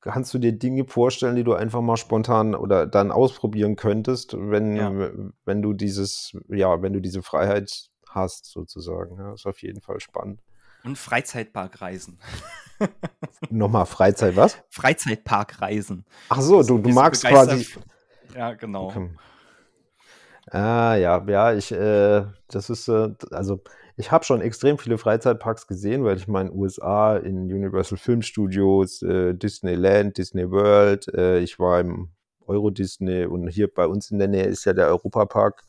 kannst 0.00 0.34
du 0.34 0.38
dir 0.40 0.58
Dinge 0.58 0.86
vorstellen, 0.86 1.36
die 1.36 1.44
du 1.44 1.54
einfach 1.54 1.80
mal 1.80 1.96
spontan 1.96 2.56
oder 2.56 2.84
dann 2.84 3.12
ausprobieren 3.12 3.76
könntest, 3.76 4.34
wenn, 4.36 4.74
Ja. 4.74 4.92
wenn 5.44 5.62
du 5.62 5.72
dieses, 5.72 6.36
ja, 6.48 6.82
wenn 6.82 6.92
du 6.92 6.98
diese 7.00 7.22
Freiheit 7.22 7.90
hast, 8.14 8.46
sozusagen. 8.46 9.18
Ja, 9.18 9.34
ist 9.34 9.46
auf 9.46 9.62
jeden 9.62 9.80
Fall 9.80 10.00
spannend. 10.00 10.40
Und 10.84 10.98
Freizeitparkreisen. 10.98 12.18
Nochmal 13.50 13.86
Freizeit, 13.86 14.36
was? 14.36 14.58
Freizeitparkreisen. 14.68 16.04
Ach 16.28 16.40
so, 16.40 16.62
du, 16.62 16.78
du 16.78 16.90
magst 16.90 17.24
quasi. 17.24 17.66
Ja, 18.34 18.52
genau. 18.54 18.88
Okay. 18.88 19.10
Ah, 20.50 20.94
ja, 20.96 21.24
ja, 21.26 21.54
ich, 21.54 21.72
äh, 21.72 22.26
das 22.48 22.68
ist, 22.68 22.88
äh, 22.88 23.10
also 23.30 23.62
ich 23.96 24.10
habe 24.10 24.24
schon 24.24 24.40
extrem 24.40 24.76
viele 24.76 24.98
Freizeitparks 24.98 25.66
gesehen, 25.66 26.04
weil 26.04 26.16
ich 26.16 26.28
meine, 26.28 26.52
USA 26.52 27.16
in 27.16 27.44
Universal 27.44 27.96
Film 27.96 28.22
Studios, 28.22 29.02
äh, 29.02 29.34
Disneyland, 29.34 30.18
Disney 30.18 30.50
World, 30.50 31.08
äh, 31.14 31.38
ich 31.38 31.58
war 31.58 31.80
im 31.80 32.10
Euro 32.46 32.70
Disney 32.70 33.24
und 33.24 33.48
hier 33.48 33.72
bei 33.72 33.86
uns 33.86 34.10
in 34.10 34.18
der 34.18 34.28
Nähe 34.28 34.44
ist 34.44 34.64
ja 34.64 34.74
der 34.74 34.88
Europapark. 34.88 35.62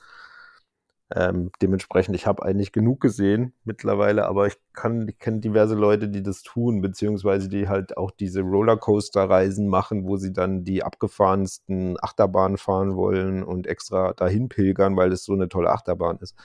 Ähm, 1.14 1.52
dementsprechend, 1.62 2.16
ich 2.16 2.26
habe 2.26 2.44
eigentlich 2.44 2.72
genug 2.72 3.00
gesehen 3.00 3.54
mittlerweile, 3.64 4.26
aber 4.26 4.48
ich 4.48 4.56
kann, 4.74 5.08
ich 5.08 5.20
kenne 5.20 5.40
diverse 5.40 5.76
Leute, 5.76 6.10
die 6.10 6.24
das 6.24 6.42
tun, 6.42 6.82
beziehungsweise 6.82 7.48
die 7.48 7.68
halt 7.70 7.96
auch 7.96 8.10
diese 8.10 8.42
Rollercoaster-Reisen 8.42 9.68
machen, 9.68 10.06
wo 10.08 10.18
sie 10.18 10.34
dann 10.34 10.64
die 10.64 10.84
abgefahrensten 10.84 11.98
Achterbahnen 12.02 12.58
fahren 12.58 12.96
wollen 12.96 13.44
und 13.44 13.68
extra 13.68 14.14
dahin 14.14 14.50
pilgern, 14.50 14.98
weil 14.98 15.12
es 15.12 15.24
so 15.26 15.34
eine 15.34 15.48
tolle 15.48 15.70
Achterbahn 15.72 16.18
ist. 16.22 16.36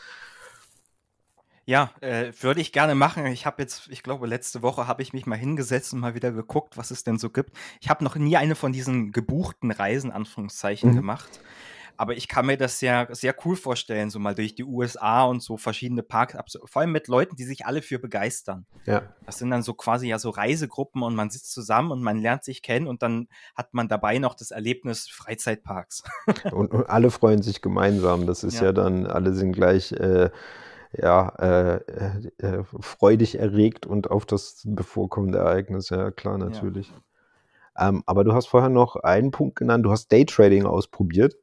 Ja, 1.66 1.92
äh, 2.00 2.32
würde 2.40 2.60
ich 2.60 2.72
gerne 2.72 2.94
machen. 2.94 3.26
Ich 3.26 3.46
habe 3.46 3.62
jetzt, 3.62 3.88
ich 3.90 4.02
glaube, 4.02 4.26
letzte 4.26 4.62
Woche 4.62 4.88
habe 4.88 5.02
ich 5.02 5.12
mich 5.12 5.26
mal 5.26 5.36
hingesetzt 5.38 5.92
und 5.92 6.00
mal 6.00 6.14
wieder 6.14 6.32
geguckt, 6.32 6.76
was 6.76 6.90
es 6.90 7.04
denn 7.04 7.18
so 7.18 7.30
gibt. 7.30 7.56
Ich 7.80 7.88
habe 7.88 8.02
noch 8.02 8.16
nie 8.16 8.36
eine 8.36 8.56
von 8.56 8.72
diesen 8.72 9.12
gebuchten 9.12 9.70
Reisen, 9.70 10.10
Anführungszeichen, 10.10 10.90
Mhm. 10.90 10.94
gemacht. 10.94 11.40
Aber 12.00 12.16
ich 12.16 12.28
kann 12.28 12.46
mir 12.46 12.56
das 12.56 12.78
sehr, 12.78 13.08
sehr 13.10 13.34
cool 13.44 13.56
vorstellen, 13.56 14.08
so 14.08 14.18
mal 14.18 14.34
durch 14.34 14.54
die 14.54 14.64
USA 14.64 15.24
und 15.24 15.42
so 15.42 15.58
verschiedene 15.58 16.02
Parks, 16.02 16.56
vor 16.64 16.80
allem 16.80 16.92
mit 16.92 17.08
Leuten, 17.08 17.36
die 17.36 17.44
sich 17.44 17.66
alle 17.66 17.82
für 17.82 17.98
begeistern. 17.98 18.64
Ja, 18.86 19.02
Das 19.26 19.36
sind 19.36 19.50
dann 19.50 19.62
so 19.62 19.74
quasi 19.74 20.08
ja 20.08 20.18
so 20.18 20.30
Reisegruppen 20.30 21.02
und 21.02 21.14
man 21.14 21.28
sitzt 21.28 21.52
zusammen 21.52 21.90
und 21.90 22.02
man 22.02 22.16
lernt 22.16 22.42
sich 22.42 22.62
kennen 22.62 22.86
und 22.86 23.02
dann 23.02 23.28
hat 23.54 23.74
man 23.74 23.86
dabei 23.86 24.16
noch 24.16 24.34
das 24.34 24.50
Erlebnis 24.50 25.10
Freizeitparks. 25.10 26.02
und, 26.52 26.72
und 26.72 26.88
alle 26.88 27.10
freuen 27.10 27.42
sich 27.42 27.60
gemeinsam. 27.60 28.26
Das 28.26 28.44
ist 28.44 28.54
ja, 28.54 28.68
Ja. 28.68 28.72
dann, 28.72 29.06
alle 29.06 29.34
sind 29.34 29.52
gleich 29.52 29.92
äh, 29.92 30.30
ja, 30.96 31.28
äh, 31.38 31.80
äh, 32.38 32.64
freudig 32.80 33.38
erregt 33.38 33.84
und 33.84 34.10
auf 34.10 34.24
das 34.24 34.62
bevorkommende 34.64 35.36
Ereignis. 35.36 35.90
Ja, 35.90 36.10
klar, 36.10 36.38
natürlich. 36.38 36.94
Ähm, 37.78 38.02
aber 38.06 38.24
du 38.24 38.32
hast 38.32 38.46
vorher 38.46 38.70
noch 38.70 38.96
einen 38.96 39.32
Punkt 39.32 39.56
genannt, 39.56 39.84
du 39.84 39.90
hast 39.90 40.10
Daytrading 40.10 40.64
ausprobiert. 40.64 41.34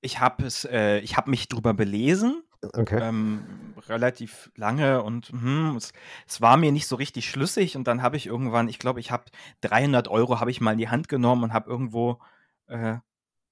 Ich 0.00 0.20
habe 0.20 0.44
es, 0.46 0.64
äh, 0.64 0.98
ich 1.00 1.16
habe 1.16 1.30
mich 1.30 1.48
drüber 1.48 1.74
belesen, 1.74 2.42
Okay. 2.74 3.00
ähm, 3.00 3.74
relativ 3.88 4.50
lange 4.54 5.02
und 5.02 5.28
hm, 5.28 5.74
es, 5.76 5.92
es 6.26 6.40
war 6.40 6.56
mir 6.56 6.72
nicht 6.72 6.86
so 6.86 6.96
richtig 6.96 7.28
schlüssig 7.28 7.76
und 7.76 7.86
dann 7.86 8.02
habe 8.02 8.16
ich 8.16 8.26
irgendwann, 8.26 8.68
ich 8.68 8.78
glaube, 8.78 9.00
ich 9.00 9.10
habe 9.10 9.24
300 9.62 10.08
Euro 10.08 10.40
habe 10.40 10.50
ich 10.50 10.60
mal 10.60 10.72
in 10.72 10.78
die 10.78 10.88
Hand 10.88 11.08
genommen 11.08 11.44
und 11.44 11.52
habe 11.52 11.70
irgendwo 11.70 12.20
äh, 12.68 12.96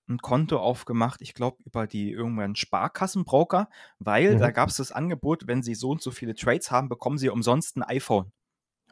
ein 0.09 0.19
Konto 0.19 0.59
aufgemacht, 0.59 1.23
ich 1.23 1.35
glaube 1.35 1.63
über 1.65 1.87
die 1.87 2.11
irgendwann 2.11 2.57
Sparkassenbroker, 2.57 3.69
weil 3.99 4.35
Mhm. 4.35 4.41
da 4.41 4.51
gab 4.51 4.69
es 4.69 4.77
das 4.77 4.93
Angebot, 4.93 5.47
wenn 5.47 5.63
sie 5.63 5.75
so 5.75 5.91
und 5.91 6.03
so 6.03 6.11
viele 6.11 6.35
Trades 6.35 6.71
haben, 6.71 6.89
bekommen 6.89 7.19
sie 7.19 7.31
umsonst 7.31 7.77
ein 7.77 7.83
iPhone. 7.83 8.31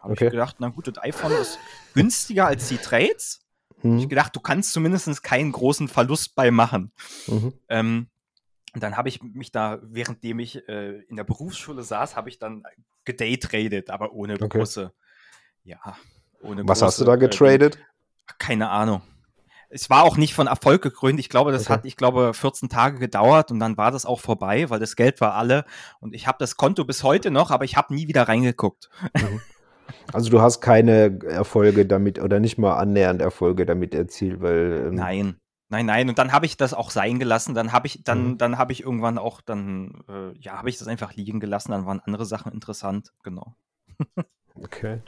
Habe 0.01 0.13
Okay. 0.13 0.27
ich 0.27 0.31
gedacht, 0.31 0.57
na 0.59 0.69
gut, 0.69 0.89
das 0.89 1.03
iPhone 1.03 1.33
ist 1.33 1.59
günstiger 1.93 2.47
als 2.47 2.67
die 2.67 2.79
Trades. 2.79 3.41
Ich 3.83 3.89
Mhm. 3.89 4.09
gedacht, 4.09 4.35
du 4.37 4.41
kannst 4.41 4.73
zumindest 4.73 5.23
keinen 5.23 5.53
großen 5.53 5.89
Verlust 5.89 6.35
bei 6.35 6.51
machen. 6.51 6.93
Mhm. 7.27 7.53
Ähm, 7.69 8.07
und 8.75 8.83
dann 8.83 8.97
habe 8.97 9.09
ich 9.09 9.23
mich 9.23 9.53
da, 9.53 9.79
währenddem 9.83 10.39
ich 10.39 10.67
äh, 10.69 11.01
in 11.03 11.17
der 11.17 11.25
Berufsschule 11.25 11.83
saß, 11.83 12.17
habe 12.17 12.29
ich 12.29 12.39
dann 12.39 12.63
gedaytradet, 13.05 13.91
aber 13.91 14.13
ohne 14.13 14.35
Okay. 14.35 14.59
große, 14.59 14.93
ja, 15.65 15.79
ohne 16.41 16.67
Was 16.67 16.81
hast 16.83 17.01
du 17.01 17.05
große, 17.05 17.19
da 17.19 17.25
äh, 17.25 17.29
getradet? 17.29 17.79
Keine 18.39 18.71
Ahnung. 18.71 19.03
Es 19.75 19.89
war 19.89 20.03
auch 20.05 20.17
nicht 20.19 20.35
von 20.35 20.47
Erfolg 20.47 20.83
gekrönt. 20.83 21.19
Ich 21.19 21.29
glaube, 21.31 21.51
das 21.51 21.63
Okay. 21.63 21.73
hat, 21.73 21.85
ich 21.87 21.97
glaube, 21.97 22.35
14 22.35 22.69
Tage 22.69 22.99
gedauert 22.99 23.51
und 23.51 23.59
dann 23.59 23.77
war 23.79 23.91
das 23.91 24.05
auch 24.05 24.21
vorbei, 24.21 24.69
weil 24.69 24.79
das 24.81 24.97
Geld 24.97 25.21
war 25.23 25.35
alle. 25.35 25.65
Und 25.99 26.15
ich 26.15 26.27
habe 26.27 26.37
das 26.39 26.57
Konto 26.57 26.85
bis 26.85 27.03
heute 27.03 27.31
noch, 27.31 27.51
aber 27.51 27.65
ich 27.65 27.77
habe 27.77 27.95
nie 27.95 28.07
wieder 28.07 28.29
reingeguckt. 28.29 28.91
Mhm. 29.15 29.41
Also 30.13 30.31
du 30.31 30.41
hast 30.41 30.61
keine 30.61 31.19
Erfolge 31.25 31.87
damit 31.87 32.19
oder 32.21 32.41
nicht 32.41 32.59
mal 32.59 32.77
annähernd 32.77 33.21
Erfolge 33.23 33.67
damit 33.67 33.95
erzielt, 33.95 34.41
weil 34.41 34.89
ähm, 34.89 34.97
Nein. 34.97 35.37
Nein, 35.71 35.87
nein. 35.87 36.09
Und 36.11 36.19
dann 36.19 36.33
habe 36.33 36.45
ich 36.45 36.57
das 36.59 36.75
auch 36.75 36.91
sein 36.91 37.19
gelassen. 37.19 37.55
Dann 37.55 37.73
habe 37.73 37.87
ich, 37.87 38.05
dann, 38.05 38.33
Mhm. 38.33 38.39
dann 38.39 38.59
habe 38.59 38.73
ich 38.73 38.83
irgendwann 38.83 39.17
auch, 39.19 39.41
dann, 39.41 40.05
äh, 40.09 40.39
ja, 40.39 40.59
habe 40.59 40.69
ich 40.69 40.77
das 40.79 40.87
einfach 40.89 41.15
liegen 41.15 41.41
gelassen. 41.41 41.71
Dann 41.73 41.87
waren 41.87 42.01
andere 42.01 42.27
Sachen 42.27 42.53
interessant. 42.53 43.13
Genau. 43.23 43.57
Okay. 44.55 45.01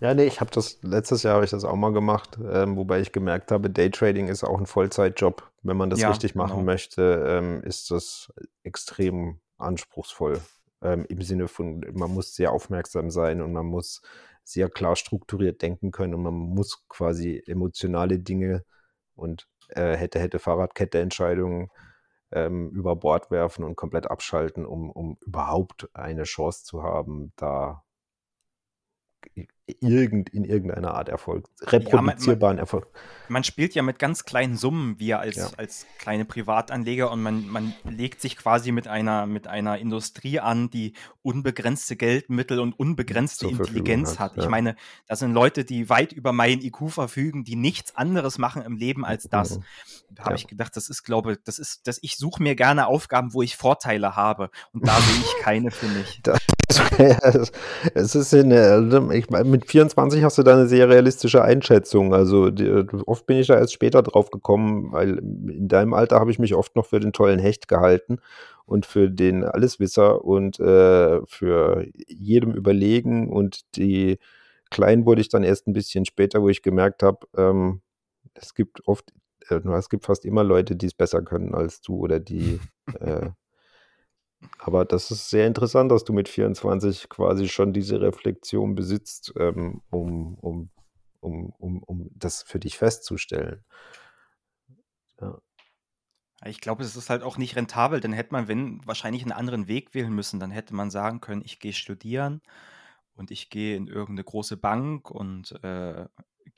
Ja, 0.00 0.14
nee, 0.14 0.26
ich 0.26 0.40
habe 0.40 0.50
das, 0.52 0.78
letztes 0.82 1.24
Jahr 1.24 1.36
habe 1.36 1.44
ich 1.44 1.52
das 1.52 1.64
auch 1.64 1.76
mal 1.76 1.92
gemacht, 1.92 2.38
ähm, 2.44 2.76
wobei 2.76 3.00
ich 3.00 3.12
gemerkt 3.12 3.52
habe, 3.52 3.70
Daytrading 3.70 4.28
ist 4.28 4.44
auch 4.44 4.58
ein 4.58 4.66
Vollzeitjob. 4.66 5.50
Wenn 5.62 5.76
man 5.76 5.90
das 5.90 6.00
Ja, 6.00 6.08
richtig 6.08 6.34
machen 6.36 6.64
genau. 6.64 6.64
möchte, 6.64 7.24
ähm, 7.28 7.62
ist 7.64 7.90
das 7.90 8.32
extrem 8.64 9.40
anspruchsvoll. 9.58 10.40
Ähm, 10.82 11.06
Im 11.08 11.22
Sinne 11.22 11.48
von, 11.48 11.84
man 11.94 12.12
muss 12.12 12.34
sehr 12.36 12.52
aufmerksam 12.52 13.10
sein 13.10 13.42
und 13.42 13.52
man 13.52 13.66
muss 13.66 14.02
sehr 14.48 14.70
klar 14.70 14.96
strukturiert 14.96 15.60
denken 15.62 15.90
können 15.90 16.14
und 16.14 16.22
man 16.22 16.34
muss 16.34 16.86
quasi 16.88 17.42
emotionale 17.46 18.18
Dinge 18.18 18.64
und 19.14 19.46
äh, 19.68 19.96
hätte, 19.96 20.18
hätte 20.20 20.38
Fahrradkette-Entscheidungen 20.38 21.70
ähm, 22.32 22.70
über 22.70 22.96
Bord 22.96 23.30
werfen 23.30 23.64
und 23.64 23.76
komplett 23.76 24.10
abschalten, 24.10 24.64
um, 24.64 24.90
um 24.90 25.18
überhaupt 25.26 25.90
eine 25.94 26.24
Chance 26.24 26.64
zu 26.64 26.82
haben, 26.82 27.32
da 27.36 27.84
irgend, 29.80 30.30
in 30.30 30.44
irgendeiner 30.44 30.94
Art 30.94 31.08
Erfolg, 31.08 31.48
reproduzierbaren 31.62 32.58
Erfolg. 32.58 32.86
Man 33.28 33.44
spielt 33.44 33.74
ja 33.74 33.82
mit 33.82 33.98
ganz 33.98 34.24
kleinen 34.24 34.56
Summen, 34.56 34.98
wir 34.98 35.20
als, 35.20 35.36
Ja. 35.36 35.50
als 35.58 35.86
kleine 35.98 36.24
Privatanleger 36.24 37.10
und 37.12 37.22
man, 37.22 37.46
man 37.48 37.74
legt 37.84 38.20
sich 38.22 38.36
quasi 38.36 38.72
mit 38.72 38.88
einer, 38.88 39.26
mit 39.26 39.46
einer 39.46 39.78
Industrie 39.78 40.40
an, 40.40 40.70
die 40.70 40.94
unbegrenzte 41.22 41.96
Geldmittel 41.96 42.58
und 42.60 42.72
unbegrenzte 42.72 43.46
Zur 43.48 43.50
Intelligenz 43.50 44.18
hat, 44.18 44.32
hat. 44.32 44.38
Ich 44.38 44.44
ja. 44.44 44.50
meine, 44.50 44.76
das 45.06 45.18
sind 45.18 45.34
Leute, 45.34 45.64
die 45.64 45.90
weit 45.90 46.12
über 46.12 46.32
meinen 46.32 46.62
IQ 46.62 46.90
verfügen, 46.90 47.44
die 47.44 47.56
nichts 47.56 47.94
anderes 47.94 48.38
machen 48.38 48.62
im 48.62 48.76
Leben 48.76 49.04
als 49.04 49.28
das. 49.28 49.58
Mhm. 49.58 49.64
Da 50.10 50.22
habe 50.24 50.32
Ja. 50.34 50.36
ich 50.36 50.46
gedacht, 50.46 50.74
das 50.76 50.88
ist, 50.88 51.02
glaube 51.04 51.38
das 51.44 51.58
ist, 51.58 51.86
dass 51.86 51.98
ich 52.02 52.16
suche 52.16 52.42
mir 52.42 52.54
gerne 52.54 52.86
Aufgaben, 52.86 53.34
wo 53.34 53.42
ich 53.42 53.56
Vorteile 53.56 54.16
habe. 54.16 54.50
Und 54.72 54.86
da 54.88 54.98
sehe 54.98 55.20
ich 55.20 55.42
keine 55.42 55.70
für 55.70 55.86
mich. 55.86 56.22
Da- 56.98 57.44
es 57.94 58.14
ist 58.14 58.34
eine, 58.34 59.08
ich 59.14 59.30
meine, 59.30 59.48
mit 59.48 59.66
24 59.70 60.22
hast 60.22 60.36
du 60.38 60.42
da 60.42 60.52
eine 60.54 60.66
sehr 60.68 60.88
realistische 60.88 61.42
Einschätzung. 61.42 62.12
Also 62.14 62.50
die, 62.50 62.68
oft 63.06 63.26
bin 63.26 63.38
ich 63.38 63.46
da 63.46 63.56
erst 63.58 63.72
später 63.72 64.02
drauf 64.02 64.30
gekommen, 64.30 64.92
weil 64.92 65.18
in 65.18 65.68
deinem 65.68 65.94
Alter 65.94 66.20
habe 66.20 66.30
ich 66.30 66.38
mich 66.38 66.54
oft 66.54 66.76
noch 66.76 66.86
für 66.86 67.00
den 67.00 67.12
tollen 67.12 67.38
Hecht 67.38 67.68
gehalten 67.68 68.18
und 68.66 68.84
für 68.86 69.08
den 69.10 69.44
Alleswisser 69.44 70.24
und 70.24 70.60
äh, 70.60 71.20
für 71.26 71.86
jedem 72.06 72.52
überlegen. 72.52 73.30
Und 73.30 73.60
die 73.76 74.18
klein 74.70 75.06
wurde 75.06 75.22
ich 75.22 75.28
dann 75.30 75.44
erst 75.44 75.66
ein 75.68 75.72
bisschen 75.72 76.04
später, 76.04 76.42
wo 76.42 76.48
ich 76.50 76.62
gemerkt 76.62 77.02
habe, 77.02 77.26
ähm, 77.36 77.80
es 78.34 78.54
gibt 78.54 78.86
oft, 78.88 79.12
äh, 79.50 79.56
es 79.56 79.88
gibt 79.90 80.06
fast 80.06 80.24
immer 80.26 80.44
Leute, 80.44 80.76
die 80.76 80.86
es 80.86 80.94
besser 80.94 81.22
können 81.22 81.54
als 81.54 81.80
du 81.82 81.96
oder 81.98 82.20
die 82.20 82.60
äh, 83.00 83.30
aber 84.58 84.84
das 84.84 85.10
ist 85.10 85.30
sehr 85.30 85.46
interessant, 85.46 85.90
dass 85.90 86.04
du 86.04 86.12
mit 86.12 86.28
24 86.28 87.08
quasi 87.08 87.48
schon 87.48 87.72
diese 87.72 88.00
Reflexion 88.00 88.74
besitzt, 88.74 89.32
ähm, 89.38 89.82
um, 89.90 90.34
um, 90.38 90.70
um, 91.20 91.50
um, 91.58 91.82
um 91.82 92.10
das 92.14 92.42
für 92.42 92.58
dich 92.58 92.78
festzustellen. 92.78 93.64
Ja. 95.20 95.40
Ich 96.44 96.60
glaube, 96.60 96.84
es 96.84 96.94
ist 96.94 97.10
halt 97.10 97.24
auch 97.24 97.36
nicht 97.36 97.56
rentabel. 97.56 97.98
Dann 98.00 98.12
hätte 98.12 98.32
man, 98.32 98.46
wenn, 98.46 98.86
wahrscheinlich 98.86 99.22
einen 99.22 99.32
anderen 99.32 99.66
Weg 99.66 99.92
wählen 99.94 100.12
müssen. 100.12 100.38
Dann 100.38 100.52
hätte 100.52 100.74
man 100.74 100.90
sagen 100.90 101.20
können, 101.20 101.42
ich 101.44 101.58
gehe 101.58 101.72
studieren 101.72 102.40
und 103.16 103.32
ich 103.32 103.50
gehe 103.50 103.76
in 103.76 103.88
irgendeine 103.88 104.22
große 104.22 104.56
Bank 104.56 105.10
und 105.10 105.52
äh, 105.64 106.06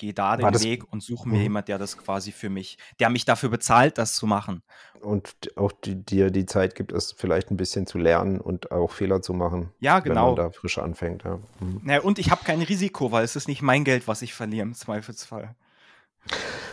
gehe 0.00 0.14
da 0.14 0.36
den 0.36 0.50
das, 0.50 0.64
Weg 0.64 0.90
und 0.90 1.02
suche 1.02 1.28
mir 1.28 1.36
mhm. 1.36 1.42
jemand, 1.42 1.68
der 1.68 1.78
das 1.78 1.96
quasi 1.96 2.32
für 2.32 2.48
mich, 2.48 2.78
der 2.98 3.10
mich 3.10 3.26
dafür 3.26 3.50
bezahlt, 3.50 3.98
das 3.98 4.14
zu 4.14 4.26
machen. 4.26 4.62
Und 5.00 5.34
auch 5.56 5.72
die, 5.72 5.94
dir 5.94 6.30
die 6.30 6.46
Zeit 6.46 6.74
gibt, 6.74 6.90
es 6.90 7.12
vielleicht 7.12 7.50
ein 7.50 7.56
bisschen 7.56 7.86
zu 7.86 7.98
lernen 7.98 8.40
und 8.40 8.72
auch 8.72 8.90
Fehler 8.90 9.22
zu 9.22 9.34
machen. 9.34 9.70
Ja, 9.78 10.00
genau. 10.00 10.36
Wenn 10.36 10.42
man 10.42 10.50
da 10.50 10.50
frisch 10.50 10.78
anfängt. 10.78 11.24
Ja. 11.24 11.38
Mhm. 11.60 11.82
ja 11.86 12.00
und 12.00 12.18
ich 12.18 12.30
habe 12.30 12.44
kein 12.44 12.62
Risiko, 12.62 13.12
weil 13.12 13.24
es 13.24 13.36
ist 13.36 13.46
nicht 13.46 13.62
mein 13.62 13.84
Geld, 13.84 14.08
was 14.08 14.22
ich 14.22 14.34
verliere 14.34 14.62
im 14.62 14.74
Zweifelsfall. 14.74 15.54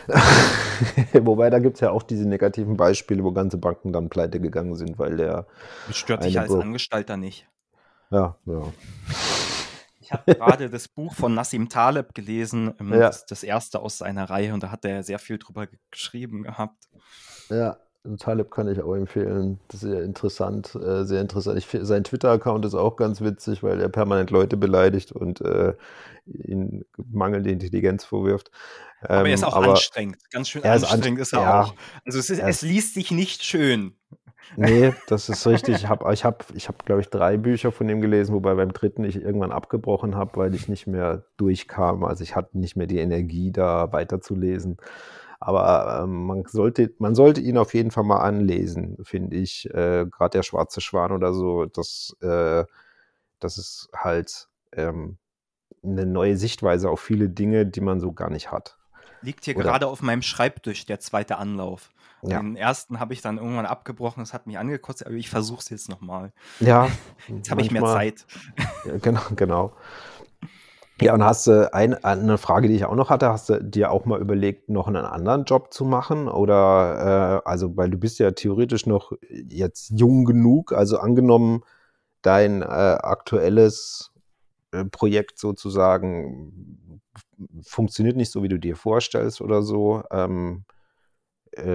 Wobei, 1.12 1.50
da 1.50 1.58
gibt 1.58 1.76
es 1.76 1.80
ja 1.80 1.90
auch 1.90 2.02
diese 2.02 2.26
negativen 2.26 2.76
Beispiele, 2.76 3.22
wo 3.24 3.32
ganze 3.32 3.58
Banken 3.58 3.92
dann 3.92 4.08
pleite 4.08 4.40
gegangen 4.40 4.74
sind, 4.74 4.98
weil 4.98 5.16
der. 5.16 5.46
Das 5.86 5.96
stört 5.96 6.24
dich 6.24 6.38
als 6.40 6.52
Angestellter 6.52 7.16
nicht. 7.16 7.46
Ja, 8.10 8.36
ja. 8.46 8.62
Ich 10.08 10.12
habe 10.12 10.34
gerade 10.34 10.70
das 10.70 10.88
Buch 10.88 11.14
von 11.14 11.34
Nassim 11.34 11.68
Taleb 11.68 12.14
gelesen, 12.14 12.74
ähm, 12.80 12.92
ja. 12.92 13.00
das, 13.00 13.26
das, 13.26 13.42
erste 13.42 13.80
aus 13.80 13.98
seiner 13.98 14.30
Reihe, 14.30 14.54
und 14.54 14.62
da 14.62 14.70
hat 14.70 14.84
er 14.86 15.02
sehr 15.02 15.18
viel 15.18 15.38
drüber 15.38 15.68
geschrieben 15.90 16.44
gehabt. 16.44 16.88
Ja, 17.50 17.76
Taleb 18.18 18.50
kann 18.50 18.68
ich 18.68 18.80
auch 18.80 18.94
empfehlen. 18.94 19.60
Das 19.68 19.82
ist 19.82 19.90
sehr 19.90 20.02
interessant, 20.02 20.74
äh, 20.76 21.04
sehr 21.04 21.20
interessant. 21.20 21.58
Ich, 21.58 21.68
sein 21.82 22.04
Twitter-Account 22.04 22.64
ist 22.64 22.74
auch 22.74 22.96
ganz 22.96 23.20
witzig, 23.20 23.62
weil 23.62 23.80
er 23.80 23.90
permanent 23.90 24.30
Leute 24.30 24.56
beleidigt 24.56 25.12
und 25.12 25.42
äh, 25.42 25.74
ihnen 26.24 26.86
mangelnde 26.96 27.50
Intelligenz 27.50 28.04
vorwirft. 28.04 28.50
Ähm, 29.02 29.18
aber 29.18 29.28
er 29.28 29.34
ist 29.34 29.42
ähm, 29.42 29.48
auch 29.48 29.56
anstrengend, 29.56 30.30
ganz 30.30 30.48
schön 30.48 30.64
anstrengend 30.64 31.18
ist, 31.20 31.34
an 31.34 31.42
ist 31.42 31.46
er 31.46 31.50
ja, 31.50 31.62
auch. 31.62 31.74
Also 32.06 32.18
es, 32.18 32.30
ist, 32.30 32.40
es 32.40 32.62
liest 32.62 32.94
sich 32.94 33.10
nicht 33.10 33.44
schön. 33.44 33.94
Nee, 34.56 34.94
das 35.08 35.28
ist 35.28 35.46
richtig. 35.46 35.76
Ich 35.76 35.88
habe, 35.88 36.12
ich 36.12 36.24
hab, 36.24 36.44
ich 36.54 36.68
hab, 36.68 36.84
glaube 36.84 37.00
ich, 37.00 37.10
drei 37.10 37.36
Bücher 37.36 37.72
von 37.72 37.88
ihm 37.88 38.00
gelesen, 38.00 38.34
wobei 38.34 38.54
beim 38.54 38.72
dritten 38.72 39.04
ich 39.04 39.16
irgendwann 39.16 39.52
abgebrochen 39.52 40.16
habe, 40.16 40.36
weil 40.36 40.54
ich 40.54 40.68
nicht 40.68 40.86
mehr 40.86 41.24
durchkam. 41.36 42.04
Also 42.04 42.24
ich 42.24 42.36
hatte 42.36 42.58
nicht 42.58 42.76
mehr 42.76 42.86
die 42.86 42.98
Energie, 42.98 43.52
da 43.52 43.92
weiterzulesen. 43.92 44.78
Aber 45.40 46.00
ähm, 46.02 46.26
man, 46.26 46.44
sollte, 46.46 46.92
man 46.98 47.14
sollte 47.14 47.40
ihn 47.40 47.58
auf 47.58 47.74
jeden 47.74 47.90
Fall 47.90 48.04
mal 48.04 48.20
anlesen, 48.20 48.96
finde 49.02 49.36
ich. 49.36 49.66
Äh, 49.70 50.06
Gerade 50.06 50.38
der 50.38 50.42
Schwarze 50.42 50.80
Schwan 50.80 51.12
oder 51.12 51.32
so, 51.32 51.66
das, 51.66 52.16
äh, 52.20 52.64
das 53.38 53.58
ist 53.58 53.88
halt 53.94 54.48
ähm, 54.72 55.18
eine 55.84 56.06
neue 56.06 56.36
Sichtweise 56.36 56.90
auf 56.90 57.00
viele 57.00 57.28
Dinge, 57.28 57.66
die 57.66 57.80
man 57.80 58.00
so 58.00 58.12
gar 58.12 58.30
nicht 58.30 58.50
hat. 58.50 58.76
Liegt 59.22 59.44
hier 59.44 59.56
oder? 59.56 59.64
gerade 59.64 59.86
auf 59.86 60.02
meinem 60.02 60.22
Schreibtisch, 60.22 60.86
der 60.86 61.00
zweite 61.00 61.38
Anlauf. 61.38 61.90
Ja. 62.22 62.40
Den 62.40 62.56
ersten 62.56 63.00
habe 63.00 63.12
ich 63.12 63.20
dann 63.20 63.38
irgendwann 63.38 63.66
abgebrochen, 63.66 64.22
das 64.22 64.32
hat 64.32 64.46
mich 64.46 64.58
angekostet, 64.58 65.06
aber 65.06 65.16
ich 65.16 65.30
versuche 65.30 65.60
es 65.60 65.70
jetzt 65.70 65.88
nochmal. 65.88 66.32
Ja. 66.60 66.88
Jetzt 67.28 67.50
habe 67.50 67.60
ich 67.60 67.70
mehr 67.70 67.84
Zeit. 67.84 68.26
Ja, 68.84 68.96
genau, 68.98 69.20
genau. 69.36 69.72
Ja, 71.00 71.14
und 71.14 71.22
hast 71.22 71.46
du 71.46 71.72
ein, 71.72 71.94
eine 72.02 72.38
Frage, 72.38 72.66
die 72.66 72.74
ich 72.74 72.84
auch 72.84 72.96
noch 72.96 73.08
hatte, 73.08 73.28
hast 73.28 73.50
du 73.50 73.62
dir 73.62 73.92
auch 73.92 74.04
mal 74.04 74.20
überlegt, 74.20 74.68
noch 74.68 74.88
einen 74.88 75.04
anderen 75.04 75.44
Job 75.44 75.72
zu 75.72 75.84
machen? 75.84 76.26
Oder, 76.26 77.42
äh, 77.44 77.48
also, 77.48 77.76
weil 77.76 77.90
du 77.90 77.98
bist 77.98 78.18
ja 78.18 78.32
theoretisch 78.32 78.84
noch 78.84 79.12
jetzt 79.30 79.90
jung 79.90 80.24
genug, 80.24 80.72
also 80.72 80.98
angenommen, 80.98 81.62
dein 82.22 82.62
äh, 82.62 82.64
aktuelles 82.64 84.10
äh, 84.72 84.84
Projekt 84.86 85.38
sozusagen 85.38 87.00
funktioniert 87.62 88.16
nicht 88.16 88.32
so, 88.32 88.42
wie 88.42 88.48
du 88.48 88.58
dir 88.58 88.74
vorstellst 88.74 89.40
oder 89.40 89.62
so. 89.62 90.02
Ähm, 90.10 90.64
äh, 90.68 90.77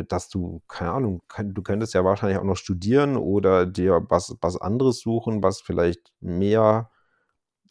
dass 0.07 0.29
du, 0.29 0.61
keine 0.67 0.91
Ahnung, 0.91 1.21
du 1.37 1.61
könntest 1.61 1.93
ja 1.93 2.03
wahrscheinlich 2.03 2.37
auch 2.37 2.43
noch 2.43 2.57
studieren 2.57 3.17
oder 3.17 3.65
dir 3.65 4.05
was, 4.09 4.35
was 4.41 4.57
anderes 4.57 4.99
suchen, 4.99 5.43
was 5.43 5.61
vielleicht 5.61 6.11
mehr 6.19 6.89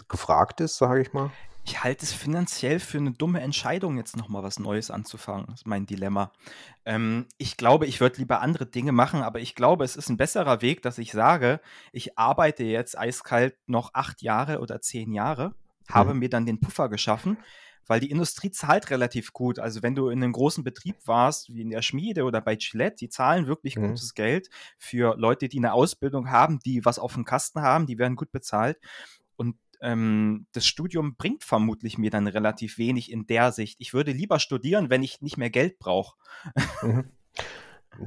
gefragt 0.08 0.60
ist, 0.60 0.76
sage 0.76 1.02
ich 1.02 1.12
mal. 1.12 1.30
Ich 1.64 1.84
halte 1.84 2.04
es 2.04 2.12
finanziell 2.12 2.80
für 2.80 2.98
eine 2.98 3.12
dumme 3.12 3.40
Entscheidung, 3.40 3.96
jetzt 3.96 4.16
nochmal 4.16 4.42
was 4.42 4.58
Neues 4.58 4.90
anzufangen. 4.90 5.46
Das 5.46 5.60
ist 5.60 5.66
mein 5.66 5.86
Dilemma. 5.86 6.32
Ähm, 6.84 7.26
ich 7.38 7.56
glaube, 7.56 7.86
ich 7.86 8.00
würde 8.00 8.18
lieber 8.18 8.40
andere 8.40 8.66
Dinge 8.66 8.90
machen, 8.90 9.22
aber 9.22 9.38
ich 9.38 9.54
glaube, 9.54 9.84
es 9.84 9.94
ist 9.94 10.08
ein 10.08 10.16
besserer 10.16 10.60
Weg, 10.60 10.82
dass 10.82 10.98
ich 10.98 11.12
sage, 11.12 11.60
ich 11.92 12.18
arbeite 12.18 12.64
jetzt 12.64 12.98
eiskalt 12.98 13.56
noch 13.66 13.94
acht 13.94 14.22
Jahre 14.22 14.58
oder 14.58 14.80
zehn 14.80 15.12
Jahre, 15.12 15.54
habe 15.88 16.14
mhm. 16.14 16.20
mir 16.20 16.30
dann 16.30 16.46
den 16.46 16.58
Puffer 16.58 16.88
geschaffen, 16.88 17.36
weil 17.86 18.00
die 18.00 18.10
Industrie 18.10 18.50
zahlt 18.50 18.90
relativ 18.90 19.32
gut. 19.32 19.58
Also 19.58 19.82
wenn 19.82 19.94
du 19.94 20.08
in 20.08 20.22
einem 20.22 20.32
großen 20.32 20.64
Betrieb 20.64 20.96
warst, 21.06 21.52
wie 21.52 21.62
in 21.62 21.70
der 21.70 21.82
Schmiede 21.82 22.24
oder 22.24 22.40
bei 22.40 22.56
Gillette, 22.56 22.96
die 22.96 23.08
zahlen 23.08 23.46
wirklich 23.46 23.76
mhm. 23.76 23.88
gutes 23.88 24.14
Geld 24.14 24.48
für 24.78 25.16
Leute, 25.16 25.48
die 25.48 25.58
eine 25.58 25.72
Ausbildung 25.72 26.30
haben, 26.30 26.58
die 26.60 26.84
was 26.84 26.98
auf 26.98 27.14
dem 27.14 27.24
Kasten 27.24 27.62
haben, 27.62 27.86
die 27.86 27.98
werden 27.98 28.16
gut 28.16 28.32
bezahlt. 28.32 28.78
Und 29.36 29.56
ähm, 29.80 30.46
das 30.52 30.66
Studium 30.66 31.16
bringt 31.16 31.44
vermutlich 31.44 31.98
mir 31.98 32.10
dann 32.10 32.26
relativ 32.26 32.78
wenig 32.78 33.10
in 33.10 33.26
der 33.26 33.52
Sicht. 33.52 33.76
Ich 33.80 33.92
würde 33.92 34.12
lieber 34.12 34.38
studieren, 34.38 34.90
wenn 34.90 35.02
ich 35.02 35.20
nicht 35.20 35.36
mehr 35.36 35.50
Geld 35.50 35.78
brauche. 35.78 36.16
Mhm. 36.82 37.04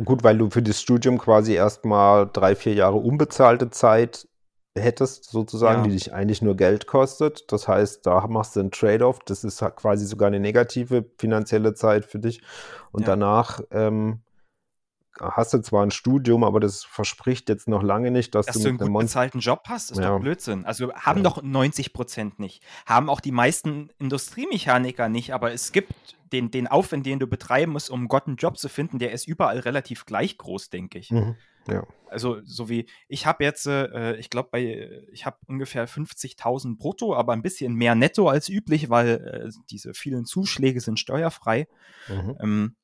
Gut, 0.03 0.23
weil 0.23 0.37
du 0.37 0.49
für 0.49 0.63
das 0.63 0.81
Studium 0.81 1.17
quasi 1.17 1.53
erstmal 1.53 2.27
drei, 2.31 2.55
vier 2.55 2.73
Jahre 2.73 2.97
unbezahlte 2.97 3.69
Zeit 3.69 4.27
hättest, 4.77 5.25
sozusagen, 5.25 5.83
ja. 5.83 5.87
die 5.87 5.93
dich 5.93 6.13
eigentlich 6.13 6.41
nur 6.41 6.55
Geld 6.55 6.87
kostet. 6.87 7.51
Das 7.51 7.67
heißt, 7.67 8.05
da 8.05 8.27
machst 8.27 8.55
du 8.55 8.59
einen 8.59 8.71
Trade-off. 8.71 9.19
Das 9.19 9.43
ist 9.43 9.59
quasi 9.75 10.05
sogar 10.05 10.27
eine 10.27 10.39
negative 10.39 11.05
finanzielle 11.17 11.73
Zeit 11.73 12.05
für 12.05 12.19
dich. 12.19 12.41
Und 12.91 13.01
ja. 13.01 13.07
danach 13.07 13.61
ähm, 13.71 14.21
hast 15.19 15.53
du 15.53 15.59
zwar 15.59 15.83
ein 15.83 15.91
Studium, 15.91 16.43
aber 16.43 16.59
das 16.59 16.83
verspricht 16.83 17.47
jetzt 17.49 17.67
noch 17.67 17.83
lange 17.83 18.11
nicht, 18.11 18.35
dass, 18.35 18.47
dass 18.47 18.55
du, 18.57 18.63
du 18.63 18.67
einen 18.69 18.77
gut 18.93 19.01
bezahlten 19.01 19.39
Job 19.39 19.63
hast, 19.67 19.91
ist 19.91 19.99
ja. 19.99 20.09
doch 20.09 20.19
Blödsinn. 20.19 20.65
Also 20.65 20.93
haben 20.93 21.23
doch 21.23 21.41
90 21.41 21.93
Prozent 21.93 22.39
nicht. 22.39 22.61
Haben 22.85 23.09
auch 23.09 23.21
die 23.21 23.31
meisten 23.31 23.89
Industriemechaniker 23.97 25.09
nicht, 25.09 25.33
aber 25.33 25.53
es 25.53 25.71
gibt 25.71 25.93
den, 26.33 26.51
den 26.51 26.67
Aufwand, 26.67 27.05
den 27.05 27.19
du 27.19 27.27
betreiben 27.27 27.71
musst, 27.71 27.89
um 27.89 28.07
Gott 28.07 28.27
einen 28.27 28.35
Job 28.35 28.57
zu 28.57 28.67
finden, 28.67 28.99
der 28.99 29.11
ist 29.11 29.27
überall 29.27 29.59
relativ 29.59 30.05
gleich 30.05 30.37
groß, 30.37 30.69
denke 30.69 30.99
ich. 30.99 31.11
Mhm. 31.11 31.35
Ja. 31.67 31.83
Also 32.09 32.39
so 32.45 32.69
wie 32.69 32.87
ich 33.07 33.25
habe 33.25 33.43
jetzt, 33.43 33.67
äh, 33.67 34.15
ich 34.15 34.29
glaube 34.29 34.49
bei, 34.51 35.03
ich 35.11 35.25
habe 35.25 35.37
ungefähr 35.47 35.87
50.000 35.87 36.77
brutto, 36.77 37.15
aber 37.15 37.33
ein 37.33 37.41
bisschen 37.41 37.73
mehr 37.73 37.95
netto 37.95 38.29
als 38.29 38.47
üblich, 38.47 38.89
weil 38.89 39.09
äh, 39.09 39.51
diese 39.69 39.93
vielen 39.93 40.25
Zuschläge 40.25 40.79
sind 40.79 40.99
steuerfrei. 40.99 41.67
Mhm. 42.07 42.37
Ähm, 42.39 42.75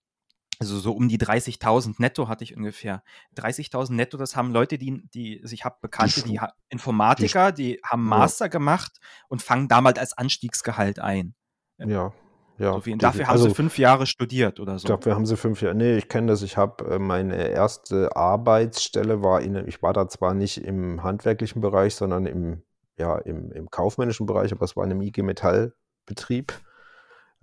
also 0.59 0.77
so 0.77 0.91
um 0.91 1.09
die 1.09 1.17
30.000 1.17 1.95
netto 1.97 2.27
hatte 2.27 2.43
ich 2.43 2.55
ungefähr. 2.55 3.03
30.000 3.35 3.93
netto, 3.93 4.17
das 4.17 4.35
haben 4.35 4.51
Leute, 4.51 4.77
die, 4.77 5.07
die 5.09 5.39
also 5.41 5.53
ich 5.53 5.65
habe 5.65 5.77
Bekannte, 5.81 6.21
die, 6.21 6.33
die 6.33 6.39
Informatiker, 6.69 7.51
die, 7.51 7.75
die 7.75 7.79
haben 7.83 8.03
Master 8.03 8.45
ja. 8.45 8.49
gemacht 8.49 8.99
und 9.27 9.41
fangen 9.41 9.67
damals 9.69 9.97
als 9.97 10.13
Anstiegsgehalt 10.17 10.99
ein. 10.99 11.35
Ja, 11.79 12.13
ja, 12.61 12.73
so 12.73 12.95
dafür 12.95 13.25
haben 13.25 13.31
also, 13.31 13.49
sie 13.49 13.55
fünf 13.55 13.79
Jahre 13.79 14.05
studiert 14.05 14.59
oder 14.59 14.77
so. 14.77 14.87
Dafür 14.87 15.15
haben 15.15 15.25
sie 15.25 15.35
fünf 15.35 15.61
Jahre. 15.63 15.73
Nee, 15.73 15.97
ich 15.97 16.07
kenne 16.09 16.27
das. 16.27 16.43
Ich 16.43 16.57
habe 16.57 16.85
äh, 16.85 16.99
meine 16.99 17.47
erste 17.47 18.15
Arbeitsstelle 18.15 19.23
war 19.23 19.41
in, 19.41 19.55
ich 19.67 19.81
war 19.81 19.93
da 19.93 20.07
zwar 20.07 20.35
nicht 20.35 20.63
im 20.63 21.01
handwerklichen 21.01 21.61
Bereich, 21.61 21.95
sondern 21.95 22.27
im, 22.27 22.61
ja, 22.97 23.17
im, 23.17 23.51
im 23.51 23.71
kaufmännischen 23.71 24.27
Bereich, 24.27 24.51
aber 24.51 24.63
es 24.63 24.75
war 24.75 24.83
in 24.83 24.91
einem 24.91 25.01
IG 25.01 25.23
Metallbetrieb, 25.23 26.53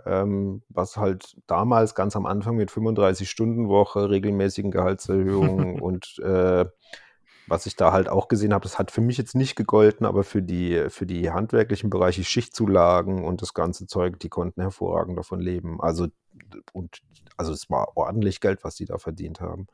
ähm, 0.06 0.62
was 0.68 0.96
halt 0.96 1.36
damals 1.48 1.96
ganz 1.96 2.14
am 2.14 2.24
Anfang 2.24 2.54
mit 2.54 2.70
35 2.70 3.28
Stunden 3.28 3.68
Woche, 3.68 4.10
regelmäßigen 4.10 4.70
Gehaltserhöhungen 4.70 5.80
und 5.80 6.20
äh, 6.20 6.64
was 7.48 7.66
ich 7.66 7.76
da 7.76 7.92
halt 7.92 8.08
auch 8.08 8.28
gesehen 8.28 8.52
habe, 8.52 8.62
das 8.62 8.78
hat 8.78 8.90
für 8.90 9.00
mich 9.00 9.16
jetzt 9.16 9.34
nicht 9.34 9.56
gegolten, 9.56 10.06
aber 10.06 10.24
für 10.24 10.42
die, 10.42 10.86
für 10.88 11.06
die 11.06 11.30
handwerklichen 11.30 11.90
Bereiche, 11.90 12.24
Schichtzulagen 12.24 13.24
und 13.24 13.42
das 13.42 13.54
ganze 13.54 13.86
Zeug, 13.86 14.20
die 14.20 14.28
konnten 14.28 14.60
hervorragend 14.60 15.18
davon 15.18 15.40
leben. 15.40 15.80
Also, 15.80 16.08
und, 16.72 17.00
also 17.36 17.52
es 17.52 17.70
war 17.70 17.96
ordentlich 17.96 18.40
Geld, 18.40 18.64
was 18.64 18.74
die 18.74 18.84
da 18.84 18.98
verdient 18.98 19.40
haben. 19.40 19.66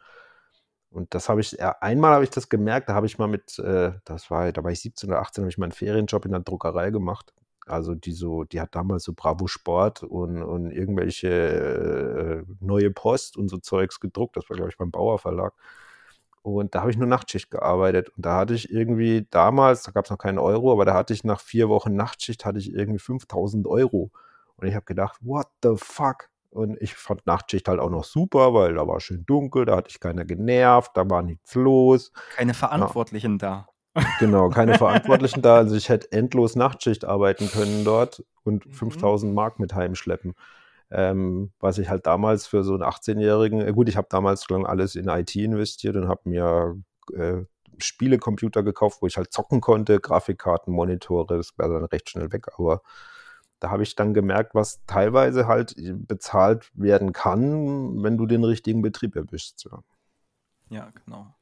Und 0.90 1.12
das 1.12 1.28
habe 1.28 1.40
ich, 1.40 1.52
ja, 1.52 1.76
einmal 1.80 2.12
habe 2.12 2.24
ich 2.24 2.30
das 2.30 2.48
gemerkt, 2.48 2.88
da 2.88 2.94
habe 2.94 3.06
ich 3.06 3.18
mal 3.18 3.26
mit, 3.26 3.58
äh, 3.58 3.92
das 4.04 4.30
war, 4.30 4.52
da 4.52 4.62
war 4.62 4.70
ich 4.70 4.80
17 4.80 5.10
oder 5.10 5.20
18, 5.20 5.42
habe 5.42 5.50
ich 5.50 5.58
mal 5.58 5.66
einen 5.66 5.72
Ferienjob 5.72 6.24
in 6.24 6.30
der 6.30 6.40
Druckerei 6.40 6.90
gemacht. 6.90 7.34
Also 7.66 7.94
die 7.94 8.12
so, 8.12 8.44
die 8.44 8.60
hat 8.60 8.74
damals 8.74 9.04
so 9.04 9.12
Bravo 9.14 9.46
Sport 9.46 10.02
und, 10.02 10.42
und 10.42 10.70
irgendwelche 10.70 11.28
äh, 11.28 12.44
neue 12.60 12.90
Post 12.90 13.36
und 13.36 13.48
so 13.48 13.58
Zeugs 13.58 14.00
gedruckt. 14.00 14.36
Das 14.36 14.48
war, 14.48 14.56
glaube 14.56 14.70
ich, 14.70 14.76
beim 14.76 14.90
Bauer 14.90 15.18
Verlag. 15.18 15.54
Und 16.44 16.74
da 16.74 16.82
habe 16.82 16.90
ich 16.90 16.98
nur 16.98 17.06
Nachtschicht 17.06 17.50
gearbeitet. 17.50 18.10
Und 18.10 18.26
da 18.26 18.36
hatte 18.36 18.52
ich 18.52 18.70
irgendwie 18.70 19.26
damals, 19.30 19.82
da 19.82 19.92
gab 19.92 20.04
es 20.04 20.10
noch 20.10 20.18
keinen 20.18 20.38
Euro, 20.38 20.72
aber 20.72 20.84
da 20.84 20.92
hatte 20.92 21.14
ich 21.14 21.24
nach 21.24 21.40
vier 21.40 21.70
Wochen 21.70 21.96
Nachtschicht, 21.96 22.44
hatte 22.44 22.58
ich 22.58 22.74
irgendwie 22.74 22.98
5000 22.98 23.66
Euro. 23.66 24.10
Und 24.56 24.68
ich 24.68 24.74
habe 24.74 24.84
gedacht, 24.84 25.16
what 25.22 25.46
the 25.62 25.70
fuck? 25.76 26.28
Und 26.50 26.76
ich 26.82 26.96
fand 26.96 27.26
Nachtschicht 27.26 27.66
halt 27.66 27.80
auch 27.80 27.88
noch 27.88 28.04
super, 28.04 28.52
weil 28.52 28.74
da 28.74 28.86
war 28.86 29.00
schön 29.00 29.24
dunkel, 29.24 29.64
da 29.64 29.76
hatte 29.76 29.88
ich 29.88 30.00
keiner 30.00 30.26
genervt, 30.26 30.90
da 30.94 31.08
war 31.08 31.22
nichts 31.22 31.54
los. 31.54 32.12
Keine 32.36 32.52
Verantwortlichen 32.52 33.38
ja. 33.40 33.66
da. 33.94 34.02
Genau, 34.20 34.50
keine 34.50 34.74
Verantwortlichen 34.78 35.40
da. 35.40 35.56
Also 35.56 35.76
ich 35.76 35.88
hätte 35.88 36.12
endlos 36.12 36.56
Nachtschicht 36.56 37.06
arbeiten 37.06 37.48
können 37.50 37.86
dort 37.86 38.22
und 38.42 38.66
5000 38.70 39.30
mhm. 39.30 39.34
Mark 39.34 39.58
mit 39.58 39.74
heimschleppen. 39.74 40.34
Ähm, 40.90 41.52
was 41.60 41.78
ich 41.78 41.88
halt 41.88 42.06
damals 42.06 42.46
für 42.46 42.62
so 42.62 42.74
einen 42.74 42.82
18-Jährigen, 42.82 43.60
äh, 43.60 43.72
gut, 43.72 43.88
ich 43.88 43.96
habe 43.96 44.08
damals 44.10 44.48
lang 44.48 44.66
alles 44.66 44.94
in 44.94 45.08
IT 45.08 45.34
investiert 45.34 45.96
und 45.96 46.08
habe 46.08 46.28
mir 46.28 46.76
äh, 47.14 47.42
Spielecomputer 47.78 48.62
gekauft, 48.62 49.02
wo 49.02 49.06
ich 49.06 49.16
halt 49.16 49.32
zocken 49.32 49.60
konnte, 49.60 50.00
Grafikkarten, 50.00 50.72
Monitore, 50.72 51.36
das 51.36 51.56
war 51.56 51.68
dann 51.68 51.84
recht 51.84 52.10
schnell 52.10 52.32
weg, 52.32 52.46
aber 52.56 52.82
da 53.60 53.70
habe 53.70 53.82
ich 53.82 53.94
dann 53.96 54.14
gemerkt, 54.14 54.54
was 54.54 54.84
teilweise 54.86 55.46
halt 55.46 55.74
bezahlt 56.06 56.70
werden 56.74 57.12
kann, 57.12 58.02
wenn 58.02 58.18
du 58.18 58.26
den 58.26 58.44
richtigen 58.44 58.82
Betrieb 58.82 59.16
erwischst. 59.16 59.66
Ja, 59.70 59.82
ja 60.68 60.92
genau. 61.04 61.34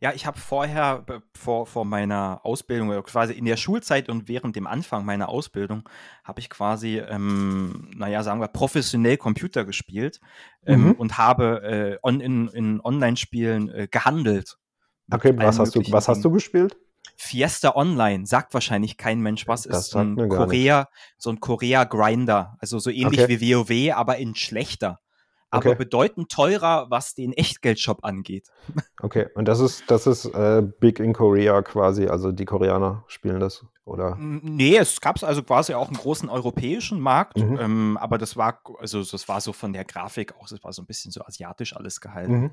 Ja, 0.00 0.12
ich 0.12 0.26
habe 0.26 0.38
vorher, 0.38 1.04
vor, 1.32 1.66
vor 1.66 1.84
meiner 1.84 2.40
Ausbildung, 2.44 3.02
quasi 3.02 3.32
in 3.32 3.44
der 3.44 3.56
Schulzeit 3.56 4.08
und 4.08 4.28
während 4.28 4.56
dem 4.56 4.66
Anfang 4.66 5.04
meiner 5.04 5.28
Ausbildung, 5.28 5.88
habe 6.24 6.40
ich 6.40 6.50
quasi, 6.50 6.98
ähm, 6.98 7.90
naja, 7.96 8.22
sagen 8.22 8.40
wir, 8.40 8.48
professionell 8.48 9.16
Computer 9.16 9.64
gespielt 9.64 10.20
ähm, 10.66 10.88
mhm. 10.88 10.92
und 10.92 11.18
habe 11.18 11.62
äh, 11.62 11.98
on, 12.02 12.20
in, 12.20 12.48
in 12.48 12.80
Online-Spielen 12.80 13.68
äh, 13.70 13.88
gehandelt. 13.90 14.58
Okay, 15.10 15.32
was 15.36 15.58
hast, 15.58 15.74
du, 15.74 15.82
was 15.90 16.08
hast 16.08 16.24
du 16.24 16.30
gespielt? 16.30 16.76
Fiesta 17.16 17.74
Online, 17.76 18.26
sagt 18.26 18.52
wahrscheinlich 18.52 18.96
kein 18.96 19.20
Mensch 19.20 19.46
was, 19.48 19.62
das 19.62 19.88
ist 19.88 19.96
ein 19.96 20.16
Korea, 20.28 20.88
so 21.16 21.30
ein 21.30 21.40
Korea-Grinder, 21.40 22.56
also 22.58 22.78
so 22.78 22.90
ähnlich 22.90 23.22
okay. 23.22 23.40
wie 23.40 23.54
WoW, 23.54 23.96
aber 23.96 24.18
in 24.18 24.34
schlechter 24.34 25.00
aber 25.50 25.70
okay. 25.70 25.78
bedeutend 25.78 26.30
teurer, 26.30 26.86
was 26.90 27.14
den 27.14 27.32
Echtgeldshop 27.32 28.04
angeht. 28.04 28.48
Okay, 29.02 29.26
und 29.34 29.46
das 29.46 29.60
ist, 29.60 29.90
das 29.90 30.06
ist 30.06 30.24
äh, 30.24 30.62
Big 30.80 31.00
in 31.00 31.12
Korea 31.12 31.60
quasi, 31.60 32.06
also 32.06 32.32
die 32.32 32.46
Koreaner 32.46 33.04
spielen 33.08 33.40
das, 33.40 33.66
oder? 33.84 34.16
Nee, 34.18 34.78
es 34.78 35.02
gab 35.02 35.22
also 35.22 35.42
quasi 35.42 35.74
auch 35.74 35.88
einen 35.88 35.98
großen 35.98 36.30
europäischen 36.30 36.98
Markt, 36.98 37.36
mhm. 37.36 37.58
ähm, 37.60 37.98
aber 37.98 38.16
das 38.16 38.38
war, 38.38 38.62
also 38.78 39.04
das 39.04 39.28
war 39.28 39.42
so 39.42 39.52
von 39.52 39.74
der 39.74 39.84
Grafik 39.84 40.34
auch, 40.36 40.48
das 40.48 40.64
war 40.64 40.72
so 40.72 40.80
ein 40.80 40.86
bisschen 40.86 41.12
so 41.12 41.22
asiatisch 41.22 41.76
alles 41.76 42.00
gehalten. 42.00 42.40
Mhm. 42.40 42.50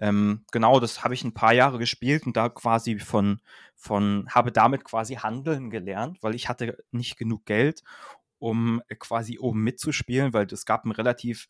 Ähm, 0.00 0.44
genau, 0.52 0.80
das 0.80 1.04
habe 1.04 1.12
ich 1.12 1.22
ein 1.22 1.34
paar 1.34 1.52
Jahre 1.52 1.78
gespielt 1.78 2.26
und 2.26 2.34
da 2.34 2.48
quasi 2.48 2.98
von, 2.98 3.40
von, 3.76 4.26
habe 4.30 4.50
damit 4.50 4.84
quasi 4.84 5.16
handeln 5.16 5.68
gelernt, 5.68 6.22
weil 6.22 6.34
ich 6.34 6.48
hatte 6.48 6.78
nicht 6.92 7.18
genug 7.18 7.44
Geld 7.44 7.82
um 8.38 8.82
quasi 8.98 9.38
oben 9.38 9.62
mitzuspielen, 9.62 10.32
weil 10.32 10.46
es 10.46 10.66
gab 10.66 10.84
ein 10.84 10.92
relativ 10.92 11.48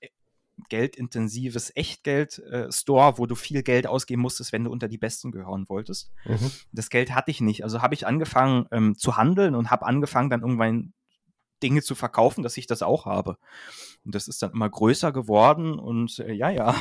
geldintensives 0.68 1.72
Echtgeld-Store, 1.74 3.12
äh, 3.12 3.18
wo 3.18 3.26
du 3.26 3.34
viel 3.34 3.62
Geld 3.62 3.86
ausgeben 3.86 4.22
musstest, 4.22 4.52
wenn 4.52 4.64
du 4.64 4.70
unter 4.70 4.88
die 4.88 4.98
Besten 4.98 5.32
gehören 5.32 5.68
wolltest. 5.68 6.10
Mhm. 6.24 6.50
Das 6.72 6.90
Geld 6.90 7.14
hatte 7.14 7.30
ich 7.30 7.40
nicht. 7.40 7.64
Also 7.64 7.82
habe 7.82 7.94
ich 7.94 8.06
angefangen 8.06 8.66
ähm, 8.70 8.96
zu 8.96 9.16
handeln 9.16 9.54
und 9.54 9.70
habe 9.70 9.86
angefangen, 9.86 10.30
dann 10.30 10.42
irgendwann 10.42 10.92
Dinge 11.62 11.82
zu 11.82 11.94
verkaufen, 11.94 12.42
dass 12.42 12.56
ich 12.56 12.66
das 12.66 12.82
auch 12.82 13.06
habe. 13.06 13.38
Und 14.04 14.14
das 14.14 14.28
ist 14.28 14.42
dann 14.42 14.52
immer 14.52 14.68
größer 14.68 15.12
geworden 15.12 15.78
und 15.78 16.18
äh, 16.18 16.32
ja, 16.32 16.50
ja. 16.50 16.74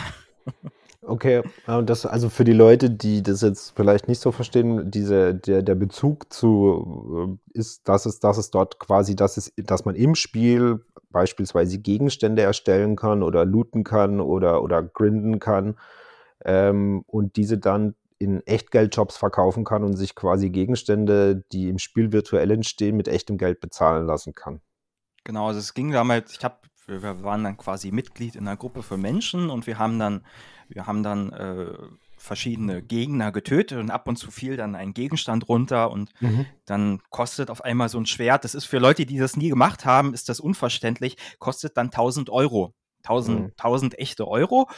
Okay, 1.06 1.44
das 1.66 2.06
also 2.06 2.30
für 2.30 2.46
die 2.46 2.54
Leute, 2.54 2.90
die 2.90 3.22
das 3.22 3.42
jetzt 3.42 3.74
vielleicht 3.76 4.08
nicht 4.08 4.22
so 4.22 4.32
verstehen, 4.32 4.90
diese, 4.90 5.36
der, 5.36 5.62
der 5.62 5.76
Bezug 5.76 6.32
zu 6.32 7.40
äh, 7.54 7.60
ist, 7.60 7.88
dass 7.90 8.06
es, 8.06 8.20
dass 8.20 8.38
es 8.38 8.52
dort 8.52 8.80
quasi, 8.80 9.16
dass 9.16 9.36
es, 9.36 9.52
dass 9.58 9.84
man 9.84 9.96
im 9.96 10.16
Spiel 10.16 10.86
beispielsweise 11.14 11.80
Gegenstände 11.80 12.42
erstellen 12.42 12.98
kann 12.98 13.24
oder 13.24 13.46
looten 13.46 13.86
kann 13.86 14.20
oder, 14.20 14.62
oder 14.62 14.84
grinden 14.84 15.40
kann 15.40 15.78
ähm, 16.44 17.06
und 17.08 17.38
diese 17.38 17.58
dann 17.58 17.96
in 18.20 18.46
Echtgeldjobs 18.46 19.18
verkaufen 19.18 19.64
kann 19.64 19.84
und 19.84 19.96
sich 19.96 20.16
quasi 20.16 20.50
Gegenstände, 20.50 21.44
die 21.52 21.70
im 21.70 21.80
Spiel 21.80 22.12
virtuell 22.12 22.52
entstehen, 22.52 22.98
mit 22.98 23.08
echtem 23.08 23.38
Geld 23.38 23.60
bezahlen 23.62 24.06
lassen 24.06 24.34
kann. 24.34 24.62
Genau, 25.24 25.48
also 25.48 25.60
es 25.60 25.74
ging 25.74 25.92
damals, 25.92 26.34
ich 26.34 26.44
habe, 26.44 26.58
wir 26.88 27.24
waren 27.24 27.44
dann 27.44 27.58
quasi 27.58 27.92
Mitglied 27.92 28.36
in 28.36 28.48
einer 28.48 28.58
Gruppe 28.58 28.84
für 28.84 28.98
Menschen 28.98 29.50
und 29.50 29.68
wir 29.68 29.78
haben 29.78 30.00
dann, 30.00 30.26
wir 30.68 30.86
haben 30.86 31.04
dann 31.04 31.32
äh, 31.32 31.78
verschiedene 32.24 32.82
Gegner 32.82 33.32
getötet 33.32 33.78
und 33.80 33.92
ab 33.92 34.08
und 34.08 34.16
zu 34.16 34.32
fiel 34.32 34.56
dann 34.56 34.76
ein 34.76 34.94
Gegenstand 34.94 35.50
runter 35.50 35.92
und 35.92 36.10
mhm. 36.22 36.46
dann 36.66 37.02
kostet 37.10 37.50
auf 37.50 37.64
einmal 37.64 37.90
so 37.90 38.00
ein 38.00 38.06
Schwert, 38.06 38.46
das 38.46 38.56
ist 38.56 38.66
für 38.66 38.80
Leute, 38.80 39.06
die 39.06 39.18
das 39.18 39.36
nie 39.36 39.50
gemacht 39.50 39.86
haben, 39.86 40.14
ist 40.14 40.30
das 40.30 40.40
unverständlich, 40.40 41.18
kostet 41.40 41.76
dann 41.76 41.88
1000 41.88 42.30
Euro. 42.30 42.74
1000, 43.04 43.40
mhm. 43.40 43.46
1000 43.58 44.00
echte 44.00 44.28
Euro. 44.28 44.70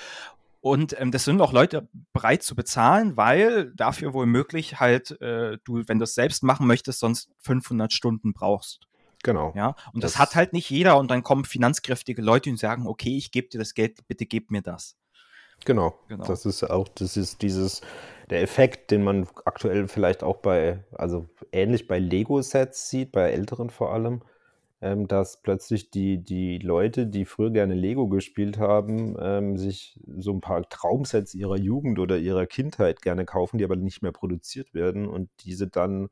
Und 0.59 0.99
ähm, 0.99 1.11
das 1.11 1.25
sind 1.25 1.39
auch 1.41 1.53
Leute 1.53 1.87
bereit 2.11 2.41
zu 2.41 2.55
bezahlen, 2.55 3.15
weil 3.15 3.71
dafür 3.75 4.13
wohl 4.13 4.25
möglich 4.25 4.79
halt 4.79 5.21
äh, 5.21 5.59
du, 5.63 5.83
wenn 5.85 5.99
du 5.99 6.05
es 6.05 6.15
selbst 6.15 6.41
machen 6.41 6.65
möchtest, 6.65 6.99
sonst 6.99 7.29
500 7.37 7.93
Stunden 7.93 8.33
brauchst. 8.33 8.87
Genau. 9.21 9.53
Ja, 9.55 9.75
und 9.93 10.03
das, 10.03 10.13
das, 10.13 10.19
hat 10.19 10.35
halt 10.35 10.53
nicht 10.53 10.69
jeder 10.71 10.97
und 10.97 11.11
dann 11.11 11.21
kommen 11.21 11.45
finanzkräftige 11.45 12.23
Leute 12.23 12.49
und 12.49 12.57
sagen, 12.57 12.87
okay, 12.87 13.15
ich 13.15 13.31
gebe 13.31 13.49
dir 13.49 13.59
das 13.59 13.75
Geld, 13.75 13.99
bitte 14.07 14.25
gib 14.25 14.49
mir 14.49 14.63
das. 14.63 14.95
Genau. 15.63 15.95
genau. 16.07 16.25
Das 16.25 16.45
ist 16.45 16.63
auch, 16.63 16.87
das 16.89 17.17
ist 17.17 17.41
dieses, 17.41 17.81
der 18.29 18.41
Effekt, 18.41 18.91
den 18.91 19.03
man 19.03 19.27
aktuell 19.45 19.87
vielleicht 19.87 20.23
auch 20.23 20.37
bei, 20.37 20.83
also 20.91 21.27
ähnlich 21.51 21.87
bei 21.87 21.99
Lego-Sets 21.99 22.89
sieht, 22.89 23.11
bei 23.11 23.31
älteren 23.31 23.69
vor 23.69 23.93
allem, 23.93 24.21
ähm, 24.81 25.07
dass 25.07 25.41
plötzlich 25.41 25.89
die, 25.91 26.23
die 26.23 26.57
Leute, 26.57 27.07
die 27.07 27.25
früher 27.25 27.51
gerne 27.51 27.75
Lego 27.75 28.07
gespielt 28.07 28.57
haben, 28.59 29.15
ähm, 29.19 29.57
sich 29.57 29.99
so 30.17 30.31
ein 30.33 30.41
paar 30.41 30.67
Traumsets 30.69 31.33
ihrer 31.33 31.57
Jugend 31.57 31.99
oder 31.99 32.17
ihrer 32.17 32.45
Kindheit 32.45 33.01
gerne 33.01 33.25
kaufen, 33.25 33.57
die 33.57 33.63
aber 33.63 33.75
nicht 33.75 34.01
mehr 34.01 34.11
produziert 34.11 34.73
werden 34.73 35.07
und 35.07 35.29
diese 35.41 35.67
dann 35.67 36.09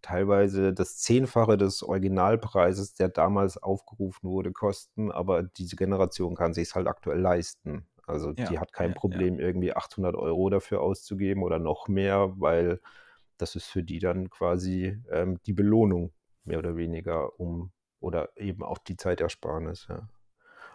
teilweise 0.00 0.72
das 0.72 0.98
Zehnfache 0.98 1.56
des 1.56 1.82
Originalpreises, 1.82 2.94
der 2.94 3.08
damals 3.08 3.58
aufgerufen 3.58 4.30
wurde, 4.30 4.52
kosten, 4.52 5.10
aber 5.10 5.42
diese 5.42 5.76
Generation 5.76 6.36
kann 6.36 6.54
sich 6.54 6.68
es 6.68 6.74
halt 6.74 6.86
aktuell 6.86 7.20
leisten. 7.20 7.86
Also 8.08 8.32
ja, 8.36 8.46
die 8.46 8.58
hat 8.58 8.72
kein 8.72 8.90
ja, 8.90 8.96
Problem, 8.96 9.38
ja. 9.38 9.46
irgendwie 9.46 9.74
800 9.74 10.14
Euro 10.16 10.50
dafür 10.50 10.80
auszugeben 10.80 11.42
oder 11.42 11.58
noch 11.58 11.88
mehr, 11.88 12.32
weil 12.36 12.80
das 13.36 13.54
ist 13.54 13.66
für 13.66 13.82
die 13.82 13.98
dann 13.98 14.30
quasi 14.30 14.98
ähm, 15.10 15.38
die 15.46 15.52
Belohnung 15.52 16.12
mehr 16.44 16.58
oder 16.58 16.76
weniger 16.76 17.38
um 17.38 17.70
oder 18.00 18.30
eben 18.36 18.62
auch 18.62 18.78
die 18.78 18.96
Zeitersparnis. 18.96 19.86
Ja. 19.88 20.08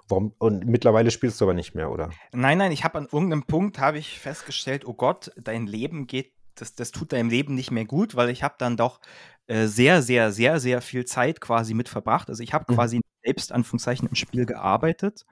Warum, 0.07 0.33
und 0.37 0.65
mittlerweile 0.65 1.11
spielst 1.11 1.39
du 1.39 1.45
aber 1.45 1.53
nicht 1.53 1.75
mehr, 1.75 1.89
oder? 1.89 2.09
Nein, 2.33 2.57
nein, 2.57 2.71
ich 2.71 2.83
habe 2.83 2.97
an 2.97 3.07
irgendeinem 3.11 3.43
Punkt 3.43 3.79
habe 3.79 3.97
ich 3.97 4.19
festgestellt, 4.19 4.85
oh 4.85 4.93
Gott, 4.93 5.31
dein 5.37 5.65
Leben 5.65 6.07
geht, 6.07 6.33
das, 6.55 6.75
das 6.75 6.91
tut 6.91 7.13
deinem 7.13 7.29
Leben 7.29 7.55
nicht 7.55 7.71
mehr 7.71 7.85
gut, 7.85 8.15
weil 8.15 8.29
ich 8.29 8.43
habe 8.43 8.55
dann 8.57 8.77
doch 8.77 8.99
äh, 9.47 9.65
sehr, 9.65 10.01
sehr, 10.01 10.31
sehr, 10.31 10.59
sehr 10.59 10.81
viel 10.81 11.05
Zeit 11.05 11.41
quasi 11.41 11.73
mit 11.73 11.89
verbracht. 11.89 12.29
Also 12.29 12.43
ich 12.43 12.53
habe 12.53 12.65
mhm. 12.67 12.75
quasi 12.75 13.01
selbst 13.23 13.51
Anführungszeichen 13.51 14.07
im 14.07 14.15
Spiel 14.15 14.45
gearbeitet. 14.45 15.25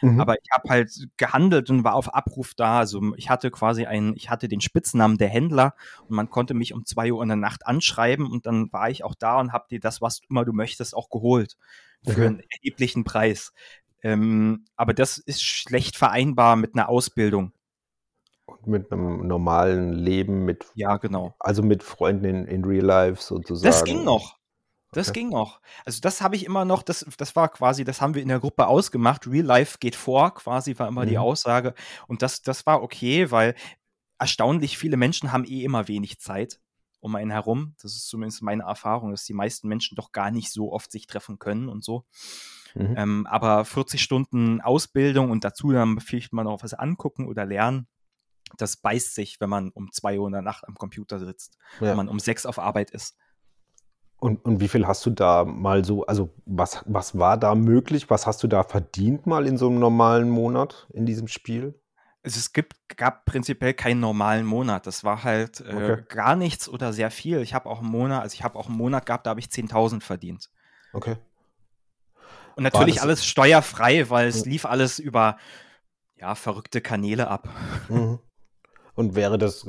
Mhm. 0.00 0.20
Aber 0.20 0.34
ich 0.34 0.48
habe 0.52 0.68
halt 0.68 1.08
gehandelt 1.16 1.70
und 1.70 1.84
war 1.84 1.94
auf 1.94 2.14
Abruf 2.14 2.54
da. 2.54 2.78
Also 2.78 3.14
ich 3.16 3.30
hatte 3.30 3.50
quasi 3.50 3.86
einen, 3.86 4.14
ich 4.16 4.30
hatte 4.30 4.48
den 4.48 4.60
Spitznamen 4.60 5.18
der 5.18 5.28
Händler 5.28 5.74
und 6.08 6.16
man 6.16 6.30
konnte 6.30 6.54
mich 6.54 6.74
um 6.74 6.84
zwei 6.84 7.12
Uhr 7.12 7.22
in 7.22 7.28
der 7.28 7.36
Nacht 7.36 7.66
anschreiben 7.66 8.30
und 8.30 8.46
dann 8.46 8.72
war 8.72 8.90
ich 8.90 9.04
auch 9.04 9.14
da 9.14 9.40
und 9.40 9.52
habe 9.52 9.66
dir 9.70 9.80
das, 9.80 10.00
was 10.00 10.20
immer 10.28 10.44
du 10.44 10.52
möchtest, 10.52 10.94
auch 10.96 11.10
geholt. 11.10 11.56
Für 12.04 12.20
mhm. 12.20 12.26
einen 12.26 12.42
erheblichen 12.50 13.04
Preis. 13.04 13.52
Ähm, 14.02 14.64
aber 14.76 14.94
das 14.94 15.18
ist 15.18 15.42
schlecht 15.42 15.96
vereinbar 15.96 16.56
mit 16.56 16.74
einer 16.74 16.88
Ausbildung. 16.88 17.52
Und 18.46 18.66
mit 18.66 18.92
einem 18.92 19.26
normalen 19.26 19.92
Leben, 19.92 20.44
mit 20.44 20.66
ja, 20.74 20.96
genau. 20.96 21.34
Also 21.38 21.62
mit 21.62 21.82
Freunden 21.82 22.24
in, 22.24 22.44
in 22.46 22.64
Real 22.64 22.84
Life 22.84 23.22
sozusagen. 23.22 23.66
Das 23.66 23.84
ging 23.84 24.04
noch. 24.04 24.37
Das 24.92 25.10
okay. 25.10 25.20
ging 25.20 25.28
noch. 25.30 25.60
Also 25.84 26.00
das 26.00 26.22
habe 26.22 26.36
ich 26.36 26.46
immer 26.46 26.64
noch, 26.64 26.82
das, 26.82 27.04
das 27.18 27.36
war 27.36 27.48
quasi, 27.50 27.84
das 27.84 28.00
haben 28.00 28.14
wir 28.14 28.22
in 28.22 28.28
der 28.28 28.40
Gruppe 28.40 28.66
ausgemacht. 28.66 29.26
Real 29.26 29.44
Life 29.44 29.78
geht 29.80 29.94
vor, 29.94 30.34
quasi 30.34 30.78
war 30.78 30.88
immer 30.88 31.04
mhm. 31.04 31.10
die 31.10 31.18
Aussage. 31.18 31.74
Und 32.06 32.22
das, 32.22 32.42
das 32.42 32.64
war 32.66 32.82
okay, 32.82 33.30
weil 33.30 33.54
erstaunlich 34.18 34.78
viele 34.78 34.96
Menschen 34.96 35.30
haben 35.32 35.44
eh 35.44 35.62
immer 35.62 35.88
wenig 35.88 36.20
Zeit 36.20 36.60
um 37.00 37.14
einen 37.14 37.30
herum. 37.30 37.74
Das 37.80 37.94
ist 37.94 38.08
zumindest 38.08 38.42
meine 38.42 38.64
Erfahrung, 38.64 39.10
dass 39.10 39.24
die 39.24 39.34
meisten 39.34 39.68
Menschen 39.68 39.94
doch 39.94 40.10
gar 40.12 40.30
nicht 40.30 40.50
so 40.50 40.72
oft 40.72 40.90
sich 40.90 41.06
treffen 41.06 41.38
können 41.38 41.68
und 41.68 41.84
so. 41.84 42.04
Mhm. 42.74 42.94
Ähm, 42.96 43.26
aber 43.26 43.64
40 43.64 44.02
Stunden 44.02 44.60
Ausbildung 44.60 45.30
und 45.30 45.44
dazu 45.44 45.70
dann 45.72 46.00
vielleicht 46.00 46.32
mal 46.32 46.44
noch 46.44 46.62
was 46.62 46.74
angucken 46.74 47.26
oder 47.26 47.44
lernen, 47.44 47.86
das 48.56 48.76
beißt 48.76 49.14
sich, 49.14 49.40
wenn 49.40 49.50
man 49.50 49.70
um 49.70 49.92
zwei 49.92 50.18
Uhr 50.18 50.26
in 50.26 50.32
der 50.32 50.42
Nacht 50.42 50.66
am 50.66 50.74
Computer 50.74 51.18
sitzt, 51.18 51.58
Ja. 51.80 51.88
wenn 51.88 51.96
man 51.96 52.08
um 52.08 52.18
sechs 52.18 52.46
auf 52.46 52.58
Arbeit 52.58 52.90
ist. 52.90 53.16
Und, 54.20 54.44
und 54.44 54.60
wie 54.60 54.68
viel 54.68 54.86
hast 54.86 55.06
du 55.06 55.10
da 55.10 55.44
mal 55.44 55.84
so, 55.84 56.04
also 56.06 56.34
was, 56.44 56.82
was 56.86 57.18
war 57.18 57.36
da 57.36 57.54
möglich? 57.54 58.10
Was 58.10 58.26
hast 58.26 58.42
du 58.42 58.48
da 58.48 58.64
verdient 58.64 59.26
mal 59.26 59.46
in 59.46 59.56
so 59.56 59.68
einem 59.68 59.78
normalen 59.78 60.28
Monat 60.28 60.88
in 60.92 61.06
diesem 61.06 61.28
Spiel? 61.28 61.80
Also 62.24 62.38
es 62.38 62.52
gibt, 62.52 62.74
gab 62.96 63.26
prinzipiell 63.26 63.74
keinen 63.74 64.00
normalen 64.00 64.44
Monat. 64.44 64.88
Das 64.88 65.04
war 65.04 65.22
halt 65.22 65.60
äh, 65.60 65.72
Okay. 65.72 66.04
gar 66.08 66.34
nichts 66.34 66.68
oder 66.68 66.92
sehr 66.92 67.12
viel. 67.12 67.40
Ich 67.42 67.54
habe 67.54 67.68
auch 67.68 67.78
einen 67.78 67.90
Monat, 67.90 68.22
also 68.22 68.34
ich 68.34 68.42
habe 68.42 68.58
auch 68.58 68.66
einen 68.66 68.76
Monat 68.76 69.06
gehabt, 69.06 69.26
da 69.26 69.30
habe 69.30 69.40
ich 69.40 69.46
10.000 69.46 70.02
verdient. 70.02 70.50
Okay. 70.92 71.16
Und 72.56 72.64
natürlich 72.64 73.00
alles 73.00 73.24
steuerfrei, 73.24 74.10
weil 74.10 74.26
es 74.26 74.44
lief 74.44 74.66
alles 74.66 74.98
über 74.98 75.38
ja, 76.16 76.34
verrückte 76.34 76.80
Kanäle 76.80 77.28
ab. 77.28 77.48
Mhm. 77.88 78.18
Und 78.98 79.14
wäre 79.14 79.38
das, 79.38 79.64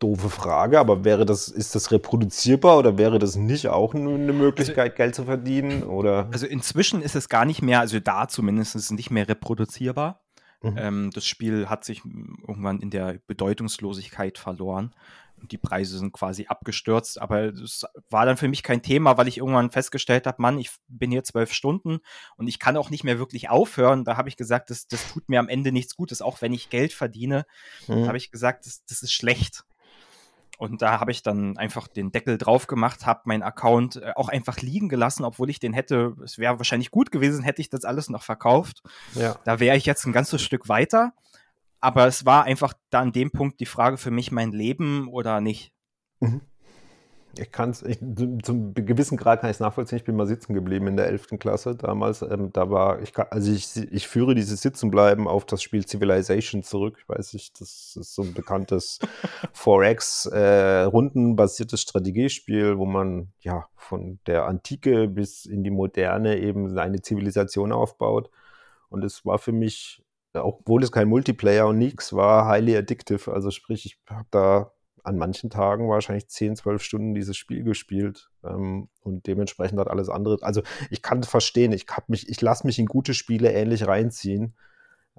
doofe 0.00 0.30
Frage, 0.30 0.80
aber 0.80 1.04
wäre 1.04 1.24
das, 1.24 1.48
ist 1.48 1.74
das 1.74 1.92
reproduzierbar 1.92 2.78
oder 2.78 2.98
wäre 2.98 3.18
das 3.18 3.36
nicht 3.36 3.68
auch 3.68 3.94
eine 3.94 4.32
Möglichkeit, 4.32 4.96
Geld 4.96 5.14
zu 5.14 5.24
verdienen? 5.24 5.84
Oder? 5.84 6.28
Also 6.32 6.46
inzwischen 6.46 7.02
ist 7.02 7.14
es 7.14 7.28
gar 7.28 7.44
nicht 7.44 7.62
mehr, 7.62 7.80
also 7.80 8.00
da 8.00 8.26
zumindest 8.26 8.74
ist 8.74 8.84
es 8.84 8.90
nicht 8.90 9.10
mehr 9.10 9.28
reproduzierbar. 9.28 10.22
Mhm. 10.62 10.74
Ähm, 10.76 11.10
das 11.14 11.26
Spiel 11.26 11.68
hat 11.68 11.84
sich 11.84 12.02
irgendwann 12.04 12.80
in 12.80 12.90
der 12.90 13.18
Bedeutungslosigkeit 13.26 14.38
verloren. 14.38 14.94
Die 15.42 15.58
Preise 15.58 15.98
sind 15.98 16.12
quasi 16.12 16.46
abgestürzt, 16.46 17.20
aber 17.20 17.52
das 17.52 17.84
war 18.08 18.26
dann 18.26 18.36
für 18.36 18.48
mich 18.48 18.62
kein 18.62 18.82
Thema, 18.82 19.16
weil 19.16 19.28
ich 19.28 19.38
irgendwann 19.38 19.70
festgestellt 19.70 20.26
habe, 20.26 20.40
Mann, 20.42 20.58
ich 20.58 20.70
bin 20.88 21.10
hier 21.10 21.24
zwölf 21.24 21.52
Stunden 21.52 21.98
und 22.36 22.48
ich 22.48 22.58
kann 22.58 22.76
auch 22.76 22.90
nicht 22.90 23.04
mehr 23.04 23.18
wirklich 23.18 23.48
aufhören. 23.50 24.04
Da 24.04 24.16
habe 24.16 24.28
ich 24.28 24.36
gesagt, 24.36 24.70
das, 24.70 24.86
das 24.86 25.12
tut 25.12 25.28
mir 25.28 25.40
am 25.40 25.48
Ende 25.48 25.72
nichts 25.72 25.96
Gutes, 25.96 26.22
auch 26.22 26.40
wenn 26.42 26.52
ich 26.52 26.70
Geld 26.70 26.92
verdiene, 26.92 27.46
Mhm. 27.88 28.06
habe 28.06 28.16
ich 28.16 28.30
gesagt, 28.30 28.66
das, 28.66 28.84
das 28.86 29.02
ist 29.02 29.12
schlecht. 29.12 29.64
Und 30.58 30.82
da 30.82 31.00
habe 31.00 31.10
ich 31.10 31.22
dann 31.22 31.56
einfach 31.56 31.88
den 31.88 32.12
Deckel 32.12 32.36
drauf 32.36 32.66
gemacht, 32.66 33.06
habe 33.06 33.22
meinen 33.24 33.42
Account 33.42 33.96
äh, 33.96 34.12
auch 34.14 34.28
einfach 34.28 34.58
liegen 34.58 34.90
gelassen, 34.90 35.24
obwohl 35.24 35.48
ich 35.48 35.58
den 35.58 35.72
hätte, 35.72 36.14
es 36.22 36.36
wäre 36.36 36.58
wahrscheinlich 36.58 36.90
gut 36.90 37.10
gewesen, 37.10 37.42
hätte 37.42 37.62
ich 37.62 37.70
das 37.70 37.86
alles 37.86 38.10
noch 38.10 38.22
verkauft. 38.22 38.82
ja. 39.14 39.38
Da 39.44 39.58
wäre 39.58 39.78
ich 39.78 39.86
jetzt 39.86 40.04
ein 40.04 40.12
ganzes 40.12 40.42
Stück 40.42 40.68
weiter. 40.68 41.12
Aber 41.80 42.06
es 42.06 42.26
war 42.26 42.44
einfach 42.44 42.74
da 42.90 43.00
an 43.00 43.12
dem 43.12 43.30
Punkt 43.30 43.60
die 43.60 43.66
Frage 43.66 43.96
für 43.96 44.10
mich, 44.10 44.32
mein 44.32 44.52
Leben 44.52 45.08
oder 45.08 45.40
nicht. 45.40 45.72
Mhm. 46.20 46.42
Ich 47.38 47.52
kann 47.52 47.70
es, 47.70 47.84
zum 48.42 48.74
gewissen 48.74 49.16
Grad 49.16 49.40
kann 49.40 49.50
ich 49.50 49.56
es 49.56 49.60
nachvollziehen. 49.60 49.98
Ich 49.98 50.04
bin 50.04 50.16
mal 50.16 50.26
sitzen 50.26 50.52
geblieben 50.52 50.88
in 50.88 50.96
der 50.96 51.06
11. 51.06 51.38
Klasse 51.38 51.76
damals. 51.76 52.22
Ähm, 52.22 52.52
da 52.52 52.70
war, 52.70 53.00
ich 53.02 53.16
also 53.16 53.52
ich, 53.52 53.76
ich 53.76 54.08
führe 54.08 54.34
dieses 54.34 54.62
Sitzenbleiben 54.62 55.28
auf 55.28 55.44
das 55.44 55.62
Spiel 55.62 55.86
Civilization 55.86 56.62
zurück. 56.62 56.98
Ich 57.00 57.08
weiß 57.08 57.34
nicht, 57.34 57.60
das 57.60 57.96
ist 57.96 58.14
so 58.14 58.22
ein 58.22 58.34
bekanntes 58.34 58.98
4X 59.54 60.30
äh, 60.32 60.82
rundenbasiertes 60.82 61.80
Strategiespiel, 61.80 62.78
wo 62.78 62.84
man 62.84 63.32
ja 63.40 63.68
von 63.76 64.18
der 64.26 64.46
Antike 64.46 65.06
bis 65.06 65.46
in 65.46 65.62
die 65.62 65.70
Moderne 65.70 66.38
eben 66.38 66.68
seine 66.74 67.00
Zivilisation 67.00 67.70
aufbaut. 67.70 68.30
Und 68.88 69.04
es 69.04 69.24
war 69.24 69.38
für 69.38 69.52
mich, 69.52 70.02
obwohl 70.34 70.82
es 70.82 70.92
kein 70.92 71.08
Multiplayer 71.08 71.66
und 71.66 71.78
nichts 71.78 72.12
war, 72.12 72.46
highly 72.46 72.76
addictive. 72.76 73.32
Also 73.32 73.50
sprich, 73.50 73.86
ich 73.86 73.98
habe 74.08 74.28
da 74.30 74.72
an 75.02 75.16
manchen 75.16 75.50
Tagen 75.50 75.88
wahrscheinlich 75.88 76.28
10, 76.28 76.56
12 76.56 76.82
Stunden 76.82 77.14
dieses 77.14 77.36
Spiel 77.36 77.64
gespielt 77.64 78.30
ähm, 78.44 78.88
und 79.02 79.26
dementsprechend 79.26 79.78
hat 79.78 79.88
alles 79.88 80.08
andere. 80.08 80.38
Also 80.42 80.62
ich 80.90 81.02
kann 81.02 81.22
verstehen, 81.22 81.72
ich 81.72 81.86
mich, 82.08 82.28
ich 82.28 82.40
lasse 82.40 82.66
mich 82.66 82.78
in 82.78 82.86
gute 82.86 83.14
Spiele 83.14 83.52
ähnlich 83.52 83.86
reinziehen. 83.86 84.54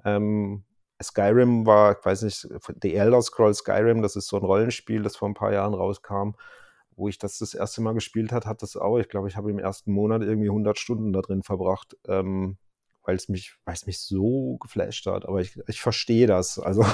Ähm, 0.04 0.64
Skyrim 1.02 1.66
war, 1.66 1.98
ich 1.98 2.04
weiß 2.04 2.22
nicht, 2.22 2.48
The 2.80 2.94
Elder 2.94 3.22
Scrolls 3.22 3.58
Skyrim, 3.58 4.02
das 4.02 4.16
ist 4.16 4.28
so 4.28 4.36
ein 4.36 4.44
Rollenspiel, 4.44 5.02
das 5.02 5.16
vor 5.16 5.28
ein 5.28 5.34
paar 5.34 5.52
Jahren 5.52 5.74
rauskam, 5.74 6.32
wo 6.94 7.08
ich 7.08 7.18
das 7.18 7.38
das 7.38 7.54
erste 7.54 7.82
Mal 7.82 7.94
gespielt 7.94 8.30
hat, 8.30 8.46
hat 8.46 8.62
das 8.62 8.76
auch, 8.76 8.98
ich 8.98 9.08
glaube, 9.08 9.28
ich 9.28 9.36
habe 9.36 9.50
im 9.50 9.58
ersten 9.58 9.92
Monat 9.92 10.22
irgendwie 10.22 10.48
100 10.48 10.78
Stunden 10.78 11.12
da 11.12 11.20
drin 11.20 11.42
verbracht, 11.42 11.96
ähm, 12.06 12.56
weil 13.04 13.16
es 13.16 13.28
mich, 13.28 13.54
weil 13.64 13.74
es 13.74 13.86
mich 13.86 14.00
so 14.00 14.58
geflasht 14.58 15.06
hat. 15.06 15.26
Aber 15.26 15.40
ich, 15.40 15.58
ich 15.66 15.80
verstehe 15.80 16.26
das. 16.26 16.58
Also 16.58 16.84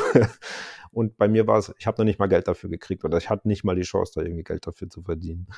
und 0.91 1.17
bei 1.17 1.29
mir 1.29 1.47
war 1.47 1.59
es, 1.59 1.75
ich 1.79 1.87
habe 1.87 2.01
noch 2.01 2.05
nicht 2.05 2.19
mal 2.19 2.29
Geld 2.29 2.49
dafür 2.49 2.71
gekriegt 2.71 3.05
oder 3.05 3.19
ich 3.19 3.31
hatte 3.31 3.49
nicht 3.49 3.65
mal 3.65 3.77
die 3.77 3.83
Chance, 3.83 4.13
da 4.15 4.23
irgendwie 4.23 4.45
Geld 4.45 4.67
dafür 4.67 4.89
zu 4.89 5.03
verdienen. 5.03 5.49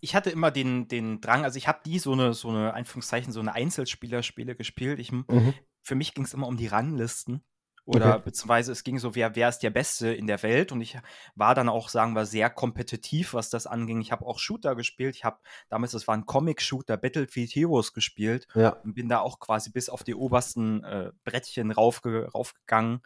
Ich 0.00 0.14
hatte 0.14 0.30
immer 0.30 0.50
den, 0.50 0.88
den 0.88 1.20
Drang, 1.20 1.44
also 1.44 1.56
ich 1.56 1.68
habe 1.68 1.80
die 1.86 1.98
so 1.98 2.12
eine, 2.12 2.34
so 2.34 2.48
eine, 2.48 2.74
Anführungszeichen, 2.74 3.32
so 3.32 3.40
eine 3.40 3.54
Einzelspielerspiele 3.54 4.56
gespielt. 4.56 4.98
Ich, 4.98 5.12
Mhm. 5.12 5.54
für 5.82 5.94
mich 5.94 6.14
ging 6.14 6.24
es 6.24 6.34
immer 6.34 6.48
um 6.48 6.56
die 6.56 6.66
Ranglisten. 6.66 7.42
Oder 7.84 8.14
Okay. 8.14 8.22
beziehungsweise 8.26 8.70
es 8.70 8.84
ging 8.84 8.98
so, 9.00 9.14
wer, 9.16 9.34
wer 9.34 9.48
ist 9.48 9.58
der 9.58 9.70
Beste 9.70 10.12
in 10.12 10.28
der 10.28 10.40
Welt? 10.44 10.70
Und 10.70 10.80
ich 10.80 10.96
war 11.34 11.54
dann 11.56 11.68
auch, 11.68 11.88
sagen 11.88 12.14
wir, 12.14 12.26
sehr 12.26 12.48
kompetitiv, 12.48 13.34
was 13.34 13.50
das 13.50 13.66
anging. 13.66 14.00
Ich 14.00 14.12
habe 14.12 14.24
auch 14.24 14.38
Shooter 14.38 14.76
gespielt. 14.76 15.16
Ich 15.16 15.24
habe 15.24 15.38
damals, 15.68 15.90
das 15.92 16.06
war 16.06 16.16
ein 16.16 16.24
Comic-Shooter, 16.26 16.96
Battlefield 16.96 17.50
Heroes 17.50 17.92
gespielt. 17.92 18.46
Ja. 18.54 18.70
und 18.84 18.94
bin 18.94 19.08
da 19.08 19.18
auch 19.18 19.40
quasi 19.40 19.70
bis 19.70 19.88
auf 19.88 20.04
die 20.04 20.14
obersten 20.14 20.84
äh, 20.84 21.10
Brettchen 21.24 21.72
raufge 21.72 22.28
raufgegangen 22.32 23.02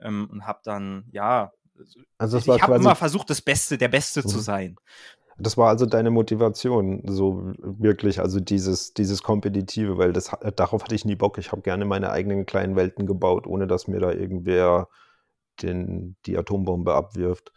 ähm, 0.00 0.28
und 0.30 0.46
habe 0.46 0.60
dann, 0.62 1.06
ja, 1.10 1.52
Also 2.18 2.38
ich 2.38 2.62
habe 2.62 2.76
immer 2.76 2.94
versucht, 2.94 3.30
das 3.30 3.40
Beste, 3.40 3.78
der 3.78 3.88
Beste 3.88 4.24
zu 4.24 4.36
Mhm. 4.36 4.42
sein. 4.42 4.76
Das 5.40 5.56
war 5.56 5.68
also 5.68 5.86
deine 5.86 6.10
Motivation, 6.10 7.02
so 7.06 7.52
wirklich, 7.58 8.20
also 8.20 8.40
dieses, 8.40 8.94
dieses 8.94 9.22
Kompetitive, 9.22 9.98
weil 9.98 10.12
das, 10.12 10.30
darauf 10.56 10.82
hatte 10.84 10.94
ich 10.94 11.04
nie 11.04 11.16
Bock. 11.16 11.38
Ich 11.38 11.52
habe 11.52 11.62
gerne 11.62 11.84
meine 11.84 12.10
eigenen 12.10 12.46
kleinen 12.46 12.76
Welten 12.76 13.06
gebaut, 13.06 13.46
ohne 13.46 13.66
dass 13.66 13.88
mir 13.88 14.00
da 14.00 14.12
irgendwer 14.12 14.88
den, 15.62 16.16
die 16.26 16.36
Atombombe 16.38 16.94
abwirft. 16.94 17.52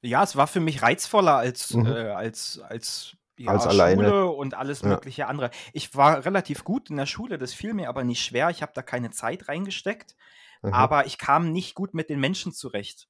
Ja, 0.00 0.22
es 0.22 0.36
war 0.36 0.46
für 0.46 0.60
mich 0.60 0.82
reizvoller 0.82 1.36
als, 1.36 1.74
Mhm. 1.74 1.86
äh, 1.86 2.10
als, 2.10 2.60
als, 2.68 3.16
ja, 3.36 3.52
Als 3.52 3.66
alleine. 3.66 4.02
Schule 4.04 4.26
und 4.28 4.54
alles 4.54 4.82
Ja. 4.82 4.88
mögliche 4.88 5.26
andere. 5.26 5.50
Ich 5.72 5.94
war 5.94 6.24
relativ 6.24 6.64
gut 6.64 6.90
in 6.90 6.96
der 6.96 7.06
Schule, 7.06 7.38
das 7.38 7.54
fiel 7.54 7.72
mir 7.72 7.88
aber 7.88 8.04
nicht 8.04 8.24
schwer. 8.24 8.50
Ich 8.50 8.62
habe 8.62 8.72
da 8.74 8.82
keine 8.82 9.10
Zeit 9.10 9.48
reingesteckt, 9.48 10.16
Mhm. 10.62 10.72
aber 10.74 11.06
ich 11.06 11.18
kam 11.18 11.52
nicht 11.52 11.74
gut 11.74 11.94
mit 11.94 12.10
den 12.10 12.20
Menschen 12.20 12.52
zurecht. 12.52 13.08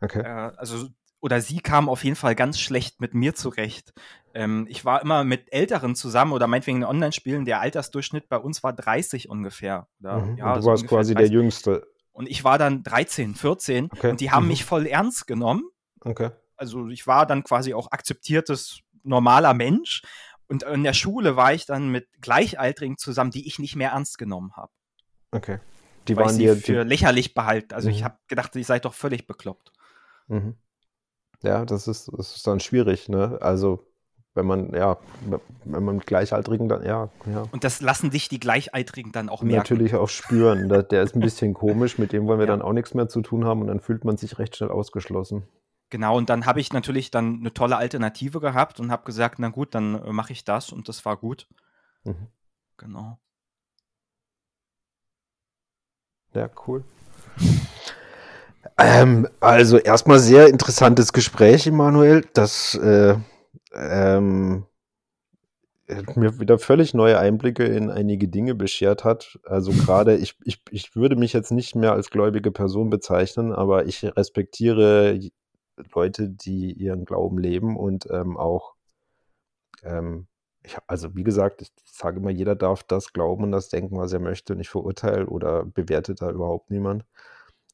Okay. 0.00 0.20
Äh, 0.20 0.52
also, 0.56 0.88
oder 1.20 1.40
sie 1.40 1.60
kam 1.60 1.88
auf 1.88 2.04
jeden 2.04 2.16
Fall 2.16 2.34
ganz 2.34 2.58
schlecht 2.60 3.00
mit 3.00 3.14
mir 3.14 3.34
zurecht. 3.34 3.92
Ähm, 4.34 4.66
ich 4.70 4.84
war 4.84 5.02
immer 5.02 5.24
mit 5.24 5.52
Älteren 5.52 5.94
zusammen 5.94 6.32
oder 6.32 6.46
meinetwegen 6.46 6.78
in 6.78 6.84
Online-Spielen. 6.84 7.44
Der 7.44 7.60
Altersdurchschnitt 7.60 8.28
bei 8.28 8.36
uns 8.38 8.62
war 8.62 8.72
30 8.72 9.28
ungefähr. 9.28 9.88
Oder, 10.00 10.18
Mhm. 10.26 10.36
ja, 10.36 10.54
du 10.54 10.62
so 10.62 10.70
warst 10.70 10.86
quasi 10.86 11.14
der 11.14 11.24
30. 11.26 11.32
Jüngste. 11.34 11.86
Und 12.12 12.28
ich 12.28 12.44
war 12.44 12.58
dann 12.58 12.82
13, 12.82 13.34
14 13.34 13.88
Okay. 13.92 14.10
und 14.10 14.20
die 14.20 14.30
haben 14.30 14.44
Mhm. 14.44 14.48
mich 14.48 14.64
voll 14.64 14.86
ernst 14.86 15.26
genommen. 15.26 15.64
Okay. 16.00 16.30
Also 16.56 16.88
ich 16.88 17.06
war 17.06 17.26
dann 17.26 17.42
quasi 17.44 17.74
auch 17.74 17.90
akzeptiertes, 17.90 18.80
normaler 19.02 19.54
Mensch. 19.54 20.02
Und 20.48 20.62
in 20.64 20.82
der 20.84 20.92
Schule 20.94 21.36
war 21.36 21.52
ich 21.54 21.64
dann 21.66 21.90
mit 21.90 22.08
Gleichaltrigen 22.20 22.98
zusammen, 22.98 23.30
die 23.30 23.46
ich 23.46 23.58
nicht 23.58 23.76
mehr 23.76 23.90
ernst 23.92 24.18
genommen 24.18 24.52
habe. 24.56 24.72
Okay. 25.30 25.58
Die 26.08 26.16
Weil 26.16 26.22
ich 26.24 26.26
waren 26.28 26.34
sie 26.36 26.42
dir. 26.44 26.56
für 26.56 26.82
Die, 26.84 26.88
lächerlich 26.88 27.34
behalten. 27.34 27.72
Also 27.74 27.88
ich 27.88 28.00
Mhm. 28.00 28.04
habe 28.04 28.18
gedacht, 28.26 28.54
ihr 28.56 28.64
seid 28.64 28.84
doch 28.84 28.94
völlig 28.94 29.26
bekloppt. 29.26 29.70
mhm. 30.28 30.56
Ja, 31.42 31.64
das 31.64 31.88
ist, 31.88 32.10
das 32.16 32.36
ist 32.36 32.46
dann 32.46 32.60
schwierig, 32.60 33.08
ne? 33.08 33.38
Also, 33.40 33.86
wenn 34.34 34.46
man, 34.46 34.72
ja, 34.74 34.98
wenn 35.64 35.84
man 35.84 35.96
mit 35.96 36.06
Gleichaltrigen 36.06 36.68
dann, 36.68 36.84
ja, 36.84 37.08
ja. 37.26 37.48
Und 37.50 37.64
das 37.64 37.80
lassen 37.80 38.10
sich 38.10 38.28
die 38.28 38.38
Gleichaltrigen 38.38 39.10
dann 39.12 39.28
auch 39.28 39.42
merken. 39.42 39.56
Natürlich 39.74 39.94
auch 39.94 40.08
spüren. 40.08 40.68
Da, 40.68 40.82
der 40.82 41.02
ist 41.02 41.14
ein 41.16 41.20
bisschen 41.22 41.54
komisch, 41.54 41.98
mit 41.98 42.12
dem 42.12 42.26
wollen 42.26 42.38
wir 42.38 42.46
Ja. 42.46 42.52
dann 42.52 42.62
auch 42.62 42.72
nichts 42.72 42.94
mehr 42.94 43.08
zu 43.08 43.22
tun 43.22 43.44
haben 43.44 43.62
und 43.62 43.68
dann 43.68 43.80
fühlt 43.80 44.04
man 44.04 44.16
sich 44.16 44.38
recht 44.38 44.56
schnell 44.56 44.70
ausgeschlossen. 44.70 45.48
Genau, 45.88 46.16
und 46.16 46.30
dann 46.30 46.46
habe 46.46 46.60
ich 46.60 46.72
natürlich 46.72 47.10
dann 47.10 47.40
eine 47.40 47.52
tolle 47.52 47.76
Alternative 47.76 48.38
gehabt 48.38 48.78
und 48.78 48.92
habe 48.92 49.02
gesagt, 49.04 49.40
na 49.40 49.48
gut, 49.48 49.74
dann 49.74 49.96
äh, 49.96 50.12
mache 50.12 50.32
ich 50.32 50.44
das 50.44 50.70
und 50.70 50.88
das 50.88 51.04
war 51.04 51.16
gut. 51.16 51.48
Mhm. 52.04 52.28
Genau. 52.76 53.18
Ja, 56.32 56.48
cool. 56.66 56.84
Ähm, 58.78 59.28
also 59.40 59.78
erstmal 59.78 60.18
sehr 60.18 60.48
interessantes 60.48 61.12
Gespräch, 61.12 61.66
Emanuel. 61.66 62.26
Das 62.34 62.74
äh, 62.74 63.16
ähm, 63.74 64.66
mir 66.14 66.38
wieder 66.38 66.58
völlig 66.58 66.94
neue 66.94 67.18
Einblicke 67.18 67.64
in 67.64 67.90
einige 67.90 68.28
Dinge 68.28 68.54
beschert 68.54 69.04
hat. 69.04 69.38
Also 69.44 69.72
gerade, 69.72 70.16
ich, 70.16 70.36
ich, 70.44 70.62
ich 70.70 70.94
würde 70.94 71.16
mich 71.16 71.32
jetzt 71.32 71.50
nicht 71.50 71.74
mehr 71.74 71.92
als 71.92 72.10
gläubige 72.10 72.52
Person 72.52 72.90
bezeichnen, 72.90 73.52
aber 73.52 73.86
ich 73.86 74.04
respektiere 74.04 75.18
Leute, 75.94 76.28
die 76.28 76.72
ihren 76.72 77.04
Glauben 77.04 77.38
leben 77.38 77.76
und 77.76 78.06
ähm, 78.10 78.36
auch, 78.36 78.74
ähm, 79.82 80.26
ich, 80.62 80.76
also 80.86 81.16
wie 81.16 81.24
gesagt, 81.24 81.62
ich 81.62 81.72
sage 81.84 82.18
immer, 82.18 82.30
jeder 82.30 82.54
darf 82.54 82.82
das 82.82 83.12
glauben 83.12 83.44
und 83.44 83.52
das 83.52 83.68
denken, 83.68 83.96
was 83.98 84.12
er 84.12 84.20
möchte 84.20 84.52
und 84.52 84.60
ich 84.60 84.68
verurteile 84.68 85.26
oder 85.26 85.64
bewerte 85.64 86.14
da 86.14 86.30
überhaupt 86.30 86.70
niemand. 86.70 87.04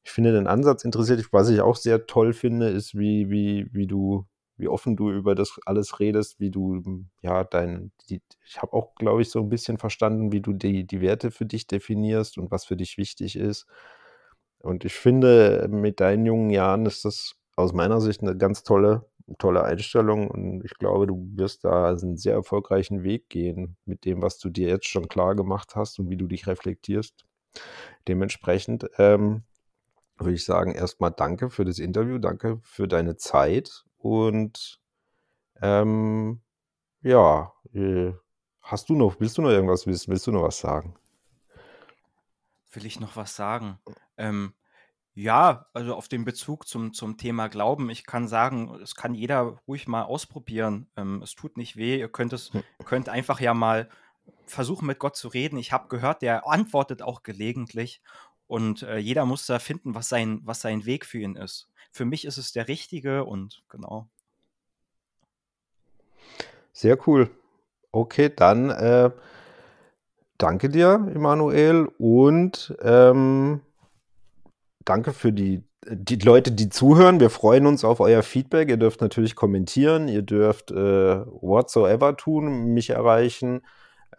Ich 0.06 0.12
finde 0.12 0.30
den 0.30 0.46
Ansatz 0.46 0.84
interessiert, 0.84 1.26
was 1.32 1.48
ich 1.48 1.60
auch 1.60 1.74
sehr 1.74 2.06
toll 2.06 2.32
finde, 2.32 2.68
ist, 2.68 2.96
wie, 2.96 3.28
wie, 3.28 3.66
wie 3.72 3.88
du, 3.88 4.24
wie 4.56 4.68
offen 4.68 4.94
du 4.94 5.10
über 5.10 5.34
das 5.34 5.58
alles 5.66 5.98
redest, 5.98 6.38
wie 6.38 6.52
du, 6.52 7.04
ja, 7.22 7.42
dein, 7.42 7.90
die, 8.08 8.22
ich 8.46 8.62
habe 8.62 8.72
auch, 8.72 8.94
glaube 8.94 9.22
ich, 9.22 9.30
so 9.30 9.40
ein 9.40 9.48
bisschen 9.48 9.78
verstanden, 9.78 10.30
wie 10.30 10.40
du 10.40 10.52
die, 10.52 10.86
die 10.86 11.00
Werte 11.00 11.32
für 11.32 11.44
dich 11.44 11.66
definierst 11.66 12.38
und 12.38 12.52
was 12.52 12.64
für 12.66 12.76
dich 12.76 12.98
wichtig 12.98 13.34
ist. 13.34 13.66
Und 14.60 14.84
ich 14.84 14.94
finde, 14.94 15.66
mit 15.68 15.98
deinen 15.98 16.24
jungen 16.24 16.50
Jahren 16.50 16.86
ist 16.86 17.04
das 17.04 17.34
aus 17.56 17.72
meiner 17.72 18.00
Sicht 18.00 18.22
eine 18.22 18.36
ganz 18.36 18.62
tolle, 18.62 19.06
tolle 19.38 19.64
Einstellung. 19.64 20.30
Und 20.30 20.64
ich 20.64 20.74
glaube, 20.74 21.08
du 21.08 21.28
wirst 21.34 21.64
da 21.64 21.88
einen 21.88 22.16
sehr 22.16 22.34
erfolgreichen 22.34 23.02
Weg 23.02 23.28
gehen 23.28 23.76
mit 23.84 24.04
dem, 24.04 24.22
was 24.22 24.38
du 24.38 24.50
dir 24.50 24.68
jetzt 24.68 24.86
schon 24.86 25.08
klar 25.08 25.34
gemacht 25.34 25.74
hast 25.74 25.98
und 25.98 26.10
wie 26.10 26.16
du 26.16 26.28
dich 26.28 26.46
reflektierst. 26.46 27.24
Dementsprechend 28.06 28.88
ähm, 28.98 29.42
würde 30.18 30.34
ich 30.34 30.44
sagen, 30.44 30.74
erstmal 30.74 31.10
danke 31.10 31.50
für 31.50 31.64
das 31.64 31.78
Interview, 31.78 32.18
danke 32.18 32.58
für 32.62 32.88
deine 32.88 33.16
Zeit 33.16 33.84
und 33.98 34.80
ähm, 35.60 36.40
ja, 37.02 37.52
äh, 37.72 38.12
hast 38.62 38.88
du 38.88 38.94
noch, 38.94 39.20
willst 39.20 39.38
du 39.38 39.42
noch 39.42 39.50
irgendwas 39.50 39.86
wissen? 39.86 40.10
Willst 40.10 40.26
du 40.26 40.32
noch 40.32 40.42
was 40.42 40.58
sagen? 40.58 40.96
Will 42.72 42.84
ich 42.84 43.00
noch 43.00 43.16
was 43.16 43.36
sagen? 43.36 43.78
Ähm, 44.16 44.54
ja, 45.14 45.66
also 45.72 45.94
auf 45.94 46.08
den 46.08 46.26
Bezug 46.26 46.68
zum, 46.68 46.92
zum 46.92 47.16
Thema 47.16 47.48
Glauben. 47.48 47.88
Ich 47.88 48.04
kann 48.04 48.28
sagen, 48.28 48.78
es 48.82 48.94
kann 48.94 49.14
jeder 49.14 49.58
ruhig 49.66 49.88
mal 49.88 50.02
ausprobieren. 50.02 50.90
Ähm, 50.96 51.22
es 51.22 51.34
tut 51.34 51.56
nicht 51.56 51.76
weh. 51.76 51.98
Ihr 51.98 52.10
könnt 52.10 52.34
es, 52.34 52.52
hm. 52.52 52.62
könnt 52.84 53.08
einfach 53.08 53.40
ja 53.40 53.54
mal 53.54 53.88
versuchen, 54.44 54.86
mit 54.86 54.98
Gott 54.98 55.16
zu 55.16 55.28
reden. 55.28 55.58
Ich 55.58 55.72
habe 55.72 55.88
gehört, 55.88 56.20
der 56.20 56.46
antwortet 56.46 57.00
auch 57.00 57.22
gelegentlich. 57.22 58.02
Und 58.46 58.82
äh, 58.82 58.98
jeder 58.98 59.24
muss 59.26 59.46
da 59.46 59.58
finden, 59.58 59.94
was 59.94 60.08
sein, 60.08 60.40
was 60.44 60.60
sein 60.60 60.86
Weg 60.86 61.04
für 61.04 61.18
ihn 61.18 61.36
ist. 61.36 61.68
Für 61.90 62.04
mich 62.04 62.24
ist 62.24 62.38
es 62.38 62.52
der 62.52 62.68
richtige 62.68 63.24
und 63.24 63.62
genau. 63.68 64.08
Sehr 66.72 66.98
cool. 67.08 67.30
Okay, 67.90 68.30
dann 68.34 68.70
äh, 68.70 69.10
danke 70.36 70.68
dir, 70.68 71.10
Emanuel, 71.14 71.88
und 71.98 72.76
ähm, 72.82 73.62
danke 74.84 75.14
für 75.14 75.32
die, 75.32 75.64
die 75.88 76.16
Leute, 76.16 76.52
die 76.52 76.68
zuhören. 76.68 77.20
Wir 77.20 77.30
freuen 77.30 77.66
uns 77.66 77.84
auf 77.84 78.00
euer 78.00 78.22
Feedback. 78.22 78.68
Ihr 78.68 78.76
dürft 78.76 79.00
natürlich 79.00 79.34
kommentieren, 79.34 80.08
ihr 80.08 80.22
dürft 80.22 80.70
äh, 80.70 81.26
whatsoever 81.26 82.16
tun, 82.16 82.74
mich 82.74 82.90
erreichen. 82.90 83.62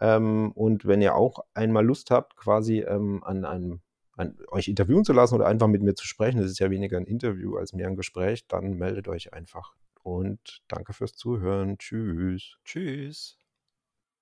Ähm, 0.00 0.52
und 0.52 0.86
wenn 0.86 1.00
ihr 1.00 1.14
auch 1.14 1.44
einmal 1.54 1.84
Lust 1.84 2.10
habt, 2.10 2.36
quasi 2.36 2.80
ähm, 2.80 3.22
an 3.24 3.44
einem 3.44 3.80
an, 4.18 4.36
euch 4.48 4.68
interviewen 4.68 5.04
zu 5.04 5.12
lassen 5.12 5.34
oder 5.34 5.46
einfach 5.46 5.68
mit 5.68 5.82
mir 5.82 5.94
zu 5.94 6.06
sprechen, 6.06 6.40
das 6.40 6.50
ist 6.50 6.58
ja 6.58 6.70
weniger 6.70 6.96
ein 6.98 7.06
Interview 7.06 7.56
als 7.56 7.72
mehr 7.72 7.88
ein 7.88 7.96
Gespräch, 7.96 8.46
dann 8.48 8.74
meldet 8.74 9.08
euch 9.08 9.32
einfach. 9.32 9.74
Und 10.02 10.62
danke 10.68 10.92
fürs 10.92 11.14
Zuhören. 11.14 11.78
Tschüss. 11.78 12.56
Tschüss. 12.64 13.37